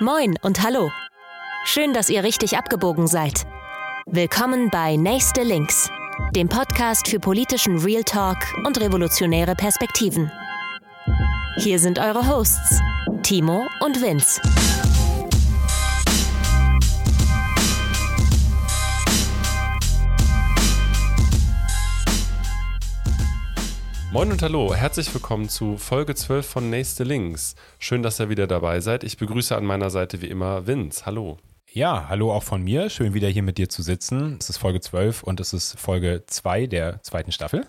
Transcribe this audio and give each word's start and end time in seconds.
Moin 0.00 0.34
und 0.42 0.60
hallo. 0.60 0.90
Schön, 1.64 1.94
dass 1.94 2.10
ihr 2.10 2.24
richtig 2.24 2.58
abgebogen 2.58 3.06
seid. 3.06 3.46
Willkommen 4.06 4.68
bei 4.68 4.96
Nächste 4.96 5.44
Links, 5.44 5.88
dem 6.34 6.48
Podcast 6.48 7.06
für 7.06 7.20
politischen 7.20 7.78
Real 7.78 8.02
Talk 8.02 8.38
und 8.66 8.80
revolutionäre 8.80 9.54
Perspektiven. 9.54 10.32
Hier 11.58 11.78
sind 11.78 12.00
eure 12.00 12.26
Hosts, 12.28 12.80
Timo 13.22 13.68
und 13.80 14.02
Vince. 14.02 14.40
Moin 24.14 24.30
und 24.30 24.40
hallo, 24.42 24.72
herzlich 24.72 25.12
willkommen 25.12 25.48
zu 25.48 25.76
Folge 25.76 26.14
12 26.14 26.46
von 26.46 26.70
Nächste 26.70 27.02
Links. 27.02 27.56
Schön, 27.80 28.04
dass 28.04 28.20
ihr 28.20 28.28
wieder 28.28 28.46
dabei 28.46 28.78
seid. 28.78 29.02
Ich 29.02 29.16
begrüße 29.16 29.56
an 29.56 29.64
meiner 29.64 29.90
Seite 29.90 30.22
wie 30.22 30.28
immer 30.28 30.68
Vince. 30.68 31.04
Hallo. 31.04 31.38
Ja, 31.72 32.08
hallo 32.08 32.32
auch 32.32 32.44
von 32.44 32.62
mir. 32.62 32.90
Schön 32.90 33.12
wieder 33.12 33.26
hier 33.26 33.42
mit 33.42 33.58
dir 33.58 33.68
zu 33.68 33.82
sitzen. 33.82 34.36
Es 34.38 34.48
ist 34.48 34.58
Folge 34.58 34.78
12 34.80 35.24
und 35.24 35.40
es 35.40 35.52
ist 35.52 35.80
Folge 35.80 36.22
2 36.28 36.68
der 36.68 37.02
zweiten 37.02 37.32
Staffel. 37.32 37.66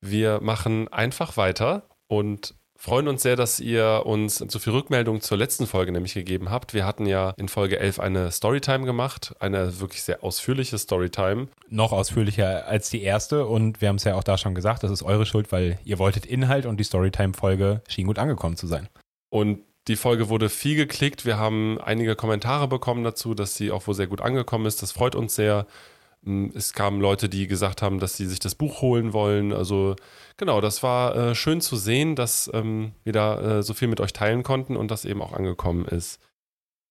Wir 0.00 0.40
machen 0.40 0.88
einfach 0.88 1.36
weiter 1.36 1.88
und 2.08 2.56
freuen 2.76 3.08
uns 3.08 3.22
sehr, 3.22 3.36
dass 3.36 3.60
ihr 3.60 4.02
uns 4.04 4.36
so 4.36 4.58
viel 4.58 4.72
Rückmeldung 4.72 5.20
zur 5.20 5.38
letzten 5.38 5.66
Folge 5.66 5.92
nämlich 5.92 6.14
gegeben 6.14 6.50
habt. 6.50 6.74
Wir 6.74 6.84
hatten 6.86 7.06
ja 7.06 7.34
in 7.36 7.48
Folge 7.48 7.78
11 7.78 8.00
eine 8.00 8.30
Storytime 8.30 8.84
gemacht, 8.84 9.34
eine 9.40 9.80
wirklich 9.80 10.02
sehr 10.02 10.22
ausführliche 10.22 10.78
Storytime. 10.78 11.48
Noch 11.68 11.92
ausführlicher 11.92 12.66
als 12.66 12.90
die 12.90 13.02
erste 13.02 13.46
und 13.46 13.80
wir 13.80 13.88
haben 13.88 13.96
es 13.96 14.04
ja 14.04 14.14
auch 14.14 14.24
da 14.24 14.38
schon 14.38 14.54
gesagt, 14.54 14.82
das 14.82 14.90
ist 14.90 15.02
eure 15.02 15.26
Schuld, 15.26 15.52
weil 15.52 15.78
ihr 15.84 15.98
wolltet 15.98 16.26
Inhalt 16.26 16.66
und 16.66 16.78
die 16.78 16.84
Storytime-Folge 16.84 17.82
schien 17.88 18.06
gut 18.06 18.18
angekommen 18.18 18.56
zu 18.56 18.66
sein. 18.66 18.88
Und 19.30 19.60
die 19.88 19.96
Folge 19.96 20.28
wurde 20.28 20.48
viel 20.48 20.76
geklickt. 20.76 21.24
Wir 21.24 21.38
haben 21.38 21.80
einige 21.80 22.16
Kommentare 22.16 22.66
bekommen 22.66 23.04
dazu, 23.04 23.34
dass 23.34 23.54
sie 23.54 23.70
auch 23.70 23.86
wohl 23.86 23.94
sehr 23.94 24.08
gut 24.08 24.20
angekommen 24.20 24.66
ist. 24.66 24.82
Das 24.82 24.92
freut 24.92 25.14
uns 25.14 25.36
sehr. 25.36 25.66
Hm, 26.26 26.52
es 26.54 26.72
kamen 26.72 27.00
Leute, 27.00 27.28
die 27.28 27.46
gesagt 27.46 27.80
haben, 27.80 28.00
dass 28.00 28.16
sie 28.16 28.26
sich 28.26 28.40
das 28.40 28.54
Buch 28.54 28.82
holen 28.82 29.12
wollen. 29.12 29.52
Also 29.52 29.96
genau, 30.36 30.60
das 30.60 30.82
war 30.82 31.16
äh, 31.16 31.34
schön 31.34 31.60
zu 31.60 31.76
sehen, 31.76 32.16
dass 32.16 32.50
ähm, 32.52 32.92
wir 33.04 33.12
da 33.12 33.58
äh, 33.58 33.62
so 33.62 33.72
viel 33.72 33.88
mit 33.88 34.00
euch 34.00 34.12
teilen 34.12 34.42
konnten 34.42 34.76
und 34.76 34.90
das 34.90 35.04
eben 35.04 35.22
auch 35.22 35.32
angekommen 35.32 35.86
ist. 35.86 36.20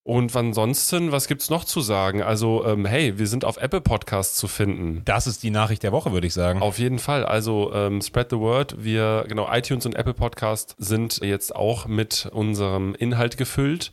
Und 0.06 0.36
ansonsten, 0.36 1.10
was 1.10 1.26
gibt's 1.26 1.50
noch 1.50 1.64
zu 1.64 1.80
sagen? 1.80 2.22
Also, 2.22 2.64
ähm, 2.64 2.86
hey, 2.86 3.18
wir 3.18 3.26
sind 3.26 3.44
auf 3.44 3.56
Apple 3.56 3.80
Podcasts 3.80 4.36
zu 4.36 4.46
finden. 4.46 5.02
Das 5.04 5.26
ist 5.26 5.42
die 5.42 5.50
Nachricht 5.50 5.82
der 5.82 5.90
Woche, 5.90 6.12
würde 6.12 6.28
ich 6.28 6.32
sagen. 6.32 6.62
Auf 6.62 6.78
jeden 6.78 7.00
Fall. 7.00 7.24
Also, 7.24 7.72
ähm, 7.74 8.00
spread 8.00 8.30
the 8.30 8.38
word. 8.38 8.76
Wir, 8.78 9.24
genau, 9.26 9.52
iTunes 9.52 9.84
und 9.84 9.96
Apple 9.96 10.14
Podcast 10.14 10.76
sind 10.78 11.18
jetzt 11.24 11.56
auch 11.56 11.88
mit 11.88 12.28
unserem 12.32 12.94
Inhalt 12.94 13.36
gefüllt. 13.36 13.90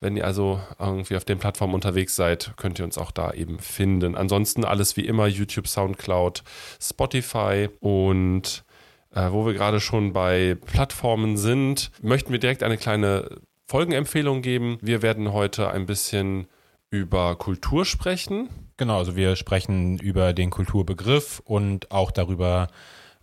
Wenn 0.00 0.16
ihr 0.16 0.24
also 0.24 0.60
irgendwie 0.78 1.16
auf 1.16 1.24
den 1.24 1.38
Plattformen 1.38 1.74
unterwegs 1.74 2.14
seid, 2.14 2.52
könnt 2.56 2.78
ihr 2.78 2.84
uns 2.84 2.98
auch 2.98 3.10
da 3.10 3.32
eben 3.32 3.58
finden. 3.58 4.14
Ansonsten 4.14 4.64
alles 4.64 4.96
wie 4.96 5.06
immer 5.06 5.26
YouTube, 5.26 5.66
Soundcloud, 5.66 6.44
Spotify 6.80 7.68
und 7.80 8.64
äh, 9.12 9.32
wo 9.32 9.44
wir 9.44 9.54
gerade 9.54 9.80
schon 9.80 10.12
bei 10.12 10.56
Plattformen 10.66 11.36
sind, 11.36 11.90
möchten 12.00 12.30
wir 12.30 12.38
direkt 12.38 12.62
eine 12.62 12.76
kleine 12.76 13.40
Folgenempfehlung 13.64 14.40
geben. 14.40 14.78
Wir 14.80 15.02
werden 15.02 15.32
heute 15.32 15.70
ein 15.70 15.86
bisschen 15.86 16.46
über 16.90 17.34
Kultur 17.36 17.84
sprechen. 17.84 18.48
Genau, 18.76 18.98
also 18.98 19.16
wir 19.16 19.34
sprechen 19.34 19.98
über 19.98 20.32
den 20.32 20.50
Kulturbegriff 20.50 21.42
und 21.44 21.90
auch 21.90 22.12
darüber, 22.12 22.68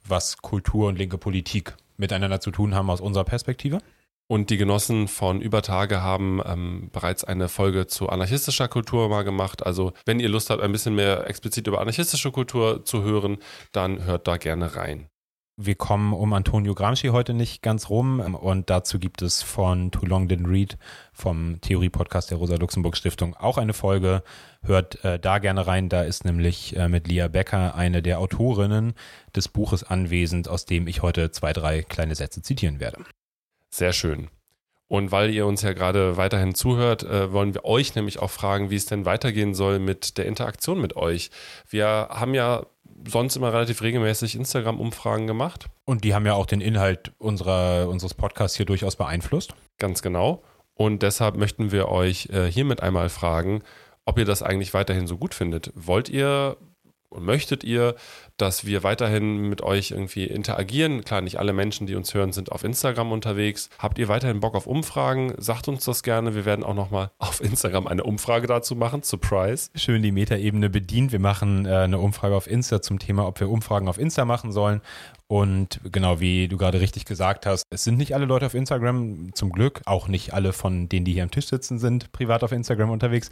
was 0.04 0.38
Kultur 0.38 0.90
und 0.90 0.98
linke 0.98 1.18
Politik 1.18 1.76
miteinander 1.98 2.42
zu 2.42 2.52
tun 2.52 2.76
haben 2.76 2.90
aus 2.90 3.00
unserer 3.00 3.24
Perspektive. 3.24 3.80
Und 4.28 4.50
die 4.50 4.58
Genossen 4.58 5.08
von 5.08 5.40
Übertage 5.40 6.02
haben 6.02 6.42
ähm, 6.44 6.90
bereits 6.92 7.24
eine 7.24 7.48
Folge 7.48 7.86
zu 7.86 8.10
anarchistischer 8.10 8.68
Kultur 8.68 9.08
mal 9.08 9.24
gemacht. 9.24 9.64
Also 9.64 9.94
wenn 10.06 10.20
ihr 10.20 10.30
Lust 10.30 10.50
habt, 10.50 10.64
ein 10.64 10.72
bisschen 10.72 10.96
mehr 10.96 11.28
explizit 11.28 11.68
über 11.68 11.80
anarchistische 11.80 12.32
Kultur 12.32 12.84
zu 12.86 13.04
hören, 13.04 13.38
dann 13.72 14.04
hört 14.04 14.28
da 14.28 14.38
gerne 14.38 14.76
rein. 14.76 15.10
Wir 15.58 15.76
kommen 15.76 16.12
um 16.12 16.34
Antonio 16.34 16.74
Gramsci 16.74 17.10
heute 17.10 17.34
nicht 17.34 17.62
ganz 17.62 17.90
rum 17.90 18.20
und 18.20 18.70
dazu 18.70 19.00
gibt 19.00 19.22
es 19.22 19.42
von 19.42 19.90
Too 19.90 20.06
Long 20.06 20.28
Didn't 20.28 20.50
Read 20.50 20.78
vom 21.14 21.62
Theorie-Podcast 21.62 22.30
der 22.30 22.40
Rosa-Luxemburg-Stiftung 22.40 23.36
auch 23.36 23.58
eine 23.58 23.72
Folge. 23.72 24.22
Hört 24.64 25.02
äh, 25.06 25.18
da 25.18 25.38
gerne 25.38 25.66
rein, 25.66 25.88
da 25.88 26.02
ist 26.02 26.26
nämlich 26.26 26.76
äh, 26.76 26.90
mit 26.90 27.08
Lia 27.08 27.30
Becker 27.30 27.74
eine 27.76 28.02
der 28.02 28.20
Autorinnen 28.20 28.96
des 29.34 29.48
Buches 29.48 29.84
anwesend, 29.86 30.50
aus 30.50 30.66
dem 30.66 30.88
ich 30.88 31.02
heute 31.02 31.32
zwei, 31.32 31.54
drei 31.54 31.84
kleine 31.84 32.16
Sätze 32.16 32.42
zitieren 32.42 32.82
werde. 32.82 33.06
Sehr 33.76 33.92
schön. 33.92 34.30
Und 34.88 35.12
weil 35.12 35.32
ihr 35.32 35.46
uns 35.46 35.62
ja 35.62 35.74
gerade 35.74 36.16
weiterhin 36.16 36.56
zuhört, 36.56 37.04
äh, 37.04 37.34
wollen 37.34 37.54
wir 37.54 37.66
euch 37.66 37.94
nämlich 37.94 38.20
auch 38.20 38.30
fragen, 38.30 38.70
wie 38.70 38.78
es 38.78 38.86
denn 38.86 39.06
weitergehen 39.06 39.54
soll 39.54 39.80
mit 39.80 40.18
der 40.18 40.28
Interaktion 40.28 40.80
mit 40.80 40.96
euch. 40.96 41.30
Wir 41.68 42.08
haben 42.10 42.34
ja 42.34 42.68
sonst 43.06 43.36
immer 43.36 43.52
relativ 43.52 43.82
regelmäßig 43.82 44.36
Instagram-Umfragen 44.36 45.28
gemacht. 45.28 45.66
Und 45.84 46.06
die 46.06 46.16
haben 46.16 46.26
ja 46.26 46.36
auch 46.36 46.46
den 46.46 46.62
Inhalt 46.62 47.12
unserer, 47.18 47.90
unseres 47.90 48.14
Podcasts 48.14 48.56
hier 48.56 48.66
durchaus 48.66 48.96
beeinflusst. 48.96 49.54
Ganz 49.78 50.02
genau. 50.02 50.42
Und 50.74 51.04
deshalb 51.04 51.36
möchten 51.36 51.74
wir 51.74 51.90
euch 51.90 52.30
äh, 52.32 52.50
hiermit 52.50 52.82
einmal 52.82 53.10
fragen, 53.10 53.62
ob 54.06 54.18
ihr 54.18 54.26
das 54.26 54.42
eigentlich 54.42 54.74
weiterhin 54.74 55.08
so 55.08 55.18
gut 55.18 55.34
findet. 55.34 55.74
Wollt 55.76 56.08
ihr 56.08 56.56
und 57.16 57.26
möchtet 57.26 57.64
ihr, 57.64 57.96
dass 58.38 58.66
wir 58.66 58.84
weiterhin 58.84 59.50
mit 59.50 59.62
euch 59.62 59.92
irgendwie 59.92 60.26
interagieren? 60.26 61.04
Klar, 61.04 61.22
nicht 61.22 61.40
alle 61.40 61.54
Menschen, 61.54 61.88
die 61.88 61.96
uns 61.96 62.14
hören, 62.14 62.34
sind 62.34 62.52
auf 62.52 62.64
Instagram 62.64 63.12
unterwegs. 63.12 63.70
Habt 63.80 63.98
ihr 63.98 64.08
weiterhin 64.08 64.42
Bock 64.42 64.56
auf 64.56 64.68
Umfragen? 64.68 65.34
Sagt 65.38 65.68
uns 65.68 65.86
das 65.86 66.04
gerne. 66.04 66.36
Wir 66.36 66.46
werden 66.46 66.66
auch 66.66 66.74
nochmal 66.74 67.12
auf 67.18 67.42
Instagram 67.42 67.88
eine 67.88 68.04
Umfrage 68.04 68.48
dazu 68.48 68.76
machen. 68.76 69.04
Surprise. 69.04 69.70
Schön 69.76 70.04
die 70.04 70.12
Metaebene 70.12 70.70
bedient. 70.70 71.12
Wir 71.12 71.20
machen 71.20 71.66
äh, 71.66 71.70
eine 71.70 72.00
Umfrage 72.00 72.36
auf 72.36 72.48
Insta 72.48 72.82
zum 72.82 73.00
Thema, 73.00 73.28
ob 73.28 73.40
wir 73.40 73.50
Umfragen 73.50 73.88
auf 73.88 73.98
Insta 73.98 74.26
machen 74.26 74.52
sollen. 74.52 74.82
Und 75.28 75.80
genau 75.92 76.20
wie 76.20 76.48
du 76.48 76.58
gerade 76.58 76.82
richtig 76.82 77.06
gesagt 77.06 77.46
hast, 77.46 77.64
es 77.72 77.84
sind 77.84 77.98
nicht 77.98 78.14
alle 78.14 78.26
Leute 78.26 78.46
auf 78.46 78.54
Instagram, 78.54 79.34
zum 79.34 79.52
Glück. 79.52 79.82
Auch 79.86 80.08
nicht 80.08 80.34
alle 80.34 80.54
von 80.54 80.88
denen, 80.88 81.06
die 81.06 81.14
hier 81.14 81.24
am 81.24 81.32
Tisch 81.32 81.48
sitzen, 81.48 81.80
sind 81.80 82.12
privat 82.12 82.44
auf 82.44 82.52
Instagram 82.52 82.92
unterwegs. 82.92 83.32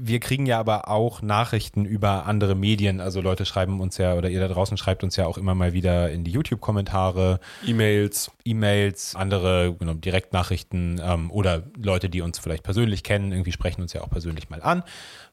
Wir 0.00 0.20
kriegen 0.20 0.46
ja 0.46 0.58
aber 0.58 0.88
auch 0.88 1.22
Nachrichten 1.22 1.84
über 1.84 2.26
andere 2.26 2.54
Medien. 2.54 3.00
Also 3.00 3.20
Leute 3.20 3.44
schreiben 3.44 3.80
uns 3.80 3.98
ja, 3.98 4.14
oder 4.14 4.30
ihr 4.30 4.40
da 4.40 4.48
draußen 4.48 4.76
schreibt 4.76 5.04
uns 5.04 5.16
ja 5.16 5.26
auch 5.26 5.38
immer 5.38 5.54
mal 5.54 5.72
wieder 5.72 6.10
in 6.10 6.24
die 6.24 6.30
YouTube-Kommentare. 6.30 7.40
E-Mails. 7.66 8.30
E-Mails, 8.44 9.14
andere 9.14 9.74
genau, 9.78 9.94
Direktnachrichten 9.94 11.00
ähm, 11.02 11.30
oder 11.30 11.62
Leute, 11.76 12.08
die 12.08 12.22
uns 12.22 12.38
vielleicht 12.38 12.62
persönlich 12.62 13.02
kennen, 13.02 13.32
irgendwie 13.32 13.52
sprechen 13.52 13.82
uns 13.82 13.92
ja 13.92 14.02
auch 14.02 14.10
persönlich 14.10 14.50
mal 14.50 14.62
an. 14.62 14.82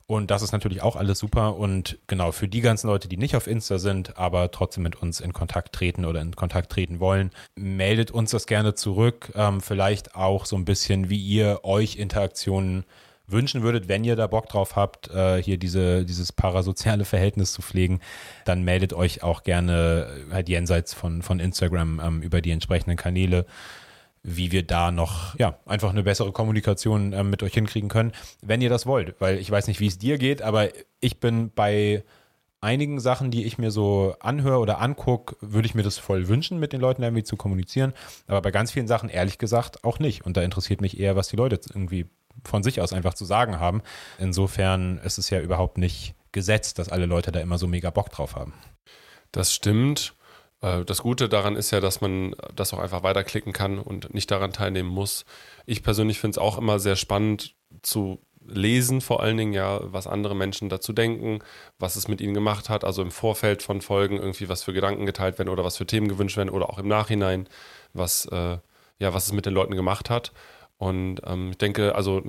Und 0.08 0.30
das 0.30 0.44
ist 0.44 0.52
natürlich 0.52 0.84
auch 0.84 0.96
alles 0.96 1.18
super. 1.18 1.56
Und 1.56 1.98
genau, 2.08 2.32
für 2.32 2.48
die 2.48 2.62
ganzen 2.62 2.88
Leute, 2.88 3.08
die 3.08 3.18
nicht 3.18 3.36
auf 3.36 3.48
Insta 3.48 3.80
sind, 3.80 4.18
aber 4.18 4.52
trotzdem 4.52 4.84
mit 4.84 4.96
uns 4.96 5.20
in 5.20 5.34
Kontakt 5.34 5.74
treten 5.74 6.06
oder 6.06 6.22
in 6.22 6.36
Kontakt 6.36 6.72
treten 6.72 7.00
wollen, 7.00 7.32
meldet 7.56 8.12
uns 8.12 8.32
das 8.32 8.46
gerne 8.46 8.76
zurück. 8.76 9.32
Ähm, 9.36 9.62
vielleicht 9.62 10.16
auch 10.16 10.46
so 10.46 10.56
ein 10.58 10.66
bisschen, 10.66 11.10
wie 11.10 11.20
ihr 11.20 11.62
euch 11.64 11.96
Interaktionen 11.96 12.86
wünschen 13.28 13.64
würdet, 13.64 13.88
wenn 13.88 14.04
ihr 14.04 14.16
da 14.16 14.28
Bock 14.28 14.48
drauf 14.48 14.76
habt, 14.76 15.10
äh, 15.10 15.42
hier 15.42 15.58
diese, 15.58 16.06
dieses 16.06 16.32
parasoziale 16.32 17.06
Verhältnis 17.06 17.54
zu 17.54 17.62
pflegen, 17.62 18.00
dann 18.46 18.64
meldet 18.64 18.94
euch 18.94 19.24
auch 19.24 19.44
gerne 19.44 20.08
halt 20.32 20.50
jenseits 20.50 20.94
von, 20.94 21.22
von 21.22 21.40
Instagram 21.40 22.02
ähm, 22.04 22.22
über 22.22 22.42
die 22.42 22.52
entsprechenden 22.52 22.98
Kanäle 22.98 23.46
wie 24.28 24.52
wir 24.52 24.66
da 24.66 24.92
noch 24.92 25.38
ja 25.38 25.60
einfach 25.68 25.92
eine 25.92 26.02
bessere 26.02 26.32
Kommunikation 26.32 27.14
äh, 27.14 27.24
mit 27.24 27.44
euch 27.44 27.54
hinkriegen 27.54 27.90
können, 27.90 28.12
wenn 28.42 28.60
ihr 28.60 28.70
das 28.70 28.88
wollt. 28.88 29.16
Weil 29.20 29.38
ich 29.38 29.52
weiß 29.52 29.68
nicht, 29.68 29.80
wie 29.80 29.88
es 29.88 30.00
dir 30.00 30.18
geht, 30.18 30.42
aber 30.42 30.70
ich 31.00 31.20
bin 31.20 31.52
bei 31.54 32.04
einigen 32.60 33.00
Sachen, 33.00 33.30
die 33.30 33.46
ich 33.46 33.60
mir 33.60 33.70
so 33.70 34.16
anhöre 34.20 34.58
oder 34.58 34.82
angucke, 34.82 35.36
würde 35.40 35.68
ich 35.68 35.76
mir 35.76 35.84
das 35.84 36.00
voll 36.00 36.28
wünschen, 36.28 36.60
mit 36.60 36.74
den 36.74 36.82
Leuten 36.82 37.04
irgendwie 37.04 37.24
zu 37.24 37.38
kommunizieren. 37.38 37.94
Aber 38.26 38.42
bei 38.42 38.50
ganz 38.50 38.72
vielen 38.72 38.88
Sachen, 38.88 39.10
ehrlich 39.10 39.38
gesagt, 39.38 39.84
auch 39.84 40.00
nicht. 40.00 40.26
Und 40.26 40.36
da 40.36 40.42
interessiert 40.42 40.82
mich 40.82 41.00
eher, 41.00 41.16
was 41.16 41.28
die 41.28 41.36
Leute 41.36 41.60
irgendwie 41.70 42.08
von 42.44 42.64
sich 42.64 42.82
aus 42.82 42.94
einfach 42.94 43.14
zu 43.14 43.26
sagen 43.26 43.60
haben. 43.60 43.82
Insofern 44.20 44.98
ist 45.00 45.18
es 45.18 45.30
ja 45.30 45.40
überhaupt 45.42 45.78
nicht 45.78 46.16
gesetzt, 46.32 46.80
dass 46.80 46.90
alle 46.90 47.06
Leute 47.06 47.32
da 47.32 47.40
immer 47.40 47.58
so 47.58 47.68
mega 47.68 47.90
Bock 47.90 48.10
drauf 48.10 48.36
haben. 48.36 48.54
Das 49.32 49.54
stimmt. 49.54 50.16
Äh, 50.62 50.86
das 50.86 51.02
Gute 51.02 51.30
daran 51.30 51.56
ist 51.56 51.72
ja, 51.72 51.80
dass 51.80 52.02
man 52.02 52.36
das 52.56 52.74
auch 52.74 52.80
einfach 52.80 53.04
weiterklicken 53.04 53.54
kann 53.54 53.80
und 53.80 54.14
nicht 54.14 54.30
daran 54.32 54.52
teilnehmen 54.52 54.90
muss. 54.90 55.26
Ich 55.66 55.84
persönlich 55.84 56.20
finde 56.20 56.36
es 56.36 56.38
auch 56.38 56.58
immer 56.58 56.80
sehr 56.80 56.96
spannend 56.96 57.56
zu 57.82 58.20
lesen, 58.48 59.02
vor 59.02 59.22
allen 59.22 59.38
Dingen 59.38 59.54
ja, 59.54 59.80
was 59.82 60.08
andere 60.08 60.36
Menschen 60.36 60.70
dazu 60.70 60.94
denken, 60.94 61.40
was 61.80 61.96
es 61.96 62.08
mit 62.08 62.22
ihnen 62.22 62.34
gemacht 62.34 62.70
hat, 62.70 62.84
also 62.84 63.02
im 63.02 63.12
Vorfeld 63.12 63.64
von 63.64 63.82
Folgen 63.82 64.18
irgendwie, 64.18 64.50
was 64.50 64.64
für 64.64 64.74
Gedanken 64.74 65.06
geteilt 65.06 65.40
werden 65.40 65.50
oder 65.50 65.64
was 65.64 65.78
für 65.78 65.88
Themen 65.88 66.08
gewünscht 66.08 66.38
werden 66.38 66.50
oder 66.50 66.70
auch 66.70 66.78
im 66.78 66.88
Nachhinein, 66.88 67.48
was, 67.94 68.26
äh, 68.28 68.58
ja, 69.00 69.14
was 69.14 69.26
es 69.26 69.34
mit 69.34 69.46
den 69.46 69.54
Leuten 69.54 69.76
gemacht 69.76 70.10
hat. 70.10 70.32
Und 70.78 71.22
ähm, 71.26 71.52
ich 71.52 71.58
denke, 71.58 71.96
also 71.96 72.22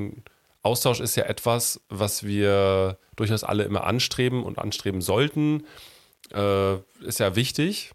Austausch 0.62 1.00
ist 1.00 1.16
ja 1.16 1.25
etwas, 1.25 1.81
was 1.88 2.25
wir 2.25 2.98
durchaus 3.16 3.44
alle 3.44 3.64
immer 3.64 3.84
anstreben 3.84 4.44
und 4.44 4.58
anstreben 4.58 5.00
sollten. 5.00 5.64
Äh, 6.32 6.76
ist 7.04 7.20
ja 7.20 7.37
wichtig. 7.37 7.93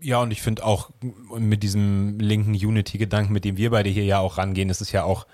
Ja, 0.00 0.22
und 0.22 0.30
ich 0.30 0.40
finde 0.40 0.64
auch 0.64 0.90
mit 1.36 1.62
diesem 1.62 2.18
linken 2.18 2.54
Unity-Gedanken, 2.54 3.32
mit 3.32 3.44
dem 3.44 3.56
wir 3.56 3.70
beide 3.70 3.90
hier 3.90 4.04
ja 4.04 4.18
auch 4.18 4.38
rangehen, 4.38 4.70
ist 4.70 4.80
es 4.80 4.92
ja 4.92 5.04
auch 5.04 5.26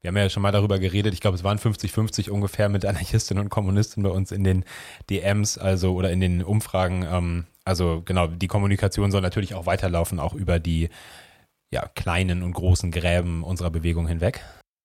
wir 0.00 0.08
haben 0.08 0.16
ja 0.16 0.30
schon 0.30 0.42
mal 0.42 0.52
darüber 0.52 0.78
geredet, 0.78 1.12
ich 1.12 1.20
glaube, 1.20 1.36
es 1.36 1.44
waren 1.44 1.58
50-50 1.58 2.30
ungefähr 2.30 2.68
mit 2.68 2.84
Anarchistinnen 2.86 3.44
und 3.44 3.50
Kommunisten 3.50 4.02
bei 4.02 4.10
uns 4.10 4.32
in 4.32 4.44
den 4.44 4.64
DMs, 5.10 5.58
also 5.58 5.94
oder 5.94 6.10
in 6.10 6.20
den 6.20 6.42
Umfragen. 6.42 7.06
Ähm, 7.10 7.44
also 7.64 8.02
genau, 8.04 8.26
die 8.26 8.46
Kommunikation 8.46 9.10
soll 9.10 9.20
natürlich 9.20 9.54
auch 9.54 9.66
weiterlaufen, 9.66 10.18
auch 10.18 10.34
über 10.34 10.58
die 10.58 10.88
ja, 11.72 11.88
kleinen 11.94 12.42
und 12.42 12.52
großen 12.52 12.90
Gräben 12.90 13.42
unserer 13.44 13.70
Bewegung 13.70 14.06
hinweg. 14.06 14.42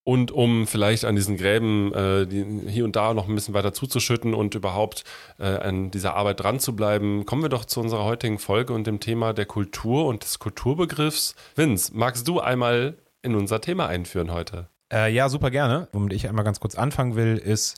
Und 0.08 0.32
um 0.32 0.68
vielleicht 0.68 1.04
an 1.04 1.16
diesen 1.16 1.36
Gräben 1.36 1.92
äh, 1.94 2.28
die, 2.28 2.46
hier 2.68 2.86
und 2.86 2.96
da 2.96 3.16
noch 3.16 3.28
ein 3.28 3.34
bisschen 3.34 3.56
weiter 3.56 3.74
zuzuschütten 3.74 4.36
und 4.36 4.54
überhaupt 4.54 5.04
äh, 5.40 5.46
an 5.46 5.90
dieser 5.90 6.14
Arbeit 6.14 6.42
dran 6.42 6.60
zu 6.60 6.76
bleiben, 6.76 7.26
kommen 7.26 7.42
wir 7.42 7.50
doch 7.50 7.66
zu 7.66 7.80
unserer 7.80 8.04
heutigen 8.04 8.38
Folge 8.38 8.74
und 8.74 8.86
dem 8.86 9.00
Thema 9.00 9.34
der 9.34 9.48
Kultur 9.48 10.06
und 10.06 10.24
des 10.24 10.38
Kulturbegriffs. 10.38 11.36
Vince, 11.56 11.92
magst 11.96 12.28
du 12.28 12.40
einmal 12.40 12.98
in 13.24 13.34
unser 13.34 13.62
Thema 13.62 13.88
einführen 13.88 14.32
heute? 14.32 14.70
Äh, 14.94 15.12
ja, 15.12 15.28
super 15.28 15.50
gerne. 15.50 15.88
Womit 15.92 16.14
ich 16.14 16.30
einmal 16.30 16.46
ganz 16.46 16.60
kurz 16.60 16.76
anfangen 16.76 17.16
will, 17.16 17.38
ist 17.38 17.78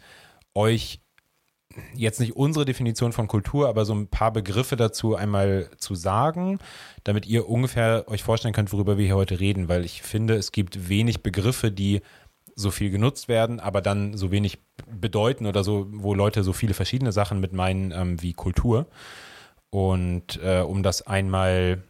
euch 0.54 1.00
jetzt 1.94 2.20
nicht 2.20 2.36
unsere 2.36 2.66
Definition 2.66 3.12
von 3.12 3.28
Kultur, 3.28 3.68
aber 3.68 3.86
so 3.86 3.94
ein 3.94 4.08
paar 4.08 4.32
Begriffe 4.32 4.76
dazu 4.76 5.16
einmal 5.16 5.70
zu 5.78 5.96
sagen, 5.96 6.60
damit 7.04 7.26
ihr 7.26 7.50
ungefähr 7.50 8.06
euch 8.08 8.24
vorstellen 8.24 8.54
könnt, 8.54 8.74
worüber 8.74 8.98
wir 8.98 9.06
hier 9.06 9.16
heute 9.16 9.40
reden, 9.40 9.70
weil 9.70 9.86
ich 9.86 10.02
finde, 10.02 10.36
es 10.36 10.52
gibt 10.52 10.90
wenig 10.90 11.24
Begriffe, 11.24 11.72
die 11.72 12.02
so 12.56 12.72
viel 12.72 12.90
genutzt 12.90 13.28
werden, 13.28 13.60
aber 13.60 13.82
dann 13.82 14.18
so 14.18 14.32
wenig 14.32 14.58
bedeuten 14.90 15.46
oder 15.46 15.64
so, 15.64 15.88
wo 15.92 16.14
Leute 16.14 16.44
so 16.44 16.54
viele 16.54 16.74
verschiedene 16.74 17.12
Sachen 17.12 17.40
mit 17.40 17.54
meinen 17.54 17.92
ähm, 17.92 18.22
wie 18.22 18.34
Kultur. 18.34 18.88
Und 19.70 20.40
äh, 20.44 20.62
um 20.62 20.82
das 20.82 21.06
einmal 21.06 21.84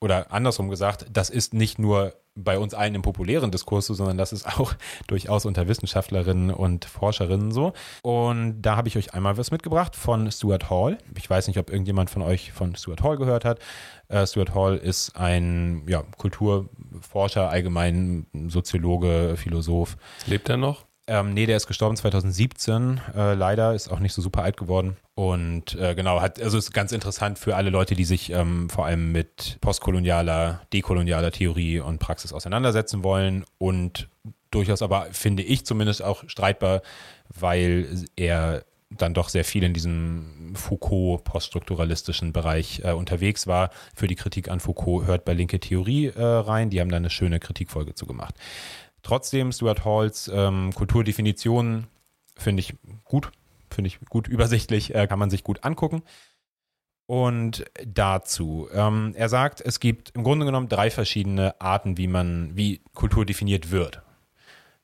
oder 0.00 0.32
andersrum 0.32 0.68
gesagt, 0.68 1.06
das 1.12 1.28
ist 1.28 1.54
nicht 1.54 1.78
nur 1.78 2.14
bei 2.42 2.58
uns 2.58 2.74
allen 2.74 2.94
im 2.94 3.02
populären 3.02 3.50
Diskurs 3.50 3.86
so, 3.86 3.94
sondern 3.94 4.18
das 4.18 4.32
ist 4.32 4.46
auch 4.46 4.74
durchaus 5.06 5.46
unter 5.46 5.68
Wissenschaftlerinnen 5.68 6.50
und 6.50 6.84
Forscherinnen 6.84 7.52
so. 7.52 7.72
Und 8.02 8.62
da 8.62 8.76
habe 8.76 8.88
ich 8.88 8.96
euch 8.96 9.14
einmal 9.14 9.36
was 9.36 9.50
mitgebracht 9.50 9.96
von 9.96 10.30
Stuart 10.30 10.70
Hall. 10.70 10.98
Ich 11.16 11.28
weiß 11.28 11.48
nicht, 11.48 11.58
ob 11.58 11.70
irgendjemand 11.70 12.10
von 12.10 12.22
euch 12.22 12.52
von 12.52 12.74
Stuart 12.76 13.02
Hall 13.02 13.16
gehört 13.16 13.44
hat. 13.44 13.60
Uh, 14.12 14.26
Stuart 14.26 14.54
Hall 14.54 14.76
ist 14.76 15.16
ein 15.16 15.84
ja, 15.86 16.02
Kulturforscher, 16.18 17.48
allgemein 17.48 18.26
Soziologe, 18.48 19.34
Philosoph. 19.36 19.96
Lebt 20.26 20.48
er 20.48 20.56
noch? 20.56 20.89
Ähm, 21.10 21.34
nee, 21.34 21.44
der 21.44 21.56
ist 21.56 21.66
gestorben 21.66 21.96
2017. 21.96 23.00
Äh, 23.16 23.34
leider 23.34 23.74
ist 23.74 23.90
auch 23.90 23.98
nicht 23.98 24.12
so 24.12 24.22
super 24.22 24.44
alt 24.44 24.56
geworden. 24.56 24.96
Und 25.16 25.74
äh, 25.74 25.96
genau, 25.96 26.20
hat, 26.20 26.40
also 26.40 26.56
ist 26.56 26.72
ganz 26.72 26.92
interessant 26.92 27.36
für 27.36 27.56
alle 27.56 27.70
Leute, 27.70 27.96
die 27.96 28.04
sich 28.04 28.30
ähm, 28.30 28.70
vor 28.70 28.86
allem 28.86 29.10
mit 29.10 29.58
postkolonialer, 29.60 30.60
dekolonialer 30.72 31.32
Theorie 31.32 31.80
und 31.80 31.98
Praxis 31.98 32.32
auseinandersetzen 32.32 33.02
wollen. 33.02 33.44
Und 33.58 34.08
durchaus 34.52 34.82
aber, 34.82 35.08
finde 35.10 35.42
ich 35.42 35.66
zumindest 35.66 36.00
auch 36.00 36.22
streitbar, 36.28 36.80
weil 37.28 37.88
er 38.14 38.62
dann 38.90 39.12
doch 39.12 39.30
sehr 39.30 39.44
viel 39.44 39.64
in 39.64 39.74
diesem 39.74 40.52
Foucault-poststrukturalistischen 40.54 42.32
Bereich 42.32 42.82
äh, 42.84 42.92
unterwegs 42.92 43.48
war. 43.48 43.70
Für 43.96 44.06
die 44.06 44.16
Kritik 44.16 44.48
an 44.48 44.60
Foucault 44.60 45.08
hört 45.08 45.24
bei 45.24 45.32
Linke 45.32 45.58
Theorie 45.58 46.06
äh, 46.06 46.22
rein. 46.22 46.70
Die 46.70 46.80
haben 46.80 46.90
da 46.90 46.98
eine 46.98 47.10
schöne 47.10 47.40
Kritikfolge 47.40 47.94
zu 47.94 48.06
gemacht. 48.06 48.36
Trotzdem, 49.02 49.52
Stuart 49.52 49.84
Halls 49.84 50.30
ähm, 50.32 50.72
Kulturdefinition 50.74 51.86
finde 52.36 52.60
ich 52.60 52.74
gut, 53.04 53.30
finde 53.70 53.88
ich 53.88 54.00
gut 54.08 54.28
übersichtlich, 54.28 54.94
äh, 54.94 55.06
kann 55.06 55.18
man 55.18 55.30
sich 55.30 55.44
gut 55.44 55.64
angucken. 55.64 56.02
Und 57.06 57.64
dazu, 57.84 58.68
ähm, 58.72 59.14
er 59.16 59.28
sagt, 59.28 59.60
es 59.60 59.80
gibt 59.80 60.10
im 60.10 60.22
Grunde 60.22 60.46
genommen 60.46 60.68
drei 60.68 60.90
verschiedene 60.90 61.60
Arten, 61.60 61.96
wie 61.96 62.06
man, 62.06 62.52
wie 62.54 62.82
Kultur 62.94 63.26
definiert 63.26 63.72
wird. 63.72 64.02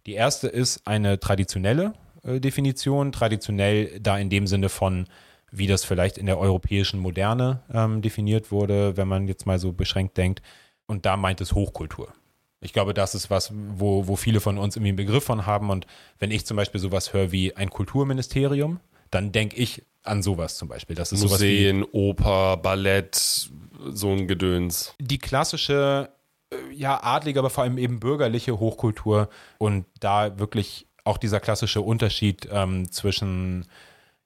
Die 0.07 0.15
erste 0.15 0.49
ist 0.49 0.89
eine 0.89 1.21
traditionelle 1.21 1.95
äh, 2.25 2.41
Definition, 2.41 3.13
traditionell 3.13 4.01
da 4.01 4.19
in 4.19 4.29
dem 4.29 4.49
Sinne 4.49 4.69
von, 4.69 5.07
wie 5.53 5.69
das 5.69 5.85
vielleicht 5.85 6.19
in 6.19 6.27
der 6.27 6.39
europäischen 6.39 6.99
Moderne 6.99 7.63
ähm, 7.73 8.03
definiert 8.03 8.51
wurde, 8.51 8.97
wenn 8.97 9.07
man 9.07 9.29
jetzt 9.29 9.47
mal 9.47 9.61
so 9.61 9.73
beschränkt 9.73 10.17
denkt. 10.17 10.43
Und 10.87 11.07
da 11.07 11.17
meint 11.17 11.41
es 11.41 11.53
Hochkultur. 11.53 12.13
Ich 12.61 12.73
glaube, 12.73 12.95
das 12.95 13.15
ist 13.15 13.31
was, 13.31 13.53
wo, 13.55 14.09
wo 14.09 14.17
viele 14.17 14.41
von 14.41 14.59
uns 14.59 14.77
irgendwie 14.77 14.91
einen 14.91 14.97
Begriff 14.97 15.25
von 15.25 15.47
haben. 15.47 15.71
Und 15.71 15.87
wenn 16.19 16.31
ich 16.31 16.47
zum 16.47 16.57
Beispiel 16.57 16.81
sowas 16.81 17.13
höre 17.13 17.33
wie 17.33 17.57
ein 17.57 17.71
Kulturministerium, 17.71 18.81
dann 19.11 19.33
denke 19.33 19.57
ich 19.57 19.85
an 20.03 20.23
sowas 20.23 20.57
zum 20.57 20.69
Beispiel. 20.69 20.97
Das 20.97 21.13
ist 21.13 21.23
Museen, 21.23 21.81
sowas 21.81 21.93
wie, 21.93 21.99
Oper, 21.99 22.57
Ballett, 22.57 23.51
so 23.91 24.11
ein 24.11 24.27
Gedöns. 24.27 24.95
Die 24.99 25.19
klassische, 25.19 26.11
äh, 26.51 26.57
ja, 26.73 27.03
adlige, 27.03 27.39
aber 27.41 27.51
vor 27.51 27.65
allem 27.65 27.79
eben 27.79 28.01
bürgerliche 28.01 28.59
Hochkultur 28.59 29.29
und 29.59 29.85
da 30.01 30.39
wirklich 30.39 30.87
auch 31.05 31.19
dieser 31.19 31.41
klassische 31.41 31.83
Unterschied 31.83 32.49
ähm, 32.51 32.91
zwischen 32.91 33.67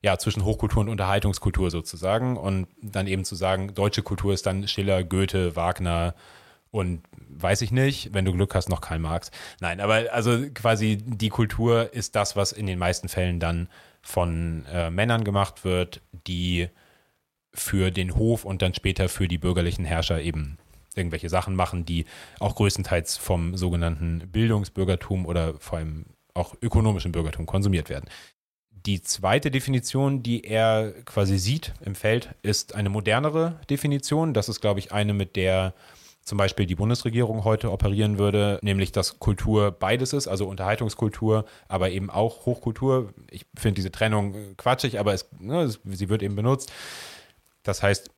ja, 0.03 0.17
zwischen 0.17 0.45
Hochkultur 0.45 0.81
und 0.81 0.89
Unterhaltungskultur 0.89 1.71
sozusagen. 1.71 2.37
Und 2.37 2.69
dann 2.81 3.07
eben 3.07 3.25
zu 3.25 3.35
sagen, 3.35 3.75
deutsche 3.75 4.03
Kultur 4.03 4.33
ist 4.33 4.47
dann 4.47 4.67
Schiller, 4.67 5.05
Goethe, 5.05 5.57
Wagner, 5.57 6.15
und 6.71 7.03
weiß 7.29 7.63
ich 7.63 7.73
nicht, 7.73 8.15
wenn 8.15 8.25
du 8.25 8.33
Glück 8.33 8.55
hast, 8.55 8.69
noch 8.69 8.81
Karl 8.81 8.99
Marx. 8.99 9.31
Nein, 9.61 9.81
aber 9.81 10.13
also 10.13 10.39
quasi 10.55 10.99
die 10.99 11.29
Kultur 11.29 11.93
ist 11.93 12.15
das, 12.15 12.37
was 12.37 12.53
in 12.53 12.67
den 12.67 12.79
meisten 12.79 13.09
Fällen 13.09 13.41
dann 13.41 13.69
von 14.03 14.65
äh, 14.73 14.91
Männern 14.91 15.25
gemacht 15.25 15.65
wird, 15.65 16.01
die 16.27 16.69
für 17.53 17.91
den 17.91 18.15
Hof 18.15 18.45
und 18.45 18.63
dann 18.63 18.75
später 18.75 19.09
für 19.09 19.27
die 19.27 19.39
bürgerlichen 19.39 19.85
Herrscher 19.85 20.21
eben 20.21 20.59
irgendwelche 20.95 21.29
Sachen 21.29 21.55
machen, 21.55 21.85
die 21.85 22.05
auch 22.39 22.55
größtenteils 22.55 23.17
vom 23.17 23.57
sogenannten 23.57 24.29
Bildungsbürgertum 24.31 25.27
oder 25.27 25.55
vor 25.59 25.79
allem 25.79 26.07
auch 26.35 26.55
ökonomischen 26.63 27.13
Bürgertum 27.13 27.47
konsumiert 27.47 27.89
werden. 27.89 28.09
Die 28.87 29.03
zweite 29.03 29.51
Definition, 29.51 30.23
die 30.23 30.45
er 30.45 30.93
quasi 31.05 31.39
sieht 31.39 31.75
im 31.85 31.95
Feld, 31.95 32.35
ist 32.43 32.75
eine 32.75 32.89
modernere 32.89 33.61
Definition. 33.69 34.33
Das 34.33 34.49
ist, 34.49 34.61
glaube 34.61 34.81
ich, 34.81 34.91
eine, 34.91 35.13
mit 35.13 35.37
der 35.37 35.75
zum 36.31 36.39
Beispiel 36.39 36.65
die 36.65 36.77
Bundesregierung 36.77 37.43
heute 37.43 37.73
operieren 37.73 38.17
würde, 38.17 38.61
nämlich 38.63 38.93
dass 38.93 39.19
Kultur 39.19 39.73
beides 39.73 40.13
ist, 40.13 40.29
also 40.29 40.47
Unterhaltungskultur, 40.47 41.45
aber 41.67 41.91
eben 41.91 42.09
auch 42.09 42.47
Hochkultur. 42.47 43.13
Ich 43.33 43.47
finde 43.59 43.75
diese 43.75 43.91
Trennung 43.91 44.57
quatschig, 44.57 45.01
aber 45.01 45.13
es, 45.13 45.29
ne, 45.41 45.69
sie 45.69 46.09
wird 46.09 46.23
eben 46.23 46.37
benutzt. 46.37 46.73
Das 47.65 47.83
heißt, 47.83 48.13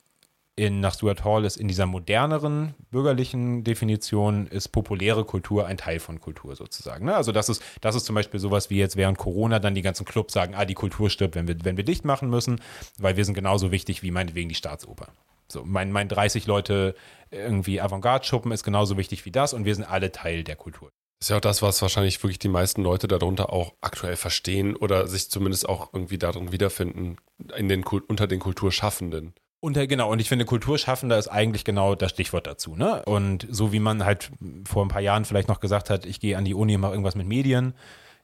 in, 0.57 0.81
nach 0.81 0.93
Stuart 0.93 1.25
Hall 1.25 1.47
ist 1.47 1.57
in 1.57 1.69
dieser 1.69 1.87
moderneren 1.87 2.75
bürgerlichen 2.91 3.65
Definition 3.65 4.47
ist 4.47 4.69
populäre 4.69 5.25
Kultur 5.25 5.67
ein 5.67 5.79
Teil 5.79 5.99
von 5.99 6.21
Kultur 6.21 6.55
sozusagen. 6.55 7.07
Ne? 7.07 7.17
Also 7.17 7.33
das 7.33 7.49
ist, 7.49 7.63
das 7.81 7.95
ist 7.95 8.05
zum 8.05 8.15
Beispiel 8.15 8.41
sowas 8.41 8.69
wie 8.69 8.77
jetzt 8.77 8.97
während 8.97 9.17
Corona 9.17 9.59
dann 9.59 9.75
die 9.75 9.81
ganzen 9.81 10.05
Clubs 10.05 10.35
sagen, 10.35 10.55
ah, 10.55 10.67
die 10.67 10.75
Kultur 10.75 11.09
stirbt, 11.09 11.35
wenn 11.35 11.49
wir, 11.49 11.57
wenn 11.65 11.79
wir 11.79 11.85
dicht 11.85 12.05
machen 12.05 12.29
müssen, 12.29 12.61
weil 12.99 13.17
wir 13.17 13.25
sind 13.25 13.33
genauso 13.33 13.73
wichtig 13.73 14.03
wie 14.03 14.11
meinetwegen 14.11 14.51
die 14.51 14.55
Staatsoper. 14.55 15.09
So, 15.53 15.63
mein, 15.65 15.93
mein 15.93 16.09
30 16.09 16.47
Leute 16.47 16.95
irgendwie 17.31 17.81
Avantgarde-Schuppen 17.81 18.53
ist 18.53 18.65
genauso 18.65 18.97
wichtig 18.97 19.25
wie 19.25 19.31
das 19.31 19.55
und 19.55 19.65
wir 19.65 19.75
sind 19.75 19.85
alle 19.85 20.13
Teil 20.13 20.45
der 20.45 20.57
Kultur. 20.57 20.91
Das 21.19 21.27
ist 21.27 21.31
ja 21.31 21.37
auch 21.37 21.41
das, 21.41 21.63
was 21.63 21.81
wahrscheinlich 21.83 22.21
wirklich 22.23 22.41
die 22.41 22.49
meisten 22.49 22.83
Leute 22.83 23.07
darunter 23.07 23.53
auch 23.53 23.75
aktuell 23.81 24.17
verstehen 24.17 24.75
oder 24.75 25.07
sich 25.07 25.31
zumindest 25.31 25.69
auch 25.69 25.93
irgendwie 25.93 26.19
darin 26.19 26.51
wiederfinden, 26.51 27.17
in 27.57 27.69
den, 27.69 27.85
unter 27.85 28.27
den 28.27 28.41
Kulturschaffenden. 28.41 29.33
Und 29.61 29.75
genau, 29.89 30.11
und 30.11 30.21
ich 30.21 30.29
finde, 30.29 30.45
Kulturschaffender 30.45 31.17
ist 31.17 31.29
eigentlich 31.29 31.65
genau 31.65 31.95
das 31.95 32.11
Stichwort 32.11 32.49
dazu. 32.49 32.75
Ne? 32.75 33.05
Und 33.05 33.47
so 33.49 33.73
wie 33.73 33.79
man 33.79 34.05
halt 34.05 34.33
vor 34.67 34.85
ein 34.85 34.89
paar 34.89 35.01
Jahren 35.01 35.25
vielleicht 35.25 35.47
noch 35.47 35.61
gesagt 35.61 35.91
hat, 35.91 36.05
ich 36.05 36.19
gehe 36.19 36.37
an 36.37 36.45
die 36.45 36.55
Uni 36.55 36.75
und 36.75 36.81
mache 36.81 36.93
irgendwas 36.93 37.15
mit 37.15 37.29
Medien, 37.29 37.75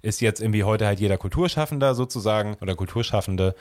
ist 0.02 0.20
jetzt 0.20 0.40
irgendwie 0.40 0.64
heute 0.64 0.86
halt 0.86 0.98
jeder 0.98 1.16
Kulturschaffender 1.16 1.94
sozusagen 1.94 2.56
oder 2.60 2.74
Kulturschaffende. 2.74 3.54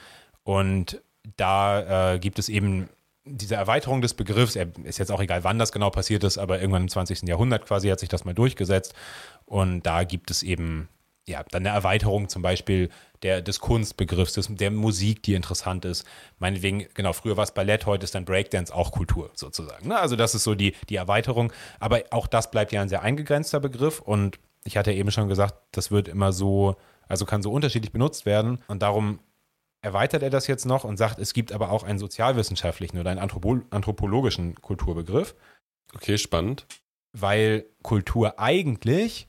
Und 0.43 0.99
da 1.35 2.13
äh, 2.13 2.19
gibt 2.19 2.39
es 2.39 2.49
eben 2.49 2.89
diese 3.29 3.55
Erweiterung 3.55 4.01
des 4.01 4.13
Begriffs, 4.13 4.55
er 4.55 4.67
ist 4.83 4.99
jetzt 4.99 5.11
auch 5.11 5.21
egal, 5.21 5.43
wann 5.43 5.59
das 5.59 5.71
genau 5.71 5.89
passiert 5.89 6.23
ist, 6.23 6.37
aber 6.37 6.59
irgendwann 6.59 6.83
im 6.83 6.89
20. 6.89 7.23
Jahrhundert 7.23 7.65
quasi 7.65 7.89
hat 7.89 7.99
sich 7.99 8.09
das 8.09 8.25
mal 8.25 8.33
durchgesetzt. 8.33 8.93
Und 9.45 9.83
da 9.83 10.03
gibt 10.03 10.31
es 10.31 10.43
eben 10.43 10.89
ja, 11.27 11.43
dann 11.51 11.65
eine 11.65 11.75
Erweiterung 11.75 12.29
zum 12.29 12.41
Beispiel 12.41 12.89
der, 13.21 13.41
des 13.41 13.59
Kunstbegriffs, 13.59 14.33
des, 14.33 14.47
der 14.49 14.71
Musik, 14.71 15.23
die 15.23 15.33
interessant 15.33 15.83
ist. 15.83 16.05
Meinetwegen, 16.39 16.87
genau, 16.93 17.11
früher 17.13 17.35
war 17.35 17.43
es 17.43 17.51
Ballett, 17.51 17.85
heute 17.85 18.05
ist 18.05 18.15
dann 18.15 18.23
Breakdance 18.23 18.73
auch 18.73 18.91
Kultur 18.91 19.29
sozusagen. 19.33 19.89
Ne? 19.89 19.99
Also 19.99 20.15
das 20.15 20.35
ist 20.35 20.43
so 20.43 20.55
die, 20.55 20.73
die 20.89 20.95
Erweiterung. 20.95 21.51
Aber 21.79 22.01
auch 22.11 22.27
das 22.27 22.49
bleibt 22.49 22.71
ja 22.71 22.81
ein 22.81 22.89
sehr 22.89 23.01
eingegrenzter 23.01 23.59
Begriff 23.59 23.99
und 23.99 24.39
ich 24.63 24.77
hatte 24.77 24.93
eben 24.93 25.11
schon 25.11 25.27
gesagt, 25.27 25.55
das 25.71 25.91
wird 25.91 26.07
immer 26.07 26.31
so, 26.31 26.75
also 27.07 27.25
kann 27.25 27.41
so 27.41 27.51
unterschiedlich 27.51 27.91
benutzt 27.91 28.25
werden 28.25 28.59
und 28.67 28.81
darum 28.81 29.19
erweitert 29.81 30.23
er 30.23 30.29
das 30.29 30.47
jetzt 30.47 30.65
noch 30.65 30.83
und 30.83 30.97
sagt, 30.97 31.19
es 31.19 31.33
gibt 31.33 31.51
aber 31.51 31.71
auch 31.71 31.83
einen 31.83 31.99
sozialwissenschaftlichen 31.99 32.99
oder 32.99 33.11
einen 33.11 33.19
Anthropo 33.19 33.61
anthropologischen 33.69 34.55
Kulturbegriff. 34.55 35.35
Okay, 35.93 36.17
spannend. 36.17 36.65
Weil 37.13 37.65
Kultur 37.83 38.39
eigentlich, 38.39 39.27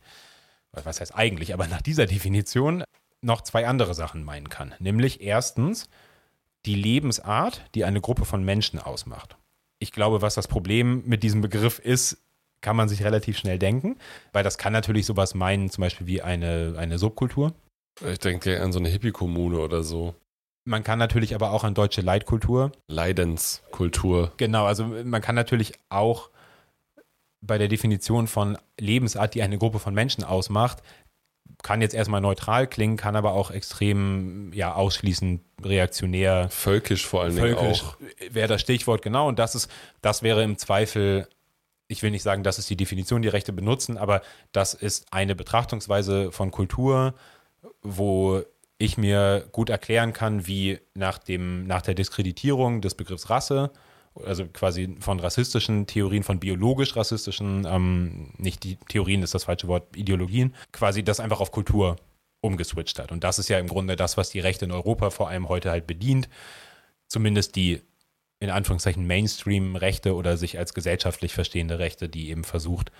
was 0.72 1.00
heißt 1.00 1.14
eigentlich, 1.14 1.54
aber 1.54 1.66
nach 1.68 1.82
dieser 1.82 2.06
Definition 2.06 2.84
noch 3.20 3.42
zwei 3.42 3.66
andere 3.66 3.94
Sachen 3.94 4.24
meinen 4.24 4.48
kann. 4.48 4.74
Nämlich 4.78 5.20
erstens 5.20 5.88
die 6.66 6.74
Lebensart, 6.74 7.62
die 7.74 7.84
eine 7.84 8.00
Gruppe 8.00 8.24
von 8.24 8.44
Menschen 8.44 8.78
ausmacht. 8.78 9.36
Ich 9.80 9.92
glaube, 9.92 10.22
was 10.22 10.34
das 10.34 10.48
Problem 10.48 11.04
mit 11.06 11.22
diesem 11.22 11.40
Begriff 11.40 11.78
ist, 11.78 12.18
kann 12.60 12.76
man 12.76 12.88
sich 12.88 13.04
relativ 13.04 13.38
schnell 13.38 13.58
denken, 13.58 13.96
weil 14.32 14.42
das 14.42 14.58
kann 14.58 14.72
natürlich 14.72 15.06
sowas 15.06 15.34
meinen, 15.34 15.70
zum 15.70 15.82
Beispiel 15.82 16.08
wie 16.08 16.22
eine, 16.22 16.74
eine 16.76 16.98
Subkultur. 16.98 17.52
Ich 18.04 18.18
denke 18.18 18.60
an 18.60 18.72
so 18.72 18.80
eine 18.80 18.88
Hippie-Kommune 18.88 19.58
oder 19.60 19.84
so. 19.84 20.14
Man 20.64 20.84
kann 20.84 20.98
natürlich 20.98 21.34
aber 21.34 21.52
auch 21.52 21.64
an 21.64 21.74
deutsche 21.74 22.02
Leitkultur. 22.02 22.72
Leidenskultur. 22.88 24.32
Genau, 24.36 24.66
also 24.66 24.84
man 24.84 25.22
kann 25.22 25.34
natürlich 25.34 25.72
auch 25.88 26.30
bei 27.40 27.58
der 27.58 27.68
Definition 27.68 28.26
von 28.26 28.58
Lebensart, 28.78 29.34
die 29.34 29.42
eine 29.42 29.58
Gruppe 29.58 29.78
von 29.78 29.94
Menschen 29.94 30.24
ausmacht, 30.24 30.82
kann 31.62 31.80
jetzt 31.80 31.94
erstmal 31.94 32.20
neutral 32.20 32.66
klingen, 32.66 32.96
kann 32.96 33.16
aber 33.16 33.32
auch 33.32 33.50
extrem 33.50 34.52
ja 34.52 34.74
ausschließend 34.74 35.42
reaktionär. 35.62 36.48
Völkisch 36.50 37.06
vor 37.06 37.22
allen 37.22 37.34
Dingen 37.34 37.56
Völkisch 37.56 37.82
auch. 37.82 37.96
wäre 38.30 38.48
das 38.48 38.60
Stichwort 38.60 39.02
genau 39.02 39.28
und 39.28 39.38
das 39.38 39.54
ist, 39.54 39.70
das 40.00 40.22
wäre 40.22 40.42
im 40.42 40.56
Zweifel, 40.58 41.28
ich 41.88 42.02
will 42.02 42.10
nicht 42.10 42.22
sagen, 42.22 42.42
das 42.42 42.58
ist 42.58 42.70
die 42.70 42.76
Definition, 42.76 43.22
die 43.22 43.28
Rechte 43.28 43.52
benutzen, 43.52 43.98
aber 43.98 44.22
das 44.52 44.74
ist 44.74 45.12
eine 45.12 45.34
Betrachtungsweise 45.34 46.30
von 46.30 46.50
Kultur, 46.50 47.14
wo 47.82 48.42
ich 48.78 48.96
mir 48.96 49.48
gut 49.52 49.70
erklären 49.70 50.12
kann, 50.12 50.46
wie 50.46 50.78
nach, 50.94 51.18
dem, 51.18 51.66
nach 51.66 51.82
der 51.82 51.94
Diskreditierung 51.94 52.80
des 52.80 52.94
Begriffs 52.94 53.28
Rasse, 53.28 53.72
also 54.24 54.46
quasi 54.46 54.96
von 55.00 55.20
rassistischen 55.20 55.86
Theorien, 55.86 56.22
von 56.22 56.40
biologisch 56.40 56.96
rassistischen, 56.96 57.66
ähm, 57.68 58.32
nicht 58.36 58.64
die 58.64 58.76
Theorien 58.88 59.22
ist 59.22 59.34
das 59.34 59.44
falsche 59.44 59.68
Wort, 59.68 59.96
Ideologien, 59.96 60.54
quasi 60.72 61.02
das 61.02 61.20
einfach 61.20 61.40
auf 61.40 61.50
Kultur 61.50 61.96
umgeswitcht 62.40 62.98
hat. 62.98 63.10
Und 63.10 63.24
das 63.24 63.38
ist 63.38 63.48
ja 63.48 63.58
im 63.58 63.68
Grunde 63.68 63.96
das, 63.96 64.16
was 64.16 64.30
die 64.30 64.40
Rechte 64.40 64.64
in 64.64 64.72
Europa 64.72 65.10
vor 65.10 65.28
allem 65.28 65.48
heute 65.48 65.70
halt 65.70 65.86
bedient. 65.86 66.28
Zumindest 67.08 67.56
die 67.56 67.82
in 68.40 68.50
Anführungszeichen 68.50 69.06
Mainstream-Rechte 69.06 70.14
oder 70.14 70.36
sich 70.36 70.58
als 70.58 70.72
gesellschaftlich 70.72 71.34
verstehende 71.34 71.80
Rechte, 71.80 72.08
die 72.08 72.30
eben 72.30 72.44
versucht, 72.44 72.92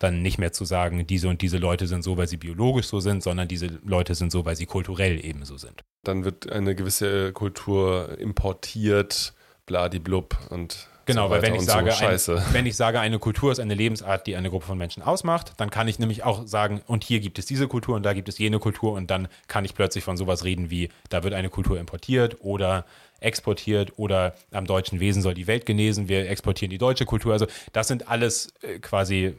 dann 0.00 0.22
nicht 0.22 0.38
mehr 0.38 0.52
zu 0.52 0.64
sagen, 0.64 1.06
diese 1.06 1.28
und 1.28 1.42
diese 1.42 1.58
Leute 1.58 1.86
sind 1.86 2.02
so, 2.02 2.16
weil 2.16 2.26
sie 2.26 2.38
biologisch 2.38 2.86
so 2.86 2.98
sind, 2.98 3.22
sondern 3.22 3.46
diese 3.46 3.78
Leute 3.84 4.16
sind 4.16 4.32
so, 4.32 4.44
weil 4.44 4.56
sie 4.56 4.66
kulturell 4.66 5.24
ebenso 5.24 5.56
sind. 5.58 5.84
Dann 6.02 6.24
wird 6.24 6.50
eine 6.50 6.74
gewisse 6.74 7.32
Kultur 7.32 8.18
importiert, 8.18 9.34
bladiblub 9.66 10.36
und 10.48 10.88
Genau, 11.06 11.26
so 11.26 11.30
weil 11.30 11.42
wenn 11.42 11.54
ich, 11.56 11.62
sage, 11.62 12.18
so. 12.18 12.34
Ein, 12.36 12.42
wenn 12.52 12.66
ich 12.66 12.76
sage, 12.76 13.00
eine 13.00 13.18
Kultur 13.18 13.50
ist 13.50 13.58
eine 13.58 13.74
Lebensart, 13.74 14.26
die 14.26 14.36
eine 14.36 14.48
Gruppe 14.48 14.66
von 14.66 14.78
Menschen 14.78 15.02
ausmacht, 15.02 15.54
dann 15.56 15.70
kann 15.70 15.88
ich 15.88 15.98
nämlich 15.98 16.22
auch 16.22 16.46
sagen, 16.46 16.82
und 16.86 17.02
hier 17.02 17.20
gibt 17.20 17.38
es 17.38 17.46
diese 17.46 17.66
Kultur 17.66 17.96
und 17.96 18.04
da 18.04 18.12
gibt 18.12 18.28
es 18.28 18.38
jene 18.38 18.58
Kultur 18.60 18.92
und 18.92 19.10
dann 19.10 19.26
kann 19.48 19.64
ich 19.64 19.74
plötzlich 19.74 20.04
von 20.04 20.16
sowas 20.16 20.44
reden 20.44 20.70
wie, 20.70 20.88
da 21.08 21.24
wird 21.24 21.34
eine 21.34 21.48
Kultur 21.48 21.80
importiert 21.80 22.36
oder 22.40 22.84
exportiert 23.18 23.98
oder 23.98 24.34
am 24.52 24.66
deutschen 24.66 25.00
Wesen 25.00 25.20
soll 25.20 25.34
die 25.34 25.46
Welt 25.46 25.66
genesen, 25.66 26.08
wir 26.08 26.28
exportieren 26.28 26.70
die 26.70 26.78
deutsche 26.78 27.06
Kultur. 27.06 27.32
Also 27.32 27.46
das 27.72 27.88
sind 27.88 28.08
alles 28.08 28.52
äh, 28.62 28.78
quasi 28.78 29.34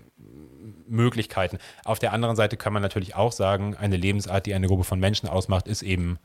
Möglichkeiten. 0.88 1.58
Auf 1.86 2.00
der 2.00 2.14
anderen 2.14 2.36
Seite 2.36 2.58
kann 2.58 2.74
man 2.74 2.82
natürlich 2.82 3.16
auch 3.16 3.32
sagen, 3.32 3.76
eine 3.76 3.98
Lebensart, 3.98 4.46
die 4.46 4.54
eine 4.54 4.68
Gruppe 4.68 4.84
von 4.84 5.00
Menschen 5.00 5.28
ausmacht, 5.30 5.68
ist 5.68 5.82
eben, 5.82 6.20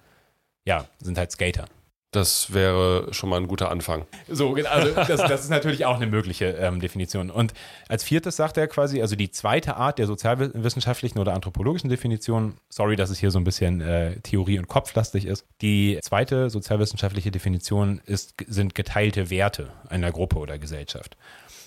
ja, 0.64 0.86
sind 1.00 1.18
halt 1.18 1.32
Skater. 1.32 1.66
Das 2.12 2.54
wäre 2.54 3.12
schon 3.12 3.28
mal 3.28 3.36
ein 3.36 3.46
guter 3.46 3.70
Anfang. 3.70 4.06
So, 4.26 4.52
genau, 4.52 4.70
also 4.70 4.94
das, 4.94 5.20
das 5.20 5.42
ist 5.42 5.50
natürlich 5.50 5.84
auch 5.84 5.96
eine 5.96 6.06
mögliche 6.06 6.46
ähm, 6.46 6.80
Definition. 6.80 7.30
Und 7.30 7.52
als 7.88 8.04
viertes 8.04 8.36
sagt 8.36 8.56
er 8.56 8.68
quasi, 8.68 9.02
also 9.02 9.16
die 9.16 9.30
zweite 9.30 9.76
Art 9.76 9.98
der 9.98 10.06
sozialwissenschaftlichen 10.06 11.18
oder 11.18 11.34
anthropologischen 11.34 11.90
Definition, 11.90 12.54
sorry, 12.70 12.96
dass 12.96 13.10
es 13.10 13.18
hier 13.18 13.30
so 13.30 13.38
ein 13.38 13.44
bisschen 13.44 13.82
äh, 13.82 14.18
Theorie- 14.20 14.58
und 14.58 14.66
Kopflastig 14.66 15.26
ist, 15.26 15.44
die 15.60 15.98
zweite 16.00 16.48
sozialwissenschaftliche 16.48 17.30
Definition 17.30 18.00
ist, 18.06 18.34
sind 18.46 18.74
geteilte 18.74 19.28
Werte 19.28 19.68
einer 19.90 20.10
Gruppe 20.10 20.38
oder 20.38 20.58
Gesellschaft. 20.58 21.18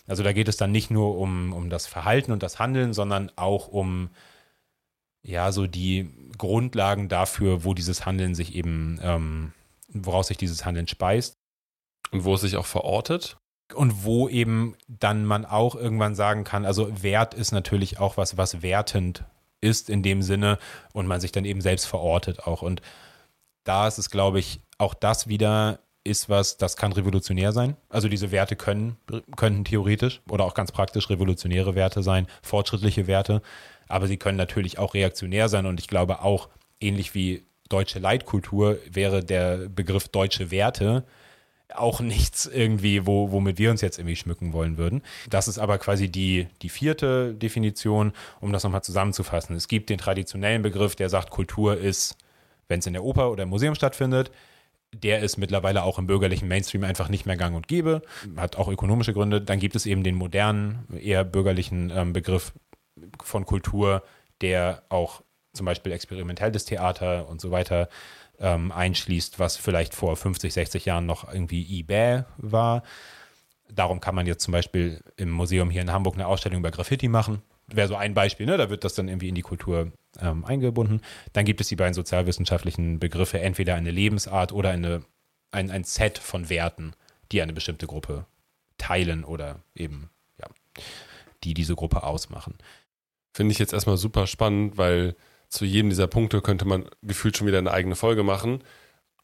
Also 0.10 0.24
da 0.24 0.34
geht 0.34 0.48
es 0.48 0.58
dann 0.58 0.72
nicht 0.72 0.92
nur 0.92 1.18
um, 1.18 1.54
um 1.54 1.70
das 1.70 1.88
Verhalten 1.88 2.32
und 2.32 2.44
das 2.44 2.60
Handeln, 2.60 2.94
sondern 2.94 3.32
auch 3.36 3.68
um 3.68 4.10
ja, 5.22 5.52
so 5.52 5.68
die 5.68 6.10
Grundlagen 6.38 7.10
dafür, 7.10 7.64
wo 7.64 7.74
dieses 7.74 8.06
Handeln 8.06 8.36
sich 8.36 8.56
eben, 8.56 9.00
ähm, 9.04 9.54
woraus 9.90 10.28
sich 10.28 10.38
dieses 10.38 10.66
Handeln 10.66 10.88
speist. 10.88 11.38
Und 12.12 12.24
wo 12.24 12.34
es 12.34 12.42
sich 12.42 12.58
auch 12.58 12.66
verortet. 12.66 13.38
Und 13.76 14.04
wo 14.04 14.28
eben 14.28 14.76
dann 14.88 15.26
man 15.26 15.46
auch 15.46 15.76
irgendwann 15.76 16.16
sagen 16.16 16.44
kann, 16.44 16.66
also 16.66 17.04
Wert 17.04 17.36
ist 17.36 17.52
natürlich 17.52 18.00
auch 18.00 18.18
was, 18.18 18.36
was 18.36 18.64
wertend 18.64 19.26
ist 19.62 19.92
in 19.92 20.02
dem 20.02 20.24
Sinne 20.24 20.58
und 20.94 21.06
man 21.06 21.22
sich 21.22 21.32
dann 21.32 21.46
eben 21.46 21.62
selbst 21.62 21.86
verortet 21.86 22.48
auch. 22.48 22.64
Und 22.64 22.82
da 23.66 23.88
ist 23.88 24.00
es, 24.00 24.10
glaube 24.10 24.40
ich, 24.40 24.62
auch 24.80 24.96
das 24.96 25.28
wieder 25.28 25.80
ist 26.04 26.30
was, 26.30 26.58
das 26.58 26.78
kann 26.78 26.92
revolutionär 26.92 27.52
sein. 27.52 27.76
Also 27.90 28.08
diese 28.08 28.32
Werte 28.32 28.56
können, 28.56 28.98
könnten 29.36 29.66
theoretisch 29.66 30.22
oder 30.30 30.46
auch 30.46 30.54
ganz 30.54 30.72
praktisch 30.72 31.10
revolutionäre 31.10 31.76
Werte 31.76 32.04
sein, 32.04 32.28
fortschrittliche 32.42 33.08
Werte, 33.08 33.42
aber 33.88 34.08
sie 34.08 34.18
können 34.18 34.38
natürlich 34.38 34.80
auch 34.80 34.94
reaktionär 34.94 35.50
sein 35.50 35.66
und 35.66 35.80
ich 35.80 35.88
glaube 35.88 36.22
auch, 36.22 36.50
ähnlich 36.80 37.14
wie 37.14 37.44
deutsche 37.68 38.00
Leitkultur 38.00 38.78
wäre 38.90 39.24
der 39.24 39.70
Begriff 39.70 40.08
deutsche 40.08 40.52
Werte 40.52 41.04
auch 41.76 42.00
nichts 42.00 42.46
irgendwie, 42.46 43.06
wo, 43.06 43.32
womit 43.32 43.58
wir 43.58 43.72
uns 43.72 43.82
jetzt 43.82 44.00
irgendwie 44.00 44.16
schmücken 44.16 44.54
wollen 44.54 44.78
würden. 44.78 45.02
Das 45.30 45.48
ist 45.48 45.60
aber 45.60 45.78
quasi 45.78 46.10
die, 46.10 46.48
die 46.62 46.70
vierte 46.70 47.34
Definition, 47.34 48.14
um 48.42 48.52
das 48.52 48.64
nochmal 48.64 48.84
zusammenzufassen. 48.84 49.56
Es 49.56 49.68
gibt 49.68 49.90
den 49.90 49.98
traditionellen 49.98 50.62
Begriff, 50.62 50.96
der 50.96 51.10
sagt, 51.10 51.30
Kultur 51.30 51.78
ist, 51.78 52.18
wenn 52.68 52.80
es 52.80 52.88
in 52.88 52.94
der 52.94 53.04
Oper 53.04 53.32
oder 53.32 53.44
im 53.44 53.50
Museum 53.50 53.76
stattfindet, 53.76 54.32
der 54.94 55.20
ist 55.20 55.38
mittlerweile 55.38 55.84
auch 55.84 56.00
im 56.00 56.08
bürgerlichen 56.08 56.48
Mainstream 56.48 56.84
einfach 56.84 57.10
nicht 57.10 57.26
mehr 57.26 57.38
gang 57.38 57.56
und 57.56 57.68
gäbe, 57.68 58.02
hat 58.36 58.56
auch 58.56 58.68
ökonomische 58.68 59.14
Gründe. 59.14 59.42
Dann 59.42 59.60
gibt 59.60 59.76
es 59.76 59.86
eben 59.86 60.04
den 60.04 60.16
modernen, 60.16 60.88
eher 61.00 61.24
bürgerlichen 61.24 61.92
ähm, 61.94 62.14
Begriff 62.14 62.54
von 63.24 63.46
Kultur, 63.46 64.04
der 64.42 64.84
auch 64.90 65.22
zum 65.54 65.66
Beispiel 65.66 65.92
experimentelles 65.92 66.66
Theater 66.66 67.28
und 67.28 67.42
so 67.42 67.52
weiter 67.52 67.90
ähm, 68.40 68.72
einschließt, 68.72 69.40
was 69.40 69.58
vielleicht 69.58 69.94
vor 69.94 70.16
50, 70.16 70.54
60 70.54 70.86
Jahren 70.86 71.06
noch 71.06 71.32
irgendwie 71.32 71.80
eBay 71.80 72.24
war. 72.38 72.84
Darum 73.72 74.00
kann 74.00 74.16
man 74.16 74.26
jetzt 74.26 74.44
zum 74.44 74.52
Beispiel 74.52 75.02
im 75.18 75.30
Museum 75.30 75.70
hier 75.70 75.82
in 75.82 75.92
Hamburg 75.92 76.16
eine 76.16 76.28
Ausstellung 76.28 76.60
über 76.60 76.72
Graffiti 76.72 77.08
machen. 77.08 77.42
Wäre 77.68 77.88
so 77.88 77.96
ein 77.96 78.16
Beispiel, 78.16 78.48
ne? 78.48 78.58
da 78.58 78.70
wird 78.70 78.84
das 78.84 78.96
dann 78.96 79.08
irgendwie 79.08 79.30
in 79.30 79.36
die 79.36 79.44
Kultur 79.44 79.92
ähm, 80.22 80.46
eingebunden. 80.46 81.02
Dann 81.34 81.46
gibt 81.46 81.62
es 81.62 81.68
die 81.68 81.76
beiden 81.76 81.94
sozialwissenschaftlichen 81.94 83.00
Begriffe, 83.00 83.40
entweder 83.40 83.76
eine 83.76 83.92
Lebensart 83.92 84.52
oder 84.52 84.70
eine, 84.72 85.02
ein, 85.52 85.72
ein 85.72 85.84
Set 85.84 86.18
von 86.18 86.50
Werten, 86.50 86.94
die 87.32 87.42
eine 87.42 87.54
bestimmte 87.54 87.88
Gruppe 87.88 88.26
teilen 88.78 89.24
oder 89.24 89.60
eben, 89.76 90.10
ja, 90.40 90.48
die 91.44 91.54
diese 91.54 91.76
Gruppe 91.76 92.04
ausmachen. 92.04 92.58
Finde 93.34 93.52
ich 93.52 93.60
jetzt 93.60 93.74
erstmal 93.74 93.98
super 93.98 94.28
spannend, 94.28 94.78
weil 94.78 95.16
zu 95.50 95.66
jedem 95.66 95.90
dieser 95.90 96.08
Punkte 96.08 96.42
könnte 96.42 96.66
man 96.66 96.86
gefühlt 97.02 97.38
schon 97.38 97.48
wieder 97.48 97.58
eine 97.58 97.72
eigene 97.72 97.96
Folge 97.96 98.24
machen. 98.24 98.64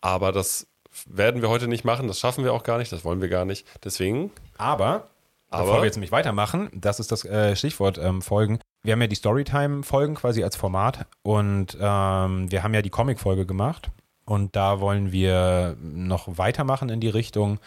Aber 0.01 0.31
das 0.31 0.67
werden 1.07 1.41
wir 1.41 1.49
heute 1.49 1.67
nicht 1.67 1.83
machen, 1.83 2.07
das 2.07 2.19
schaffen 2.19 2.43
wir 2.43 2.53
auch 2.53 2.63
gar 2.63 2.77
nicht, 2.77 2.91
das 2.91 3.03
wollen 3.03 3.21
wir 3.21 3.27
gar 3.29 3.45
nicht. 3.45 3.65
Deswegen. 3.83 4.31
Aber, 4.57 5.09
Aber- 5.49 5.63
bevor 5.65 5.81
wir 5.81 5.85
jetzt 5.85 5.95
nämlich 5.95 6.11
weitermachen, 6.11 6.69
das 6.73 6.99
ist 6.99 7.11
das 7.11 7.25
äh, 7.25 7.55
Stichwort 7.55 7.97
ähm, 7.97 8.21
Folgen. 8.21 8.59
Wir 8.85 8.91
haben 8.91 9.01
ja 9.01 9.07
die 9.07 9.15
Storytime-Folgen 9.15 10.13
quasi 10.13 10.43
als 10.43 10.55
Format 10.55 11.07
und 11.23 11.75
ähm, 11.81 12.51
wir 12.51 12.61
haben 12.61 12.73
ja 12.75 12.83
die 12.83 12.91
Comic-Folge 12.91 13.47
gemacht 13.47 13.89
und 14.25 14.55
da 14.55 14.79
wollen 14.79 15.11
wir 15.11 15.75
noch 15.81 16.37
weitermachen 16.37 16.89
in 16.89 16.99
die 16.99 17.09
Richtung 17.09 17.59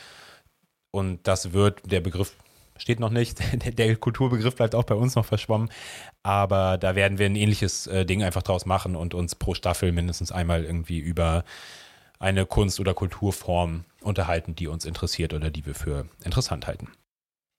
und 0.93 1.27
das 1.27 1.53
wird, 1.53 1.91
der 1.91 2.01
Begriff 2.03 2.37
steht 2.77 3.01
noch 3.01 3.11
nicht, 3.11 3.41
der, 3.79 3.97
Kulturbegriff 3.97 4.55
bleibt 4.55 4.77
auch 4.77 4.85
bei 4.85 4.95
uns 4.95 5.17
noch 5.17 5.25
verschwommen, 5.25 5.71
aber 6.23 6.79
da 6.79 6.95
werden 6.95 7.19
wir 7.19 7.27
ein 7.27 7.35
ähnliches 7.35 7.89
äh, 7.89 8.07
Ding 8.07 8.23
einfach 8.23 8.45
draus 8.45 8.65
machen 8.65 8.95
und 8.95 9.13
uns 9.13 9.35
pro 9.35 9.55
Staffel 9.55 9.91
mindestens 9.91 10.31
einmal 10.31 10.65
irgendwie 10.65 11.01
über 11.01 11.43
eine 12.21 12.47
Kunst- 12.47 12.79
oder 12.79 12.95
Kulturform 12.95 13.85
unterhalten, 14.03 14.55
die 14.55 14.69
uns 14.69 14.85
interessiert 14.85 15.35
oder 15.35 15.51
die 15.51 15.67
wir 15.67 15.75
für 15.75 16.07
interessant 16.23 16.69
halten. 16.69 16.93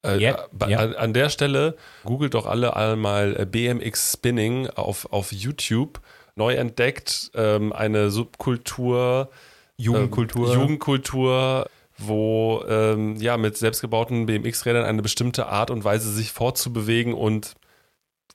Äh, 0.01 0.33
bei- 0.51 0.69
ja. 0.69 0.79
An, 0.79 0.93
an 0.95 1.13
der 1.13 1.29
Stelle 1.29 1.75
googelt 2.05 2.33
doch 2.33 2.45
alle 2.45 2.75
einmal 2.75 3.35
äh, 3.39 3.45
BMX 3.45 4.13
Spinning 4.13 4.67
auf, 4.69 5.11
auf 5.11 5.31
YouTube. 5.31 5.99
Neu 6.35 6.53
entdeckt, 6.55 7.31
ähm, 7.35 7.73
eine 7.73 8.09
Subkultur, 8.11 9.29
Jugendkultur. 9.77 10.53
ähm, 10.53 10.59
Jugendkultur, 10.61 11.69
wo 11.97 12.63
ähm, 12.69 13.17
ja 13.17 13.35
mit 13.35 13.57
selbstgebauten 13.57 14.25
BMX-Rädern 14.25 14.85
eine 14.85 15.01
bestimmte 15.01 15.47
Art 15.47 15.69
und 15.69 15.83
Weise 15.83 16.11
sich 16.13 16.31
fortzubewegen 16.31 17.13
und 17.13 17.55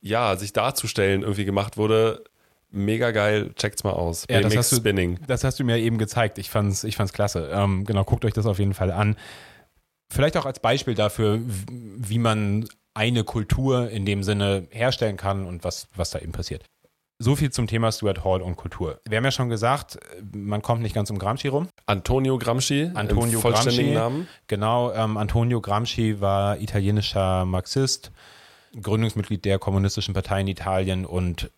ja, 0.03 0.37
sich 0.37 0.53
darzustellen 0.53 1.23
irgendwie 1.23 1.47
gemacht 1.47 1.79
wurde. 1.79 2.25
Mega 2.71 3.11
geil, 3.13 3.53
checkt's 3.57 3.85
mal 3.85 3.93
aus. 3.93 4.27
Ja, 4.29 4.41
das 4.41 4.51
BMX 4.51 4.57
hast 4.59 4.73
du- 4.73 4.77
Spinning. 4.77 5.19
Das 5.27 5.45
hast 5.45 5.59
du 5.61 5.65
mir 5.65 5.79
eben 5.79 5.97
gezeigt. 5.97 6.37
Ich 6.39 6.51
fand's, 6.51 6.85
ich 6.85 6.97
fand's 6.97 7.13
klasse. 7.15 7.49
Ähm, 7.55 7.85
genau, 7.85 8.05
guckt 8.05 8.25
euch 8.27 8.35
das 8.35 8.45
auf 8.45 8.59
jeden 8.59 8.75
Fall 8.75 8.91
an. 8.91 9.17
Vielleicht 10.15 10.37
auch 10.37 10.47
als 10.47 10.61
Beispiel 10.61 10.95
dafür, 10.95 11.41
wie 11.43 12.21
man 12.21 12.69
eine 12.95 13.25
Kultur 13.25 13.91
in 13.91 14.07
dem 14.07 14.23
Sinne 14.23 14.69
herstellen 14.71 15.17
kann 15.17 15.45
und 15.45 15.65
was, 15.65 15.89
was 15.97 16.11
da 16.11 16.21
eben 16.21 16.31
passiert. 16.31 16.65
So 17.19 17.35
viel 17.35 17.51
zum 17.51 17.67
Thema 17.67 17.91
Stuart 17.91 18.25
Hall 18.25 18.41
und 18.41 18.55
Kultur. 18.55 19.01
Wir 19.09 19.19
haben 19.19 19.25
ja 19.25 19.33
schon 19.33 19.49
gesagt, 19.49 19.99
man 20.33 20.63
kommt 20.63 20.83
nicht 20.83 20.95
ganz 20.95 21.11
um 21.11 21.19
Gramsci 21.19 21.49
rum. 21.49 21.69
Antonio 21.87 22.39
Gramsci, 22.39 22.93
Antonio 22.95 23.41
vollständigen 23.41 23.95
Gramsci. 23.95 24.15
Namen. 24.19 24.29
Genau, 24.47 24.93
ähm, 24.93 25.17
Antonio 25.17 25.61
Gramsci 25.61 26.21
war 26.21 26.61
italienischer 26.61 27.45
Marxist, 27.45 28.13
Gründungsmitglied 28.81 29.45
der 29.45 29.59
Kommunistischen 29.59 30.15
Partei 30.15 30.43
in 30.43 30.49
Italien 30.49 31.07
und 31.07 31.51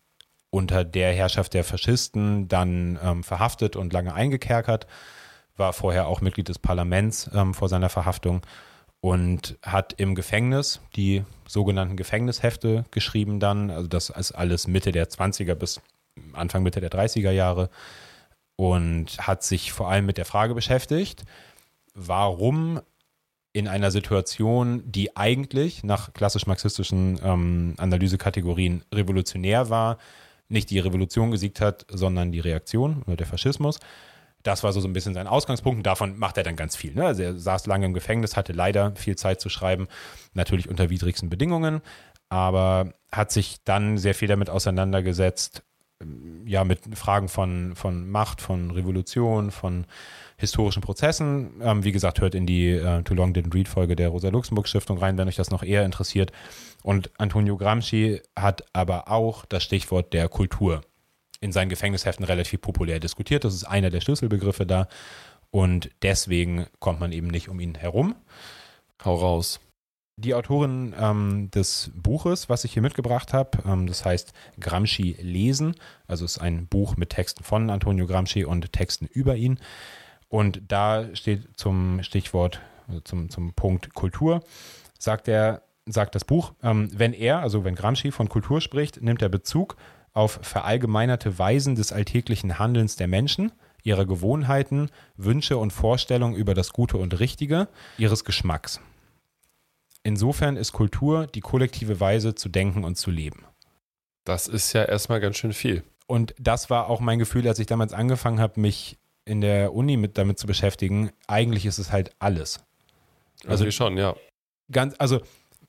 unter 0.49 0.83
der 0.85 1.13
Herrschaft 1.13 1.53
der 1.53 1.65
Faschisten 1.65 2.49
dann 2.49 2.99
ähm, 3.03 3.23
verhaftet 3.23 3.77
und 3.77 3.93
lange 3.93 4.15
eingekerkert, 4.15 4.87
war 5.57 5.73
vorher 5.73 6.07
auch 6.07 6.21
Mitglied 6.21 6.49
des 6.49 6.59
Parlaments 6.59 7.31
ähm, 7.35 7.55
vor 7.55 7.69
seiner 7.69 7.89
Verhaftung 7.89 8.43
und 9.01 9.59
hat 9.63 9.95
im 9.99 10.15
Gefängnis 10.15 10.81
die 10.97 11.25
sogenannten 11.47 11.97
Gefängnishefte 11.97 12.85
geschrieben 12.91 13.41
dann. 13.41 13.71
Also 13.71 13.89
das 13.89 14.11
ist 14.11 14.33
alles 14.33 14.67
Mitte 14.67 14.93
der 14.93 15.09
20er 15.09 15.55
bis 15.55 15.81
Anfang 16.33 16.63
Mitte 16.63 16.81
der 16.81 16.91
30er 16.91 17.31
Jahre 17.31 17.71
und 18.57 19.19
hat 19.19 19.43
sich 19.43 19.73
vor 19.73 19.91
allem 19.91 20.07
mit 20.07 20.17
der 20.17 20.25
Frage 20.25 20.55
beschäftigt, 20.55 21.25
warum 21.95 22.81
in 23.53 23.69
einer 23.69 23.91
Situation, 23.91 24.83
die 24.85 25.17
eigentlich 25.17 25.83
nach 25.83 26.13
klassisch 26.13 26.47
marxistischen 26.47 27.19
ähm, 27.23 27.75
Analysekategorien 27.79 28.83
revolutionär 28.93 29.71
war, 29.71 29.99
nicht 30.49 30.71
die 30.71 30.79
Revolution 30.79 31.31
gesiegt 31.31 31.61
hat, 31.61 31.87
sondern 31.89 32.33
die 32.33 32.41
Reaktion 32.41 33.03
oder 33.07 33.17
der 33.17 33.27
Faschismus. 33.27 33.81
Das 34.47 34.63
war 34.63 34.73
so, 34.73 34.81
so 34.81 34.89
ein 34.89 34.93
bisschen 34.93 35.15
sein 35.15 35.27
Ausgangspunkt. 35.27 35.79
Und 35.79 35.87
davon 35.87 36.19
macht 36.19 36.37
er 36.37 36.45
dann 36.45 36.57
ganz 36.57 36.77
viel. 36.77 36.95
Ne? 36.95 37.05
Also 37.05 37.23
er 37.23 37.37
saß 37.37 37.67
lange 37.67 37.87
im 37.87 37.95
Gefängnis, 37.95 38.37
hatte 38.37 38.53
leider 38.53 38.95
viel 38.97 39.17
Zeit 39.17 39.41
zu 39.41 39.49
schreiben, 39.49 39.89
natürlich 40.35 40.69
unter 40.69 40.91
widrigsten 40.91 41.29
Bedingungen, 41.29 41.81
aber 42.29 42.93
hat 43.11 43.33
sich 43.33 43.57
dann 43.65 43.99
sehr 43.99 44.15
viel 44.15 44.29
damit 44.29 44.51
auseinandergesetzt, 44.51 45.63
ja, 46.45 46.63
mit 46.65 46.81
Fragen 46.95 47.29
von, 47.29 47.75
von 47.75 48.09
Macht, 48.11 48.43
von 48.43 48.71
Revolution, 48.71 49.51
von 49.51 49.87
historischen 50.37 50.83
Prozessen. 50.83 51.55
Ähm, 51.63 51.85
wie 51.85 51.93
gesagt, 51.93 52.21
hört 52.21 52.35
in 52.35 52.47
die 52.47 52.71
äh, 52.71 53.03
Too 53.03 53.15
Long 53.15 53.33
Didn't 53.33 53.55
Read 53.55 53.67
Folge 53.67 53.97
der 53.97 54.11
Rosa-Luxemburg-Stiftung 54.11 54.99
rein, 54.99 55.17
wenn 55.17 55.29
euch 55.29 55.37
das 55.37 55.51
noch 55.51 55.63
eher 55.63 55.85
interessiert. 55.85 56.33
Und 56.83 57.11
Antonio 57.17 57.57
Gramsci 57.57 58.21
hat 58.39 58.65
aber 58.75 59.11
auch 59.11 59.47
das 59.47 59.63
Stichwort 59.63 60.13
der 60.13 60.29
Kultur 60.29 60.83
in 61.41 61.53
seinen 61.53 61.69
Gefängnisheften 61.69 62.25
relativ 62.25 62.61
populär 62.61 63.01
diskutiert. 63.01 63.45
Das 63.45 63.55
ist 63.55 63.65
einer 63.65 63.91
der 63.91 64.01
Schlüsselbegriffe 64.01 64.67
da. 64.67 64.89
Und 65.51 65.91
deswegen 66.03 66.67
kommt 66.81 67.01
man 67.01 67.13
eben 67.13 67.29
nicht 67.29 67.49
um 67.49 67.61
ihn 67.61 67.75
herum. 67.75 68.15
Hau 69.05 69.15
raus. 69.15 69.61
Die 70.19 70.35
Autorin 70.35 70.95
ähm, 70.99 71.51
des 71.51 71.91
Buches, 71.95 72.49
was 72.49 72.65
ich 72.65 72.73
hier 72.73 72.81
mitgebracht 72.81 73.35
habe, 73.35 73.59
ähm, 73.67 73.87
das 73.87 74.05
heißt 74.05 74.33
Gramsci 74.59 75.17
lesen. 75.21 75.75
Also 76.07 76.25
es 76.25 76.37
ist 76.37 76.43
ein 76.43 76.67
Buch 76.67 76.97
mit 76.97 77.11
Texten 77.11 77.45
von 77.45 77.69
Antonio 77.69 78.07
Gramsci 78.07 78.45
und 78.45 78.73
Texten 78.73 79.07
über 79.07 79.37
ihn. 79.37 79.61
Und 80.29 80.63
da 80.69 81.15
steht 81.15 81.59
zum 81.59 82.03
Stichwort, 82.03 82.61
also 82.89 83.01
zum, 83.01 83.29
zum 83.29 83.53
Punkt 83.53 83.93
Kultur, 83.93 84.43
sagt 84.99 85.29
er, 85.29 85.63
sagt 85.85 86.15
das 86.15 86.25
Buch, 86.25 86.55
ähm, 86.63 86.89
wenn 86.93 87.13
er, 87.13 87.41
also 87.41 87.65
wenn 87.65 87.75
Gramsci 87.75 88.11
von 88.11 88.31
Kultur 88.31 88.63
spricht, 88.63 89.03
nimmt 89.03 89.21
er 89.21 89.29
Bezug 89.29 89.77
auf 90.17 90.39
verallgemeinerte 90.43 91.39
Weisen 91.39 91.75
des 91.75 91.93
alltäglichen 91.93 92.59
Handelns 92.59 92.97
der 92.97 93.07
Menschen, 93.07 93.53
ihrer 93.83 94.07
Gewohnheiten, 94.07 94.91
Wünsche 95.17 95.59
und 95.59 95.73
Vorstellungen 95.73 96.35
über 96.35 96.55
das 96.55 96.73
Gute 96.73 96.97
und 96.97 97.21
Richtige, 97.21 97.69
ihres 97.99 98.25
Geschmacks. 98.25 98.81
Insofern 100.03 100.57
ist 100.57 100.73
Kultur 100.73 101.27
die 101.27 101.41
kollektive 101.41 102.01
Weise 102.01 102.35
zu 102.35 102.49
denken 102.49 102.83
und 102.85 102.97
zu 102.97 103.11
leben. 103.11 103.45
Das 104.25 104.49
ist 104.49 104.73
ja 104.73 104.85
erstmal 104.85 105.21
ganz 105.21 105.37
schön 105.37 105.53
viel. 105.53 105.83
Und 106.07 106.35
das 106.39 106.71
war 106.71 106.89
auch 106.89 107.01
mein 107.01 107.19
Gefühl, 107.19 107.47
als 107.47 107.59
ich 107.59 107.67
damals 107.67 107.93
angefangen 107.93 108.41
habe, 108.41 108.61
mich 108.61 108.99
in 109.27 109.41
der 109.41 109.75
Uni 109.75 109.97
mit 109.97 110.17
damit 110.17 110.39
zu 110.39 110.47
beschäftigen. 110.47 111.11
Eigentlich 111.27 111.67
ist 111.67 111.79
es 111.79 111.93
halt 111.93 112.13
alles. 112.21 112.61
Also 113.45 113.65
Irgendwie 113.65 113.73
schon, 113.73 113.99
ja. 113.99 114.17
Ganz, 114.73 114.95
also 114.99 115.21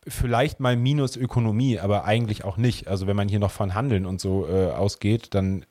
vielleicht 0.07 0.59
mal 0.59 0.75
minus 0.75 1.15
Ökonomie, 1.15 1.79
aber 1.79 2.05
eigentlich 2.05 2.43
auch 2.43 2.57
nicht. 2.57 2.87
Also 2.87 3.07
wenn 3.07 3.15
man 3.15 3.29
hier 3.29 3.39
noch 3.39 3.51
von 3.51 3.73
Handeln 3.73 4.05
und 4.05 4.21
so 4.21 4.47
äh, 4.47 4.71
ausgeht, 4.71 5.33
dann 5.33 5.65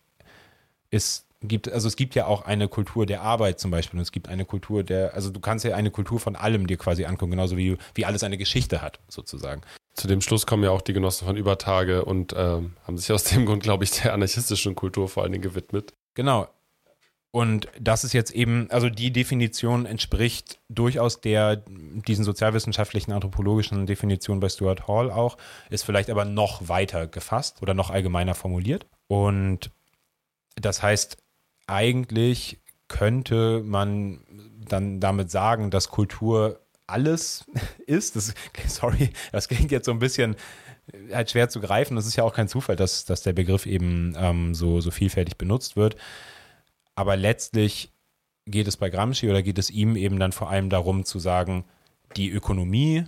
ist 0.90 1.26
gibt, 1.40 1.70
also 1.70 1.88
es 1.88 1.96
gibt 1.96 2.14
ja 2.14 2.26
auch 2.26 2.42
eine 2.42 2.68
Kultur 2.68 3.06
der 3.06 3.22
Arbeit 3.22 3.60
zum 3.60 3.70
Beispiel 3.70 3.98
und 3.98 4.02
es 4.02 4.12
gibt 4.12 4.28
eine 4.28 4.44
Kultur 4.44 4.82
der, 4.82 5.14
also 5.14 5.30
du 5.30 5.40
kannst 5.40 5.64
ja 5.64 5.74
eine 5.74 5.90
Kultur 5.90 6.20
von 6.20 6.36
allem 6.36 6.66
dir 6.66 6.76
quasi 6.76 7.04
angucken, 7.04 7.32
genauso 7.32 7.56
wie, 7.56 7.76
wie 7.94 8.04
alles 8.04 8.22
eine 8.22 8.38
Geschichte 8.38 8.82
hat, 8.82 9.00
sozusagen. 9.08 9.62
Zu 9.94 10.08
dem 10.08 10.20
Schluss 10.20 10.46
kommen 10.46 10.64
ja 10.64 10.70
auch 10.70 10.82
die 10.82 10.92
Genossen 10.92 11.26
von 11.26 11.36
Übertage 11.36 12.04
und 12.04 12.34
ähm, 12.36 12.74
haben 12.86 12.98
sich 12.98 13.12
aus 13.12 13.24
dem 13.24 13.46
Grund, 13.46 13.62
glaube 13.62 13.84
ich, 13.84 13.90
der 13.92 14.12
anarchistischen 14.12 14.74
Kultur 14.74 15.08
vor 15.08 15.22
allen 15.22 15.32
Dingen 15.32 15.42
gewidmet. 15.42 15.92
Genau. 16.14 16.48
Und 17.36 17.68
das 17.78 18.02
ist 18.02 18.14
jetzt 18.14 18.30
eben, 18.30 18.70
also 18.70 18.88
die 18.88 19.12
Definition 19.12 19.84
entspricht 19.84 20.58
durchaus 20.70 21.20
der, 21.20 21.56
diesen 21.66 22.24
sozialwissenschaftlichen, 22.24 23.12
anthropologischen 23.12 23.84
Definition 23.84 24.40
bei 24.40 24.48
Stuart 24.48 24.88
Hall 24.88 25.10
auch, 25.10 25.36
ist 25.68 25.84
vielleicht 25.84 26.08
aber 26.08 26.24
noch 26.24 26.70
weiter 26.70 27.06
gefasst 27.06 27.60
oder 27.60 27.74
noch 27.74 27.90
allgemeiner 27.90 28.34
formuliert. 28.34 28.86
Und 29.06 29.70
das 30.54 30.82
heißt, 30.82 31.18
eigentlich 31.66 32.58
könnte 32.88 33.62
man 33.62 34.20
dann 34.66 34.98
damit 34.98 35.30
sagen, 35.30 35.70
dass 35.70 35.90
Kultur 35.90 36.62
alles 36.86 37.44
ist. 37.86 38.16
Das, 38.16 38.32
sorry, 38.66 39.10
das 39.30 39.48
klingt 39.48 39.72
jetzt 39.72 39.84
so 39.84 39.92
ein 39.92 39.98
bisschen 39.98 40.36
halt 41.12 41.30
schwer 41.32 41.50
zu 41.50 41.60
greifen. 41.60 41.96
Das 41.96 42.06
ist 42.06 42.16
ja 42.16 42.24
auch 42.24 42.32
kein 42.32 42.48
Zufall, 42.48 42.76
dass, 42.76 43.04
dass 43.04 43.20
der 43.20 43.34
Begriff 43.34 43.66
eben 43.66 44.14
ähm, 44.16 44.54
so, 44.54 44.80
so 44.80 44.90
vielfältig 44.90 45.36
benutzt 45.36 45.76
wird. 45.76 45.96
Aber 46.96 47.16
letztlich 47.16 47.92
geht 48.46 48.66
es 48.66 48.76
bei 48.76 48.90
Gramsci 48.90 49.28
oder 49.28 49.42
geht 49.42 49.58
es 49.58 49.70
ihm 49.70 49.96
eben 49.96 50.18
dann 50.18 50.32
vor 50.32 50.50
allem 50.50 50.70
darum 50.70 51.04
zu 51.04 51.18
sagen, 51.18 51.64
die 52.16 52.30
Ökonomie 52.30 53.04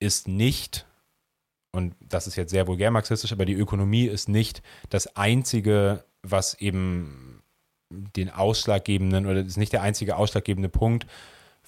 ist 0.00 0.28
nicht, 0.28 0.86
und 1.72 1.94
das 2.00 2.26
ist 2.26 2.36
jetzt 2.36 2.50
sehr 2.50 2.66
vulgär 2.66 2.90
marxistisch, 2.90 3.32
aber 3.32 3.44
die 3.44 3.54
Ökonomie 3.54 4.06
ist 4.06 4.28
nicht 4.28 4.62
das 4.90 5.16
einzige, 5.16 6.04
was 6.22 6.54
eben 6.54 7.42
den 7.90 8.30
ausschlaggebenden 8.30 9.26
oder 9.26 9.40
ist 9.40 9.56
nicht 9.56 9.72
der 9.72 9.82
einzige 9.82 10.16
ausschlaggebende 10.16 10.68
Punkt 10.68 11.06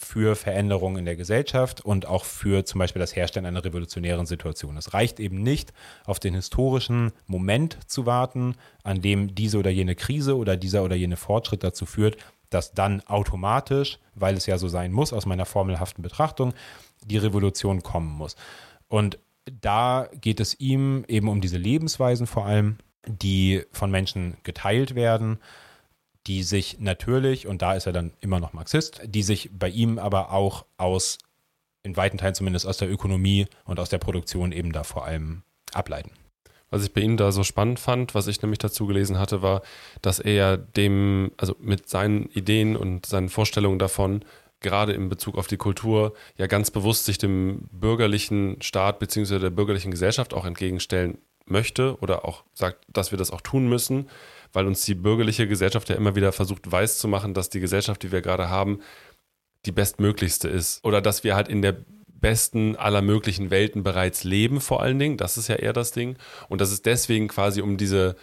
für 0.02 0.34
Veränderungen 0.34 0.96
in 0.96 1.04
der 1.04 1.14
Gesellschaft 1.14 1.84
und 1.84 2.06
auch 2.06 2.24
für 2.24 2.64
zum 2.64 2.78
Beispiel 2.78 3.00
das 3.00 3.14
Herstellen 3.14 3.44
einer 3.44 3.64
revolutionären 3.64 4.24
Situation. 4.24 4.78
Es 4.78 4.94
reicht 4.94 5.20
eben 5.20 5.42
nicht, 5.42 5.74
auf 6.06 6.18
den 6.18 6.34
historischen 6.34 7.12
Moment 7.26 7.78
zu 7.86 8.06
warten, 8.06 8.56
an 8.82 9.02
dem 9.02 9.34
diese 9.34 9.58
oder 9.58 9.68
jene 9.70 9.94
Krise 9.94 10.38
oder 10.38 10.56
dieser 10.56 10.84
oder 10.84 10.96
jene 10.96 11.16
Fortschritt 11.16 11.62
dazu 11.62 11.84
führt, 11.84 12.16
dass 12.48 12.72
dann 12.72 13.02
automatisch, 13.02 13.98
weil 14.14 14.36
es 14.36 14.46
ja 14.46 14.56
so 14.56 14.68
sein 14.68 14.90
muss 14.90 15.12
aus 15.12 15.26
meiner 15.26 15.44
formelhaften 15.44 16.02
Betrachtung, 16.02 16.54
die 17.04 17.18
Revolution 17.18 17.82
kommen 17.82 18.10
muss. 18.10 18.36
Und 18.88 19.18
da 19.60 20.08
geht 20.18 20.40
es 20.40 20.58
ihm 20.58 21.04
eben 21.08 21.28
um 21.28 21.42
diese 21.42 21.58
Lebensweisen 21.58 22.26
vor 22.26 22.46
allem, 22.46 22.78
die 23.06 23.62
von 23.70 23.90
Menschen 23.90 24.38
geteilt 24.44 24.94
werden 24.94 25.38
die 26.26 26.42
sich 26.42 26.78
natürlich, 26.80 27.46
und 27.46 27.62
da 27.62 27.74
ist 27.74 27.86
er 27.86 27.92
dann 27.92 28.12
immer 28.20 28.40
noch 28.40 28.52
Marxist, 28.52 29.00
die 29.04 29.22
sich 29.22 29.50
bei 29.52 29.68
ihm 29.68 29.98
aber 29.98 30.32
auch 30.32 30.66
aus, 30.76 31.18
in 31.82 31.96
weiten 31.96 32.18
Teilen 32.18 32.34
zumindest 32.34 32.66
aus 32.66 32.76
der 32.76 32.90
Ökonomie 32.90 33.46
und 33.64 33.80
aus 33.80 33.88
der 33.88 33.98
Produktion 33.98 34.52
eben 34.52 34.72
da 34.72 34.84
vor 34.84 35.06
allem 35.06 35.42
ableiten. 35.72 36.10
Was 36.70 36.84
ich 36.84 36.92
bei 36.92 37.00
ihm 37.00 37.16
da 37.16 37.32
so 37.32 37.42
spannend 37.42 37.80
fand, 37.80 38.14
was 38.14 38.28
ich 38.28 38.40
nämlich 38.42 38.58
dazu 38.58 38.86
gelesen 38.86 39.18
hatte, 39.18 39.42
war, 39.42 39.62
dass 40.02 40.20
er 40.20 40.56
dem, 40.56 41.32
also 41.36 41.56
mit 41.58 41.88
seinen 41.88 42.26
Ideen 42.26 42.76
und 42.76 43.06
seinen 43.06 43.28
Vorstellungen 43.28 43.78
davon, 43.78 44.24
gerade 44.60 44.92
in 44.92 45.08
Bezug 45.08 45.36
auf 45.36 45.48
die 45.48 45.56
Kultur, 45.56 46.14
ja 46.36 46.46
ganz 46.46 46.70
bewusst 46.70 47.06
sich 47.06 47.18
dem 47.18 47.68
bürgerlichen 47.72 48.60
Staat 48.62 48.98
bzw. 49.00 49.38
der 49.38 49.50
bürgerlichen 49.50 49.90
Gesellschaft 49.90 50.32
auch 50.32 50.44
entgegenstellen 50.44 51.18
möchte 51.46 51.96
oder 52.00 52.24
auch 52.24 52.44
sagt, 52.54 52.84
dass 52.88 53.10
wir 53.10 53.18
das 53.18 53.32
auch 53.32 53.40
tun 53.40 53.68
müssen 53.68 54.08
weil 54.52 54.66
uns 54.66 54.84
die 54.84 54.94
bürgerliche 54.94 55.46
Gesellschaft 55.46 55.88
ja 55.88 55.96
immer 55.96 56.14
wieder 56.14 56.32
versucht 56.32 56.70
weiß 56.70 56.98
zu 56.98 57.08
machen, 57.08 57.34
dass 57.34 57.50
die 57.50 57.60
Gesellschaft, 57.60 58.02
die 58.02 58.12
wir 58.12 58.22
gerade 58.22 58.48
haben, 58.48 58.80
die 59.66 59.72
bestmöglichste 59.72 60.48
ist. 60.48 60.84
Oder 60.84 61.00
dass 61.00 61.24
wir 61.24 61.34
halt 61.34 61.48
in 61.48 61.62
der 61.62 61.76
besten 62.06 62.76
aller 62.76 63.02
möglichen 63.02 63.50
Welten 63.50 63.82
bereits 63.82 64.24
leben, 64.24 64.60
vor 64.60 64.82
allen 64.82 64.98
Dingen. 64.98 65.16
Das 65.16 65.36
ist 65.36 65.48
ja 65.48 65.56
eher 65.56 65.72
das 65.72 65.92
Ding. 65.92 66.16
Und 66.48 66.60
dass 66.60 66.70
es 66.70 66.82
deswegen 66.82 67.28
quasi 67.28 67.62
um 67.62 67.76
diese 67.76 68.16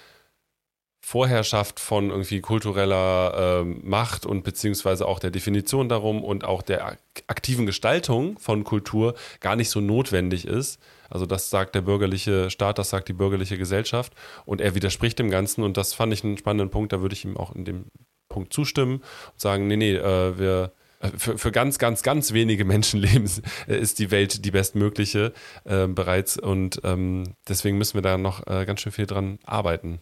Vorherrschaft 1.00 1.80
von 1.80 2.10
irgendwie 2.10 2.42
kultureller 2.42 3.62
äh, 3.62 3.64
Macht 3.64 4.26
und 4.26 4.44
beziehungsweise 4.44 5.08
auch 5.08 5.20
der 5.20 5.32
Definition 5.32 5.90
darum 5.90 6.24
und 6.24 6.44
auch 6.44 6.62
der 6.62 6.98
aktiven 7.28 7.66
Gestaltung 7.66 8.38
von 8.40 8.64
Kultur 8.64 9.16
gar 9.40 9.56
nicht 9.56 9.70
so 9.70 9.80
notwendig 9.80 10.46
ist. 10.46 10.80
Also 11.10 11.26
das 11.26 11.50
sagt 11.50 11.76
der 11.76 11.82
bürgerliche 11.82 12.50
Staat, 12.50 12.78
das 12.78 12.90
sagt 12.90 13.08
die 13.08 13.14
bürgerliche 13.14 13.58
Gesellschaft. 13.58 14.14
Und 14.46 14.62
er 14.62 14.76
widerspricht 14.76 15.20
dem 15.20 15.30
Ganzen. 15.30 15.64
Und 15.64 15.78
das 15.78 15.94
fand 15.94 16.14
ich 16.14 16.24
einen 16.24 16.38
spannenden 16.38 16.70
Punkt, 16.70 16.94
da 16.94 17.02
würde 17.02 17.14
ich 17.14 17.26
ihm 17.26 17.38
auch 17.38 17.54
in 17.56 17.66
dem 17.66 17.86
Punkt 18.30 18.54
zustimmen 18.54 18.96
und 18.96 19.40
sagen, 19.40 19.68
nee, 19.68 19.78
nee, 19.78 19.96
äh, 19.96 20.38
wir 20.38 20.74
äh, 21.00 21.10
für, 21.18 21.38
für 21.38 21.52
ganz, 21.52 21.80
ganz, 21.80 22.04
ganz 22.04 22.34
wenige 22.34 22.66
Menschenleben 22.66 23.30
äh, 23.68 23.78
ist 23.78 24.00
die 24.00 24.12
Welt 24.12 24.46
die 24.46 24.52
bestmögliche 24.52 25.34
äh, 25.64 25.88
bereits. 25.88 26.38
Und 26.38 26.82
ähm, 26.84 27.36
deswegen 27.48 27.78
müssen 27.78 27.96
wir 27.96 28.02
da 28.02 28.18
noch 28.18 28.46
äh, 28.48 28.66
ganz 28.66 28.82
schön 28.82 28.92
viel 28.92 29.06
dran 29.06 29.40
arbeiten. 29.46 30.00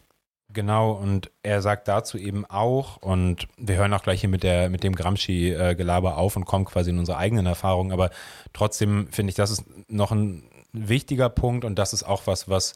Genau, 0.54 0.92
und 0.92 1.32
er 1.44 1.62
sagt 1.62 1.88
dazu 1.88 2.18
eben 2.18 2.46
auch, 2.46 2.98
und 2.98 3.48
wir 3.58 3.76
hören 3.76 3.94
auch 3.94 4.04
gleich 4.04 4.22
hier 4.22 4.30
mit, 4.30 4.44
der, 4.44 4.70
mit 4.70 4.84
dem 4.84 4.96
Gramsci-Gelaber 4.96 6.18
auf 6.18 6.36
und 6.36 6.46
kommen 6.46 6.66
quasi 6.66 6.92
in 6.92 7.00
unsere 7.00 7.18
eigenen 7.18 7.46
Erfahrungen, 7.46 7.92
aber 7.92 8.12
trotzdem 8.54 9.08
finde 9.12 9.32
ich, 9.32 9.36
das 9.36 9.50
ist 9.52 9.66
noch 9.90 10.12
ein 10.12 10.48
wichtiger 10.76 11.30
Punkt 11.30 11.66
und 11.66 11.78
das 11.80 11.94
ist 11.94 12.04
auch 12.04 12.28
was, 12.28 12.50
was 12.50 12.76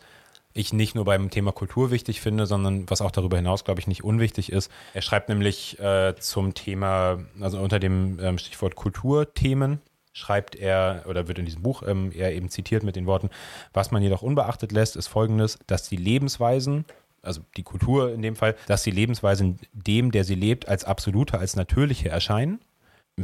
ich 0.53 0.73
nicht 0.73 0.95
nur 0.95 1.05
beim 1.05 1.29
Thema 1.29 1.51
Kultur 1.51 1.91
wichtig 1.91 2.21
finde, 2.21 2.45
sondern 2.45 2.89
was 2.89 3.01
auch 3.01 3.11
darüber 3.11 3.37
hinaus, 3.37 3.63
glaube 3.63 3.79
ich, 3.79 3.87
nicht 3.87 4.03
unwichtig 4.03 4.51
ist. 4.51 4.71
Er 4.93 5.01
schreibt 5.01 5.29
nämlich 5.29 5.79
äh, 5.79 6.15
zum 6.19 6.53
Thema, 6.53 7.19
also 7.39 7.59
unter 7.59 7.79
dem 7.79 8.19
ähm, 8.19 8.37
Stichwort 8.37 8.75
Kulturthemen, 8.75 9.79
schreibt 10.11 10.55
er 10.55 11.05
oder 11.07 11.27
wird 11.27 11.39
in 11.39 11.45
diesem 11.45 11.61
Buch 11.61 11.83
ähm, 11.85 12.11
er 12.13 12.33
eben 12.33 12.49
zitiert 12.49 12.83
mit 12.83 12.95
den 12.95 13.05
Worten, 13.05 13.29
was 13.73 13.91
man 13.91 14.01
jedoch 14.01 14.23
unbeachtet 14.23 14.71
lässt, 14.71 14.95
ist 14.95 15.07
folgendes, 15.07 15.59
dass 15.67 15.87
die 15.87 15.97
Lebensweisen, 15.97 16.85
also 17.21 17.41
die 17.55 17.63
Kultur 17.63 18.11
in 18.11 18.21
dem 18.21 18.35
Fall, 18.35 18.55
dass 18.67 18.83
die 18.83 18.91
Lebensweisen 18.91 19.59
dem, 19.71 20.11
der 20.11 20.23
sie 20.23 20.35
lebt, 20.35 20.67
als 20.67 20.83
absolute, 20.83 21.37
als 21.37 21.55
natürliche 21.55 22.09
erscheinen 22.09 22.59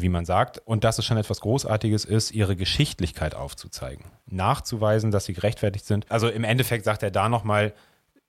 wie 0.02 0.10
man 0.10 0.26
sagt, 0.26 0.62
und 0.66 0.84
dass 0.84 0.98
es 1.00 1.06
schon 1.06 1.18
etwas 1.18 1.42
Großartiges 1.42 2.06
ist, 2.06 2.32
ihre 2.32 2.56
Geschichtlichkeit 2.56 3.36
aufzuzeigen, 3.36 4.06
nachzuweisen, 4.26 5.12
dass 5.12 5.26
sie 5.26 5.34
gerechtfertigt 5.34 5.86
sind. 5.86 6.10
Also 6.12 6.30
im 6.30 6.44
Endeffekt 6.44 6.86
sagt 6.86 7.04
er 7.04 7.12
da 7.12 7.30
nochmal, 7.30 7.74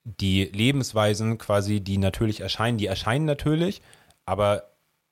die 0.04 0.44
Lebensweisen 0.44 1.38
quasi, 1.38 1.80
die 1.80 1.98
natürlich 1.98 2.40
erscheinen, 2.40 2.78
die 2.78 2.86
erscheinen 2.86 3.24
natürlich, 3.24 3.82
aber 4.24 4.70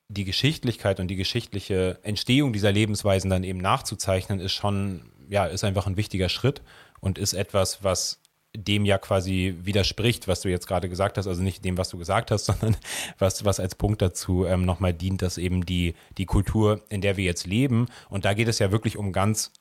die 0.08 0.24
Geschichtlichkeit 0.24 1.00
und 1.00 1.08
die 1.08 1.16
geschichtliche 1.16 1.98
Entstehung 2.02 2.52
dieser 2.52 2.70
Lebensweisen 2.70 3.30
dann 3.30 3.42
eben 3.42 3.58
nachzuzeichnen, 3.58 4.38
ist 4.38 4.52
schon, 4.52 5.10
ja, 5.28 5.46
ist 5.46 5.64
einfach 5.64 5.86
ein 5.86 5.96
wichtiger 5.96 6.28
Schritt 6.28 6.62
und 7.00 7.18
ist 7.18 7.32
etwas, 7.32 7.82
was 7.82 8.20
dem 8.56 8.84
ja 8.84 8.98
quasi 8.98 9.56
widerspricht, 9.62 10.28
was 10.28 10.40
du 10.40 10.48
jetzt 10.48 10.66
gerade 10.66 10.88
gesagt 10.88 11.18
hast, 11.18 11.26
also 11.26 11.42
nicht 11.42 11.64
dem, 11.64 11.76
was 11.76 11.88
du 11.88 11.98
gesagt 11.98 12.30
hast, 12.30 12.44
sondern 12.46 12.76
was, 13.18 13.44
was 13.44 13.60
als 13.60 13.74
Punkt 13.74 14.00
dazu 14.02 14.46
ähm, 14.46 14.64
nochmal 14.64 14.94
dient, 14.94 15.22
dass 15.22 15.38
eben 15.38 15.66
die, 15.66 15.94
die 16.18 16.26
Kultur, 16.26 16.82
in 16.88 17.00
der 17.00 17.16
wir 17.16 17.24
jetzt 17.24 17.46
leben, 17.46 17.86
und 18.08 18.24
da 18.24 18.34
geht 18.34 18.48
es 18.48 18.58
ja 18.58 18.70
wirklich 18.70 18.96
um 18.96 19.12
ganz, 19.12 19.52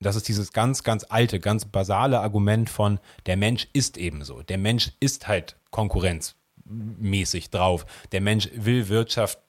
das 0.00 0.16
ist 0.16 0.28
dieses 0.28 0.52
ganz, 0.52 0.84
ganz 0.84 1.04
alte, 1.08 1.40
ganz 1.40 1.64
basale 1.64 2.20
Argument 2.20 2.70
von, 2.70 3.00
der 3.26 3.36
Mensch 3.36 3.68
ist 3.72 3.98
ebenso. 3.98 4.42
Der 4.42 4.58
Mensch 4.58 4.92
ist 5.00 5.26
halt 5.26 5.56
konkurrenzmäßig 5.70 7.50
drauf. 7.50 7.84
Der 8.12 8.20
Mensch 8.20 8.48
will 8.54 8.88
Wirtschaft 8.88 9.40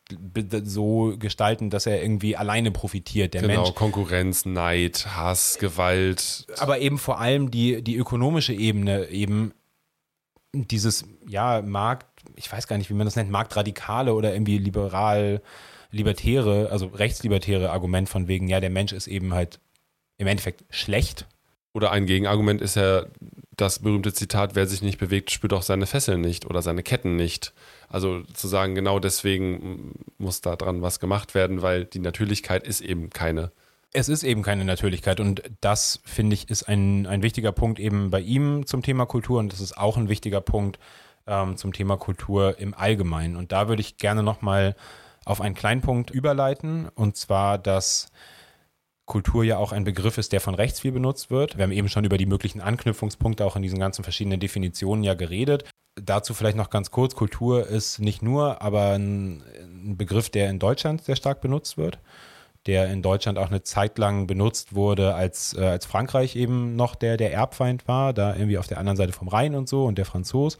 so 0.63 1.15
gestalten, 1.17 1.69
dass 1.69 1.85
er 1.85 2.01
irgendwie 2.01 2.35
alleine 2.35 2.71
profitiert. 2.71 3.33
Der 3.33 3.41
genau, 3.41 3.63
Mensch, 3.63 3.75
Konkurrenz, 3.75 4.45
Neid, 4.45 5.07
Hass, 5.15 5.57
Gewalt. 5.59 6.47
aber 6.57 6.79
eben 6.79 6.97
vor 6.97 7.19
allem 7.19 7.51
die, 7.51 7.81
die 7.81 7.95
ökonomische 7.95 8.53
Ebene, 8.53 9.09
eben 9.09 9.53
dieses, 10.53 11.05
ja, 11.27 11.61
Markt, 11.61 12.07
ich 12.35 12.51
weiß 12.51 12.67
gar 12.67 12.77
nicht, 12.77 12.89
wie 12.89 12.95
man 12.95 13.05
das 13.05 13.15
nennt, 13.15 13.29
Marktradikale 13.29 14.13
oder 14.13 14.33
irgendwie 14.33 14.57
liberal, 14.57 15.41
libertäre, 15.91 16.69
also 16.71 16.87
rechtslibertäre 16.87 17.71
Argument 17.71 18.09
von 18.09 18.27
wegen, 18.27 18.47
ja, 18.47 18.59
der 18.59 18.69
Mensch 18.69 18.93
ist 18.93 19.07
eben 19.07 19.33
halt 19.33 19.59
im 20.17 20.27
Endeffekt 20.27 20.63
schlecht. 20.69 21.27
Oder 21.73 21.91
ein 21.91 22.05
Gegenargument 22.05 22.61
ist 22.61 22.75
ja 22.75 23.05
das 23.55 23.79
berühmte 23.79 24.13
Zitat, 24.13 24.55
wer 24.55 24.65
sich 24.65 24.81
nicht 24.81 24.97
bewegt, 24.97 25.31
spürt 25.31 25.53
auch 25.53 25.61
seine 25.61 25.85
Fesseln 25.85 26.21
nicht 26.21 26.45
oder 26.45 26.61
seine 26.61 26.83
Ketten 26.83 27.15
nicht. 27.15 27.53
Also 27.89 28.21
zu 28.33 28.47
sagen, 28.47 28.75
genau 28.75 28.99
deswegen 28.99 29.93
muss 30.17 30.41
da 30.41 30.55
dran 30.55 30.81
was 30.81 30.99
gemacht 30.99 31.33
werden, 31.33 31.61
weil 31.61 31.85
die 31.85 31.99
Natürlichkeit 31.99 32.67
ist 32.67 32.81
eben 32.81 33.09
keine. 33.09 33.51
Es 33.91 34.07
ist 34.07 34.21
eben 34.21 34.43
keine 34.43 34.63
Natürlichkeit 34.65 35.19
und 35.19 35.41
das, 35.61 35.99
finde 36.05 36.35
ich, 36.35 36.49
ist 36.49 36.63
ein, 36.63 37.07
ein 37.07 37.23
wichtiger 37.23 37.51
Punkt 37.51 37.79
eben 37.79 38.11
bei 38.11 38.21
ihm 38.21 38.67
zum 38.67 38.83
Thema 38.83 39.07
Kultur 39.07 39.39
und 39.39 39.51
das 39.51 39.61
ist 39.61 39.75
auch 39.75 39.97
ein 39.97 40.09
wichtiger 40.09 40.41
Punkt 40.41 40.77
ähm, 41.25 41.57
zum 41.57 41.73
Thema 41.73 41.97
Kultur 41.97 42.59
im 42.59 42.75
Allgemeinen. 42.75 43.35
Und 43.35 43.51
da 43.51 43.67
würde 43.67 43.81
ich 43.81 43.97
gerne 43.97 44.21
nochmal 44.21 44.75
auf 45.25 45.41
einen 45.41 45.55
kleinen 45.55 45.81
Punkt 45.81 46.11
überleiten 46.11 46.87
und 46.93 47.17
zwar, 47.17 47.57
dass 47.57 48.11
Kultur 49.09 49.43
ja 49.43 49.57
auch 49.57 49.73
ein 49.73 49.83
Begriff 49.83 50.17
ist, 50.17 50.31
der 50.31 50.39
von 50.39 50.55
rechts 50.55 50.79
viel 50.79 50.93
benutzt 50.93 51.31
wird. 51.31 51.57
Wir 51.57 51.63
haben 51.63 51.71
eben 51.71 51.89
schon 51.89 52.05
über 52.05 52.17
die 52.17 52.27
möglichen 52.27 52.61
Anknüpfungspunkte 52.61 53.43
auch 53.43 53.57
in 53.57 53.61
diesen 53.63 53.79
ganzen 53.79 54.03
verschiedenen 54.03 54.39
Definitionen 54.39 55.03
ja 55.03 55.15
geredet. 55.15 55.65
Dazu 55.95 56.33
vielleicht 56.33 56.55
noch 56.55 56.69
ganz 56.69 56.91
kurz, 56.91 57.15
Kultur 57.15 57.67
ist 57.67 57.99
nicht 57.99 58.21
nur, 58.21 58.61
aber 58.61 58.93
ein, 58.93 59.43
ein 59.61 59.97
Begriff, 59.97 60.29
der 60.29 60.49
in 60.49 60.59
Deutschland 60.59 61.03
sehr 61.03 61.15
stark 61.15 61.41
benutzt 61.41 61.75
wird, 61.75 61.99
der 62.67 62.89
in 62.91 63.01
Deutschland 63.01 63.39
auch 63.39 63.49
eine 63.49 63.63
Zeit 63.63 63.97
lang 63.97 64.27
benutzt 64.27 64.75
wurde, 64.75 65.15
als, 65.15 65.57
äh, 65.57 65.65
als 65.65 65.87
Frankreich 65.87 66.35
eben 66.35 66.75
noch 66.75 66.93
der, 66.93 67.17
der 67.17 67.33
Erbfeind 67.33 67.87
war, 67.87 68.13
da 68.13 68.35
irgendwie 68.35 68.59
auf 68.59 68.67
der 68.67 68.77
anderen 68.77 68.95
Seite 68.95 69.11
vom 69.11 69.27
Rhein 69.27 69.55
und 69.55 69.67
so 69.67 69.85
und 69.85 69.97
der 69.97 70.05
Franzos. 70.05 70.59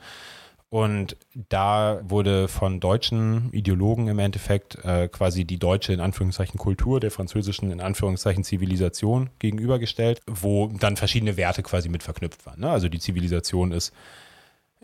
Und 0.69 1.17
da 1.34 1.99
wurde 2.03 2.47
von 2.47 2.79
deutschen 2.79 3.51
Ideologen 3.53 4.08
im 4.08 4.19
Endeffekt 4.19 4.75
äh, 4.86 5.08
quasi 5.08 5.43
die 5.43 5.58
deutsche 5.58 5.93
in 5.93 5.99
Anführungszeichen 5.99 6.60
Kultur 6.60 6.99
der 6.99 7.10
französischen 7.10 7.71
in 7.71 7.82
Anführungszeichen 7.82 8.43
Zivilisation 8.43 9.32
gegenübergestellt, 9.39 10.21
wo 10.27 10.67
dann 10.67 10.95
verschiedene 10.95 11.38
Werte 11.38 11.63
quasi 11.63 11.89
mit 11.89 12.03
verknüpft 12.03 12.45
waren. 12.45 12.60
Ne? 12.60 12.69
Also 12.69 12.88
die 12.88 12.99
Zivilisation 12.99 13.71
ist 13.71 13.93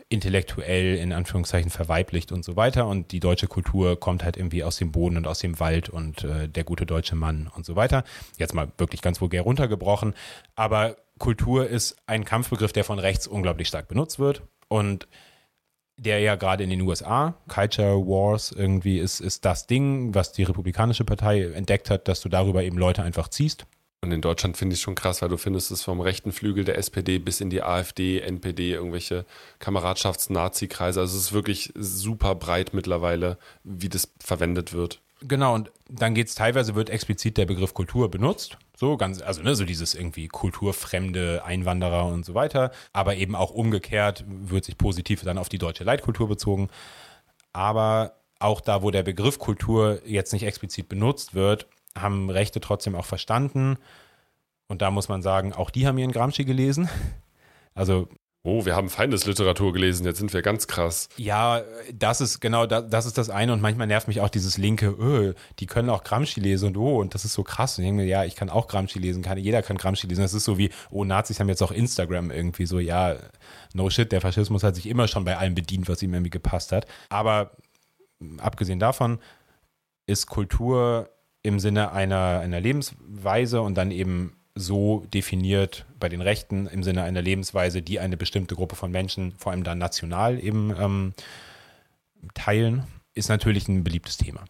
intellektuell 0.08 0.96
in 0.96 1.12
Anführungszeichen 1.12 1.70
verweiblicht 1.70 2.30
und 2.32 2.44
so 2.44 2.56
weiter 2.56 2.86
und 2.86 3.12
die 3.12 3.20
deutsche 3.20 3.46
Kultur 3.46 3.98
kommt 3.98 4.24
halt 4.24 4.36
irgendwie 4.36 4.62
aus 4.62 4.76
dem 4.76 4.92
Boden 4.92 5.16
und 5.16 5.26
aus 5.26 5.38
dem 5.40 5.58
Wald 5.58 5.88
und 5.88 6.24
äh, 6.24 6.48
der 6.48 6.64
gute 6.64 6.86
deutsche 6.86 7.16
Mann 7.16 7.50
und 7.54 7.64
so 7.64 7.76
weiter. 7.76 8.04
Jetzt 8.38 8.54
mal 8.54 8.70
wirklich 8.78 9.02
ganz 9.02 9.20
vulgär 9.20 9.42
runtergebrochen, 9.42 10.14
aber 10.54 10.96
Kultur 11.18 11.68
ist 11.68 11.96
ein 12.06 12.24
Kampfbegriff, 12.24 12.72
der 12.72 12.84
von 12.84 12.98
rechts 12.98 13.26
unglaublich 13.26 13.68
stark 13.68 13.88
benutzt 13.88 14.18
wird 14.18 14.42
und 14.68 15.08
der 15.96 16.20
ja 16.20 16.36
gerade 16.36 16.62
in 16.62 16.70
den 16.70 16.82
USA, 16.82 17.34
Culture 17.48 18.06
Wars 18.06 18.52
irgendwie 18.52 18.98
ist, 18.98 19.20
ist 19.20 19.44
das 19.44 19.66
Ding, 19.66 20.14
was 20.14 20.32
die 20.32 20.42
Republikanische 20.42 21.04
Partei 21.04 21.44
entdeckt 21.44 21.90
hat, 21.90 22.08
dass 22.08 22.20
du 22.20 22.28
darüber 22.28 22.62
eben 22.62 22.78
Leute 22.78 23.02
einfach 23.02 23.28
ziehst. 23.28 23.66
Und 24.02 24.12
in 24.12 24.20
Deutschland 24.20 24.56
finde 24.56 24.74
ich 24.74 24.78
es 24.78 24.82
schon 24.82 24.94
krass, 24.94 25.22
weil 25.22 25.30
du 25.30 25.36
findest 25.36 25.70
es 25.70 25.82
vom 25.82 26.00
rechten 26.00 26.30
Flügel 26.30 26.64
der 26.64 26.78
SPD 26.78 27.18
bis 27.18 27.40
in 27.40 27.50
die 27.50 27.62
AfD, 27.62 28.20
NPD, 28.20 28.72
irgendwelche 28.72 29.24
Kameradschafts-Nazi-Kreise. 29.58 31.00
Also 31.00 31.16
es 31.16 31.24
ist 31.24 31.32
wirklich 31.32 31.72
super 31.74 32.34
breit 32.34 32.74
mittlerweile, 32.74 33.38
wie 33.64 33.88
das 33.88 34.12
verwendet 34.20 34.72
wird. 34.72 35.00
Genau, 35.22 35.54
und 35.54 35.72
dann 35.88 36.14
geht 36.14 36.28
es 36.28 36.34
teilweise, 36.34 36.74
wird 36.74 36.90
explizit 36.90 37.38
der 37.38 37.46
Begriff 37.46 37.72
Kultur 37.72 38.10
benutzt. 38.10 38.58
So 38.78 38.98
ganz, 38.98 39.22
also 39.22 39.42
ne, 39.42 39.54
so 39.54 39.64
dieses 39.64 39.94
irgendwie 39.94 40.28
kulturfremde 40.28 41.42
Einwanderer 41.44 42.04
und 42.06 42.26
so 42.26 42.34
weiter. 42.34 42.70
Aber 42.92 43.16
eben 43.16 43.34
auch 43.34 43.50
umgekehrt 43.50 44.24
wird 44.28 44.66
sich 44.66 44.76
positiv 44.76 45.22
dann 45.22 45.38
auf 45.38 45.48
die 45.48 45.58
deutsche 45.58 45.82
Leitkultur 45.82 46.28
bezogen. 46.28 46.68
Aber 47.54 48.16
auch 48.38 48.60
da, 48.60 48.82
wo 48.82 48.90
der 48.90 49.02
Begriff 49.02 49.38
Kultur 49.38 50.02
jetzt 50.04 50.34
nicht 50.34 50.44
explizit 50.44 50.90
benutzt 50.90 51.34
wird, 51.34 51.66
haben 51.96 52.28
Rechte 52.28 52.60
trotzdem 52.60 52.94
auch 52.94 53.06
verstanden. 53.06 53.78
Und 54.68 54.82
da 54.82 54.90
muss 54.90 55.08
man 55.08 55.22
sagen, 55.22 55.54
auch 55.54 55.70
die 55.70 55.86
haben 55.86 55.96
ihren 55.96 56.12
Gramsci 56.12 56.44
gelesen. 56.44 56.90
Also 57.74 58.08
Oh, 58.48 58.64
wir 58.64 58.76
haben 58.76 58.88
Feindesliteratur 58.88 59.72
gelesen, 59.72 60.06
jetzt 60.06 60.18
sind 60.18 60.32
wir 60.32 60.40
ganz 60.40 60.68
krass. 60.68 61.08
Ja, 61.16 61.62
das 61.92 62.20
ist 62.20 62.38
genau, 62.38 62.64
das, 62.64 62.88
das 62.88 63.04
ist 63.04 63.18
das 63.18 63.28
eine 63.28 63.52
und 63.52 63.60
manchmal 63.60 63.88
nervt 63.88 64.06
mich 64.06 64.20
auch 64.20 64.28
dieses 64.28 64.56
linke, 64.56 64.86
öh, 64.86 65.34
die 65.58 65.66
können 65.66 65.90
auch 65.90 66.04
Gramsci 66.04 66.38
lesen 66.38 66.68
und 66.68 66.76
oh, 66.76 67.00
und 67.00 67.12
das 67.16 67.24
ist 67.24 67.32
so 67.32 67.42
krass. 67.42 67.76
Und 67.76 67.82
ich 67.82 67.88
denke 67.88 68.02
mir, 68.02 68.08
ja, 68.08 68.24
ich 68.24 68.36
kann 68.36 68.48
auch 68.48 68.68
Gramsci 68.68 69.00
lesen, 69.00 69.20
kann, 69.20 69.36
jeder 69.36 69.62
kann 69.62 69.76
Gramsci 69.76 70.06
lesen. 70.06 70.22
Das 70.22 70.32
ist 70.32 70.44
so 70.44 70.58
wie, 70.58 70.70
oh, 70.90 71.02
Nazis 71.02 71.40
haben 71.40 71.48
jetzt 71.48 71.60
auch 71.60 71.72
Instagram 71.72 72.30
irgendwie 72.30 72.66
so, 72.66 72.78
ja, 72.78 73.16
no 73.74 73.90
shit, 73.90 74.12
der 74.12 74.20
Faschismus 74.20 74.62
hat 74.62 74.76
sich 74.76 74.86
immer 74.88 75.08
schon 75.08 75.24
bei 75.24 75.36
allem 75.36 75.56
bedient, 75.56 75.88
was 75.88 76.00
ihm 76.02 76.14
irgendwie 76.14 76.30
gepasst 76.30 76.70
hat. 76.70 76.86
Aber 77.08 77.50
abgesehen 78.38 78.78
davon 78.78 79.18
ist 80.06 80.28
Kultur 80.28 81.10
im 81.42 81.58
Sinne 81.58 81.90
einer, 81.90 82.38
einer 82.38 82.60
Lebensweise 82.60 83.60
und 83.60 83.74
dann 83.74 83.90
eben 83.90 84.36
so 84.56 85.04
definiert 85.12 85.84
bei 86.00 86.08
den 86.08 86.22
Rechten 86.22 86.66
im 86.66 86.82
Sinne 86.82 87.02
einer 87.02 87.22
Lebensweise, 87.22 87.82
die 87.82 88.00
eine 88.00 88.16
bestimmte 88.16 88.56
Gruppe 88.56 88.74
von 88.74 88.90
Menschen, 88.90 89.34
vor 89.36 89.52
allem 89.52 89.62
dann 89.62 89.78
national 89.78 90.42
eben 90.42 90.74
ähm, 90.76 91.12
teilen, 92.34 92.84
ist 93.14 93.28
natürlich 93.28 93.68
ein 93.68 93.84
beliebtes 93.84 94.16
Thema. 94.16 94.44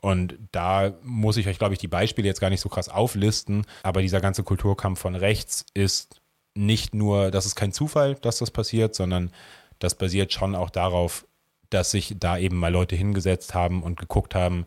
Und 0.00 0.38
da 0.52 0.94
muss 1.02 1.36
ich 1.36 1.46
euch, 1.48 1.58
glaube 1.58 1.74
ich, 1.74 1.80
die 1.80 1.88
Beispiele 1.88 2.28
jetzt 2.28 2.40
gar 2.40 2.48
nicht 2.48 2.60
so 2.60 2.68
krass 2.68 2.88
auflisten, 2.88 3.66
aber 3.82 4.00
dieser 4.00 4.20
ganze 4.20 4.44
Kulturkampf 4.44 5.00
von 5.00 5.14
rechts 5.14 5.66
ist 5.74 6.20
nicht 6.54 6.94
nur, 6.94 7.30
das 7.30 7.44
ist 7.44 7.56
kein 7.56 7.72
Zufall, 7.72 8.14
dass 8.14 8.38
das 8.38 8.50
passiert, 8.50 8.94
sondern 8.94 9.30
das 9.78 9.96
basiert 9.96 10.32
schon 10.32 10.54
auch 10.54 10.70
darauf, 10.70 11.26
dass 11.70 11.90
sich 11.90 12.14
da 12.18 12.38
eben 12.38 12.56
mal 12.56 12.72
Leute 12.72 12.96
hingesetzt 12.96 13.54
haben 13.54 13.82
und 13.82 13.98
geguckt 13.98 14.34
haben, 14.34 14.66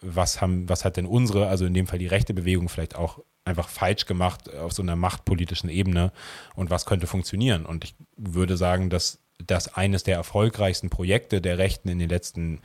was 0.00 0.40
haben, 0.40 0.68
was 0.68 0.84
hat 0.84 0.96
denn 0.96 1.06
unsere, 1.06 1.46
also 1.48 1.66
in 1.66 1.74
dem 1.74 1.86
Fall 1.86 1.98
die 1.98 2.06
rechte 2.06 2.34
Bewegung 2.34 2.68
vielleicht 2.68 2.96
auch 2.96 3.20
einfach 3.44 3.68
falsch 3.68 4.06
gemacht 4.06 4.52
auf 4.54 4.72
so 4.72 4.82
einer 4.82 4.96
machtpolitischen 4.96 5.68
Ebene 5.68 6.12
und 6.54 6.70
was 6.70 6.86
könnte 6.86 7.06
funktionieren. 7.06 7.66
Und 7.66 7.84
ich 7.84 7.94
würde 8.16 8.56
sagen, 8.56 8.90
dass 8.90 9.18
das 9.44 9.74
eines 9.74 10.02
der 10.02 10.16
erfolgreichsten 10.16 10.90
Projekte 10.90 11.40
der 11.40 11.58
Rechten 11.58 11.88
in 11.88 11.98
den 11.98 12.08
letzten 12.08 12.60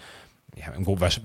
ja, 0.55 0.73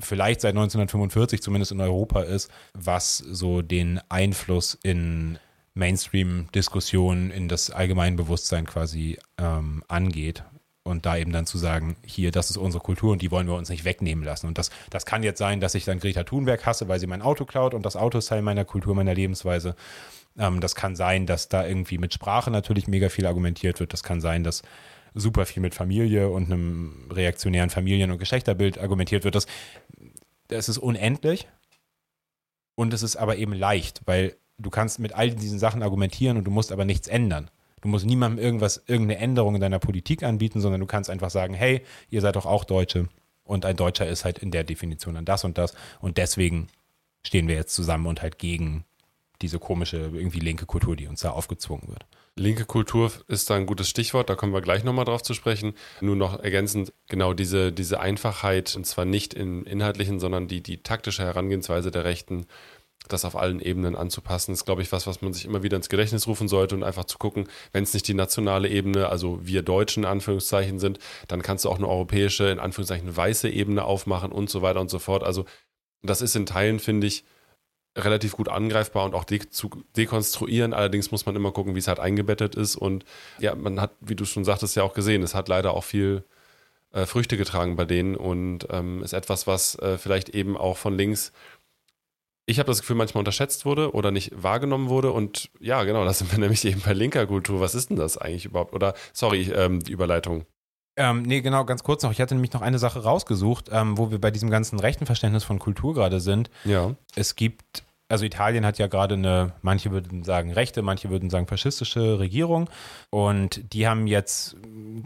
vielleicht 0.00 0.40
seit 0.42 0.50
1945 0.50 1.42
zumindest 1.42 1.72
in 1.72 1.80
Europa 1.80 2.22
ist, 2.22 2.50
was 2.74 3.18
so 3.18 3.62
den 3.62 4.00
Einfluss 4.08 4.78
in 4.82 5.38
Mainstream-Diskussionen, 5.74 7.30
in 7.30 7.48
das 7.48 7.70
Allgemeinbewusstsein 7.70 8.66
quasi 8.66 9.18
ähm, 9.38 9.82
angeht 9.88 10.44
und 10.84 11.06
da 11.06 11.16
eben 11.16 11.32
dann 11.32 11.46
zu 11.46 11.56
sagen, 11.56 11.96
hier, 12.04 12.30
das 12.30 12.50
ist 12.50 12.58
unsere 12.58 12.82
Kultur 12.82 13.12
und 13.12 13.22
die 13.22 13.30
wollen 13.30 13.46
wir 13.46 13.54
uns 13.54 13.70
nicht 13.70 13.86
wegnehmen 13.86 14.22
lassen. 14.22 14.46
Und 14.46 14.58
das, 14.58 14.70
das 14.90 15.06
kann 15.06 15.22
jetzt 15.22 15.38
sein, 15.38 15.60
dass 15.60 15.74
ich 15.74 15.86
dann 15.86 15.98
Greta 15.98 16.24
Thunberg 16.24 16.64
hasse, 16.66 16.88
weil 16.88 17.00
sie 17.00 17.06
mein 17.06 17.22
Auto 17.22 17.46
klaut 17.46 17.72
und 17.72 17.86
das 17.86 17.96
Auto 17.96 18.18
ist 18.18 18.26
Teil 18.26 18.42
meiner 18.42 18.66
Kultur, 18.66 18.94
meiner 18.94 19.14
Lebensweise. 19.14 19.76
Ähm, 20.38 20.60
das 20.60 20.74
kann 20.74 20.94
sein, 20.94 21.24
dass 21.26 21.48
da 21.48 21.66
irgendwie 21.66 21.96
mit 21.96 22.12
Sprache 22.12 22.50
natürlich 22.50 22.86
mega 22.86 23.08
viel 23.08 23.26
argumentiert 23.26 23.80
wird. 23.80 23.94
Das 23.94 24.02
kann 24.02 24.20
sein, 24.20 24.44
dass 24.44 24.62
super 25.14 25.46
viel 25.46 25.62
mit 25.62 25.74
Familie 25.74 26.28
und 26.28 26.52
einem 26.52 27.08
reaktionären 27.10 27.70
Familien- 27.70 28.10
und 28.10 28.18
Geschlechterbild 28.18 28.78
argumentiert 28.78 29.24
wird. 29.24 29.36
Das, 29.36 29.46
das 30.48 30.68
ist 30.68 30.78
unendlich. 30.78 31.48
Und 32.74 32.92
es 32.92 33.02
ist 33.02 33.16
aber 33.16 33.36
eben 33.36 33.54
leicht, 33.54 34.02
weil 34.04 34.36
du 34.58 34.68
kannst 34.68 34.98
mit 34.98 35.14
all 35.14 35.30
diesen 35.30 35.58
Sachen 35.58 35.82
argumentieren 35.82 36.36
und 36.36 36.44
du 36.44 36.50
musst 36.50 36.72
aber 36.72 36.84
nichts 36.84 37.08
ändern. 37.08 37.48
Du 37.84 37.90
musst 37.90 38.06
niemandem 38.06 38.42
irgendwas, 38.42 38.82
irgendeine 38.86 39.20
Änderung 39.20 39.56
in 39.56 39.60
deiner 39.60 39.78
Politik 39.78 40.22
anbieten, 40.22 40.62
sondern 40.62 40.80
du 40.80 40.86
kannst 40.86 41.10
einfach 41.10 41.28
sagen, 41.28 41.52
hey, 41.52 41.82
ihr 42.08 42.22
seid 42.22 42.34
doch 42.34 42.46
auch 42.46 42.64
Deutsche. 42.64 43.10
Und 43.42 43.66
ein 43.66 43.76
Deutscher 43.76 44.08
ist 44.08 44.24
halt 44.24 44.38
in 44.38 44.50
der 44.50 44.64
Definition 44.64 45.16
dann 45.16 45.26
das 45.26 45.44
und 45.44 45.58
das. 45.58 45.74
Und 46.00 46.16
deswegen 46.16 46.68
stehen 47.26 47.46
wir 47.46 47.56
jetzt 47.56 47.74
zusammen 47.74 48.06
und 48.06 48.22
halt 48.22 48.38
gegen 48.38 48.86
diese 49.42 49.58
komische, 49.58 49.98
irgendwie 49.98 50.38
linke 50.38 50.64
Kultur, 50.64 50.96
die 50.96 51.06
uns 51.06 51.20
da 51.20 51.32
aufgezwungen 51.32 51.88
wird. 51.88 52.06
Linke 52.36 52.64
Kultur 52.64 53.12
ist 53.28 53.50
da 53.50 53.54
ein 53.54 53.66
gutes 53.66 53.88
Stichwort, 53.88 54.30
da 54.30 54.34
kommen 54.34 54.54
wir 54.54 54.62
gleich 54.62 54.82
nochmal 54.82 55.04
drauf 55.04 55.22
zu 55.22 55.34
sprechen. 55.34 55.74
Nur 56.00 56.16
noch 56.16 56.42
ergänzend, 56.42 56.92
genau 57.08 57.34
diese, 57.34 57.70
diese 57.70 58.00
Einfachheit, 58.00 58.74
und 58.74 58.86
zwar 58.86 59.04
nicht 59.04 59.34
im 59.34 59.64
inhaltlichen, 59.66 60.18
sondern 60.18 60.48
die, 60.48 60.62
die 60.62 60.82
taktische 60.82 61.22
Herangehensweise 61.22 61.90
der 61.90 62.04
Rechten, 62.04 62.46
das 63.08 63.24
auf 63.24 63.36
allen 63.36 63.60
Ebenen 63.60 63.96
anzupassen, 63.96 64.52
ist, 64.52 64.64
glaube 64.64 64.82
ich, 64.82 64.90
was, 64.90 65.06
was 65.06 65.20
man 65.20 65.32
sich 65.32 65.44
immer 65.44 65.62
wieder 65.62 65.76
ins 65.76 65.88
Gedächtnis 65.88 66.26
rufen 66.26 66.48
sollte 66.48 66.74
und 66.74 66.82
einfach 66.82 67.04
zu 67.04 67.18
gucken, 67.18 67.48
wenn 67.72 67.84
es 67.84 67.92
nicht 67.92 68.08
die 68.08 68.14
nationale 68.14 68.68
Ebene, 68.68 69.08
also 69.08 69.40
wir 69.42 69.62
Deutschen 69.62 70.04
in 70.04 70.08
Anführungszeichen 70.08 70.78
sind, 70.78 70.98
dann 71.28 71.42
kannst 71.42 71.64
du 71.64 71.70
auch 71.70 71.78
eine 71.78 71.88
europäische, 71.88 72.48
in 72.48 72.58
Anführungszeichen 72.58 73.14
weiße 73.14 73.50
Ebene 73.50 73.84
aufmachen 73.84 74.32
und 74.32 74.48
so 74.48 74.62
weiter 74.62 74.80
und 74.80 74.90
so 74.90 74.98
fort. 74.98 75.22
Also 75.22 75.44
das 76.02 76.22
ist 76.22 76.34
in 76.34 76.46
Teilen, 76.46 76.80
finde 76.80 77.06
ich, 77.06 77.24
relativ 77.96 78.32
gut 78.32 78.48
angreifbar 78.48 79.04
und 79.04 79.14
auch 79.14 79.24
de 79.24 79.48
zu 79.48 79.70
dekonstruieren. 79.96 80.72
Allerdings 80.72 81.10
muss 81.10 81.26
man 81.26 81.36
immer 81.36 81.52
gucken, 81.52 81.74
wie 81.74 81.78
es 81.78 81.88
halt 81.88 82.00
eingebettet 82.00 82.54
ist. 82.54 82.76
Und 82.76 83.04
ja, 83.38 83.54
man 83.54 83.80
hat, 83.80 83.92
wie 84.00 84.16
du 84.16 84.24
schon 84.24 84.44
sagtest, 84.44 84.76
ja 84.76 84.82
auch 84.82 84.94
gesehen, 84.94 85.22
es 85.22 85.34
hat 85.34 85.48
leider 85.48 85.74
auch 85.74 85.84
viel 85.84 86.24
äh, 86.94 87.06
Früchte 87.06 87.36
getragen 87.36 87.76
bei 87.76 87.84
denen 87.84 88.16
und 88.16 88.66
ähm, 88.70 89.02
ist 89.02 89.12
etwas, 89.12 89.46
was 89.46 89.76
äh, 89.80 89.98
vielleicht 89.98 90.30
eben 90.30 90.56
auch 90.56 90.76
von 90.76 90.96
links, 90.96 91.32
ich 92.46 92.58
habe 92.58 92.66
das 92.66 92.80
Gefühl, 92.80 92.96
manchmal 92.96 93.20
unterschätzt 93.20 93.64
wurde 93.64 93.92
oder 93.92 94.10
nicht 94.10 94.30
wahrgenommen 94.42 94.88
wurde. 94.88 95.12
Und 95.12 95.50
ja, 95.60 95.82
genau, 95.84 96.04
da 96.04 96.12
sind 96.12 96.30
wir 96.30 96.38
nämlich 96.40 96.64
eben 96.64 96.80
bei 96.84 96.92
linker 96.92 97.26
Kultur. 97.26 97.60
Was 97.60 97.74
ist 97.74 97.90
denn 97.90 97.96
das 97.96 98.18
eigentlich 98.18 98.44
überhaupt? 98.44 98.74
Oder, 98.74 98.94
sorry, 99.12 99.50
ähm, 99.54 99.80
die 99.80 99.92
Überleitung. 99.92 100.44
Ähm, 100.96 101.22
nee, 101.22 101.40
genau, 101.40 101.64
ganz 101.64 101.82
kurz 101.82 102.02
noch. 102.02 102.12
Ich 102.12 102.20
hatte 102.20 102.34
nämlich 102.34 102.52
noch 102.52 102.62
eine 102.62 102.78
Sache 102.78 103.02
rausgesucht, 103.02 103.68
ähm, 103.72 103.98
wo 103.98 104.10
wir 104.10 104.20
bei 104.20 104.30
diesem 104.30 104.50
ganzen 104.50 104.78
rechten 104.78 105.06
Verständnis 105.06 105.42
von 105.42 105.58
Kultur 105.58 105.94
gerade 105.94 106.20
sind. 106.20 106.50
Ja. 106.64 106.94
Es 107.16 107.34
gibt, 107.34 107.82
also 108.08 108.24
Italien 108.24 108.64
hat 108.64 108.78
ja 108.78 108.86
gerade 108.86 109.14
eine, 109.14 109.54
manche 109.62 109.90
würden 109.90 110.22
sagen 110.22 110.52
rechte, 110.52 110.82
manche 110.82 111.10
würden 111.10 111.30
sagen 111.30 111.48
faschistische 111.48 112.20
Regierung. 112.20 112.70
Und 113.10 113.72
die 113.72 113.88
haben 113.88 114.06
jetzt 114.06 114.56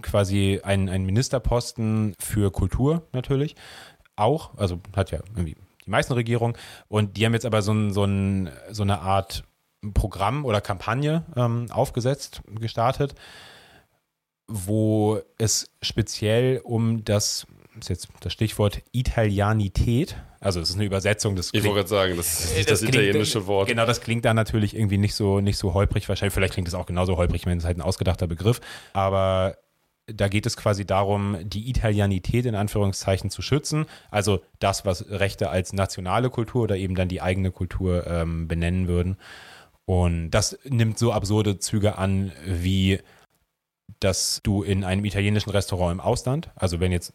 quasi 0.02 0.60
einen, 0.62 0.90
einen 0.90 1.06
Ministerposten 1.06 2.14
für 2.20 2.50
Kultur 2.50 3.06
natürlich 3.12 3.56
auch. 4.16 4.58
Also 4.58 4.80
hat 4.94 5.10
ja 5.10 5.20
irgendwie 5.34 5.56
die 5.88 5.90
meisten 5.90 6.12
Regierungen. 6.12 6.54
Und 6.88 7.16
die 7.16 7.24
haben 7.24 7.32
jetzt 7.32 7.46
aber 7.46 7.62
so, 7.62 7.72
ein, 7.72 7.92
so, 7.92 8.04
ein, 8.04 8.50
so 8.70 8.82
eine 8.82 9.00
Art 9.00 9.44
Programm 9.94 10.44
oder 10.44 10.60
Kampagne 10.60 11.24
ähm, 11.36 11.66
aufgesetzt, 11.70 12.42
gestartet 12.60 13.14
wo 14.48 15.20
es 15.36 15.70
speziell 15.82 16.60
um 16.64 17.04
das, 17.04 17.46
ist 17.78 17.90
jetzt 17.90 18.08
das 18.20 18.32
Stichwort 18.32 18.82
Italianität, 18.92 20.16
also 20.40 20.60
es 20.60 20.70
ist 20.70 20.76
eine 20.76 20.84
Übersetzung 20.84 21.36
des. 21.36 21.50
Ich 21.52 21.62
wollte 21.64 21.76
gerade 21.76 21.88
sagen, 21.88 22.16
das 22.16 22.44
ist 22.44 22.56
nicht 22.56 22.70
das, 22.70 22.80
das 22.80 22.88
italienische 22.88 23.32
klingt, 23.32 23.46
Wort. 23.46 23.68
Genau, 23.68 23.86
das 23.86 24.00
klingt 24.00 24.24
da 24.24 24.34
natürlich 24.34 24.74
irgendwie 24.74 24.98
nicht 24.98 25.14
so, 25.14 25.40
nicht 25.40 25.58
so 25.58 25.74
holprig, 25.74 26.08
wahrscheinlich, 26.08 26.32
vielleicht 26.32 26.54
klingt 26.54 26.68
es 26.68 26.74
auch 26.74 26.86
genauso 26.86 27.16
holprig, 27.16 27.44
wenn 27.44 27.58
es 27.58 27.64
halt 27.64 27.76
ein 27.76 27.82
ausgedachter 27.82 28.26
Begriff, 28.26 28.60
aber 28.92 29.56
da 30.12 30.28
geht 30.28 30.46
es 30.46 30.56
quasi 30.56 30.86
darum, 30.86 31.36
die 31.42 31.68
Italianität 31.68 32.46
in 32.46 32.54
Anführungszeichen 32.54 33.30
zu 33.30 33.42
schützen. 33.42 33.86
Also 34.10 34.42
das, 34.58 34.84
was 34.84 35.08
Rechte 35.10 35.50
als 35.50 35.72
nationale 35.72 36.30
Kultur 36.30 36.62
oder 36.62 36.76
eben 36.76 36.94
dann 36.94 37.08
die 37.08 37.20
eigene 37.20 37.50
Kultur 37.50 38.06
ähm, 38.06 38.48
benennen 38.48 38.88
würden. 38.88 39.16
Und 39.84 40.30
das 40.30 40.58
nimmt 40.64 40.98
so 40.98 41.12
absurde 41.12 41.58
Züge 41.58 41.98
an, 41.98 42.32
wie 42.44 43.00
dass 44.00 44.40
du 44.42 44.62
in 44.62 44.84
einem 44.84 45.04
italienischen 45.04 45.50
Restaurant 45.50 45.94
im 45.94 46.00
Ausland, 46.00 46.50
also 46.54 46.78
wenn 46.78 46.92
jetzt 46.92 47.14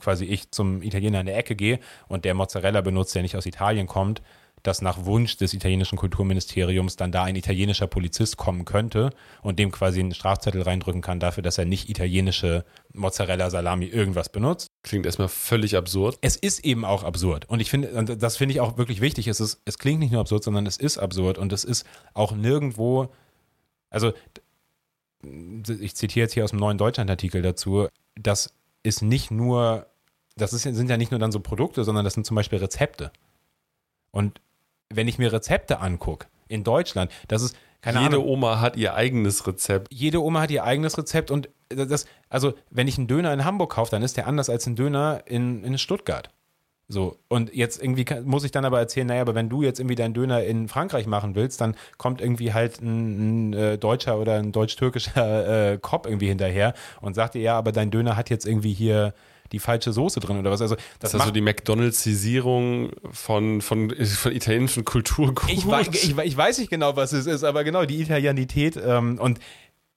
quasi 0.00 0.24
ich 0.24 0.50
zum 0.50 0.82
Italiener 0.82 1.20
in 1.20 1.26
der 1.26 1.36
Ecke 1.36 1.56
gehe 1.56 1.78
und 2.08 2.24
der 2.24 2.34
Mozzarella 2.34 2.80
benutzt, 2.80 3.14
der 3.14 3.22
nicht 3.22 3.36
aus 3.36 3.46
Italien 3.46 3.86
kommt, 3.86 4.22
dass 4.66 4.82
nach 4.82 5.04
Wunsch 5.04 5.36
des 5.36 5.54
italienischen 5.54 5.96
Kulturministeriums 5.96 6.96
dann 6.96 7.12
da 7.12 7.24
ein 7.24 7.36
italienischer 7.36 7.86
Polizist 7.86 8.36
kommen 8.36 8.64
könnte 8.64 9.10
und 9.42 9.58
dem 9.58 9.70
quasi 9.70 10.00
einen 10.00 10.14
Strafzettel 10.14 10.62
reindrücken 10.62 11.02
kann 11.02 11.20
dafür, 11.20 11.42
dass 11.42 11.58
er 11.58 11.64
nicht 11.64 11.88
italienische 11.88 12.64
Mozzarella, 12.92 13.48
Salami, 13.50 13.86
irgendwas 13.86 14.28
benutzt. 14.28 14.66
Klingt 14.82 15.06
erstmal 15.06 15.28
völlig 15.28 15.76
absurd. 15.76 16.18
Es 16.20 16.36
ist 16.36 16.64
eben 16.64 16.84
auch 16.84 17.04
absurd. 17.04 17.48
Und 17.48 17.60
ich 17.60 17.70
finde, 17.70 18.16
das 18.16 18.36
finde 18.36 18.54
ich 18.54 18.60
auch 18.60 18.76
wirklich 18.76 19.00
wichtig. 19.00 19.28
Es, 19.28 19.40
ist, 19.40 19.60
es 19.64 19.78
klingt 19.78 20.00
nicht 20.00 20.10
nur 20.10 20.20
absurd, 20.20 20.42
sondern 20.42 20.66
es 20.66 20.76
ist 20.76 20.98
absurd 20.98 21.38
und 21.38 21.52
es 21.52 21.62
ist 21.62 21.86
auch 22.14 22.32
nirgendwo, 22.32 23.12
also 23.90 24.12
ich 25.22 25.94
zitiere 25.94 26.24
jetzt 26.24 26.34
hier 26.34 26.44
aus 26.44 26.50
dem 26.50 26.58
neuen 26.58 26.78
Deutschland-Artikel 26.78 27.42
dazu, 27.42 27.88
das 28.14 28.52
ist 28.82 29.02
nicht 29.02 29.30
nur, 29.30 29.86
das 30.36 30.52
ist, 30.52 30.62
sind 30.62 30.90
ja 30.90 30.96
nicht 30.96 31.10
nur 31.10 31.20
dann 31.20 31.32
so 31.32 31.40
Produkte, 31.40 31.84
sondern 31.84 32.04
das 32.04 32.14
sind 32.14 32.26
zum 32.26 32.34
Beispiel 32.34 32.58
Rezepte. 32.58 33.12
Und 34.10 34.40
wenn 34.92 35.08
ich 35.08 35.18
mir 35.18 35.32
Rezepte 35.32 35.80
angucke, 35.80 36.26
in 36.48 36.64
Deutschland, 36.64 37.10
das 37.28 37.42
ist, 37.42 37.56
keine 37.80 38.00
Jede 38.00 38.16
Ahnung. 38.16 38.28
Oma 38.28 38.60
hat 38.60 38.76
ihr 38.76 38.94
eigenes 38.94 39.46
Rezept. 39.46 39.92
Jede 39.92 40.22
Oma 40.22 40.40
hat 40.40 40.50
ihr 40.50 40.64
eigenes 40.64 40.96
Rezept 40.98 41.30
und 41.30 41.48
das, 41.68 42.06
also 42.28 42.54
wenn 42.70 42.88
ich 42.88 42.98
einen 42.98 43.06
Döner 43.06 43.32
in 43.32 43.44
Hamburg 43.44 43.72
kaufe, 43.72 43.90
dann 43.90 44.02
ist 44.02 44.16
der 44.16 44.26
anders 44.26 44.50
als 44.50 44.66
ein 44.66 44.76
Döner 44.76 45.22
in, 45.26 45.64
in 45.64 45.78
Stuttgart. 45.78 46.30
So, 46.88 47.18
und 47.28 47.52
jetzt 47.52 47.82
irgendwie 47.82 48.04
kann, 48.04 48.24
muss 48.24 48.44
ich 48.44 48.52
dann 48.52 48.64
aber 48.64 48.78
erzählen, 48.78 49.08
naja, 49.08 49.20
aber 49.20 49.34
wenn 49.34 49.48
du 49.48 49.62
jetzt 49.62 49.80
irgendwie 49.80 49.96
deinen 49.96 50.14
Döner 50.14 50.44
in 50.44 50.68
Frankreich 50.68 51.06
machen 51.06 51.34
willst, 51.34 51.60
dann 51.60 51.74
kommt 51.98 52.20
irgendwie 52.20 52.52
halt 52.52 52.80
ein, 52.80 53.50
ein 53.50 53.52
äh, 53.54 53.78
deutscher 53.78 54.20
oder 54.20 54.34
ein 54.34 54.52
deutsch-türkischer 54.52 55.72
äh, 55.72 55.78
Cop 55.78 56.06
irgendwie 56.06 56.28
hinterher 56.28 56.74
und 57.00 57.14
sagt 57.14 57.34
dir, 57.34 57.42
ja, 57.42 57.58
aber 57.58 57.72
dein 57.72 57.90
Döner 57.90 58.16
hat 58.16 58.30
jetzt 58.30 58.46
irgendwie 58.46 58.72
hier 58.72 59.14
die 59.52 59.58
falsche 59.58 59.92
Soße 59.92 60.20
drin 60.20 60.38
oder 60.38 60.50
was. 60.50 60.60
Also 60.60 60.74
das, 60.74 60.84
das 61.00 61.14
ist 61.14 61.20
also 61.20 61.32
die 61.32 61.40
McDonaldsisierung 61.40 62.90
von, 63.10 63.60
von, 63.60 63.90
von 63.90 64.32
italienischen 64.32 64.84
Kulturgut. 64.84 65.50
Ich, 65.50 65.66
ich, 65.66 66.18
ich, 66.18 66.36
weiß 66.36 66.58
nicht 66.58 66.70
genau, 66.70 66.96
was 66.96 67.12
es 67.12 67.26
ist, 67.26 67.44
aber 67.44 67.64
genau, 67.64 67.84
die 67.84 68.00
Italianität 68.00 68.76
ähm, 68.76 69.18
und 69.18 69.40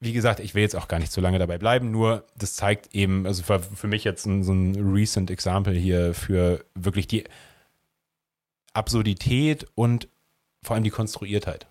wie 0.02 0.14
gesagt, 0.14 0.40
ich 0.40 0.56
will 0.56 0.62
jetzt 0.62 0.76
auch 0.76 0.88
gar 0.88 1.00
nicht 1.00 1.12
so 1.12 1.20
lange 1.20 1.40
dabei 1.40 1.58
bleiben, 1.58 1.92
nur 1.92 2.24
das 2.38 2.56
zeigt 2.56 2.96
eben, 2.96 3.26
also 3.26 3.44
für, 3.44 3.60
für 3.60 3.88
mich 3.88 4.06
jetzt 4.06 4.26
ein, 4.26 4.44
so 4.44 4.54
ein 4.54 4.94
recent 4.94 5.30
Example 5.30 5.74
hier 5.74 6.14
für 6.14 6.64
wirklich 6.74 7.08
die 7.08 7.26
Absurdität 8.74 9.66
und 9.76 10.08
vor 10.64 10.76
allem 10.76 10.84
die 10.84 10.90
Konstruiertheit. 10.90 11.68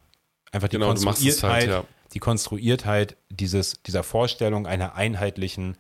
Einfach 0.53 0.69
die 0.69 0.77
genau, 0.77 0.89
Konstruiertheit, 0.89 1.53
halt, 1.53 1.69
ja. 1.69 1.85
die 2.13 2.19
Konstruiertheit 2.19 3.17
dieses, 3.31 3.83
dieser 3.83 4.03
Vorstellung 4.03 4.67
einer 4.67 4.95
einheitlichen, 4.95 5.79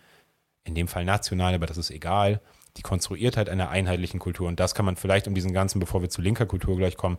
in 0.64 0.74
dem 0.74 0.88
Fall 0.88 1.04
national, 1.04 1.54
aber 1.54 1.66
das 1.66 1.78
ist 1.78 1.90
egal, 1.90 2.40
die 2.76 2.82
Konstruiertheit 2.82 3.48
einer 3.48 3.70
einheitlichen 3.70 4.20
Kultur. 4.20 4.48
Und 4.48 4.60
das 4.60 4.74
kann 4.74 4.84
man 4.84 4.96
vielleicht 4.96 5.26
um 5.26 5.34
diesen 5.34 5.52
ganzen, 5.52 5.80
bevor 5.80 6.02
wir 6.02 6.10
zu 6.10 6.20
linker 6.20 6.46
Kultur 6.46 6.76
gleich 6.76 6.96
kommen, 6.96 7.18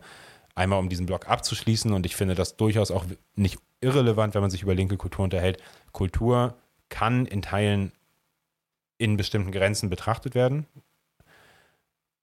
einmal 0.54 0.78
um 0.78 0.88
diesen 0.88 1.06
Block 1.06 1.28
abzuschließen. 1.28 1.92
Und 1.92 2.06
ich 2.06 2.16
finde 2.16 2.34
das 2.34 2.56
durchaus 2.56 2.90
auch 2.90 3.04
nicht 3.34 3.58
irrelevant, 3.80 4.34
wenn 4.34 4.42
man 4.42 4.50
sich 4.50 4.62
über 4.62 4.74
linke 4.74 4.96
Kultur 4.96 5.24
unterhält. 5.24 5.62
Kultur 5.92 6.56
kann 6.88 7.26
in 7.26 7.42
Teilen 7.42 7.92
in 8.98 9.16
bestimmten 9.16 9.52
Grenzen 9.52 9.90
betrachtet 9.90 10.34
werden. 10.34 10.66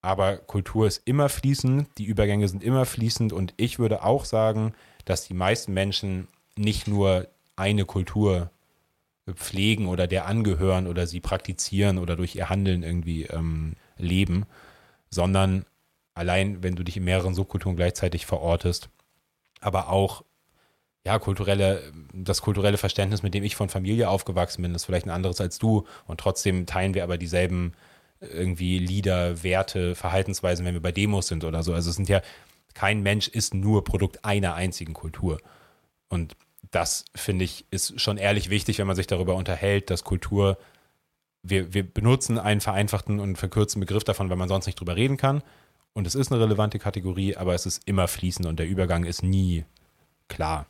Aber 0.01 0.38
Kultur 0.38 0.88
ist 0.88 1.01
immer 1.06 1.27
fließend, 1.27 1.89
die 1.97 2.06
Übergänge 2.06 2.47
sind 2.47 2.63
immer 2.63 2.86
fließend 2.86 3.34
und 3.34 3.53
ich 3.58 3.80
würde 3.80 4.03
auch 4.03 4.25
sagen, 4.25 4.73
dass 5.06 5.27
die 5.27 5.34
meisten 5.34 5.73
Menschen 5.73 6.27
nicht 6.56 6.88
nur 6.88 7.27
eine 7.56 7.86
Kultur 7.86 8.51
pflegen 9.33 9.87
oder 9.87 10.07
der 10.07 10.25
angehören 10.25 10.87
oder 10.87 11.07
sie 11.07 11.19
praktizieren 11.19 11.97
oder 11.97 12.15
durch 12.15 12.35
ihr 12.35 12.49
Handeln 12.49 12.83
irgendwie 12.83 13.23
ähm, 13.23 13.75
leben, 13.97 14.45
sondern 15.09 15.65
allein 16.13 16.63
wenn 16.63 16.75
du 16.75 16.83
dich 16.83 16.97
in 16.97 17.03
mehreren 17.03 17.33
Subkulturen 17.33 17.75
gleichzeitig 17.75 18.25
verortest, 18.25 18.89
aber 19.59 19.89
auch 19.89 20.23
ja, 21.05 21.19
kulturelle, 21.19 21.93
das 22.11 22.41
kulturelle 22.41 22.77
Verständnis, 22.77 23.23
mit 23.23 23.33
dem 23.33 23.43
ich 23.43 23.55
von 23.55 23.69
Familie 23.69 24.09
aufgewachsen 24.09 24.61
bin, 24.61 24.75
ist 24.75 24.83
vielleicht 24.83 25.05
ein 25.05 25.11
anderes 25.11 25.39
als 25.39 25.57
du. 25.57 25.85
Und 26.05 26.19
trotzdem 26.19 26.65
teilen 26.65 26.95
wir 26.95 27.03
aber 27.03 27.17
dieselben 27.17 27.71
irgendwie 28.19 28.77
Lieder, 28.77 29.41
Werte, 29.41 29.95
Verhaltensweisen, 29.95 30.65
wenn 30.65 30.73
wir 30.73 30.81
bei 30.81 30.91
Demos 30.91 31.27
sind 31.27 31.45
oder 31.45 31.63
so. 31.63 31.73
Also 31.73 31.91
es 31.91 31.95
sind 31.95 32.09
ja, 32.09 32.21
kein 32.73 33.03
Mensch 33.03 33.29
ist 33.29 33.53
nur 33.53 33.85
Produkt 33.85 34.25
einer 34.25 34.55
einzigen 34.55 34.93
Kultur. 34.93 35.39
Und 36.09 36.35
das, 36.72 37.06
finde 37.15 37.46
ich, 37.46 37.65
ist 37.72 38.00
schon 38.00 38.17
ehrlich 38.17 38.50
wichtig, 38.50 38.80
wenn 38.80 38.88
man 38.88 38.96
sich 38.96 39.08
darüber 39.08 39.36
unterhält, 39.36 39.89
dass 39.89 40.04
Kultur, 40.04 40.58
wir, 41.43 41.74
wir 41.74 41.84
benutzen 41.84 42.38
einen 42.39 42.62
vereinfachten 42.62 43.20
und 43.20 43.38
verkürzten 43.38 43.80
Begriff 43.80 44.04
davon, 44.04 44.30
weil 44.30 44.38
man 44.38 44.50
sonst 44.50 44.65
nicht 44.65 44.80
drüber 44.80 44.96
reden 44.96 45.17
kann. 45.17 45.43
Und 45.93 46.06
es 46.06 46.15
ist 46.15 46.32
eine 46.32 46.41
relevante 46.41 46.78
Kategorie, 46.78 47.36
aber 47.36 47.56
es 47.56 47.65
ist 47.65 47.82
immer 47.88 48.08
fließend 48.08 48.48
und 48.48 48.60
der 48.60 48.67
Übergang 48.67 49.04
ist 49.04 49.24
nie 49.24 49.65
klar. 50.28 50.67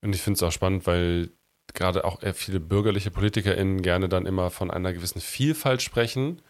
Und 0.00 0.14
ich 0.14 0.22
finde 0.22 0.36
es 0.36 0.42
auch 0.42 0.52
spannend, 0.52 0.86
weil 0.86 1.30
gerade 1.74 2.04
auch 2.04 2.20
viele 2.34 2.60
bürgerliche 2.60 3.10
PolitikerInnen 3.10 3.82
gerne 3.82 4.08
dann 4.08 4.26
immer 4.26 4.50
von 4.50 4.70
einer 4.70 4.92
gewissen 4.92 5.20
Vielfalt 5.20 5.82
sprechen, 5.82 6.42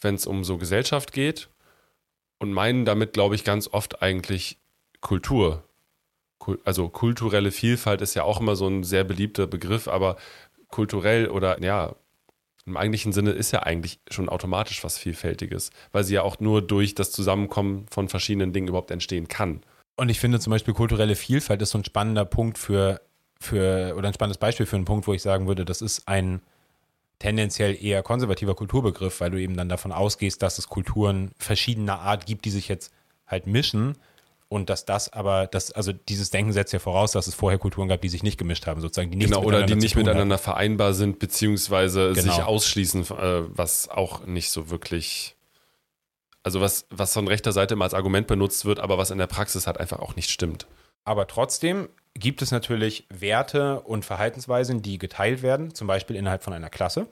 wenn 0.00 0.14
es 0.14 0.26
um 0.26 0.44
so 0.44 0.58
Gesellschaft 0.58 1.12
geht 1.12 1.48
und 2.38 2.52
meinen 2.52 2.84
damit, 2.84 3.12
glaube 3.12 3.34
ich, 3.34 3.44
ganz 3.44 3.68
oft 3.68 4.02
eigentlich 4.02 4.58
Kultur. 5.00 5.67
Also 6.64 6.88
kulturelle 6.88 7.50
Vielfalt 7.50 8.00
ist 8.00 8.14
ja 8.14 8.22
auch 8.22 8.40
immer 8.40 8.56
so 8.56 8.68
ein 8.68 8.84
sehr 8.84 9.04
beliebter 9.04 9.46
Begriff, 9.46 9.88
aber 9.88 10.16
kulturell 10.68 11.28
oder 11.28 11.62
ja, 11.62 11.94
im 12.68 12.76
eigentlichen 12.76 13.12
Sinne 13.12 13.30
ist 13.30 13.50
ja 13.50 13.62
eigentlich 13.62 14.00
schon 14.10 14.28
automatisch 14.28 14.84
was 14.84 14.98
Vielfältiges, 14.98 15.70
weil 15.90 16.04
sie 16.04 16.14
ja 16.14 16.22
auch 16.22 16.38
nur 16.38 16.62
durch 16.62 16.94
das 16.94 17.10
Zusammenkommen 17.10 17.86
von 17.90 18.08
verschiedenen 18.08 18.52
Dingen 18.52 18.68
überhaupt 18.68 18.90
entstehen 18.90 19.26
kann. 19.28 19.62
Und 19.96 20.10
ich 20.10 20.20
finde 20.20 20.38
zum 20.38 20.52
Beispiel 20.52 20.74
kulturelle 20.74 21.16
Vielfalt 21.16 21.60
ist 21.60 21.70
so 21.70 21.78
ein 21.78 21.84
spannender 21.84 22.24
Punkt 22.24 22.58
für, 22.58 23.00
für 23.40 23.94
oder 23.96 24.08
ein 24.08 24.14
spannendes 24.14 24.38
Beispiel 24.38 24.66
für 24.66 24.76
einen 24.76 24.84
Punkt, 24.84 25.06
wo 25.06 25.14
ich 25.14 25.22
sagen 25.22 25.48
würde, 25.48 25.64
das 25.64 25.82
ist 25.82 26.06
ein 26.06 26.40
tendenziell 27.18 27.76
eher 27.82 28.02
konservativer 28.02 28.54
Kulturbegriff, 28.54 29.20
weil 29.20 29.30
du 29.30 29.40
eben 29.40 29.56
dann 29.56 29.68
davon 29.68 29.90
ausgehst, 29.90 30.40
dass 30.42 30.58
es 30.58 30.68
Kulturen 30.68 31.32
verschiedener 31.38 32.00
Art 32.00 32.26
gibt, 32.26 32.44
die 32.44 32.50
sich 32.50 32.68
jetzt 32.68 32.92
halt 33.26 33.46
mischen 33.46 33.96
und 34.48 34.70
dass 34.70 34.86
das 34.86 35.12
aber, 35.12 35.46
das, 35.46 35.72
also 35.72 35.92
dieses 35.92 36.30
Denken 36.30 36.52
setzt 36.52 36.72
ja 36.72 36.78
voraus, 36.78 37.12
dass 37.12 37.26
es 37.26 37.34
vorher 37.34 37.58
Kulturen 37.58 37.88
gab, 37.88 38.00
die 38.00 38.08
sich 38.08 38.22
nicht 38.22 38.38
gemischt 38.38 38.66
haben, 38.66 38.80
sozusagen, 38.80 39.10
die 39.10 39.18
nicht 39.18 39.28
Genau, 39.28 39.42
oder 39.42 39.64
die 39.64 39.74
nicht 39.74 39.94
miteinander 39.94 40.36
haben. 40.36 40.42
vereinbar 40.42 40.94
sind, 40.94 41.18
beziehungsweise 41.18 42.12
genau. 42.14 42.32
sich 42.32 42.42
ausschließen, 42.42 43.02
äh, 43.02 43.42
was 43.48 43.88
auch 43.90 44.26
nicht 44.26 44.50
so 44.50 44.70
wirklich, 44.70 45.36
also 46.42 46.62
was, 46.62 46.86
was 46.90 47.12
von 47.12 47.28
rechter 47.28 47.52
Seite 47.52 47.74
immer 47.74 47.84
als 47.84 47.94
Argument 47.94 48.26
benutzt 48.26 48.64
wird, 48.64 48.80
aber 48.80 48.96
was 48.96 49.10
in 49.10 49.18
der 49.18 49.26
Praxis 49.26 49.66
halt 49.66 49.78
einfach 49.78 49.98
auch 49.98 50.16
nicht 50.16 50.30
stimmt. 50.30 50.66
Aber 51.04 51.26
trotzdem 51.26 51.88
gibt 52.14 52.40
es 52.40 52.50
natürlich 52.50 53.06
Werte 53.10 53.80
und 53.80 54.04
Verhaltensweisen, 54.06 54.80
die 54.80 54.98
geteilt 54.98 55.42
werden, 55.42 55.74
zum 55.74 55.86
Beispiel 55.86 56.16
innerhalb 56.16 56.42
von 56.42 56.54
einer 56.54 56.70
Klasse 56.70 57.06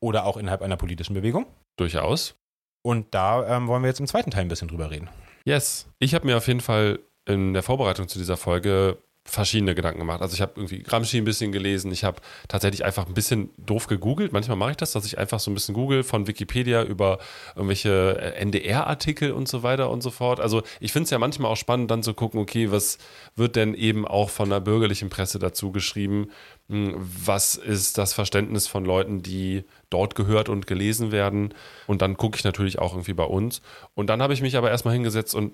oder 0.00 0.24
auch 0.24 0.38
innerhalb 0.38 0.62
einer 0.62 0.76
politischen 0.76 1.14
Bewegung. 1.14 1.46
Durchaus. 1.76 2.34
Und 2.82 3.14
da 3.14 3.56
ähm, 3.56 3.68
wollen 3.68 3.82
wir 3.82 3.88
jetzt 3.88 4.00
im 4.00 4.06
zweiten 4.06 4.30
Teil 4.30 4.42
ein 4.42 4.48
bisschen 4.48 4.68
drüber 4.68 4.90
reden. 4.90 5.10
Yes. 5.48 5.88
Ich 5.98 6.14
habe 6.14 6.26
mir 6.26 6.36
auf 6.36 6.46
jeden 6.46 6.60
Fall 6.60 6.98
in 7.24 7.54
der 7.54 7.62
Vorbereitung 7.62 8.06
zu 8.06 8.18
dieser 8.18 8.36
Folge 8.36 8.98
verschiedene 9.28 9.74
Gedanken 9.74 10.00
gemacht. 10.00 10.22
Also 10.22 10.34
ich 10.34 10.40
habe 10.40 10.52
irgendwie 10.56 10.82
Gramsci 10.82 11.18
ein 11.18 11.24
bisschen 11.24 11.52
gelesen, 11.52 11.92
ich 11.92 12.02
habe 12.02 12.20
tatsächlich 12.48 12.84
einfach 12.84 13.06
ein 13.06 13.14
bisschen 13.14 13.50
doof 13.58 13.86
gegoogelt. 13.86 14.32
Manchmal 14.32 14.56
mache 14.56 14.70
ich 14.70 14.76
das, 14.78 14.92
dass 14.92 15.04
ich 15.04 15.18
einfach 15.18 15.38
so 15.38 15.50
ein 15.50 15.54
bisschen 15.54 15.74
google 15.74 16.02
von 16.02 16.26
Wikipedia 16.26 16.82
über 16.82 17.18
irgendwelche 17.54 18.34
NDR-Artikel 18.36 19.32
und 19.32 19.46
so 19.46 19.62
weiter 19.62 19.90
und 19.90 20.02
so 20.02 20.10
fort. 20.10 20.40
Also 20.40 20.62
ich 20.80 20.92
finde 20.92 21.04
es 21.04 21.10
ja 21.10 21.18
manchmal 21.18 21.52
auch 21.52 21.56
spannend, 21.56 21.90
dann 21.90 22.02
zu 22.02 22.14
gucken, 22.14 22.40
okay, 22.40 22.70
was 22.72 22.98
wird 23.36 23.54
denn 23.56 23.74
eben 23.74 24.08
auch 24.08 24.30
von 24.30 24.48
der 24.48 24.60
bürgerlichen 24.60 25.10
Presse 25.10 25.38
dazu 25.38 25.72
geschrieben? 25.72 26.30
Hm, 26.70 26.94
was 26.96 27.54
ist 27.54 27.98
das 27.98 28.14
Verständnis 28.14 28.66
von 28.66 28.84
Leuten, 28.84 29.22
die 29.22 29.64
dort 29.90 30.14
gehört 30.14 30.48
und 30.48 30.66
gelesen 30.66 31.12
werden? 31.12 31.52
Und 31.86 32.00
dann 32.00 32.16
gucke 32.16 32.38
ich 32.38 32.44
natürlich 32.44 32.78
auch 32.78 32.94
irgendwie 32.94 33.14
bei 33.14 33.24
uns. 33.24 33.60
Und 33.94 34.08
dann 34.08 34.22
habe 34.22 34.32
ich 34.32 34.40
mich 34.40 34.56
aber 34.56 34.70
erstmal 34.70 34.94
hingesetzt 34.94 35.34
und 35.34 35.52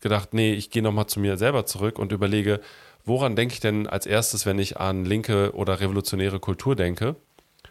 gedacht, 0.00 0.34
nee, 0.34 0.52
ich 0.52 0.70
gehe 0.70 0.82
nochmal 0.82 1.06
zu 1.06 1.18
mir 1.18 1.36
selber 1.36 1.66
zurück 1.66 1.98
und 1.98 2.12
überlege, 2.12 2.60
woran 3.04 3.36
denke 3.36 3.54
ich 3.54 3.60
denn 3.60 3.86
als 3.86 4.06
erstes, 4.06 4.46
wenn 4.46 4.58
ich 4.58 4.78
an 4.78 5.04
linke 5.04 5.52
oder 5.54 5.80
revolutionäre 5.80 6.40
Kultur 6.40 6.76
denke? 6.76 7.16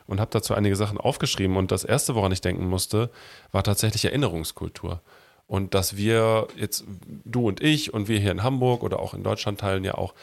Und 0.06 0.20
habe 0.20 0.32
dazu 0.32 0.54
einige 0.54 0.76
Sachen 0.76 0.98
aufgeschrieben. 0.98 1.56
Und 1.56 1.72
das 1.72 1.86
Erste, 1.86 2.14
woran 2.14 2.32
ich 2.34 2.42
denken 2.42 2.68
musste, 2.68 3.10
war 3.54 3.64
tatsächlich 3.64 4.04
Erinnerungskultur. 4.06 5.02
Und 5.48 5.74
dass 5.74 5.96
wir 5.96 6.48
jetzt, 6.58 6.84
du 7.08 7.48
und 7.48 7.62
ich 7.62 7.94
und 7.94 8.08
wir 8.08 8.20
hier 8.20 8.32
in 8.32 8.44
Hamburg 8.44 8.84
oder 8.84 9.00
auch 9.00 9.14
in 9.14 9.24
Deutschland 9.24 9.62
teilen 9.62 9.84
ja 9.84 9.96
auch 9.96 10.14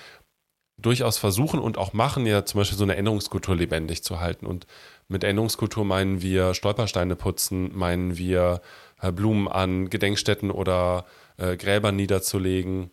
durchaus 0.76 1.18
versuchen 1.18 1.60
und 1.60 1.78
auch 1.78 1.92
machen, 1.92 2.26
ja 2.26 2.44
zum 2.44 2.60
Beispiel 2.60 2.78
so 2.78 2.84
eine 2.84 2.94
Erinnerungskultur 2.94 3.54
lebendig 3.54 4.02
zu 4.02 4.20
halten. 4.20 4.46
Und 4.46 4.66
mit 5.08 5.24
Erinnerungskultur 5.24 5.84
meinen 5.84 6.22
wir 6.22 6.54
Stolpersteine 6.54 7.16
putzen, 7.16 7.76
meinen 7.76 8.16
wir 8.16 8.62
äh, 9.00 9.12
Blumen 9.12 9.48
an 9.48 9.90
Gedenkstätten 9.90 10.50
oder 10.50 11.04
äh, 11.36 11.56
Gräber 11.56 11.92
niederzulegen, 11.92 12.90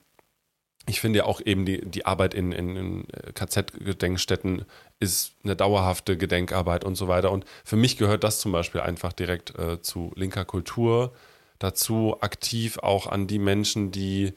ich 0.87 1.01
finde 1.01 1.19
ja 1.19 1.25
auch 1.25 1.41
eben 1.41 1.65
die, 1.65 1.81
die 1.81 2.05
Arbeit 2.05 2.33
in, 2.33 2.51
in, 2.51 2.75
in 2.75 3.09
äh, 3.09 3.33
KZ-Gedenkstätten 3.33 4.65
ist 4.99 5.33
eine 5.43 5.55
dauerhafte 5.55 6.17
Gedenkarbeit 6.17 6.83
und 6.83 6.95
so 6.95 7.07
weiter. 7.07 7.31
Und 7.31 7.45
für 7.63 7.75
mich 7.75 7.97
gehört 7.97 8.23
das 8.23 8.39
zum 8.39 8.51
Beispiel 8.51 8.81
einfach 8.81 9.13
direkt 9.13 9.57
äh, 9.59 9.81
zu 9.81 10.11
linker 10.15 10.45
Kultur, 10.45 11.13
dazu 11.59 12.17
aktiv 12.21 12.79
auch 12.79 13.07
an 13.07 13.27
die 13.27 13.39
Menschen, 13.39 13.91
die 13.91 14.33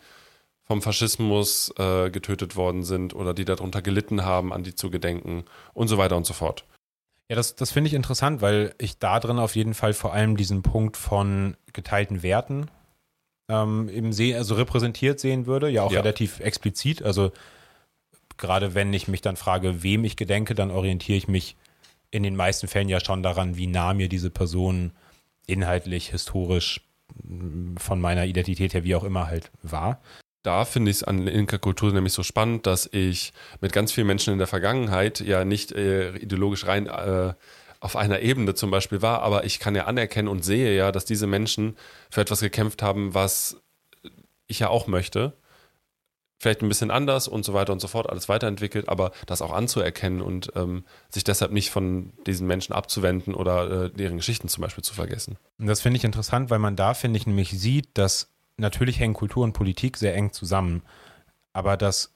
vom 0.65 0.83
Faschismus 0.83 1.73
äh, 1.79 2.11
getötet 2.11 2.57
worden 2.57 2.85
sind 2.85 3.15
oder 3.15 3.33
die 3.33 3.45
darunter 3.45 3.81
gelitten 3.81 4.25
haben, 4.25 4.53
an 4.53 4.63
die 4.63 4.75
zu 4.75 4.91
gedenken 4.91 5.45
und 5.73 5.89
so 5.89 5.99
weiter 5.99 6.17
und 6.17 6.27
so 6.27 6.33
fort. 6.33 6.65
Ja, 7.29 7.37
das, 7.37 7.55
das 7.55 7.71
finde 7.71 7.89
ich 7.89 7.95
interessant, 7.95 8.43
weil 8.43 8.75
ich 8.79 8.99
da 8.99 9.21
drin 9.21 9.39
auf 9.39 9.55
jeden 9.55 9.75
Fall 9.75 9.95
vor 9.95 10.13
allem 10.13 10.37
diesen 10.37 10.63
Punkt 10.63 10.97
von 10.97 11.57
geteilten 11.73 12.25
Werten 12.25 12.69
ähm, 13.51 13.89
eben 13.89 14.13
sehen, 14.13 14.37
also 14.37 14.55
repräsentiert 14.55 15.21
sehen 15.21 15.47
würde, 15.47 15.69
ja 15.69 15.83
auch 15.83 15.93
ja. 15.93 16.01
relativ 16.01 16.41
explizit. 16.41 17.03
Also 17.03 17.33
gerade 18.37 18.75
wenn 18.75 18.93
ich 18.93 19.09
mich 19.09 19.21
dann 19.21 19.37
frage, 19.37 19.83
wem 19.83 20.05
ich 20.05 20.17
gedenke, 20.17 20.55
dann 20.55 20.71
orientiere 20.71 21.19
ich 21.19 21.29
mich 21.29 21.57
in 22.11 22.23
den 22.23 22.37
meisten 22.37 22.69
Fällen 22.69 22.89
ja 22.89 23.01
schon 23.01 23.23
daran, 23.23 23.57
wie 23.57 23.67
nah 23.67 23.95
mir 23.95 24.09
diese 24.09 24.31
Person 24.31 24.93
inhaltlich, 25.47 26.11
historisch, 26.11 26.81
mm, 27.23 27.77
von 27.77 28.01
meiner 28.01 28.25
Identität 28.27 28.75
her, 28.75 28.85
wie 28.85 28.95
auch 28.95 29.05
immer 29.05 29.27
halt 29.27 29.51
war. 29.63 30.01
Da 30.43 30.65
finde 30.65 30.91
ich 30.91 30.99
es 30.99 31.05
an 31.05 31.19
linker 31.19 31.59
Kultur 31.59 31.93
nämlich 31.93 32.15
so 32.15 32.23
spannend, 32.23 32.67
dass 32.67 32.89
ich 32.93 33.33
mit 33.61 33.73
ganz 33.73 33.93
vielen 33.93 34.07
Menschen 34.07 34.33
in 34.33 34.39
der 34.39 34.47
Vergangenheit 34.47 35.21
ja 35.21 35.45
nicht 35.45 35.73
äh, 35.73 36.17
ideologisch 36.17 36.67
rein 36.67 36.87
äh, 36.87 37.35
auf 37.81 37.97
einer 37.97 38.21
Ebene 38.21 38.55
zum 38.55 38.71
Beispiel 38.71 39.03
war, 39.03 39.23
aber 39.23 39.45
ich 39.45 39.59
kann 39.59 39.75
ja 39.75 39.87
anerkennen 39.87 40.29
und 40.29 40.45
sehe 40.45 40.77
ja, 40.77 40.93
dass 40.93 41.07
diese 41.07 41.27
Menschen 41.27 41.77
für 42.11 42.21
etwas 42.21 42.41
gekämpft 42.41 42.83
haben, 42.83 43.15
was 43.15 43.57
ich 44.47 44.61
ja 44.61 44.69
auch 44.69 44.87
möchte. 44.87 45.33
Vielleicht 46.39 46.63
ein 46.63 46.69
bisschen 46.69 46.91
anders 46.91 47.29
und 47.29 47.45
so 47.45 47.53
weiter 47.53 47.73
und 47.73 47.81
so 47.81 47.89
fort, 47.89 48.09
alles 48.09 48.29
weiterentwickelt, 48.29 48.89
aber 48.89 49.13
das 49.27 49.43
auch 49.43 49.53
anzuerkennen 49.53 50.23
und 50.23 50.53
ähm, 50.57 50.85
sich 51.11 51.25
deshalb 51.25 51.53
nicht 51.53 51.71
von 51.71 52.13
diesen 52.27 52.47
Menschen 52.47 52.73
abzuwenden 52.75 53.35
oder 53.35 53.85
äh, 53.85 53.91
deren 53.91 54.17
Geschichten 54.17 54.49
zum 54.49 54.63
Beispiel 54.63 54.85
zu 54.85 54.95
vergessen. 54.95 55.37
Und 55.59 55.67
das 55.67 55.81
finde 55.81 55.99
ich 55.99 56.05
interessant, 56.05 56.49
weil 56.51 56.59
man 56.59 56.77
da, 56.77 56.95
finde 56.95 57.19
ich, 57.19 57.27
nämlich 57.27 57.51
sieht, 57.51 57.89
dass 57.95 58.31
natürlich 58.57 59.01
hängen 59.01 59.15
Kultur 59.15 59.45
und 59.45 59.53
Politik 59.53 59.97
sehr 59.97 60.15
eng 60.15 60.33
zusammen, 60.33 60.83
aber 61.53 61.77
dass 61.77 62.15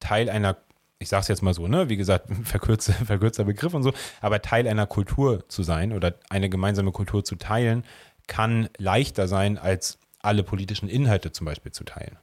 Teil 0.00 0.30
einer 0.30 0.56
ich 1.00 1.08
sage 1.08 1.22
es 1.22 1.28
jetzt 1.28 1.42
mal 1.42 1.54
so, 1.54 1.66
ne, 1.66 1.88
wie 1.88 1.96
gesagt, 1.96 2.28
verkürzter, 2.44 2.92
verkürzter 2.92 3.44
Begriff 3.44 3.74
und 3.74 3.82
so, 3.82 3.92
aber 4.20 4.42
Teil 4.42 4.68
einer 4.68 4.86
Kultur 4.86 5.48
zu 5.48 5.62
sein 5.62 5.92
oder 5.92 6.14
eine 6.28 6.48
gemeinsame 6.48 6.92
Kultur 6.92 7.24
zu 7.24 7.36
teilen, 7.36 7.84
kann 8.28 8.68
leichter 8.78 9.26
sein, 9.26 9.58
als 9.58 9.98
alle 10.20 10.44
politischen 10.44 10.88
Inhalte 10.88 11.32
zum 11.32 11.46
Beispiel 11.46 11.72
zu 11.72 11.84
teilen. 11.84 12.18